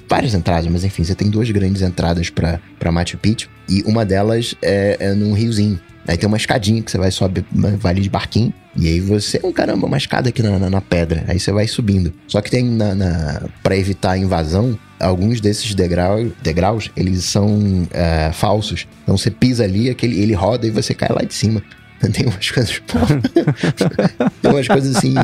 várias 0.09 0.35
entradas, 0.35 0.67
mas 0.71 0.85
enfim, 0.85 1.05
você 1.05 1.15
tem 1.15 1.31
duas 1.31 1.51
grandes 1.51 1.83
entradas 1.83 2.31
para 2.31 2.93
Machu 2.93 3.19
Picchu 3.19 3.49
e 3.69 3.83
uma 3.83 4.05
delas 4.05 4.55
é, 4.63 4.97
é 5.01 5.15
num 5.15 5.33
riozinho. 5.33 5.81
Aí 6.07 6.17
tem 6.17 6.27
uma 6.27 6.37
escadinha 6.37 6.83
que 6.83 6.91
você 6.91 6.99
vai 6.99 7.11
sobe, 7.11 7.45
vai 7.53 7.93
ali 7.93 8.01
de 8.03 8.11
barquinho. 8.11 8.53
E 8.77 8.89
aí 8.89 9.01
você. 9.01 9.39
Oh, 9.43 9.53
caramba, 9.53 9.87
uma 9.87 9.97
escada 9.97 10.31
aqui 10.31 10.43
na, 10.43 10.59
na, 10.59 10.69
na 10.69 10.81
pedra. 10.81 11.25
Aí 11.29 11.39
você 11.39 11.53
vai 11.53 11.69
subindo. 11.69 12.13
Só 12.27 12.41
que 12.41 12.51
tem 12.51 12.65
na. 12.65 12.95
na 12.95 13.43
para 13.63 13.77
evitar 13.77 14.13
a 14.13 14.19
invasão, 14.19 14.77
alguns 14.99 15.41
desses 15.41 15.75
degrau, 15.75 16.25
degraus, 16.43 16.91
eles 16.97 17.25
são 17.25 17.87
é, 17.93 18.33
falsos. 18.33 18.87
Então 19.03 19.17
você 19.17 19.31
pisa 19.31 19.65
ali, 19.65 19.91
aquele, 19.91 20.21
ele 20.21 20.33
roda 20.33 20.67
e 20.67 20.71
você 20.71 20.95
cai 20.95 21.11
lá 21.11 21.23
de 21.23 21.35
cima. 21.35 21.63
Tem 22.13 22.27
umas 22.27 22.51
coisas. 22.51 22.83
tem 24.43 24.51
umas 24.51 24.67
coisas 24.67 24.97
assim, 24.97 25.15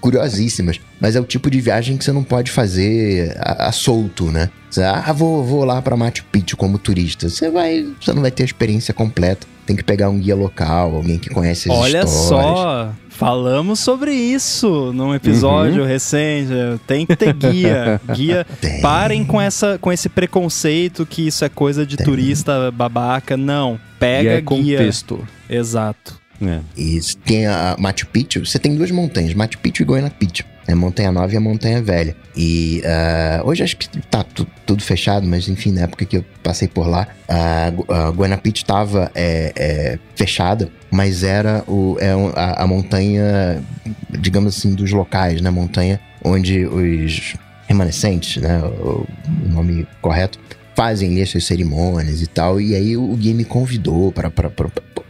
curiosíssimas. 0.00 0.80
Mas 1.00 1.16
é 1.16 1.20
o 1.20 1.24
tipo 1.24 1.50
de 1.50 1.60
viagem 1.60 1.96
que 1.96 2.04
você 2.04 2.12
não 2.12 2.24
pode 2.24 2.50
fazer 2.50 3.36
a, 3.38 3.68
a 3.68 3.72
solto, 3.72 4.30
né? 4.30 4.48
Você, 4.70 4.82
ah, 4.82 5.12
vou, 5.12 5.44
vou 5.44 5.64
lá 5.64 5.82
para 5.82 5.96
Machu 5.96 6.24
Picchu 6.32 6.56
como 6.56 6.78
turista. 6.78 7.28
Você 7.28 7.50
vai. 7.50 7.86
Você 8.00 8.12
não 8.12 8.22
vai 8.22 8.30
ter 8.30 8.42
a 8.42 8.46
experiência 8.46 8.94
completa. 8.94 9.46
Tem 9.66 9.76
que 9.76 9.84
pegar 9.84 10.10
um 10.10 10.18
guia 10.18 10.34
local, 10.34 10.96
alguém 10.96 11.18
que 11.18 11.30
conhece 11.30 11.70
as 11.70 11.76
Olha 11.76 12.04
histórias. 12.04 12.30
Olha 12.30 12.54
só! 12.54 12.94
Falamos 13.16 13.78
sobre 13.78 14.12
isso 14.12 14.92
num 14.92 15.14
episódio 15.14 15.82
uhum. 15.82 15.88
recente. 15.88 16.50
Tem 16.84 17.06
que 17.06 17.14
ter 17.14 17.32
guia. 17.32 18.00
guia. 18.12 18.44
Tem. 18.60 18.80
Parem 18.80 19.24
com, 19.24 19.40
essa, 19.40 19.78
com 19.78 19.92
esse 19.92 20.08
preconceito 20.08 21.06
que 21.06 21.28
isso 21.28 21.44
é 21.44 21.48
coisa 21.48 21.86
de 21.86 21.96
Tem. 21.96 22.04
turista 22.04 22.72
babaca. 22.72 23.36
Não. 23.36 23.78
Pega 24.00 24.40
guia. 24.40 24.40
guia. 24.40 24.78
contexto. 24.78 25.26
Exato. 25.48 26.20
É. 26.42 26.58
E 26.76 26.98
tem 27.24 27.46
a 27.46 27.76
Machu 27.78 28.08
Picchu, 28.08 28.44
você 28.44 28.58
tem 28.58 28.74
duas 28.74 28.90
montanhas, 28.90 29.32
Machu 29.32 29.58
Picchu 29.58 29.82
e 29.82 29.86
Goiânia 29.86 30.10
Picchu. 30.10 30.44
É 30.66 30.74
Montanha 30.74 31.12
Nova 31.12 31.32
e 31.32 31.36
a 31.36 31.40
Montanha 31.40 31.82
Velha. 31.82 32.16
E 32.36 32.82
uh, 32.84 33.46
hoje 33.48 33.62
acho 33.62 33.76
que 33.76 33.88
tá 34.06 34.24
tudo 34.66 34.82
fechado, 34.82 35.26
mas 35.26 35.48
enfim, 35.48 35.72
na 35.72 35.82
época 35.82 36.04
que 36.04 36.16
eu 36.16 36.24
passei 36.42 36.66
por 36.66 36.88
lá, 36.88 37.06
a, 37.28 37.68
a 37.68 38.38
Picchu 38.38 38.62
estava 38.62 39.10
é, 39.14 39.52
é, 39.56 39.98
fechada, 40.16 40.70
mas 40.90 41.22
era 41.22 41.62
o, 41.68 41.96
é 42.00 42.12
a, 42.34 42.62
a 42.62 42.66
montanha, 42.66 43.62
digamos 44.10 44.56
assim, 44.56 44.74
dos 44.74 44.90
locais, 44.90 45.40
né? 45.40 45.50
Montanha 45.50 46.00
onde 46.24 46.64
os 46.66 47.34
remanescentes, 47.68 48.42
né? 48.42 48.58
O, 48.58 49.06
o 49.44 49.48
nome 49.48 49.86
correto, 50.00 50.38
fazem 50.74 51.10
ali 51.10 51.22
as 51.22 51.30
suas 51.30 51.44
cerimônias 51.44 52.22
e 52.22 52.26
tal. 52.26 52.60
E 52.60 52.74
aí 52.74 52.96
o 52.96 53.14
Gui 53.16 53.34
me 53.34 53.44
convidou 53.44 54.12
para. 54.12 54.30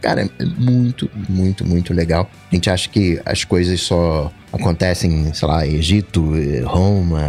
Cara, 0.01 0.21
é 0.21 0.45
muito, 0.45 1.09
muito, 1.27 1.65
muito 1.65 1.93
legal. 1.93 2.29
A 2.51 2.55
gente 2.55 2.69
acha 2.69 2.87
que 2.87 3.19
as 3.25 3.43
coisas 3.43 3.81
só 3.81 4.31
acontecem, 4.53 5.33
sei 5.33 5.47
lá, 5.47 5.65
Egito, 5.65 6.31
Roma, 6.63 7.21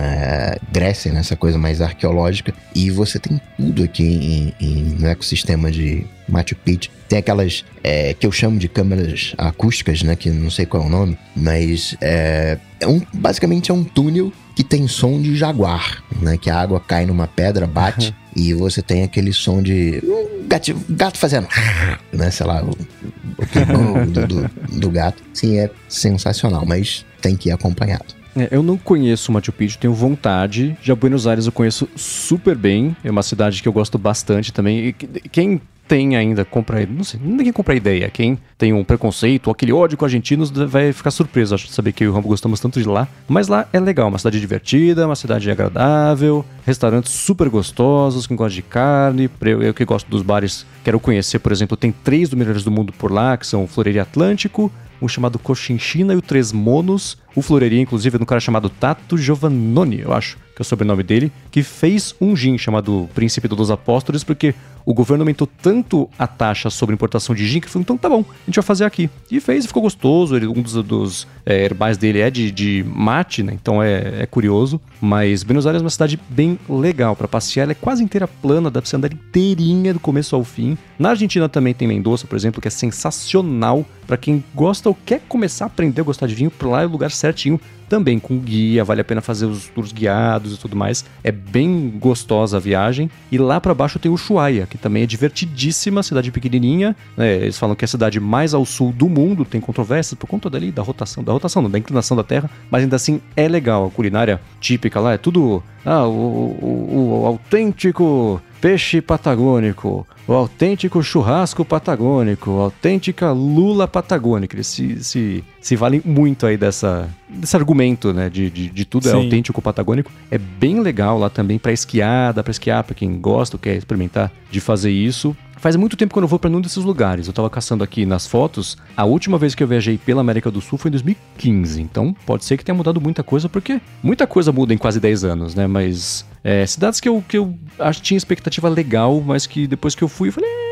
Grécia, 0.70 1.12
nessa 1.12 1.34
né, 1.34 1.39
coisa 1.39 1.59
mais 1.59 1.80
arqueológica. 1.80 2.53
E 2.74 2.91
você 2.91 3.18
tem 3.18 3.41
tudo 3.57 3.82
aqui 3.82 4.05
em, 4.05 4.55
em, 4.61 4.82
no 4.99 5.07
ecossistema 5.07 5.70
de 5.70 6.07
Machu 6.28 6.55
Picchu. 6.57 6.91
Tem 7.09 7.18
aquelas 7.18 7.64
é, 7.82 8.14
que 8.14 8.26
eu 8.26 8.32
chamo 8.32 8.59
de 8.59 8.68
câmeras 8.68 9.32
acústicas, 9.39 10.03
né? 10.03 10.14
Que 10.14 10.30
não 10.30 10.51
sei 10.51 10.66
qual 10.66 10.82
é 10.82 10.87
o 10.87 10.89
nome, 10.91 11.18
mas 11.34 11.97
é, 12.01 12.59
é 12.80 12.87
um, 12.87 13.00
basicamente 13.14 13.71
é 13.71 13.75
um 13.75 13.84
túnel 13.84 14.33
que 14.57 14.64
tem 14.64 14.88
som 14.88 15.20
de 15.20 15.37
jaguar, 15.37 16.03
né? 16.20 16.38
Que 16.38 16.49
a 16.49 16.58
água 16.58 16.80
cai 16.80 17.04
numa 17.04 17.26
pedra, 17.26 17.66
bate 17.66 18.14
e 18.34 18.54
você 18.54 18.80
tem 18.80 19.03
aquele 19.03 19.33
som 19.33 19.62
de 19.62 20.03
gato, 20.49 20.74
gato 20.88 21.18
fazendo, 21.18 21.46
né? 22.11 22.30
Sei 22.30 22.46
lá, 22.46 22.64
o, 22.64 22.70
o 22.70 24.07
do, 24.07 24.26
do, 24.26 24.50
do 24.80 24.91
gato. 24.91 25.22
Sim, 25.34 25.58
é 25.58 25.70
sensacional, 25.87 26.64
mas 26.66 27.04
tem 27.20 27.37
que 27.37 27.50
ir 27.50 27.53
acompanhado. 27.53 28.16
É, 28.34 28.49
eu 28.50 28.62
não 28.62 28.78
conheço 28.78 29.30
Machu 29.30 29.53
Picchu, 29.53 29.78
tenho 29.78 29.92
vontade. 29.92 30.76
Já 30.83 30.95
Buenos 30.95 31.26
Aires 31.26 31.46
eu 31.46 31.53
conheço 31.53 31.87
super 31.95 32.57
bem. 32.57 32.96
É 33.04 33.11
uma 33.11 33.22
cidade 33.22 33.62
que 33.62 33.68
eu 33.68 33.72
gosto 33.72 33.99
bastante 33.99 34.53
também. 34.53 34.88
E 34.88 34.92
quem 35.28 35.61
tem 35.87 36.17
ainda, 36.17 36.45
compra, 36.45 36.84
não 36.87 37.04
sei, 37.04 37.21
ninguém 37.22 37.53
compra 37.53 37.75
ideia. 37.75 38.08
Quem 38.11 38.38
tem 38.58 38.72
um 38.72 38.84
preconceito 38.84 39.49
ou 39.49 39.53
aquele 39.53 39.72
ódio 39.72 39.96
com 39.96 40.04
argentinos 40.04 40.50
vai 40.50 40.92
ficar 40.92 41.11
surpreso, 41.11 41.54
acho, 41.54 41.67
de 41.67 41.72
saber 41.72 41.92
que 41.92 42.04
eu 42.04 42.08
e 42.08 42.11
o 42.11 42.14
Rambo 42.14 42.29
gostamos 42.29 42.61
tanto 42.61 42.80
de 42.80 42.88
lá. 42.88 43.08
Mas 43.29 43.49
lá 43.49 43.68
é 43.72 43.80
legal, 43.80 44.08
uma 44.08 44.18
cidade 44.18 44.41
divertida, 44.41 45.07
uma 45.07 45.17
cidade 45.17 45.50
agradável, 45.50 46.45
restaurantes 46.64 47.13
super 47.13 47.49
gostosos, 47.49 48.26
quem 48.26 48.37
gosta 48.37 48.54
de 48.54 48.63
carne, 48.63 49.30
eu, 49.41 49.72
que 49.72 49.84
gosto 49.84 50.08
dos 50.11 50.22
bares, 50.22 50.67
quero 50.84 50.99
conhecer, 50.99 51.38
por 51.38 51.53
exemplo, 51.53 51.76
tem 51.76 51.92
três 51.92 52.29
dos 52.29 52.38
melhores 52.38 52.64
do 52.64 52.71
mundo 52.71 52.92
por 52.92 53.11
lá, 53.11 53.37
que 53.37 53.46
são 53.46 53.64
o 53.64 53.67
Floreria 53.67 54.03
Atlântico, 54.03 54.71
um 55.00 55.08
chamado 55.08 55.38
Cochinchina 55.38 56.14
e 56.14 56.17
o 56.17 56.22
Três 56.22 56.53
Monos. 56.53 57.18
O 57.34 57.42
Floreria, 57.42 57.80
inclusive, 57.80 58.17
é 58.17 58.22
um 58.22 58.25
cara 58.25 58.41
chamado 58.41 58.71
Tato 58.71 59.18
Giovannoni, 59.18 60.00
eu 60.00 60.13
acho 60.13 60.37
que 60.37 60.61
é 60.61 60.63
o 60.63 60.64
sobrenome 60.64 61.03
dele, 61.03 61.30
que 61.50 61.63
fez 61.63 62.14
um 62.18 62.34
gin 62.34 62.57
chamado 62.57 63.08
Príncipe 63.14 63.46
dos 63.46 63.71
Apóstolos, 63.71 64.25
porque 64.25 64.54
o 64.87 64.95
governo 64.95 65.22
aumentou 65.22 65.49
tanto 65.61 66.08
a 66.17 66.29
taxa 66.29 66.71
sobre 66.71 66.95
importação 66.95 67.34
de 67.34 67.45
gin 67.45 67.61
que 67.61 67.68
falou, 67.68 67.83
então 67.83 67.99
tá 67.99 68.08
bom, 68.08 68.25
a 68.25 68.46
gente 68.46 68.54
vai 68.54 68.63
fazer 68.63 68.84
aqui. 68.84 69.11
E 69.29 69.41
fez 69.41 69.67
ficou 69.67 69.83
gostoso. 69.83 70.37
Ele, 70.37 70.46
um 70.46 70.63
dos, 70.63 70.75
dos 70.75 71.26
é, 71.45 71.64
herbais 71.64 71.99
dele 71.99 72.21
é 72.21 72.30
de, 72.30 72.53
de 72.53 72.84
mate, 72.88 73.42
né? 73.42 73.53
Então 73.53 73.83
é, 73.83 74.22
é, 74.22 74.26
curioso. 74.26 74.80
Mas 75.00 75.42
Buenos 75.42 75.67
Aires 75.67 75.83
é 75.83 75.84
uma 75.84 75.91
cidade 75.91 76.18
bem 76.29 76.57
legal 76.68 77.17
para 77.17 77.26
passear. 77.26 77.64
Ela 77.64 77.72
é 77.72 77.75
quase 77.75 78.04
inteira 78.04 78.29
plana, 78.29 78.71
dá 78.71 78.80
pra 78.80 78.88
você 78.88 78.95
andar 78.95 79.13
inteirinha 79.13 79.92
do 79.92 79.99
começo 79.99 80.37
ao 80.37 80.45
fim. 80.45 80.79
Na 80.99 81.11
Argentina 81.11 81.49
também 81.49 81.75
tem 81.75 81.88
Mendoza, 81.88 82.26
por 82.26 82.37
exemplo, 82.37 82.63
que 82.63 82.68
é 82.68 82.71
sensacional 82.71 83.84
para 84.07 84.17
quem 84.17 84.42
gosta 84.54 84.88
ou 84.88 84.96
quer 85.04 85.21
começar 85.29 85.64
a 85.64 85.67
aprender 85.67 86.00
a 86.00 86.04
gostar 86.04 86.29
de 86.29 86.34
vinho. 86.34 86.50
Por 86.50 86.68
lá 86.68 86.83
é 86.83 86.87
o 86.87 86.91
lugar 86.91 87.11
certinho 87.11 87.61
também 87.88 88.18
com 88.18 88.38
guia, 88.38 88.84
vale 88.84 89.00
a 89.00 89.04
pena 89.04 89.21
fazer 89.21 89.46
os 89.46 89.68
tours 89.68 89.92
guiados 89.92 90.54
e 90.54 90.58
tudo 90.58 90.76
mais. 90.76 91.04
É 91.22 91.30
bem 91.30 91.92
gostosa 91.99 92.57
a 92.57 92.61
viagem. 92.61 93.11
E 93.30 93.38
lá 93.38 93.61
para 93.61 93.75
baixo 93.75 93.99
tem 93.99 94.11
o 94.11 94.14
Ushuaia, 94.14 94.67
que 94.76 94.82
também 94.82 95.03
é 95.03 95.07
divertidíssima, 95.07 96.03
cidade 96.03 96.30
pequenininha. 96.30 96.94
Né? 97.16 97.36
Eles 97.36 97.58
falam 97.58 97.74
que 97.74 97.84
é 97.84 97.86
a 97.86 97.88
cidade 97.88 98.20
mais 98.20 98.54
ao 98.54 98.64
sul 98.64 98.92
do 98.92 99.08
mundo, 99.08 99.44
tem 99.44 99.61
controvérsias 99.61 100.18
por 100.18 100.26
conta 100.26 100.48
dali 100.50 100.70
da 100.70 100.82
rotação, 100.82 101.24
da 101.24 101.32
rotação, 101.32 101.62
não, 101.62 101.70
da 101.70 101.78
inclinação 101.78 102.16
da 102.16 102.22
Terra, 102.22 102.50
mas 102.70 102.82
ainda 102.82 102.96
assim 102.96 103.20
é 103.34 103.48
legal. 103.48 103.86
A 103.86 103.90
culinária 103.90 104.40
típica 104.61 105.00
lá 105.00 105.14
é 105.14 105.18
tudo 105.18 105.62
ah, 105.84 106.07
o, 106.07 106.11
o, 106.11 107.20
o 107.22 107.26
autêntico 107.26 108.40
peixe 108.61 109.00
patagônico, 109.00 110.07
o 110.26 110.33
autêntico 110.33 111.03
churrasco 111.03 111.64
patagônico, 111.64 112.50
a 112.58 112.64
autêntica 112.64 113.30
lula 113.30 113.87
patagônica. 113.87 114.57
Eles 114.57 114.66
se, 114.66 115.03
se, 115.04 115.45
se 115.61 115.76
valem 115.76 116.03
muito 116.04 116.46
aí 116.46 116.57
dessa, 116.57 117.08
desse 117.28 117.57
argumento, 117.57 118.12
né? 118.12 118.28
De, 118.28 118.50
de, 118.50 118.68
de 118.68 118.84
tudo 118.84 119.08
é 119.08 119.12
Sim. 119.12 119.16
é 119.16 119.24
autêntico 119.24 119.62
patagônico. 119.62 120.11
É 120.30 120.38
bem 120.38 120.80
legal 120.80 121.18
lá 121.18 121.30
também 121.30 121.58
para 121.58 121.72
esquiar, 121.72 122.33
dá 122.33 122.42
para 122.42 122.50
esquiar 122.50 122.83
para 122.83 122.95
quem 122.95 123.18
gosta 123.20 123.57
ou 123.57 123.61
quer 123.61 123.76
experimentar 123.76 124.33
de 124.50 124.61
fazer 124.61 124.91
isso. 124.91 125.37
Faz 125.57 125.74
muito 125.74 125.96
tempo 125.96 126.12
que 126.12 126.18
eu 126.18 126.20
não 126.20 126.28
vou 126.28 126.38
para 126.38 126.50
nenhum 126.50 126.61
desses 126.61 126.84
lugares. 126.84 127.26
Eu 127.26 127.33
tava 127.33 127.49
caçando 127.49 127.83
aqui 127.83 128.04
nas 128.04 128.26
fotos. 128.26 128.76
A 128.96 129.04
última 129.04 129.38
vez 129.38 129.54
que 129.54 129.62
eu 129.62 129.66
viajei 129.66 129.96
pela 129.99 130.20
América 130.20 130.50
do 130.50 130.61
Sul 130.61 130.78
foi 130.78 130.91
em 130.91 130.92
2015. 130.92 131.80
Então 131.80 132.14
pode 132.26 132.45
ser 132.45 132.57
que 132.57 132.64
tenha 132.64 132.74
mudado 132.74 133.00
muita 133.00 133.22
coisa, 133.22 133.49
porque 133.49 133.80
muita 134.03 134.26
coisa 134.26 134.53
muda 134.53 134.74
em 134.74 134.78
quase 134.78 135.00
10 135.00 135.24
anos, 135.24 135.54
né? 135.54 135.66
Mas 135.66 136.24
é, 136.45 136.64
cidades 136.66 137.00
que 137.00 137.08
eu, 137.08 137.24
que 137.26 137.38
eu 137.38 137.54
acho, 137.78 138.03
tinha 138.03 138.18
expectativa 138.18 138.68
legal, 138.68 139.20
mas 139.20 139.46
que 139.46 139.66
depois 139.66 139.95
que 139.95 140.04
eu 140.04 140.08
fui, 140.08 140.28
eu 140.28 140.33
falei. 140.33 140.66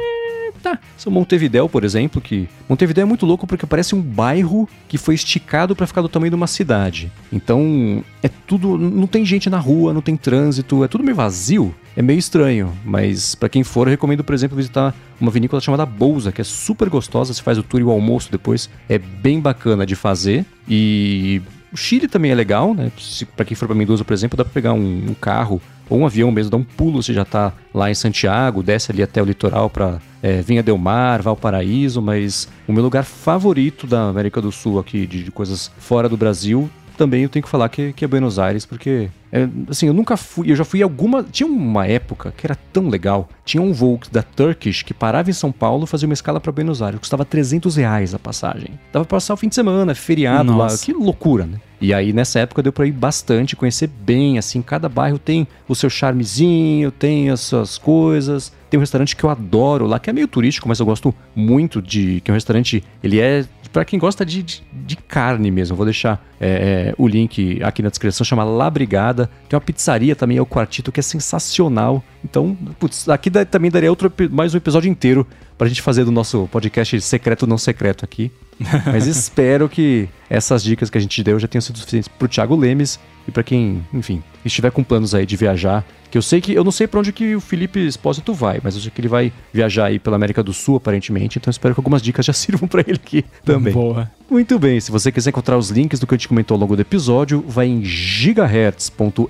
Tá. 0.64 0.78
São 0.96 1.12
Montevidéu, 1.12 1.68
por 1.68 1.84
exemplo, 1.84 2.22
que. 2.22 2.48
Montevidéu 2.66 3.02
é 3.02 3.04
muito 3.04 3.26
louco 3.26 3.46
porque 3.46 3.66
parece 3.66 3.94
um 3.94 4.00
bairro 4.00 4.66
que 4.88 4.96
foi 4.96 5.14
esticado 5.14 5.76
para 5.76 5.86
ficar 5.86 6.00
do 6.00 6.08
tamanho 6.08 6.30
de 6.30 6.36
uma 6.36 6.46
cidade. 6.46 7.12
Então, 7.30 8.02
é 8.22 8.30
tudo. 8.30 8.78
Não 8.78 9.06
tem 9.06 9.26
gente 9.26 9.50
na 9.50 9.58
rua, 9.58 9.92
não 9.92 10.00
tem 10.00 10.16
trânsito, 10.16 10.82
é 10.82 10.88
tudo 10.88 11.04
meio 11.04 11.14
vazio. 11.14 11.74
É 11.94 12.00
meio 12.00 12.18
estranho, 12.18 12.72
mas 12.82 13.34
para 13.34 13.50
quem 13.50 13.62
for, 13.62 13.86
eu 13.86 13.90
recomendo, 13.90 14.24
por 14.24 14.34
exemplo, 14.34 14.56
visitar 14.56 14.94
uma 15.20 15.30
vinícola 15.30 15.60
chamada 15.60 15.84
Bolsa, 15.84 16.32
que 16.32 16.40
é 16.40 16.44
super 16.44 16.88
gostosa, 16.88 17.34
se 17.34 17.42
faz 17.42 17.58
o 17.58 17.62
tour 17.62 17.80
e 17.80 17.84
o 17.84 17.90
almoço 17.90 18.32
depois, 18.32 18.70
é 18.88 18.98
bem 18.98 19.38
bacana 19.38 19.84
de 19.84 19.94
fazer. 19.94 20.46
E 20.66 21.42
o 21.70 21.76
Chile 21.76 22.08
também 22.08 22.30
é 22.30 22.34
legal, 22.34 22.74
né? 22.74 22.90
Para 23.36 23.44
quem 23.44 23.54
for 23.54 23.66
para 23.66 23.76
Mendoza, 23.76 24.02
por 24.02 24.14
exemplo, 24.14 24.34
dá 24.34 24.44
para 24.44 24.52
pegar 24.54 24.72
um, 24.72 25.10
um, 25.10 25.14
carro 25.14 25.60
ou 25.90 25.98
um 25.98 26.06
avião 26.06 26.32
mesmo, 26.32 26.50
dar 26.50 26.56
um 26.56 26.64
pulo, 26.64 27.02
você 27.02 27.12
já 27.12 27.22
está 27.22 27.52
lá 27.72 27.90
em 27.90 27.94
Santiago, 27.94 28.62
desce 28.62 28.90
ali 28.90 29.02
até 29.02 29.20
o 29.22 29.26
litoral 29.26 29.68
para 29.68 30.00
é, 30.24 30.40
Vinha 30.40 30.62
Del 30.62 30.78
Mar, 30.78 31.20
Valparaíso, 31.20 32.00
mas 32.00 32.48
o 32.66 32.72
meu 32.72 32.82
lugar 32.82 33.04
favorito 33.04 33.86
da 33.86 34.08
América 34.08 34.40
do 34.40 34.50
Sul 34.50 34.78
aqui, 34.78 35.06
de, 35.06 35.22
de 35.22 35.30
coisas 35.30 35.70
fora 35.76 36.08
do 36.08 36.16
Brasil, 36.16 36.70
também 36.96 37.24
eu 37.24 37.28
tenho 37.28 37.42
que 37.42 37.48
falar 37.48 37.68
que, 37.68 37.92
que 37.92 38.06
é 38.06 38.08
Buenos 38.08 38.38
Aires, 38.38 38.64
porque, 38.64 39.10
é, 39.30 39.46
assim, 39.68 39.86
eu 39.86 39.92
nunca 39.92 40.16
fui, 40.16 40.50
eu 40.50 40.56
já 40.56 40.64
fui 40.64 40.82
alguma. 40.82 41.22
Tinha 41.24 41.46
uma 41.46 41.86
época 41.86 42.32
que 42.34 42.46
era 42.46 42.56
tão 42.72 42.88
legal. 42.88 43.28
Tinha 43.44 43.62
um 43.62 43.72
voo 43.72 44.00
da 44.10 44.22
Turkish 44.22 44.82
que 44.82 44.94
parava 44.94 45.28
em 45.28 45.34
São 45.34 45.52
Paulo, 45.52 45.86
fazia 45.86 46.08
uma 46.08 46.14
escala 46.14 46.40
para 46.40 46.52
Buenos 46.52 46.80
Aires, 46.80 47.00
custava 47.00 47.24
300 47.24 47.76
reais 47.76 48.14
a 48.14 48.18
passagem. 48.18 48.78
Dava 48.92 49.04
pra 49.04 49.16
passar 49.16 49.34
o 49.34 49.36
fim 49.36 49.48
de 49.48 49.54
semana, 49.54 49.94
feriado 49.94 50.52
Nossa. 50.52 50.74
lá, 50.74 50.82
que 50.84 50.92
loucura, 50.92 51.44
né? 51.44 51.60
E 51.80 51.92
aí 51.92 52.12
nessa 52.12 52.40
época 52.40 52.62
deu 52.62 52.72
para 52.72 52.86
ir 52.86 52.92
bastante, 52.92 53.56
conhecer 53.56 53.88
bem, 53.88 54.38
assim, 54.38 54.62
cada 54.62 54.88
bairro 54.88 55.18
tem 55.18 55.46
o 55.68 55.74
seu 55.74 55.90
charmezinho, 55.90 56.90
tem 56.90 57.30
as 57.30 57.40
suas 57.40 57.78
coisas. 57.78 58.52
Tem 58.70 58.78
um 58.78 58.80
restaurante 58.80 59.14
que 59.14 59.24
eu 59.24 59.30
adoro 59.30 59.86
lá, 59.86 59.98
que 59.98 60.10
é 60.10 60.12
meio 60.12 60.26
turístico, 60.26 60.68
mas 60.68 60.80
eu 60.80 60.86
gosto 60.86 61.14
muito 61.34 61.80
de. 61.80 62.20
Que 62.20 62.30
é 62.30 62.32
um 62.32 62.34
restaurante. 62.34 62.82
Ele 63.02 63.20
é 63.20 63.44
para 63.74 63.84
quem 63.84 63.98
gosta 63.98 64.24
de, 64.24 64.40
de, 64.40 64.62
de, 64.72 64.96
carne 64.96 65.50
mesmo. 65.50 65.76
Vou 65.76 65.84
deixar 65.84 66.24
é, 66.40 66.90
é, 66.90 66.94
o 66.96 67.08
link 67.08 67.60
aqui 67.60 67.82
na 67.82 67.88
descrição. 67.88 68.24
Chama 68.24 68.44
La 68.44 68.70
Brigada. 68.70 69.28
Tem 69.48 69.56
uma 69.56 69.60
pizzaria 69.60 70.14
também, 70.14 70.38
é 70.38 70.40
o 70.40 70.46
Quartito, 70.46 70.92
que 70.92 71.00
é 71.00 71.02
sensacional. 71.02 72.02
Então, 72.24 72.56
putz, 72.78 73.08
aqui 73.08 73.30
também 73.30 73.72
daria 73.72 73.90
outro, 73.90 74.12
mais 74.30 74.54
um 74.54 74.56
episódio 74.58 74.88
inteiro 74.88 75.26
pra 75.58 75.66
gente 75.66 75.82
fazer 75.82 76.04
do 76.04 76.12
nosso 76.12 76.48
podcast 76.52 77.00
secreto 77.00 77.46
não 77.48 77.58
secreto 77.58 78.04
aqui. 78.04 78.30
Mas 78.86 79.06
espero 79.06 79.68
que 79.68 80.08
essas 80.28 80.62
dicas 80.62 80.90
que 80.90 80.98
a 80.98 81.00
gente 81.00 81.22
deu 81.22 81.38
já 81.38 81.48
tenham 81.48 81.62
sido 81.62 81.78
suficientes 81.78 82.08
pro 82.08 82.28
Thiago 82.28 82.56
Lemes 82.56 82.98
e 83.26 83.30
para 83.30 83.42
quem, 83.42 83.84
enfim, 83.92 84.22
estiver 84.44 84.70
com 84.70 84.82
planos 84.82 85.14
aí 85.14 85.26
de 85.26 85.36
viajar. 85.36 85.84
Que 86.14 86.18
eu 86.18 86.22
sei 86.22 86.40
que. 86.40 86.54
Eu 86.54 86.62
não 86.62 86.70
sei 86.70 86.86
para 86.86 87.00
onde 87.00 87.12
que 87.12 87.34
o 87.34 87.40
Felipe 87.40 87.84
Espósito 87.84 88.32
vai, 88.32 88.60
mas 88.62 88.76
eu 88.76 88.80
sei 88.80 88.88
que 88.88 89.00
ele 89.00 89.08
vai 89.08 89.32
viajar 89.52 89.86
aí 89.86 89.98
pela 89.98 90.14
América 90.14 90.44
do 90.44 90.52
Sul, 90.52 90.76
aparentemente. 90.76 91.38
Então 91.38 91.50
espero 91.50 91.74
que 91.74 91.80
algumas 91.80 92.00
dicas 92.00 92.24
já 92.24 92.30
sirvam 92.32 92.68
para 92.68 92.82
ele 92.82 93.00
aqui 93.04 93.24
também. 93.44 93.72
Boa. 93.72 94.08
Muito 94.30 94.56
bem, 94.56 94.78
se 94.78 94.92
você 94.92 95.10
quiser 95.10 95.30
encontrar 95.30 95.58
os 95.58 95.70
links 95.70 95.98
do 95.98 96.06
que 96.06 96.14
a 96.14 96.16
gente 96.16 96.28
comentou 96.28 96.54
ao 96.54 96.60
longo 96.60 96.76
do 96.76 96.82
episódio, 96.82 97.44
vai 97.48 97.66
em 97.66 97.84
gigahertz.fm 97.84 99.28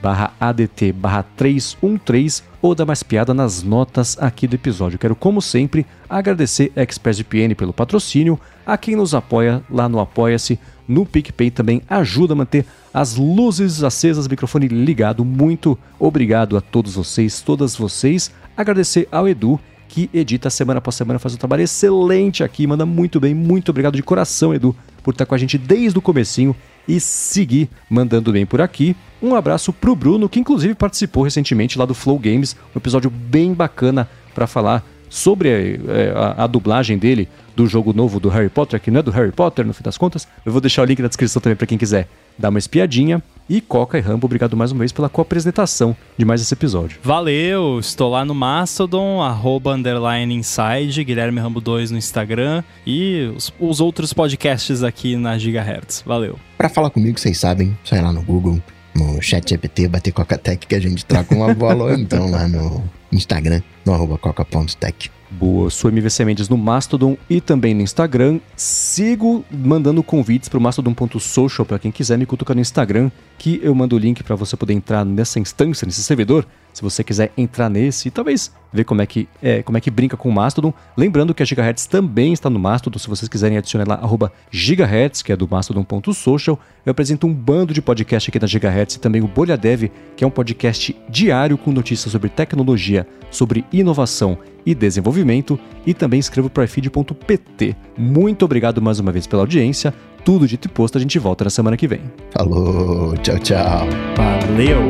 barra 0.00 0.32
ADT 0.40 0.92
barra 0.92 1.22
313 1.36 2.42
ou 2.62 2.74
dá 2.74 2.86
mais 2.86 3.02
piada 3.02 3.34
nas 3.34 3.62
notas 3.62 4.16
aqui 4.18 4.46
do 4.46 4.54
episódio. 4.54 4.98
Quero, 4.98 5.14
como 5.14 5.42
sempre, 5.42 5.86
agradecer 6.08 6.72
a 6.74 6.82
ExpressVPN 6.82 7.54
pelo 7.54 7.74
patrocínio, 7.74 8.40
a 8.64 8.78
quem 8.78 8.96
nos 8.96 9.14
apoia 9.14 9.62
lá 9.70 9.86
no 9.86 10.00
Apoia-se, 10.00 10.58
no 10.88 11.04
PicPay 11.04 11.50
também 11.50 11.82
ajuda 11.88 12.32
a 12.32 12.36
manter 12.36 12.64
as 12.92 13.16
luzes 13.16 13.82
acesas, 13.82 14.28
microfone 14.28 14.68
ligado. 14.68 15.24
Muito 15.24 15.78
obrigado 15.98 16.56
a 16.56 16.60
todos 16.60 16.94
vocês, 16.94 17.40
todas 17.40 17.76
vocês. 17.76 18.30
Agradecer 18.56 19.08
ao 19.10 19.28
Edu 19.28 19.60
que 19.88 20.10
edita 20.12 20.50
semana 20.50 20.78
após 20.78 20.96
semana, 20.96 21.18
faz 21.18 21.34
um 21.34 21.38
trabalho 21.38 21.62
excelente 21.62 22.42
aqui, 22.42 22.66
manda 22.66 22.84
muito 22.84 23.20
bem, 23.20 23.34
muito 23.34 23.70
obrigado 23.70 23.94
de 23.94 24.02
coração, 24.02 24.54
Edu, 24.54 24.74
por 25.02 25.12
estar 25.12 25.24
com 25.24 25.34
a 25.34 25.38
gente 25.38 25.56
desde 25.56 25.98
o 25.98 26.02
comecinho 26.02 26.54
e 26.88 27.00
seguir 27.00 27.68
mandando 27.88 28.32
bem 28.32 28.44
por 28.44 28.60
aqui. 28.60 28.96
Um 29.22 29.34
abraço 29.34 29.72
pro 29.72 29.96
Bruno, 29.96 30.28
que 30.28 30.40
inclusive 30.40 30.74
participou 30.74 31.22
recentemente 31.22 31.78
lá 31.78 31.86
do 31.86 31.94
Flow 31.94 32.18
Games, 32.18 32.56
um 32.74 32.78
episódio 32.78 33.10
bem 33.10 33.54
bacana 33.54 34.08
para 34.34 34.46
falar 34.46 34.84
sobre 35.08 35.48
é, 35.48 36.12
a, 36.14 36.44
a, 36.44 36.46
dublagem 36.46 36.98
dele 36.98 37.28
do 37.54 37.66
jogo 37.66 37.92
novo 37.92 38.20
do 38.20 38.28
Harry 38.28 38.48
Potter, 38.48 38.80
que 38.80 38.90
não 38.90 39.00
é 39.00 39.02
do 39.02 39.10
Harry 39.10 39.32
Potter 39.32 39.66
no 39.66 39.72
fim 39.72 39.82
das 39.82 39.96
contas. 39.96 40.26
Eu 40.44 40.52
vou 40.52 40.60
deixar 40.60 40.82
o 40.82 40.84
link 40.84 41.00
na 41.00 41.08
descrição 41.08 41.40
também 41.40 41.56
para 41.56 41.66
quem 41.66 41.78
quiser 41.78 42.08
dar 42.38 42.50
uma 42.50 42.58
espiadinha. 42.58 43.22
E 43.48 43.60
Coca 43.60 43.96
e 43.96 44.00
Rambo, 44.00 44.26
obrigado 44.26 44.56
mais 44.56 44.72
uma 44.72 44.80
vez 44.80 44.90
pela 44.90 45.08
co-apresentação 45.08 45.96
de 46.18 46.24
mais 46.24 46.40
esse 46.40 46.52
episódio. 46.52 46.98
Valeu, 47.02 47.78
estou 47.78 48.10
lá 48.10 48.24
no 48.24 48.34
Mastodon, 48.34 49.22
arroba 49.22 49.72
underline 49.72 50.34
inside, 50.34 51.04
Guilherme 51.04 51.38
Rambo 51.38 51.60
2 51.60 51.92
no 51.92 51.98
Instagram 51.98 52.64
e 52.84 53.32
os, 53.36 53.52
os 53.60 53.80
outros 53.80 54.12
podcasts 54.12 54.82
aqui 54.82 55.16
na 55.16 55.38
Gigahertz. 55.38 56.02
Valeu. 56.04 56.36
Para 56.58 56.68
falar 56.68 56.90
comigo, 56.90 57.20
vocês 57.20 57.38
sabem, 57.38 57.78
só 57.84 57.94
ir 57.94 58.02
lá 58.02 58.12
no 58.12 58.22
Google, 58.22 58.60
no 58.96 59.22
chat 59.22 59.48
GPT, 59.48 59.86
bater 59.86 60.10
Coca-Tech 60.10 60.66
que 60.66 60.74
a 60.74 60.80
gente 60.80 61.04
troca 61.04 61.32
uma 61.32 61.54
bola 61.54 61.84
ou 61.84 61.94
então 61.94 62.28
lá 62.28 62.48
no 62.48 62.82
Instagram 63.10 63.62
no 63.84 63.94
arroba 63.94 64.18
coca.tech. 64.18 65.10
Boa, 65.38 65.68
sou 65.68 65.90
MVC 65.90 66.24
Mendes 66.24 66.48
no 66.48 66.56
Mastodon 66.56 67.14
e 67.28 67.42
também 67.42 67.74
no 67.74 67.82
Instagram. 67.82 68.40
Sigo 68.56 69.44
mandando 69.50 70.02
convites 70.02 70.48
para 70.48 70.56
o 70.56 70.62
mastodon.social 70.62 71.66
para 71.66 71.78
quem 71.78 71.92
quiser 71.92 72.16
me 72.16 72.24
cutucar 72.24 72.54
no 72.54 72.62
Instagram, 72.62 73.10
que 73.36 73.60
eu 73.62 73.74
mando 73.74 73.96
o 73.96 73.98
link 73.98 74.22
para 74.22 74.34
você 74.34 74.56
poder 74.56 74.72
entrar 74.72 75.04
nessa 75.04 75.38
instância, 75.38 75.84
nesse 75.84 76.02
servidor, 76.02 76.46
se 76.72 76.80
você 76.80 77.04
quiser 77.04 77.32
entrar 77.36 77.68
nesse 77.68 78.08
e 78.08 78.10
talvez 78.10 78.50
ver 78.72 78.84
como 78.84 79.02
é 79.02 79.06
que 79.06 79.28
é, 79.42 79.62
como 79.62 79.76
é 79.76 79.80
que 79.80 79.90
brinca 79.90 80.16
com 80.16 80.30
o 80.30 80.32
Mastodon. 80.32 80.72
Lembrando 80.96 81.34
que 81.34 81.42
a 81.42 81.46
Gigahertz 81.46 81.84
também 81.84 82.32
está 82.32 82.48
no 82.48 82.58
Mastodon, 82.58 82.98
se 82.98 83.06
vocês 83.06 83.28
quiserem 83.28 83.58
adicionar 83.58 83.86
lá 83.86 83.96
arroba 83.96 84.32
Gigahertz, 84.50 85.20
que 85.20 85.32
é 85.32 85.36
do 85.36 85.46
mastodon.social. 85.46 86.58
Eu 86.86 86.92
apresento 86.92 87.26
um 87.26 87.34
bando 87.34 87.74
de 87.74 87.82
podcast 87.82 88.30
aqui 88.30 88.38
da 88.38 88.46
Gigahertz 88.46 88.94
e 88.94 89.00
também 89.00 89.22
o 89.22 89.28
Bolha 89.28 89.58
Dev, 89.58 89.90
que 90.16 90.24
é 90.24 90.26
um 90.26 90.30
podcast 90.30 90.96
diário 91.10 91.58
com 91.58 91.72
notícias 91.72 92.10
sobre 92.10 92.30
tecnologia, 92.30 93.06
sobre 93.30 93.66
inovação 93.70 94.38
e 94.66 94.74
desenvolvimento 94.74 95.58
e 95.86 95.94
também 95.94 96.18
escrevo 96.18 96.50
para 96.50 96.64
ifeed.pt. 96.64 97.76
Muito 97.96 98.44
obrigado 98.44 98.82
mais 98.82 98.98
uma 98.98 99.12
vez 99.12 99.26
pela 99.26 99.42
audiência. 99.42 99.94
Tudo 100.24 100.48
dito 100.48 100.66
e 100.66 100.68
posto, 100.68 100.98
a 100.98 101.00
gente 101.00 101.18
volta 101.20 101.44
na 101.44 101.50
semana 101.50 101.76
que 101.76 101.86
vem. 101.86 102.00
Falou, 102.32 103.16
tchau, 103.18 103.38
tchau. 103.38 103.86
Valeu! 104.16 104.88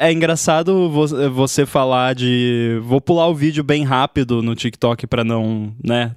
É 0.00 0.12
engraçado 0.12 0.88
você 1.32 1.66
falar 1.66 2.14
de. 2.14 2.78
Vou 2.84 3.00
pular 3.00 3.26
o 3.26 3.34
vídeo 3.34 3.64
bem 3.64 3.82
rápido 3.82 4.40
no 4.40 4.54
TikTok 4.54 5.08
para 5.08 5.24
não, 5.24 5.74
né? 5.82 6.14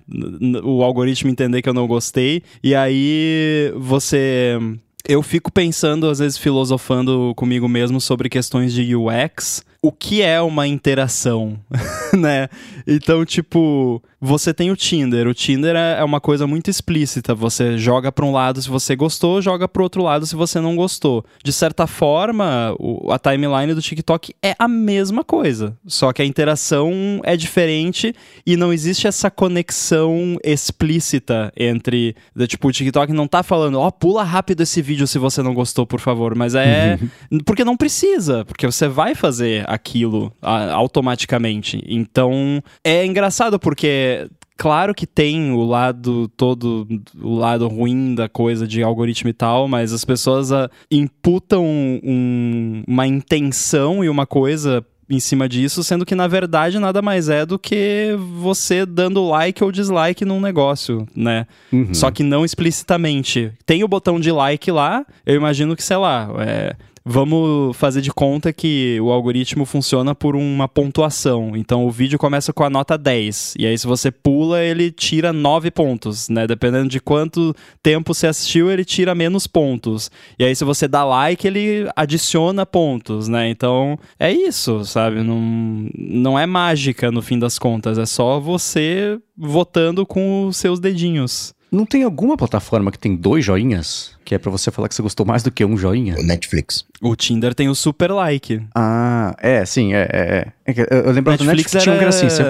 O 0.63 0.83
algoritmo 0.83 1.31
entender 1.31 1.63
que 1.63 1.69
eu 1.69 1.73
não 1.73 1.87
gostei. 1.87 2.43
E 2.63 2.75
aí 2.75 3.73
você. 3.75 4.59
Eu 5.07 5.23
fico 5.23 5.51
pensando, 5.51 6.07
às 6.07 6.19
vezes 6.19 6.37
filosofando 6.37 7.33
comigo 7.35 7.67
mesmo 7.67 7.99
sobre 7.99 8.29
questões 8.29 8.71
de 8.71 8.95
UX 8.95 9.65
o 9.81 9.91
que 9.91 10.21
é 10.21 10.39
uma 10.39 10.67
interação, 10.67 11.59
né? 12.13 12.47
Então, 12.85 13.25
tipo, 13.25 14.01
você 14.21 14.53
tem 14.53 14.69
o 14.69 14.75
Tinder. 14.75 15.27
O 15.27 15.33
Tinder 15.33 15.75
é, 15.75 15.99
é 15.99 16.03
uma 16.03 16.21
coisa 16.21 16.45
muito 16.45 16.69
explícita. 16.69 17.33
Você 17.33 17.77
joga 17.79 18.11
para 18.11 18.23
um 18.23 18.31
lado 18.31 18.61
se 18.61 18.69
você 18.69 18.95
gostou, 18.95 19.41
joga 19.41 19.67
para 19.67 19.81
outro 19.81 20.03
lado 20.03 20.27
se 20.27 20.35
você 20.35 20.61
não 20.61 20.75
gostou. 20.75 21.25
De 21.43 21.51
certa 21.51 21.87
forma, 21.87 22.75
a 23.09 23.17
timeline 23.17 23.73
do 23.73 23.81
TikTok 23.81 24.35
é 24.43 24.53
a 24.59 24.67
mesma 24.67 25.23
coisa, 25.23 25.75
só 25.87 26.13
que 26.13 26.21
a 26.21 26.25
interação 26.25 27.19
é 27.23 27.35
diferente 27.35 28.13
e 28.45 28.55
não 28.55 28.71
existe 28.71 29.07
essa 29.07 29.31
conexão 29.31 30.37
explícita 30.43 31.51
entre, 31.57 32.15
tipo, 32.47 32.67
o 32.67 32.71
TikTok 32.71 33.11
não 33.11 33.27
tá 33.27 33.41
falando, 33.41 33.79
ó, 33.79 33.87
oh, 33.87 33.91
pula 33.91 34.23
rápido 34.23 34.61
esse 34.61 34.81
vídeo 34.81 35.07
se 35.07 35.17
você 35.17 35.41
não 35.41 35.53
gostou, 35.53 35.87
por 35.87 35.99
favor, 35.99 36.35
mas 36.35 36.53
é 36.53 36.99
porque 37.45 37.63
não 37.63 37.75
precisa, 37.75 38.45
porque 38.45 38.65
você 38.65 38.87
vai 38.87 39.15
fazer 39.15 39.63
aquilo 39.67 40.31
automaticamente. 40.41 41.81
Então, 41.87 42.61
é 42.83 43.05
engraçado 43.05 43.59
porque 43.59 44.10
claro 44.57 44.93
que 44.93 45.07
tem 45.07 45.51
o 45.51 45.63
lado 45.63 46.27
todo, 46.37 46.87
o 47.19 47.35
lado 47.35 47.67
ruim 47.67 48.13
da 48.13 48.29
coisa 48.29 48.67
de 48.67 48.83
algoritmo 48.83 49.29
e 49.29 49.33
tal, 49.33 49.67
mas 49.67 49.91
as 49.91 50.05
pessoas 50.05 50.51
a, 50.51 50.65
ah, 50.65 50.69
imputam 50.91 51.65
um, 51.65 52.83
uma 52.87 53.07
intenção 53.07 54.03
e 54.03 54.09
uma 54.09 54.27
coisa 54.27 54.85
em 55.09 55.19
cima 55.19 55.49
disso, 55.49 55.83
sendo 55.83 56.05
que 56.05 56.15
na 56.15 56.27
verdade 56.27 56.79
nada 56.79 57.01
mais 57.01 57.27
é 57.27 57.45
do 57.45 57.59
que 57.59 58.15
você 58.37 58.85
dando 58.85 59.27
like 59.27 59.63
ou 59.63 59.71
dislike 59.71 60.23
num 60.23 60.39
negócio, 60.39 61.05
né? 61.15 61.45
Uhum. 61.71 61.93
Só 61.93 62.09
que 62.09 62.23
não 62.23 62.45
explicitamente. 62.45 63.51
Tem 63.65 63.83
o 63.83 63.87
botão 63.87 64.19
de 64.19 64.31
like 64.31 64.71
lá, 64.71 65.05
eu 65.25 65.35
imagino 65.35 65.75
que, 65.75 65.83
sei 65.83 65.97
lá, 65.97 66.29
é, 66.39 66.75
Vamos 67.03 67.75
fazer 67.77 67.99
de 68.01 68.11
conta 68.11 68.53
que 68.53 68.99
o 69.01 69.11
algoritmo 69.11 69.65
funciona 69.65 70.13
por 70.13 70.35
uma 70.35 70.67
pontuação. 70.67 71.55
Então 71.55 71.85
o 71.85 71.89
vídeo 71.89 72.19
começa 72.19 72.53
com 72.53 72.63
a 72.63 72.69
nota 72.69 72.95
10. 72.95 73.55
E 73.57 73.65
aí, 73.65 73.75
se 73.77 73.87
você 73.87 74.11
pula, 74.11 74.63
ele 74.63 74.91
tira 74.91 75.33
9 75.33 75.71
pontos, 75.71 76.29
né? 76.29 76.45
Dependendo 76.45 76.89
de 76.89 76.99
quanto 76.99 77.55
tempo 77.81 78.13
você 78.13 78.27
assistiu, 78.27 78.69
ele 78.69 78.85
tira 78.85 79.15
menos 79.15 79.47
pontos. 79.47 80.11
E 80.37 80.43
aí, 80.43 80.55
se 80.55 80.63
você 80.63 80.87
dá 80.87 81.03
like, 81.03 81.47
ele 81.47 81.89
adiciona 81.95 82.67
pontos, 82.67 83.27
né? 83.27 83.49
Então 83.49 83.97
é 84.19 84.31
isso, 84.31 84.85
sabe? 84.85 85.23
Não, 85.23 85.89
não 85.97 86.37
é 86.37 86.45
mágica 86.45 87.11
no 87.11 87.23
fim 87.23 87.39
das 87.39 87.57
contas. 87.57 87.97
É 87.97 88.05
só 88.05 88.39
você 88.39 89.19
votando 89.35 90.05
com 90.05 90.45
os 90.45 90.57
seus 90.57 90.79
dedinhos. 90.79 91.55
Não 91.71 91.85
tem 91.85 92.03
alguma 92.03 92.35
plataforma 92.35 92.91
que 92.91 92.99
tem 92.99 93.15
dois 93.15 93.45
joinhas? 93.45 94.11
Que 94.25 94.35
é 94.35 94.37
para 94.37 94.51
você 94.51 94.69
falar 94.69 94.89
que 94.89 94.95
você 94.95 95.01
gostou 95.01 95.25
mais 95.25 95.41
do 95.41 95.49
que 95.49 95.63
um 95.63 95.77
joinha? 95.77 96.17
O 96.19 96.23
Netflix. 96.23 96.85
O 97.01 97.15
Tinder 97.15 97.55
tem 97.55 97.69
o 97.69 97.75
super 97.75 98.11
like. 98.11 98.61
Ah, 98.75 99.33
é, 99.39 99.63
sim, 99.63 99.93
é. 99.93 100.07
é, 100.11 100.47
é. 100.65 100.87
Eu 100.91 101.13
lembro 101.13 101.37
do 101.37 101.45
Netflix 101.45 101.73
era, 101.73 101.83
tinha 101.83 101.95
um 101.95 101.97
gracinho. 101.97 102.29
Você, 102.29 102.43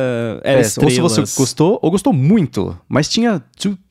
é, 0.43 0.57
ou 0.57 0.89
se 0.89 0.99
você 0.99 1.21
gostou, 1.37 1.77
ou 1.83 1.91
gostou 1.91 2.11
muito. 2.11 2.75
Mas 2.89 3.07
tinha. 3.07 3.43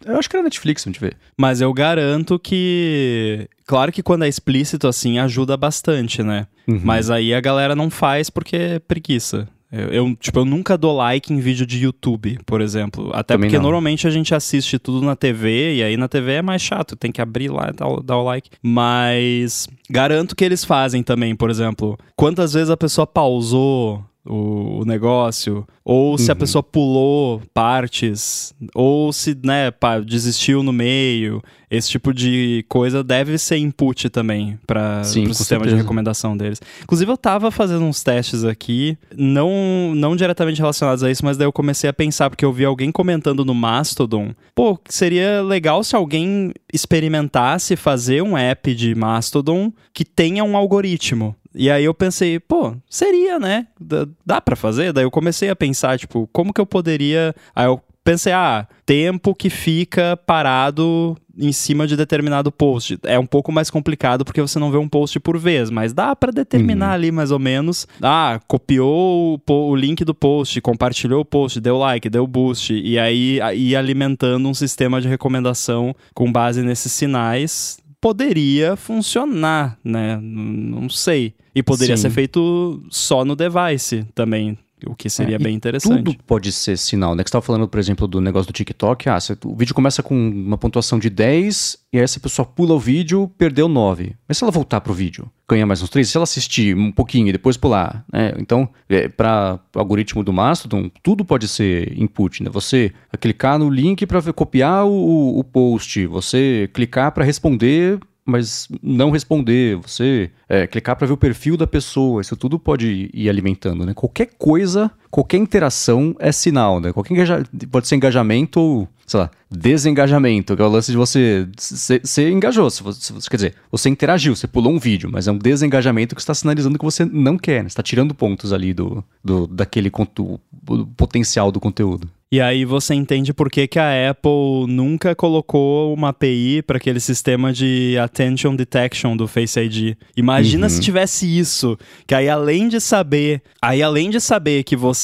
Eu 0.04 0.18
acho 0.18 0.28
que 0.28 0.34
era 0.34 0.42
Netflix, 0.42 0.82
te 0.82 0.98
ver. 0.98 1.16
Mas 1.38 1.60
eu 1.60 1.72
garanto 1.72 2.36
que. 2.36 3.48
Claro 3.66 3.92
que 3.92 4.02
quando 4.02 4.24
é 4.24 4.28
explícito 4.28 4.88
assim 4.88 5.20
ajuda 5.20 5.56
bastante, 5.56 6.24
né? 6.24 6.48
Uhum. 6.66 6.80
Mas 6.82 7.08
aí 7.08 7.32
a 7.32 7.40
galera 7.40 7.76
não 7.76 7.88
faz 7.88 8.28
porque 8.28 8.56
é 8.56 8.78
preguiça. 8.80 9.46
Eu, 9.72 9.88
eu, 9.88 10.16
tipo, 10.16 10.40
eu 10.40 10.44
nunca 10.44 10.76
dou 10.76 10.96
like 10.96 11.32
em 11.32 11.38
vídeo 11.38 11.64
de 11.64 11.78
YouTube, 11.78 12.38
por 12.44 12.60
exemplo. 12.60 13.10
Até 13.14 13.34
Também 13.34 13.48
porque 13.48 13.56
não. 13.56 13.64
normalmente 13.64 14.06
a 14.06 14.10
gente 14.10 14.34
assiste 14.34 14.78
tudo 14.78 15.04
na 15.04 15.14
TV, 15.14 15.76
e 15.76 15.82
aí 15.82 15.96
na 15.96 16.08
TV 16.08 16.32
é 16.32 16.42
mais 16.42 16.60
chato, 16.60 16.96
tem 16.96 17.12
que 17.12 17.20
abrir 17.20 17.50
lá 17.50 17.70
e 17.70 17.72
dar, 17.72 17.88
dar 18.02 18.16
o 18.16 18.24
like. 18.24 18.50
Mas 18.60 19.68
garanto 19.88 20.34
que 20.34 20.44
eles 20.44 20.64
fazem 20.64 21.02
também, 21.02 21.36
por 21.36 21.50
exemplo. 21.50 21.96
Quantas 22.16 22.52
vezes 22.52 22.70
a 22.70 22.76
pessoa 22.76 23.06
pausou 23.06 24.04
o, 24.24 24.80
o 24.80 24.84
negócio, 24.84 25.66
ou 25.84 26.18
se 26.18 26.26
uhum. 26.26 26.32
a 26.32 26.36
pessoa 26.36 26.62
pulou 26.62 27.42
partes, 27.54 28.54
ou 28.74 29.12
se, 29.12 29.36
né, 29.42 29.70
pá, 29.70 29.98
desistiu 29.98 30.62
no 30.62 30.72
meio. 30.72 31.42
Esse 31.70 31.88
tipo 31.88 32.12
de 32.12 32.64
coisa 32.68 33.02
deve 33.04 33.38
ser 33.38 33.56
input 33.56 34.10
também 34.10 34.58
para 34.66 35.02
o 35.02 35.04
sistema 35.04 35.34
certeza. 35.34 35.76
de 35.76 35.82
recomendação 35.82 36.36
deles. 36.36 36.60
Inclusive, 36.82 37.12
eu 37.12 37.16
tava 37.16 37.50
fazendo 37.52 37.84
uns 37.84 38.02
testes 38.02 38.44
aqui, 38.44 38.98
não, 39.16 39.94
não 39.94 40.16
diretamente 40.16 40.60
relacionados 40.60 41.04
a 41.04 41.10
isso, 41.10 41.24
mas 41.24 41.36
daí 41.36 41.46
eu 41.46 41.52
comecei 41.52 41.88
a 41.88 41.92
pensar, 41.92 42.28
porque 42.28 42.44
eu 42.44 42.52
vi 42.52 42.64
alguém 42.64 42.90
comentando 42.90 43.44
no 43.44 43.54
Mastodon. 43.54 44.34
Pô, 44.52 44.78
seria 44.88 45.42
legal 45.42 45.84
se 45.84 45.94
alguém 45.94 46.52
experimentasse 46.72 47.76
fazer 47.76 48.20
um 48.20 48.36
app 48.36 48.74
de 48.74 48.94
Mastodon 48.94 49.72
que 49.94 50.04
tenha 50.04 50.42
um 50.42 50.56
algoritmo. 50.56 51.36
E 51.54 51.70
aí 51.70 51.84
eu 51.84 51.94
pensei, 51.94 52.38
pô, 52.38 52.74
seria, 52.88 53.38
né? 53.38 53.66
Dá, 53.80 54.06
dá 54.24 54.40
para 54.40 54.56
fazer? 54.56 54.92
Daí 54.92 55.04
eu 55.04 55.10
comecei 55.10 55.50
a 55.50 55.56
pensar, 55.56 55.98
tipo, 55.98 56.28
como 56.32 56.52
que 56.52 56.60
eu 56.60 56.66
poderia. 56.66 57.34
Aí 57.54 57.66
eu 57.66 57.80
pensei, 58.04 58.32
ah, 58.32 58.66
tempo 58.86 59.34
que 59.34 59.50
fica 59.50 60.16
parado 60.16 61.16
em 61.38 61.52
cima 61.52 61.86
de 61.86 61.96
determinado 61.96 62.52
post. 62.52 62.98
É 63.04 63.18
um 63.18 63.26
pouco 63.26 63.50
mais 63.50 63.70
complicado 63.70 64.24
porque 64.24 64.40
você 64.40 64.58
não 64.58 64.70
vê 64.70 64.76
um 64.76 64.88
post 64.88 65.18
por 65.20 65.38
vez, 65.38 65.70
mas 65.70 65.92
dá 65.92 66.14
para 66.14 66.32
determinar 66.32 66.88
uhum. 66.88 66.94
ali 66.94 67.12
mais 67.12 67.30
ou 67.30 67.38
menos. 67.38 67.86
Ah, 68.02 68.40
copiou 68.46 69.40
o, 69.48 69.52
o, 69.52 69.76
link 69.76 70.04
do 70.04 70.14
post, 70.14 70.60
compartilhou 70.60 71.20
o 71.22 71.24
post, 71.24 71.60
deu 71.60 71.78
like, 71.78 72.10
deu 72.10 72.26
boost, 72.26 72.74
e 72.74 72.98
aí 72.98 73.40
ir 73.54 73.76
alimentando 73.76 74.48
um 74.48 74.54
sistema 74.54 75.00
de 75.00 75.08
recomendação 75.08 75.94
com 76.14 76.30
base 76.30 76.62
nesses 76.62 76.92
sinais 76.92 77.79
poderia 78.00 78.76
funcionar, 78.76 79.78
né? 79.84 80.18
Não 80.20 80.88
sei. 80.88 81.34
E 81.54 81.62
poderia 81.62 81.96
Sim. 81.96 82.02
ser 82.02 82.10
feito 82.10 82.82
só 82.90 83.24
no 83.24 83.36
device 83.36 84.04
também. 84.14 84.56
O 84.86 84.94
que 84.94 85.10
seria 85.10 85.36
é, 85.36 85.38
bem 85.38 85.54
interessante. 85.54 86.04
Tudo 86.04 86.16
pode 86.26 86.52
ser 86.52 86.76
sinal, 86.76 87.14
né? 87.14 87.22
Que 87.22 87.28
você 87.28 87.30
estava 87.30 87.44
falando, 87.44 87.68
por 87.68 87.78
exemplo, 87.78 88.06
do 88.06 88.20
negócio 88.20 88.52
do 88.52 88.54
TikTok. 88.54 89.08
Ah, 89.08 89.18
você, 89.18 89.36
o 89.44 89.54
vídeo 89.54 89.74
começa 89.74 90.02
com 90.02 90.14
uma 90.14 90.58
pontuação 90.58 90.98
de 90.98 91.10
10 91.10 91.78
e 91.92 91.98
aí 91.98 92.04
essa 92.04 92.20
pessoa 92.20 92.46
pula 92.46 92.74
o 92.74 92.78
vídeo, 92.78 93.30
perdeu 93.36 93.68
9. 93.68 94.14
Mas 94.28 94.38
se 94.38 94.44
ela 94.44 94.50
voltar 94.50 94.80
pro 94.80 94.94
vídeo, 94.94 95.30
ganha 95.48 95.66
mais 95.66 95.82
uns 95.82 95.90
3, 95.90 96.08
se 96.08 96.16
ela 96.16 96.24
assistir 96.24 96.76
um 96.76 96.92
pouquinho 96.92 97.28
e 97.28 97.32
depois 97.32 97.56
pular, 97.56 98.04
né? 98.12 98.32
Então, 98.38 98.68
é, 98.88 99.08
para 99.08 99.58
o 99.74 99.78
algoritmo 99.78 100.22
do 100.22 100.32
Mastodon, 100.32 100.90
tudo 101.02 101.24
pode 101.24 101.48
ser 101.48 101.98
input, 101.98 102.42
né? 102.42 102.50
Você 102.50 102.92
clicar 103.20 103.58
no 103.58 103.68
link 103.68 104.06
para 104.06 104.32
copiar 104.32 104.86
o, 104.86 105.38
o 105.38 105.44
post, 105.44 106.06
você 106.06 106.70
clicar 106.72 107.12
para 107.12 107.24
responder 107.24 107.98
mas 108.24 108.68
não 108.82 109.10
responder, 109.10 109.76
você 109.76 110.30
é, 110.48 110.66
clicar 110.66 110.96
para 110.96 111.06
ver 111.06 111.12
o 111.12 111.16
perfil 111.16 111.56
da 111.56 111.66
pessoa, 111.66 112.20
isso 112.20 112.36
tudo 112.36 112.58
pode 112.58 113.10
ir 113.12 113.28
alimentando, 113.28 113.84
né? 113.84 113.94
Qualquer 113.94 114.30
coisa 114.38 114.90
qualquer 115.10 115.38
interação 115.38 116.14
é 116.18 116.30
sinal, 116.30 116.80
né? 116.80 116.92
Qualquer 116.92 117.14
engaja... 117.14 117.42
pode 117.70 117.88
ser 117.88 117.96
engajamento 117.96 118.60
ou, 118.60 118.88
sei 119.06 119.20
lá, 119.20 119.30
desengajamento, 119.50 120.54
que 120.54 120.62
é 120.62 120.64
o 120.64 120.68
lance 120.68 120.90
de 120.90 120.96
você. 120.96 121.48
Você 121.58 122.30
engajou, 122.30 122.70
se 122.70 122.82
você, 122.82 123.12
quer 123.28 123.36
dizer, 123.36 123.54
você 123.70 123.88
interagiu, 123.88 124.36
você 124.36 124.46
pulou 124.46 124.72
um 124.72 124.78
vídeo, 124.78 125.10
mas 125.12 125.26
é 125.26 125.32
um 125.32 125.38
desengajamento 125.38 126.14
que 126.14 126.20
está 126.20 126.34
sinalizando 126.34 126.78
que 126.78 126.84
você 126.84 127.04
não 127.04 127.36
quer, 127.36 127.62
né? 127.62 127.68
Você 127.68 127.72
está 127.72 127.82
tirando 127.82 128.14
pontos 128.14 128.52
ali 128.52 128.72
do, 128.72 129.04
do 129.22 129.46
daquele 129.46 129.90
conto, 129.90 130.40
do 130.52 130.86
potencial 130.86 131.50
do 131.50 131.58
conteúdo. 131.58 132.08
E 132.32 132.40
aí 132.40 132.64
você 132.64 132.94
entende 132.94 133.34
por 133.34 133.50
que, 133.50 133.66
que 133.66 133.78
a 133.78 134.10
Apple 134.10 134.68
nunca 134.68 135.16
colocou 135.16 135.92
uma 135.92 136.10
API 136.10 136.62
para 136.62 136.76
aquele 136.76 137.00
sistema 137.00 137.52
de 137.52 137.98
attention 137.98 138.54
detection 138.54 139.16
do 139.16 139.26
Face 139.26 139.58
ID. 139.58 139.96
Imagina 140.16 140.66
uhum. 140.66 140.70
se 140.70 140.80
tivesse 140.80 141.26
isso, 141.26 141.76
que 142.06 142.14
aí 142.14 142.28
além 142.28 142.68
de 142.68 142.80
saber, 142.80 143.42
aí 143.60 143.82
além 143.82 144.10
de 144.10 144.20
saber 144.20 144.62
que 144.62 144.76
você 144.76 144.99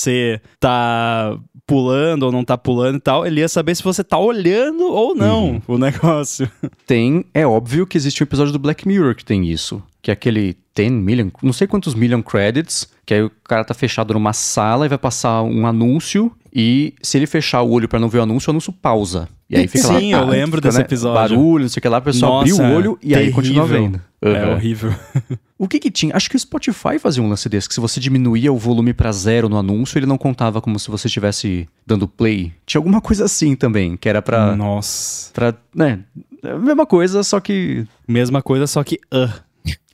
tá 0.60 1.38
pulando 1.66 2.22
ou 2.24 2.32
não 2.32 2.44
tá 2.44 2.56
pulando 2.56 2.96
e 2.96 3.00
tal, 3.00 3.26
ele 3.26 3.40
ia 3.40 3.48
saber 3.48 3.74
se 3.74 3.82
você 3.82 4.04
tá 4.04 4.18
olhando 4.18 4.84
ou 4.84 5.14
não 5.14 5.50
uhum. 5.50 5.62
o 5.66 5.78
negócio. 5.78 6.50
Tem, 6.86 7.24
é 7.34 7.46
óbvio 7.46 7.86
que 7.86 7.96
existe 7.98 8.22
um 8.22 8.24
episódio 8.24 8.52
do 8.52 8.58
Black 8.58 8.86
Mirror 8.86 9.14
que 9.14 9.24
tem 9.24 9.50
isso, 9.50 9.82
que 10.00 10.10
é 10.10 10.14
aquele 10.14 10.56
10 10.74 10.92
million, 10.92 11.28
não 11.42 11.52
sei 11.52 11.66
quantos 11.66 11.94
million 11.94 12.22
credits, 12.22 12.88
que 13.04 13.14
aí 13.14 13.22
o 13.22 13.30
cara 13.44 13.64
tá 13.64 13.74
fechado 13.74 14.14
numa 14.14 14.32
sala 14.32 14.86
e 14.86 14.88
vai 14.88 14.98
passar 14.98 15.42
um 15.42 15.66
anúncio 15.66 16.30
e 16.54 16.94
se 17.02 17.18
ele 17.18 17.26
fechar 17.26 17.62
o 17.62 17.70
olho 17.70 17.88
para 17.88 17.98
não 17.98 18.08
ver 18.08 18.18
o 18.18 18.22
anúncio, 18.22 18.50
o 18.50 18.52
anúncio 18.52 18.72
pausa. 18.72 19.28
E 19.48 19.56
aí 19.56 19.68
fica 19.68 19.86
Sim, 19.86 20.12
lá, 20.12 20.20
eu 20.20 20.26
lembro 20.26 20.56
fica, 20.56 20.68
desse 20.68 20.78
né, 20.78 20.84
episódio. 20.84 21.36
Barulho, 21.36 21.62
não 21.62 21.68
sei 21.68 21.78
o 21.78 21.82
que 21.82 21.88
lá, 21.88 21.98
o 21.98 22.02
pessoal 22.02 22.40
abrir 22.40 22.52
o 22.52 22.74
olho 22.74 22.98
e 23.00 23.10
terrível. 23.10 23.26
aí 23.26 23.32
continua 23.32 23.66
vendo. 23.66 24.00
Uhum. 24.20 24.32
É 24.32 24.46
horrível. 24.52 24.94
o 25.56 25.68
que 25.68 25.78
que 25.78 25.90
tinha? 25.90 26.16
Acho 26.16 26.28
que 26.28 26.34
o 26.34 26.38
Spotify 26.38 26.98
fazia 26.98 27.22
um 27.22 27.28
lance 27.28 27.48
desse, 27.48 27.68
que 27.68 27.74
se 27.74 27.80
você 27.80 28.00
diminuía 28.00 28.52
o 28.52 28.58
volume 28.58 28.92
para 28.92 29.12
zero 29.12 29.48
no 29.48 29.56
anúncio, 29.56 29.98
ele 29.98 30.06
não 30.06 30.18
contava 30.18 30.60
como 30.60 30.78
se 30.80 30.90
você 30.90 31.06
estivesse 31.06 31.68
dando 31.86 32.08
play. 32.08 32.52
Tinha 32.66 32.80
alguma 32.80 33.00
coisa 33.00 33.24
assim 33.24 33.54
também, 33.54 33.96
que 33.96 34.08
era 34.08 34.20
pra... 34.20 34.56
Nossa. 34.56 35.32
Pra, 35.32 35.54
né, 35.72 36.00
mesma 36.42 36.84
coisa, 36.84 37.22
só 37.22 37.38
que... 37.38 37.86
Mesma 38.08 38.42
coisa, 38.42 38.66
só 38.66 38.82
que... 38.82 38.98
Uh. 39.14 39.45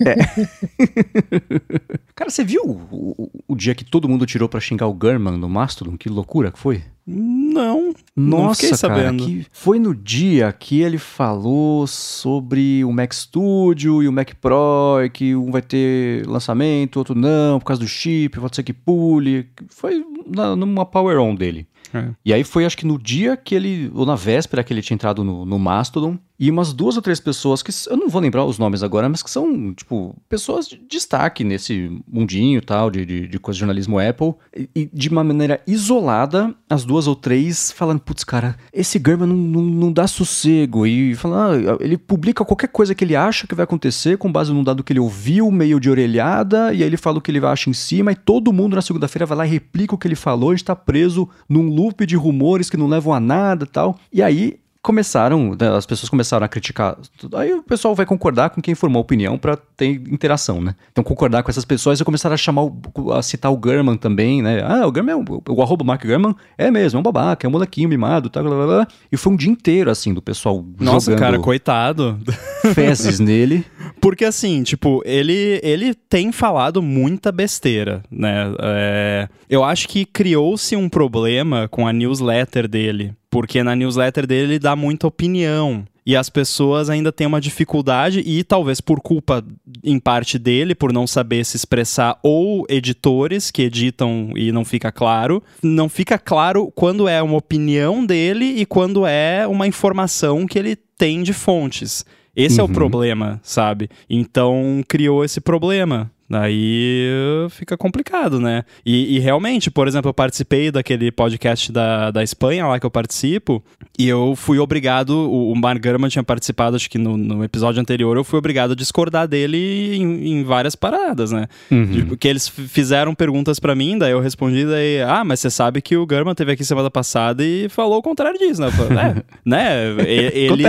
É. 0.04 0.16
Cara, 2.14 2.30
você 2.30 2.44
viu 2.44 2.62
o, 2.64 2.80
o, 2.90 3.30
o, 3.48 3.56
dia 3.56 3.74
que 3.74 3.84
todo 3.84 4.08
mundo 4.08 4.26
tirou 4.26 4.48
para 4.48 4.60
xingar 4.60 4.88
o 4.88 4.98
German 5.00 5.38
no 5.38 5.48
Mastodon? 5.48 5.96
Que 5.96 6.08
loucura 6.08 6.50
que 6.50 6.58
foi? 6.58 6.82
Não. 7.06 7.92
Nossa, 8.14 8.68
não 8.68 8.76
sabendo. 8.76 9.24
que 9.24 9.46
foi 9.50 9.78
no 9.78 9.94
dia 9.94 10.52
que 10.52 10.80
ele 10.80 10.98
falou 10.98 11.86
sobre 11.86 12.84
o 12.84 12.92
Mac 12.92 13.12
Studio 13.12 14.02
e 14.02 14.08
o 14.08 14.12
Mac 14.12 14.34
Pro, 14.40 15.02
e 15.04 15.10
que 15.10 15.34
um 15.34 15.50
vai 15.50 15.62
ter 15.62 16.26
lançamento, 16.26 16.98
outro 16.98 17.14
não, 17.14 17.58
por 17.58 17.66
causa 17.66 17.80
do 17.80 17.88
chip, 17.88 18.38
pode 18.38 18.54
ser 18.54 18.62
que 18.62 18.72
pule. 18.72 19.48
Foi 19.68 20.04
na, 20.26 20.54
numa 20.54 20.86
Power 20.86 21.18
On 21.18 21.34
dele. 21.34 21.66
É. 21.94 22.08
E 22.24 22.32
aí 22.32 22.42
foi, 22.42 22.64
acho 22.64 22.76
que 22.76 22.86
no 22.86 22.98
dia 22.98 23.36
que 23.36 23.54
ele, 23.54 23.90
ou 23.94 24.06
na 24.06 24.14
véspera 24.14 24.64
que 24.64 24.72
ele 24.72 24.80
tinha 24.80 24.94
entrado 24.94 25.22
no, 25.22 25.44
no 25.44 25.58
Mastodon, 25.58 26.18
e 26.42 26.50
umas 26.50 26.72
duas 26.72 26.96
ou 26.96 27.02
três 27.02 27.20
pessoas 27.20 27.62
que 27.62 27.70
eu 27.88 27.96
não 27.96 28.08
vou 28.08 28.20
lembrar 28.20 28.44
os 28.44 28.58
nomes 28.58 28.82
agora, 28.82 29.08
mas 29.08 29.22
que 29.22 29.30
são, 29.30 29.72
tipo, 29.72 30.12
pessoas 30.28 30.66
de 30.66 30.76
destaque 30.76 31.44
nesse 31.44 32.02
mundinho 32.04 32.60
tal, 32.60 32.90
de, 32.90 33.06
de, 33.06 33.28
de 33.28 33.38
coisa 33.38 33.54
de 33.54 33.60
jornalismo 33.60 34.00
Apple, 34.00 34.34
e, 34.52 34.68
e, 34.74 34.90
de 34.92 35.08
uma 35.08 35.22
maneira 35.22 35.60
isolada, 35.68 36.52
as 36.68 36.84
duas 36.84 37.06
ou 37.06 37.14
três 37.14 37.70
falando, 37.70 38.00
putz, 38.00 38.24
cara, 38.24 38.56
esse 38.72 39.00
German 39.00 39.28
não, 39.28 39.36
não, 39.36 39.62
não 39.62 39.92
dá 39.92 40.08
sossego, 40.08 40.84
e 40.84 41.14
falando, 41.14 41.70
ah, 41.70 41.76
ele 41.78 41.96
publica 41.96 42.44
qualquer 42.44 42.70
coisa 42.70 42.92
que 42.92 43.04
ele 43.04 43.14
acha 43.14 43.46
que 43.46 43.54
vai 43.54 43.62
acontecer 43.62 44.18
com 44.18 44.32
base 44.32 44.52
num 44.52 44.64
dado 44.64 44.82
que 44.82 44.92
ele 44.92 44.98
ouviu, 44.98 45.48
meio 45.48 45.78
de 45.78 45.88
orelhada, 45.88 46.74
e 46.74 46.82
aí 46.82 46.88
ele 46.88 46.96
fala 46.96 47.18
o 47.18 47.20
que 47.20 47.30
ele 47.30 47.46
acha 47.46 47.70
em 47.70 47.72
cima, 47.72 48.10
e 48.10 48.16
todo 48.16 48.52
mundo 48.52 48.74
na 48.74 48.82
segunda-feira 48.82 49.26
vai 49.26 49.38
lá 49.38 49.46
e 49.46 49.50
replica 49.50 49.94
o 49.94 49.98
que 49.98 50.08
ele 50.08 50.16
falou, 50.16 50.50
a 50.50 50.54
gente 50.54 50.64
tá 50.64 50.74
preso 50.74 51.28
num 51.48 51.68
loop 51.68 52.04
de 52.04 52.16
rumores 52.16 52.68
que 52.68 52.76
não 52.76 52.88
levam 52.88 53.14
a 53.14 53.20
nada 53.20 53.64
tal. 53.64 53.96
E 54.12 54.20
aí 54.20 54.60
começaram, 54.82 55.56
né, 55.58 55.76
as 55.76 55.86
pessoas 55.86 56.10
começaram 56.10 56.44
a 56.44 56.48
criticar. 56.48 56.98
Aí 57.34 57.54
o 57.54 57.62
pessoal 57.62 57.94
vai 57.94 58.04
concordar 58.04 58.50
com 58.50 58.60
quem 58.60 58.74
formou 58.74 58.98
a 58.98 59.02
opinião 59.02 59.38
para 59.38 59.56
ter 59.56 59.86
interação, 59.86 60.60
né? 60.60 60.74
Então 60.90 61.04
concordar 61.04 61.44
com 61.44 61.50
essas 61.50 61.64
pessoas 61.64 62.00
e 62.00 62.04
começaram 62.04 62.34
a 62.34 62.36
chamar, 62.36 62.64
o, 62.64 63.12
a 63.12 63.22
citar 63.22 63.52
o 63.52 63.60
German 63.64 63.96
também, 63.96 64.42
né? 64.42 64.60
Ah, 64.64 64.86
o 64.86 64.92
German, 64.92 65.12
é 65.12 65.16
o, 65.16 65.42
o 65.48 65.62
arroba 65.62 65.84
Mark 65.84 66.04
German 66.04 66.34
é 66.58 66.68
mesmo, 66.70 66.98
é 66.98 67.00
um 67.00 67.02
babaca, 67.02 67.46
é 67.46 67.48
um 67.48 67.52
molequinho 67.52 67.88
mimado, 67.88 68.28
tá, 68.28 68.42
blá, 68.42 68.56
blá, 68.56 68.66
blá. 68.66 68.88
E 69.10 69.16
foi 69.16 69.32
um 69.32 69.36
dia 69.36 69.50
inteiro, 69.50 69.88
assim, 69.88 70.12
do 70.12 70.20
pessoal 70.20 70.64
Nossa, 70.80 71.14
cara, 71.14 71.38
coitado. 71.38 72.18
Fezes 72.74 73.20
nele. 73.20 73.64
Porque 74.00 74.24
assim, 74.24 74.64
tipo, 74.64 75.00
ele, 75.04 75.60
ele 75.62 75.94
tem 75.94 76.32
falado 76.32 76.82
muita 76.82 77.30
besteira, 77.30 78.02
né? 78.10 78.52
É, 78.60 79.28
eu 79.48 79.62
acho 79.62 79.88
que 79.88 80.04
criou-se 80.04 80.74
um 80.74 80.88
problema 80.88 81.68
com 81.68 81.86
a 81.86 81.92
newsletter 81.92 82.66
dele 82.66 83.14
porque 83.32 83.62
na 83.62 83.74
newsletter 83.74 84.26
dele 84.26 84.52
ele 84.52 84.58
dá 84.58 84.76
muita 84.76 85.06
opinião. 85.06 85.86
E 86.04 86.14
as 86.14 86.28
pessoas 86.28 86.90
ainda 86.90 87.10
têm 87.10 87.26
uma 87.26 87.40
dificuldade, 87.40 88.22
e 88.26 88.44
talvez 88.44 88.78
por 88.78 89.00
culpa, 89.00 89.42
em 89.82 89.98
parte 89.98 90.38
dele, 90.38 90.74
por 90.74 90.92
não 90.92 91.06
saber 91.06 91.42
se 91.46 91.56
expressar, 91.56 92.18
ou 92.22 92.66
editores 92.68 93.50
que 93.50 93.62
editam 93.62 94.32
e 94.36 94.52
não 94.52 94.66
fica 94.66 94.92
claro. 94.92 95.42
Não 95.62 95.88
fica 95.88 96.18
claro 96.18 96.70
quando 96.74 97.08
é 97.08 97.22
uma 97.22 97.38
opinião 97.38 98.04
dele 98.04 98.44
e 98.44 98.66
quando 98.66 99.06
é 99.06 99.46
uma 99.46 99.66
informação 99.66 100.46
que 100.46 100.58
ele 100.58 100.76
tem 100.76 101.22
de 101.22 101.32
fontes. 101.32 102.04
Esse 102.36 102.56
uhum. 102.56 102.60
é 102.60 102.64
o 102.64 102.66
uhum. 102.68 102.74
problema, 102.74 103.40
sabe? 103.42 103.88
Então 104.10 104.82
criou 104.86 105.24
esse 105.24 105.40
problema. 105.40 106.10
Aí 106.32 107.08
fica 107.50 107.76
complicado, 107.76 108.40
né? 108.40 108.64
E, 108.86 109.16
e, 109.16 109.18
realmente, 109.18 109.70
por 109.70 109.86
exemplo, 109.86 110.08
eu 110.08 110.14
participei 110.14 110.70
daquele 110.70 111.12
podcast 111.12 111.70
da, 111.70 112.10
da 112.10 112.22
Espanha 112.22 112.66
lá 112.66 112.80
que 112.80 112.86
eu 112.86 112.90
participo, 112.90 113.62
e 113.98 114.08
eu 114.08 114.34
fui 114.34 114.58
obrigado, 114.58 115.10
o, 115.10 115.52
o 115.52 115.56
Mark 115.56 115.82
Gurman 115.82 116.08
tinha 116.08 116.22
participado, 116.22 116.76
acho 116.76 116.88
que 116.88 116.96
no, 116.96 117.16
no, 117.16 117.44
episódio 117.44 117.80
anterior, 117.80 118.16
eu 118.16 118.24
fui 118.24 118.38
obrigado 118.38 118.72
a 118.72 118.74
discordar 118.74 119.28
dele 119.28 119.96
em, 119.96 120.32
em 120.32 120.44
várias 120.44 120.74
paradas, 120.74 121.32
né? 121.32 121.46
Uhum. 121.70 122.06
Porque 122.08 122.26
eles 122.26 122.48
fizeram 122.48 123.14
perguntas 123.14 123.60
para 123.60 123.74
mim, 123.74 123.98
daí 123.98 124.12
eu 124.12 124.20
respondi, 124.20 124.64
daí, 124.64 125.02
ah, 125.02 125.24
mas 125.24 125.40
você 125.40 125.50
sabe 125.50 125.82
que 125.82 125.96
o 125.96 126.06
Gurman 126.06 126.34
teve 126.34 126.52
aqui 126.52 126.64
semana 126.64 126.90
passada 126.90 127.44
e 127.44 127.68
falou 127.68 127.98
o 127.98 128.02
contrário 128.02 128.38
disso, 128.38 128.62
né? 128.62 128.70
Falei, 128.70 128.98
é, 128.98 129.22
né? 129.44 129.86
Ele, 130.06 130.64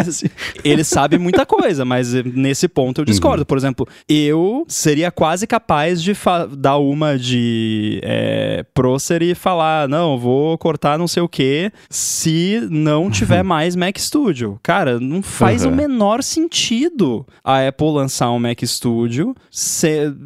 ele 0.63 0.83
sabe 0.83 1.17
muita 1.17 1.45
coisa, 1.45 1.85
mas 1.85 2.13
nesse 2.13 2.67
ponto 2.67 2.99
eu 3.01 3.05
discordo. 3.05 3.41
Uhum. 3.41 3.45
Por 3.45 3.57
exemplo, 3.57 3.87
eu 4.09 4.65
seria 4.67 5.09
quase 5.09 5.47
capaz 5.53 6.01
de 6.01 6.13
dar 6.57 6.77
uma 6.77 7.15
de 7.15 7.99
é, 8.01 8.65
Procer 8.73 9.21
e 9.21 9.35
falar, 9.35 9.87
não, 9.87 10.17
vou 10.17 10.57
cortar 10.57 10.97
não 10.97 11.07
sei 11.07 11.21
o 11.21 11.29
que, 11.29 11.71
se 11.91 12.67
não 12.71 13.11
tiver 13.11 13.43
mais 13.43 13.75
Mac 13.75 13.95
Studio. 13.99 14.59
Cara, 14.63 14.99
não 14.99 15.21
faz 15.21 15.63
uhum. 15.63 15.71
o 15.71 15.75
menor 15.75 16.23
sentido 16.23 17.23
a 17.43 17.67
Apple 17.67 17.91
lançar 17.91 18.31
um 18.31 18.39
Mac 18.39 18.59
Studio 18.63 19.35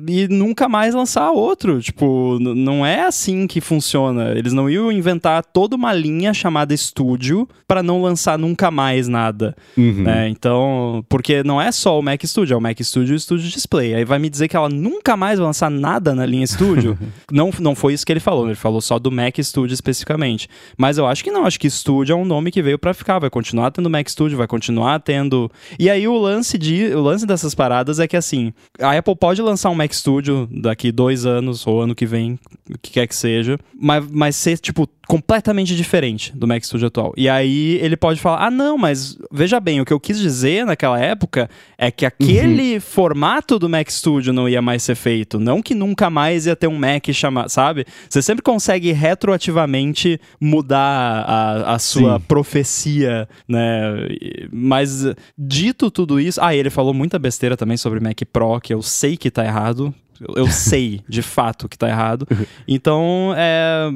e 0.08 0.30
nunca 0.30 0.70
mais 0.70 0.96
lançar 0.96 1.30
outro. 1.32 1.82
Tipo, 1.82 2.38
não 2.40 2.86
é 2.86 3.02
assim 3.02 3.48
que 3.48 3.60
funciona. 3.60 4.32
Eles 4.32 4.54
não 4.54 4.70
iam 4.70 4.90
inventar 4.90 5.44
toda 5.44 5.76
uma 5.76 5.92
linha 5.92 6.34
chamada 6.34 6.76
Studio 6.78 7.50
para 7.68 7.84
não 7.84 8.02
lançar 8.02 8.38
nunca 8.38 8.72
mais 8.72 9.10
nada. 9.10 9.54
Uhum. 9.76 10.04
Né? 10.04 10.30
Então, 10.30 11.04
porque 11.10 11.44
não 11.44 11.62
é 11.62 11.70
só 11.72 12.00
o 12.00 12.02
Mac 12.02 12.24
Studio, 12.24 12.54
é 12.54 12.58
o 12.58 12.62
Mac 12.62 12.80
Studio 12.80 13.14
e 13.14 13.16
o 13.18 13.20
Studio 13.20 13.50
Display. 13.50 13.94
Aí 13.94 14.06
vai 14.06 14.20
me 14.20 14.30
dizer 14.30 14.48
que 14.48 14.56
ela 14.56 14.70
nunca 14.70 15.07
mais 15.16 15.38
vai 15.38 15.46
lançar 15.46 15.70
nada 15.70 16.16
na 16.16 16.26
linha 16.26 16.46
Studio. 16.46 16.98
não, 17.32 17.52
não 17.60 17.76
foi 17.76 17.94
isso 17.94 18.06
que 18.06 18.12
ele 18.12 18.20
falou, 18.20 18.48
ele 18.48 18.56
falou 18.56 18.82
só 18.82 18.98
do 18.98 19.12
Mac 19.12 19.38
Studio 19.40 19.74
especificamente. 19.74 20.50
Mas 20.78 20.98
eu 20.98 21.06
acho 21.06 21.24
que 21.24 21.32
não, 21.32 21.46
acho 21.46 21.60
que 21.60 21.70
Studio 21.70 22.14
é 22.14 22.16
um 22.16 22.26
nome 22.26 22.52
que 22.52 22.62
veio 22.62 22.80
para 22.80 22.94
ficar, 22.94 23.20
vai 23.20 23.30
continuar 23.30 23.72
tendo 23.72 23.90
Mac 23.90 24.10
Studio, 24.10 24.38
vai 24.38 24.48
continuar 24.48 25.00
tendo. 25.00 25.50
E 25.80 25.90
aí 25.90 26.08
o 26.08 26.18
lance 26.18 26.58
de, 26.58 26.94
o 26.94 27.02
lance 27.02 27.26
dessas 27.26 27.54
paradas 27.54 28.00
é 28.00 28.08
que 28.08 28.18
assim, 28.18 28.52
a 28.80 28.98
Apple 28.98 29.16
pode 29.16 29.42
lançar 29.42 29.70
um 29.70 29.76
Mac 29.76 29.94
Studio 29.94 30.48
daqui 30.52 30.92
dois 30.92 31.26
anos 31.26 31.66
ou 31.66 31.82
ano 31.82 31.96
que 31.96 32.06
vem, 32.06 32.40
o 32.70 32.78
que 32.82 32.92
quer 32.92 33.08
que 33.08 33.16
seja, 33.16 33.58
mas, 33.80 34.06
mas 34.12 34.36
ser 34.36 34.58
tipo 34.58 34.90
completamente 35.08 35.76
diferente 35.76 36.36
do 36.36 36.46
Mac 36.46 36.64
Studio 36.64 36.88
atual. 36.88 37.14
E 37.16 37.30
aí 37.30 37.80
ele 37.82 37.96
pode 37.96 38.20
falar: 38.20 38.46
ah, 38.46 38.52
não, 38.52 38.78
mas 38.78 39.18
veja 39.32 39.60
bem, 39.60 39.80
o 39.80 39.86
que 39.86 39.94
eu 39.94 40.00
quis 40.00 40.20
dizer 40.20 40.66
naquela 40.66 41.00
época 41.00 41.50
é 41.78 41.90
que 41.90 42.06
aquele 42.06 42.76
uhum. 42.76 42.82
formato 42.82 43.58
do 43.58 43.70
Mac 43.70 43.90
Studio 43.90 44.34
não 44.34 44.50
ia 44.50 44.62
mais 44.62 44.84
ser 44.84 44.96
feito. 44.98 45.40
Não 45.40 45.62
que 45.62 45.74
nunca 45.74 46.10
mais 46.10 46.46
ia 46.46 46.56
ter 46.56 46.68
um 46.68 46.78
Mac 46.78 47.08
chamar, 47.14 47.50
sabe? 47.50 47.86
Você 48.10 48.22
sempre 48.22 48.44
consegue 48.44 48.92
retroativamente 48.92 50.20
mudar 50.42 51.24
a, 51.26 51.76
a 51.76 51.80
sua 51.80 52.20
Sim. 52.20 52.26
profecia, 52.28 53.30
né? 53.48 54.08
Mas 54.52 55.06
dito 55.38 55.90
tudo 55.90 56.20
isso. 56.20 56.42
Ah, 56.42 56.56
ele 56.56 56.70
falou 56.70 56.94
muita 56.94 57.18
besteira 57.18 57.56
também 57.56 57.78
sobre 57.78 58.00
Mac 58.00 58.20
Pro, 58.32 58.60
que 58.60 58.74
eu 58.74 58.82
sei 58.82 59.16
que 59.16 59.32
tá 59.32 59.46
errado. 59.46 59.94
Eu, 60.36 60.48
sei, 60.52 61.02
de 61.08 61.22
fato, 61.22 61.70
que 61.70 61.78
tá 61.78 61.88
errado. 61.88 62.28
Então, 62.68 63.34
é, 63.38 63.90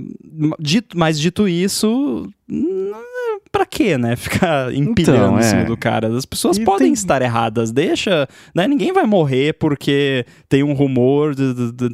dito, 0.59 0.97
mas 0.97 1.19
dito 1.19 1.47
isso, 1.47 2.29
pra 3.51 3.65
quê, 3.65 3.97
né? 3.97 4.15
Ficar 4.17 4.73
empilhando 4.73 5.17
então, 5.17 5.37
é. 5.37 5.41
em 5.41 5.43
cima 5.43 5.65
do 5.65 5.77
cara. 5.77 6.07
As 6.15 6.25
pessoas 6.25 6.57
e 6.57 6.63
podem 6.63 6.87
tem... 6.87 6.93
estar 6.93 7.21
erradas, 7.21 7.71
deixa, 7.71 8.27
né? 8.55 8.67
Ninguém 8.67 8.93
vai 8.93 9.05
morrer 9.05 9.53
porque 9.53 10.25
tem 10.47 10.63
um 10.63 10.73
rumor. 10.73 11.33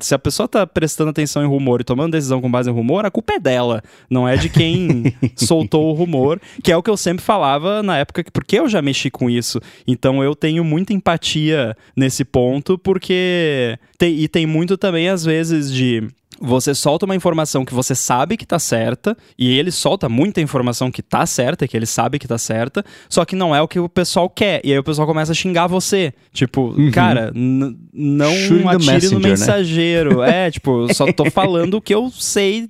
Se 0.02 0.14
a 0.14 0.20
pessoa 0.20 0.48
tá 0.48 0.68
prestando 0.68 1.10
atenção 1.10 1.44
em 1.44 1.48
rumor 1.48 1.82
e 1.82 1.84
tomando 1.84 2.12
decisão 2.12 2.42
com 2.42 2.50
base 2.50 2.70
em 2.70 2.74
rumor, 2.74 3.06
a 3.06 3.12
culpa 3.12 3.34
é 3.34 3.40
dela, 3.40 3.82
não 4.10 4.28
é 4.28 4.38
de 4.38 4.50
quem 4.50 5.14
soltou 5.36 5.90
o 5.90 5.94
rumor, 5.94 6.40
que 6.64 6.72
é 6.72 6.78
o 6.78 6.84
que 6.84 6.90
eu 6.90 6.98
sempre 6.98 7.24
falava 7.24 7.82
na 7.82 7.98
época, 7.98 8.24
porque 8.32 8.60
eu 8.60 8.70
já 8.70 8.82
mexi 8.82 9.10
com 9.10 9.30
isso. 9.30 9.60
Então 9.88 10.24
eu 10.24 10.36
tenho 10.36 10.64
muita 10.64 10.94
empatia 10.94 11.76
nesse 11.96 12.24
ponto, 12.24 12.78
porque. 12.78 13.78
Tem, 13.98 14.16
e 14.20 14.28
tem 14.28 14.46
muito 14.46 14.78
também, 14.78 15.10
às 15.10 15.26
vezes, 15.26 15.74
de 15.74 16.08
você 16.40 16.74
solta 16.74 17.06
uma 17.06 17.16
informação 17.16 17.66
que 17.66 17.74
você 17.74 17.96
sabe 17.96 18.38
que 18.38 18.46
tá 18.46 18.60
certa, 18.60 19.18
e 19.38 19.58
ele 19.58 19.72
solta 19.72 20.08
muita 20.08 20.42
informação 20.42 20.92
que 20.92 21.02
tá 21.02 21.26
certa, 21.26 21.68
que 21.68 21.76
ele 21.76 21.86
sabe 21.86 22.20
que 22.20 22.28
tá 22.28 22.38
certa, 22.38 22.84
só 23.10 23.26
que 23.26 23.36
não 23.36 23.56
é 23.56 23.62
o 23.62 23.68
que 23.68 23.80
o 23.80 23.90
pessoal 23.90 24.30
quer. 24.30 24.62
E 24.64 24.72
aí 24.72 24.80
o 24.80 24.84
pessoal 24.84 25.08
começa 25.08 25.32
a 25.32 25.36
xingar 25.36 25.68
você. 25.68 26.14
Tipo, 26.32 26.74
uhum. 26.78 26.92
cara, 26.92 27.32
não 27.34 28.32
atire 28.70 29.10
no 29.10 29.20
né? 29.20 29.30
mensageiro. 29.30 30.20
Né? 30.20 30.28
É, 30.38 30.52
tipo, 30.52 30.94
só 30.94 31.12
tô 31.12 31.32
falando 31.32 31.76
o 31.76 31.82
que 31.82 31.96
eu 31.96 32.12
sei, 32.12 32.70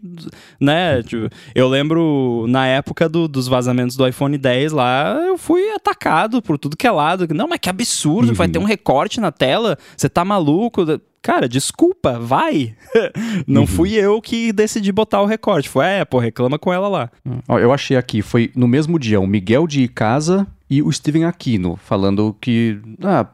né? 0.60 1.02
Tipo, 1.02 1.28
eu 1.56 1.68
lembro 1.68 2.46
na 2.48 2.66
época 2.68 3.10
do, 3.10 3.28
dos 3.28 3.48
vazamentos 3.48 3.96
do 3.96 4.08
iPhone 4.08 4.38
10 4.38 4.72
lá, 4.72 5.20
eu 5.26 5.38
fui 5.38 5.72
atacado 5.72 6.42
por 6.42 6.58
tudo 6.58 6.78
que 6.78 6.88
é 6.88 6.92
lado. 6.92 7.28
Não, 7.34 7.48
mas 7.48 7.60
que 7.60 7.70
absurdo, 7.70 8.30
uhum. 8.30 8.36
vai 8.36 8.48
ter 8.48 8.60
um 8.60 8.64
recorte 8.64 9.20
na 9.20 9.32
tela, 9.32 9.78
você 9.96 10.08
tá 10.08 10.24
maluco 10.24 10.86
cara, 11.22 11.48
desculpa, 11.48 12.20
vai. 12.20 12.76
Não 13.48 13.62
uhum. 13.62 13.68
fui 13.68 13.94
eu 13.94 14.22
que 14.22 14.52
decidi 14.52 14.92
botar 14.92 15.22
o 15.22 15.26
recorte, 15.26 15.70
foi 15.70 15.86
a 15.86 16.02
Apple, 16.02 16.20
reclama 16.20 16.58
com 16.58 16.72
ela 16.72 16.88
lá. 16.88 17.12
Ó, 17.48 17.60
eu 17.60 17.74
achei 17.74 17.98
aqui, 17.98 18.22
foi 18.22 18.52
no 18.56 18.68
mesmo 18.68 18.98
dia, 18.98 19.20
o 19.20 19.28
Miguel 19.28 19.68
de 19.68 19.88
Casa 19.88 20.48
e 20.70 20.82
o 20.82 20.92
Steven 20.92 21.26
Aquino, 21.26 21.78
falando 21.78 22.36
que. 22.42 22.80
Ah, 23.02 23.28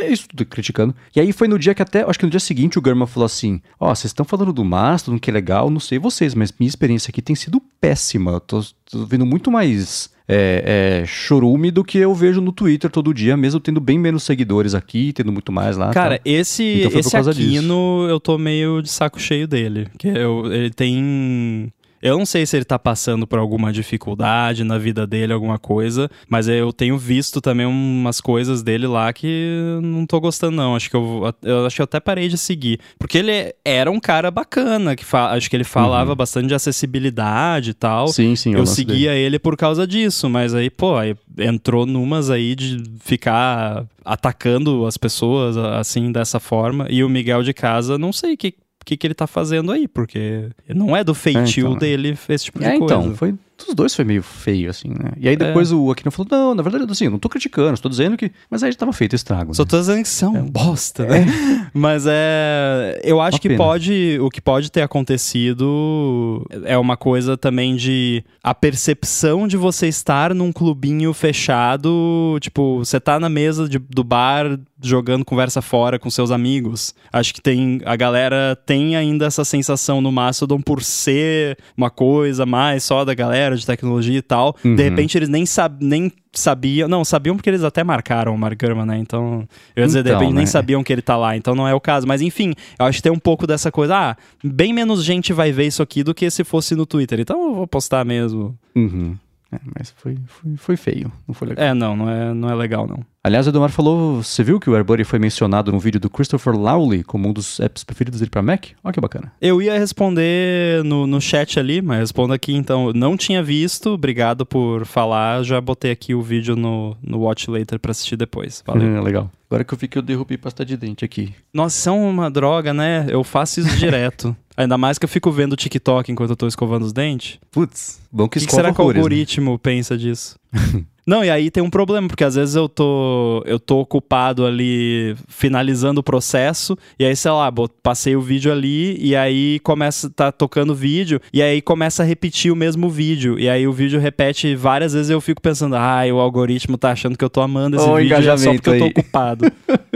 é 0.00 0.10
isso, 0.10 0.26
criticando. 0.48 0.94
E 1.14 1.20
aí 1.20 1.32
foi 1.32 1.46
no 1.46 1.58
dia 1.58 1.74
que 1.74 1.82
até, 1.82 2.02
acho 2.02 2.18
que 2.18 2.24
no 2.24 2.30
dia 2.30 2.40
seguinte 2.40 2.78
o 2.78 2.82
German 2.84 3.06
falou 3.06 3.26
assim: 3.26 3.60
Ó, 3.78 3.90
oh, 3.90 3.94
vocês 3.94 4.06
estão 4.06 4.24
falando 4.24 4.52
do 4.52 4.64
Mastodon, 4.64 5.18
que 5.18 5.30
é 5.30 5.32
legal, 5.32 5.68
não 5.68 5.80
sei 5.80 5.98
vocês, 5.98 6.34
mas 6.34 6.52
minha 6.58 6.68
experiência 6.68 7.10
aqui 7.10 7.20
tem 7.20 7.36
sido 7.36 7.60
péssima. 7.80 8.40
Tô, 8.40 8.64
tô 8.90 9.04
vendo 9.04 9.26
muito 9.26 9.50
mais 9.50 10.10
é, 10.26 11.00
é, 11.02 11.06
chorume 11.06 11.70
do 11.70 11.82
que 11.82 11.96
eu 11.96 12.14
vejo 12.14 12.40
no 12.40 12.52
Twitter 12.52 12.90
todo 12.90 13.14
dia, 13.14 13.36
mesmo 13.36 13.58
tendo 13.58 13.80
bem 13.80 13.98
menos 13.98 14.22
seguidores 14.22 14.74
aqui, 14.74 15.12
tendo 15.12 15.32
muito 15.32 15.50
mais 15.50 15.76
lá. 15.76 15.90
Cara, 15.90 16.16
tá. 16.16 16.22
esse, 16.24 16.82
então 16.84 17.00
esse 17.00 17.16
Aquino, 17.16 17.32
disso. 17.32 18.06
eu 18.10 18.20
tô 18.20 18.36
meio 18.36 18.82
de 18.82 18.90
saco 18.90 19.18
cheio 19.18 19.48
dele. 19.48 19.88
Que 19.98 20.08
eu, 20.08 20.52
ele 20.52 20.70
tem 20.70 21.72
eu 22.00 22.18
não 22.18 22.26
sei 22.26 22.46
se 22.46 22.56
ele 22.56 22.64
tá 22.64 22.78
passando 22.78 23.26
por 23.26 23.38
alguma 23.38 23.72
dificuldade 23.72 24.64
na 24.64 24.78
vida 24.78 25.06
dele, 25.06 25.32
alguma 25.32 25.58
coisa, 25.58 26.10
mas 26.28 26.48
eu 26.48 26.72
tenho 26.72 26.96
visto 26.96 27.40
também 27.40 27.66
umas 27.66 28.20
coisas 28.20 28.62
dele 28.62 28.86
lá 28.86 29.12
que 29.12 29.78
não 29.82 30.06
tô 30.06 30.20
gostando, 30.20 30.56
não. 30.56 30.76
Acho 30.76 30.90
que 30.90 30.96
eu, 30.96 31.34
eu 31.42 31.66
acho 31.66 31.76
que 31.76 31.82
eu 31.82 31.84
até 31.84 32.00
parei 32.00 32.28
de 32.28 32.38
seguir. 32.38 32.78
Porque 32.98 33.18
ele 33.18 33.54
era 33.64 33.90
um 33.90 34.00
cara 34.00 34.30
bacana, 34.30 34.94
que 34.94 35.04
acho 35.12 35.50
que 35.50 35.56
ele 35.56 35.64
falava 35.64 36.10
uhum. 36.10 36.16
bastante 36.16 36.48
de 36.48 36.54
acessibilidade 36.54 37.70
e 37.70 37.74
tal. 37.74 38.08
Sim, 38.08 38.36
sim. 38.36 38.54
Eu 38.54 38.66
seguia 38.66 39.10
dele. 39.10 39.24
ele 39.24 39.38
por 39.38 39.56
causa 39.56 39.86
disso, 39.86 40.28
mas 40.28 40.54
aí, 40.54 40.70
pô, 40.70 40.96
aí 40.96 41.16
entrou 41.38 41.86
numas 41.86 42.30
aí 42.30 42.54
de 42.54 42.82
ficar 43.00 43.86
atacando 44.04 44.86
as 44.86 44.96
pessoas 44.96 45.56
assim 45.56 46.12
dessa 46.12 46.38
forma. 46.40 46.86
E 46.88 47.02
o 47.02 47.08
Miguel 47.08 47.42
de 47.42 47.52
casa, 47.52 47.98
não 47.98 48.12
sei 48.12 48.34
o 48.34 48.36
que 48.36 48.54
que, 48.88 48.96
que 48.96 49.06
ele 49.06 49.14
tá 49.14 49.26
fazendo 49.26 49.70
aí, 49.70 49.86
porque 49.86 50.48
não 50.66 50.96
é 50.96 51.04
do 51.04 51.12
feitio 51.12 51.66
é, 51.66 51.68
então, 51.68 51.78
dele 51.78 52.18
esse 52.26 52.46
tipo 52.46 52.58
de 52.58 52.64
é, 52.64 52.78
coisa. 52.78 52.94
Então, 52.94 53.14
foi 53.14 53.34
dos 53.66 53.74
dois 53.74 53.94
foi 53.94 54.04
meio 54.04 54.22
feio, 54.22 54.70
assim, 54.70 54.88
né? 54.88 55.12
E 55.16 55.28
aí 55.28 55.36
depois 55.36 55.72
é. 55.72 55.74
o 55.74 55.90
Aquino 55.90 56.10
falou: 56.10 56.28
não, 56.30 56.54
na 56.54 56.62
verdade, 56.62 56.86
assim, 56.90 57.06
eu 57.06 57.10
não 57.10 57.18
tô 57.18 57.28
criticando, 57.28 57.74
estou 57.74 57.90
dizendo 57.90 58.16
que. 58.16 58.30
Mas 58.48 58.62
aí 58.62 58.70
já 58.70 58.78
tava 58.78 58.92
feito 58.92 59.16
estrago. 59.16 59.54
Só 59.54 59.64
né? 59.64 59.68
tô 59.68 59.78
dizendo 59.78 60.02
que 60.02 60.08
são 60.08 60.36
é. 60.36 60.42
bosta, 60.42 61.04
né? 61.04 61.22
É. 61.22 61.70
Mas 61.74 62.04
é. 62.08 63.00
Eu 63.02 63.20
acho 63.20 63.34
uma 63.34 63.40
que 63.40 63.48
pena. 63.48 63.58
pode. 63.58 64.18
O 64.20 64.30
que 64.30 64.40
pode 64.40 64.70
ter 64.70 64.82
acontecido 64.82 66.46
é 66.64 66.78
uma 66.78 66.96
coisa 66.96 67.36
também 67.36 67.74
de. 67.74 68.24
A 68.42 68.54
percepção 68.54 69.48
de 69.48 69.56
você 69.56 69.88
estar 69.88 70.32
num 70.34 70.52
clubinho 70.52 71.12
fechado. 71.12 72.38
Tipo, 72.40 72.78
você 72.78 73.00
tá 73.00 73.18
na 73.18 73.28
mesa 73.28 73.68
de, 73.68 73.78
do 73.78 74.04
bar 74.04 74.58
jogando 74.80 75.24
conversa 75.24 75.60
fora 75.60 75.98
com 75.98 76.08
seus 76.08 76.30
amigos. 76.30 76.94
Acho 77.12 77.34
que 77.34 77.40
tem. 77.40 77.80
A 77.84 77.96
galera 77.96 78.56
tem 78.64 78.94
ainda 78.96 79.26
essa 79.26 79.44
sensação 79.44 80.00
no 80.00 80.12
Mastodon 80.12 80.60
por 80.60 80.82
ser 80.82 81.58
uma 81.76 81.90
coisa 81.90 82.46
mais 82.46 82.84
só 82.84 83.04
da 83.04 83.14
galera 83.14 83.47
era 83.48 83.56
de 83.56 83.66
tecnologia 83.66 84.18
e 84.18 84.22
tal. 84.22 84.56
Uhum. 84.64 84.74
De 84.74 84.82
repente 84.82 85.18
eles 85.18 85.28
nem, 85.28 85.44
sab 85.44 85.76
nem 85.80 86.12
sabiam. 86.32 86.88
Não, 86.88 87.04
sabiam 87.04 87.36
porque 87.36 87.50
eles 87.50 87.64
até 87.64 87.82
marcaram 87.82 88.34
o 88.34 88.38
Mark 88.38 88.58
Gurman, 88.58 88.86
né? 88.86 88.98
Então, 88.98 89.46
eu 89.74 89.82
ia 89.82 89.86
dizer, 89.86 90.00
então, 90.00 90.12
de 90.12 90.18
repente 90.18 90.34
né? 90.34 90.38
nem 90.38 90.46
sabiam 90.46 90.82
que 90.82 90.92
ele 90.92 91.02
tá 91.02 91.16
lá. 91.16 91.36
Então 91.36 91.54
não 91.54 91.66
é 91.66 91.74
o 91.74 91.80
caso. 91.80 92.06
Mas 92.06 92.22
enfim, 92.22 92.54
eu 92.78 92.86
acho 92.86 92.98
que 92.98 93.02
tem 93.02 93.12
um 93.12 93.18
pouco 93.18 93.46
dessa 93.46 93.70
coisa. 93.70 93.96
Ah, 93.96 94.16
bem 94.42 94.72
menos 94.72 95.04
gente 95.04 95.32
vai 95.32 95.52
ver 95.52 95.66
isso 95.66 95.82
aqui 95.82 96.02
do 96.02 96.14
que 96.14 96.30
se 96.30 96.44
fosse 96.44 96.74
no 96.74 96.86
Twitter. 96.86 97.20
Então 97.20 97.48
eu 97.48 97.54
vou 97.54 97.66
postar 97.66 98.04
mesmo. 98.04 98.56
Uhum. 98.74 99.16
É, 99.50 99.58
mas 99.78 99.94
foi, 99.96 100.18
foi, 100.26 100.56
foi 100.56 100.76
feio, 100.76 101.10
não 101.26 101.34
foi 101.34 101.48
legal. 101.48 101.64
É, 101.64 101.72
não, 101.72 101.96
não 101.96 102.10
é, 102.10 102.34
não 102.34 102.50
é 102.50 102.54
legal, 102.54 102.86
não. 102.86 103.04
Aliás, 103.24 103.46
o 103.46 103.50
Edomar 103.50 103.70
falou, 103.70 104.22
você 104.22 104.42
viu 104.42 104.60
que 104.60 104.68
o 104.68 104.74
AirBuddy 104.74 105.04
foi 105.04 105.18
mencionado 105.18 105.72
no 105.72 105.78
vídeo 105.78 105.98
do 105.98 106.08
Christopher 106.08 106.54
Lawley 106.54 107.02
como 107.02 107.28
um 107.28 107.32
dos 107.32 107.58
apps 107.60 107.82
preferidos 107.82 108.20
dele 108.20 108.30
para 108.30 108.42
Mac? 108.42 108.66
Olha 108.84 108.92
que 108.92 109.00
bacana. 109.00 109.32
Eu 109.40 109.60
ia 109.60 109.78
responder 109.78 110.84
no, 110.84 111.06
no 111.06 111.20
chat 111.20 111.58
ali, 111.58 111.82
mas 111.82 111.98
respondo 112.00 112.32
aqui 112.32 112.54
então. 112.54 112.92
Não 112.94 113.16
tinha 113.16 113.42
visto, 113.42 113.90
obrigado 113.90 114.46
por 114.46 114.84
falar. 114.86 115.42
Já 115.42 115.60
botei 115.60 115.90
aqui 115.90 116.14
o 116.14 116.22
vídeo 116.22 116.54
no, 116.54 116.96
no 117.02 117.20
Watch 117.20 117.50
Later 117.50 117.78
para 117.78 117.90
assistir 117.90 118.16
depois. 118.16 118.62
Valeu. 118.66 119.00
legal. 119.02 119.30
Agora 119.50 119.64
que 119.64 119.72
eu 119.72 119.78
vi 119.78 119.88
que 119.88 119.98
eu 119.98 120.02
derrubei 120.02 120.36
pasta 120.36 120.64
de 120.64 120.76
dente 120.76 121.04
aqui. 121.04 121.34
Nossa, 121.52 121.78
isso 121.78 121.88
é 121.88 121.92
uma 121.92 122.30
droga, 122.30 122.74
né? 122.74 123.06
Eu 123.08 123.24
faço 123.24 123.60
isso 123.60 123.76
direto. 123.76 124.36
Ainda 124.58 124.76
mais 124.76 124.98
que 124.98 125.04
eu 125.04 125.08
fico 125.08 125.30
vendo 125.30 125.54
TikTok 125.54 126.10
enquanto 126.10 126.30
eu 126.30 126.36
tô 126.36 126.48
escovando 126.48 126.82
os 126.82 126.92
dentes. 126.92 127.38
Putz, 127.48 128.00
bom 128.10 128.28
que, 128.28 128.40
que, 128.40 128.46
que 128.46 128.52
será 128.52 128.74
que 128.74 128.80
o 128.80 128.90
né? 128.90 128.96
algoritmo 128.96 129.56
pensa 129.56 129.96
disso? 129.96 130.36
Não, 131.08 131.24
e 131.24 131.30
aí 131.30 131.50
tem 131.50 131.62
um 131.62 131.70
problema, 131.70 132.06
porque 132.06 132.22
às 132.22 132.34
vezes 132.34 132.54
eu 132.54 132.68
tô, 132.68 133.42
eu 133.46 133.58
tô 133.58 133.80
ocupado 133.80 134.44
ali 134.44 135.16
finalizando 135.26 136.00
o 136.00 136.02
processo, 136.02 136.76
e 136.98 137.04
aí, 137.06 137.16
sei 137.16 137.30
lá, 137.30 137.50
passei 137.82 138.14
o 138.14 138.20
vídeo 138.20 138.52
ali, 138.52 138.94
e 139.00 139.16
aí 139.16 139.58
começa, 139.60 140.10
tá 140.10 140.30
tocando 140.30 140.72
o 140.72 140.74
vídeo, 140.74 141.18
e 141.32 141.40
aí 141.40 141.62
começa 141.62 142.02
a 142.02 142.06
repetir 142.06 142.52
o 142.52 142.56
mesmo 142.56 142.90
vídeo, 142.90 143.38
e 143.38 143.48
aí 143.48 143.66
o 143.66 143.72
vídeo 143.72 143.98
repete 143.98 144.54
várias 144.54 144.92
vezes 144.92 145.08
e 145.08 145.14
eu 145.14 145.20
fico 145.22 145.40
pensando, 145.40 145.76
ah, 145.76 146.02
o 146.12 146.18
algoritmo 146.18 146.76
tá 146.76 146.90
achando 146.90 147.16
que 147.16 147.24
eu 147.24 147.30
tô 147.30 147.40
amando 147.40 147.78
esse 147.78 147.88
oh, 147.88 147.96
vídeo 147.96 148.14
é 148.14 148.36
só 148.36 148.52
porque 148.52 148.68
aí. 148.68 148.78
eu 148.78 148.92
tô 148.92 149.00
ocupado. 149.00 149.50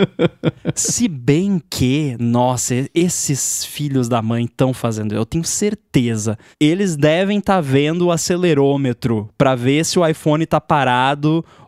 Se 0.75 1.07
bem 1.09 1.61
que, 1.69 2.17
nossa, 2.19 2.89
esses 2.95 3.67
filhos 3.67 4.09
da 4.09 4.23
mãe 4.23 4.47
estão 4.47 4.73
fazendo, 4.73 5.15
eu 5.15 5.27
tenho 5.27 5.45
certeza, 5.45 6.39
eles 6.59 6.97
devem 6.97 7.37
estar 7.37 7.57
tá 7.57 7.61
vendo 7.61 8.07
o 8.07 8.11
acelerômetro 8.11 9.29
para 9.37 9.55
ver 9.55 9.85
se 9.85 9.99
o 9.99 10.07
iPhone 10.07 10.47
tá 10.47 10.59
parado 10.59 11.02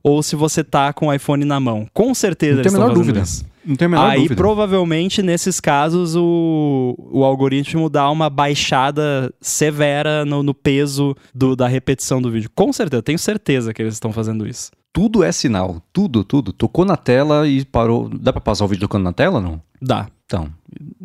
ou 0.02 0.23
se 0.23 0.36
você 0.36 0.62
tá 0.62 0.93
com 0.93 1.06
o 1.09 1.12
iPhone 1.12 1.44
na 1.44 1.59
mão. 1.59 1.86
Com 1.93 2.15
certeza 2.15 2.56
Não 2.56 2.62
tem 2.62 2.70
a 2.70 2.78
menor 2.78 2.94
dúvida. 2.94 3.20
Isso. 3.20 3.44
Não 3.65 3.77
tem 3.77 3.86
a 3.86 3.89
menor 3.89 4.11
Aí, 4.11 4.19
dúvida. 4.23 4.35
provavelmente, 4.36 5.23
nesses 5.23 5.59
casos, 5.59 6.15
o, 6.15 6.94
o 7.11 7.24
algoritmo 7.24 7.89
dá 7.89 8.11
uma 8.11 8.28
baixada 8.28 9.32
severa 9.40 10.24
no, 10.24 10.43
no 10.43 10.52
peso 10.52 11.16
do, 11.35 11.56
da 11.56 11.66
repetição 11.66 12.20
do 12.20 12.31
vídeo. 12.31 12.51
Com 12.55 12.73
certeza, 12.73 13.02
tenho 13.02 13.19
certeza 13.19 13.73
que 13.73 13.81
eles 13.81 13.94
estão 13.94 14.12
fazendo 14.12 14.47
isso. 14.47 14.70
Tudo 14.93 15.24
é 15.24 15.32
sinal. 15.32 15.82
Tudo, 15.93 16.23
tudo. 16.23 16.52
Tocou 16.52 16.85
na 16.85 16.97
tela 16.97 17.48
e 17.48 17.65
parou. 17.65 18.09
Dá 18.09 18.32
pra 18.32 18.40
passar 18.40 18.65
o 18.65 18.69
vídeo 18.69 18.82
tocando 18.82 19.02
na 19.02 19.12
tela, 19.12 19.40
não? 19.40 19.61
Dá. 19.82 20.06
Então, 20.27 20.48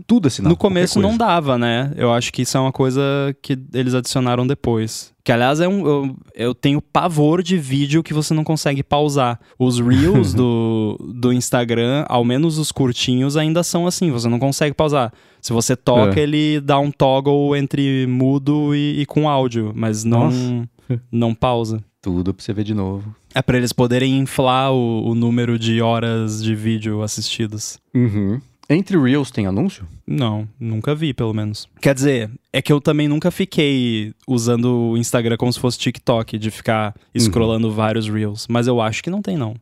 tudo 0.08 0.30
sinal. 0.30 0.50
No 0.50 0.58
começo 0.58 1.00
não 1.00 1.16
dava, 1.16 1.58
né? 1.58 1.92
Eu 1.96 2.12
acho 2.12 2.32
que 2.32 2.42
isso 2.42 2.58
é 2.58 2.60
uma 2.60 2.72
coisa 2.72 3.02
que 3.42 3.58
eles 3.74 3.94
adicionaram 3.94 4.46
depois. 4.46 5.14
Que, 5.24 5.32
aliás, 5.32 5.60
é 5.60 5.68
um, 5.68 5.88
eu, 5.88 6.16
eu 6.34 6.56
tenho 6.56 6.82
pavor 6.82 7.44
de 7.44 7.58
vídeo 7.58 8.02
que 8.02 8.14
você 8.14 8.34
não 8.34 8.44
consegue 8.44 8.82
pausar. 8.82 9.40
Os 9.58 9.80
Reels 9.80 10.34
do, 10.36 10.98
do 11.14 11.32
Instagram, 11.32 12.06
ao 12.08 12.26
menos 12.26 12.58
os 12.58 12.72
curtinhos, 12.72 13.38
ainda 13.38 13.62
são 13.62 13.86
assim. 13.86 14.10
Você 14.12 14.28
não 14.28 14.40
consegue 14.40 14.74
pausar. 14.74 15.14
Se 15.42 15.54
você 15.54 15.76
toca, 15.76 16.20
é. 16.20 16.24
ele 16.24 16.60
dá 16.60 16.80
um 16.80 16.92
toggle 16.92 17.56
entre 17.56 18.08
mudo 18.08 18.76
e, 18.76 19.02
e 19.02 19.06
com 19.06 19.30
áudio, 19.30 19.72
mas 19.76 20.04
não, 20.04 20.68
não 21.12 21.36
pausa. 21.36 21.84
Tudo 22.02 22.34
pra 22.34 22.44
você 22.44 22.54
ver 22.54 22.64
de 22.64 22.74
novo. 22.74 23.14
É 23.36 23.42
pra 23.42 23.58
eles 23.58 23.74
poderem 23.74 24.18
inflar 24.18 24.72
o, 24.72 25.10
o 25.10 25.14
número 25.14 25.60
de 25.60 25.82
horas 25.82 26.42
de 26.42 26.56
vídeo 26.56 27.04
assistidos. 27.04 27.78
Uhum. 27.94 28.42
Entre 28.70 28.96
Reels 28.98 29.32
tem 29.32 29.48
anúncio? 29.48 29.88
Não, 30.06 30.48
nunca 30.60 30.94
vi, 30.94 31.12
pelo 31.12 31.34
menos. 31.34 31.68
Quer 31.82 31.96
dizer, 31.96 32.30
é 32.54 32.62
que 32.62 32.72
eu 32.72 32.80
também 32.80 33.08
nunca 33.08 33.32
fiquei 33.32 34.14
usando 34.28 34.92
o 34.92 34.98
Instagram 34.98 35.38
como 35.38 35.52
se 35.52 35.60
fosse 35.60 35.80
TikTok, 35.80 36.38
de 36.38 36.52
ficar 36.52 36.94
uhum. 37.16 37.22
scrollando 37.22 37.68
uhum. 37.68 37.74
vários 37.74 38.08
Reels. 38.08 38.46
Mas 38.48 38.68
eu 38.68 38.80
acho 38.80 39.02
que 39.02 39.10
não 39.10 39.24
tem, 39.24 39.36
não. 39.36 39.56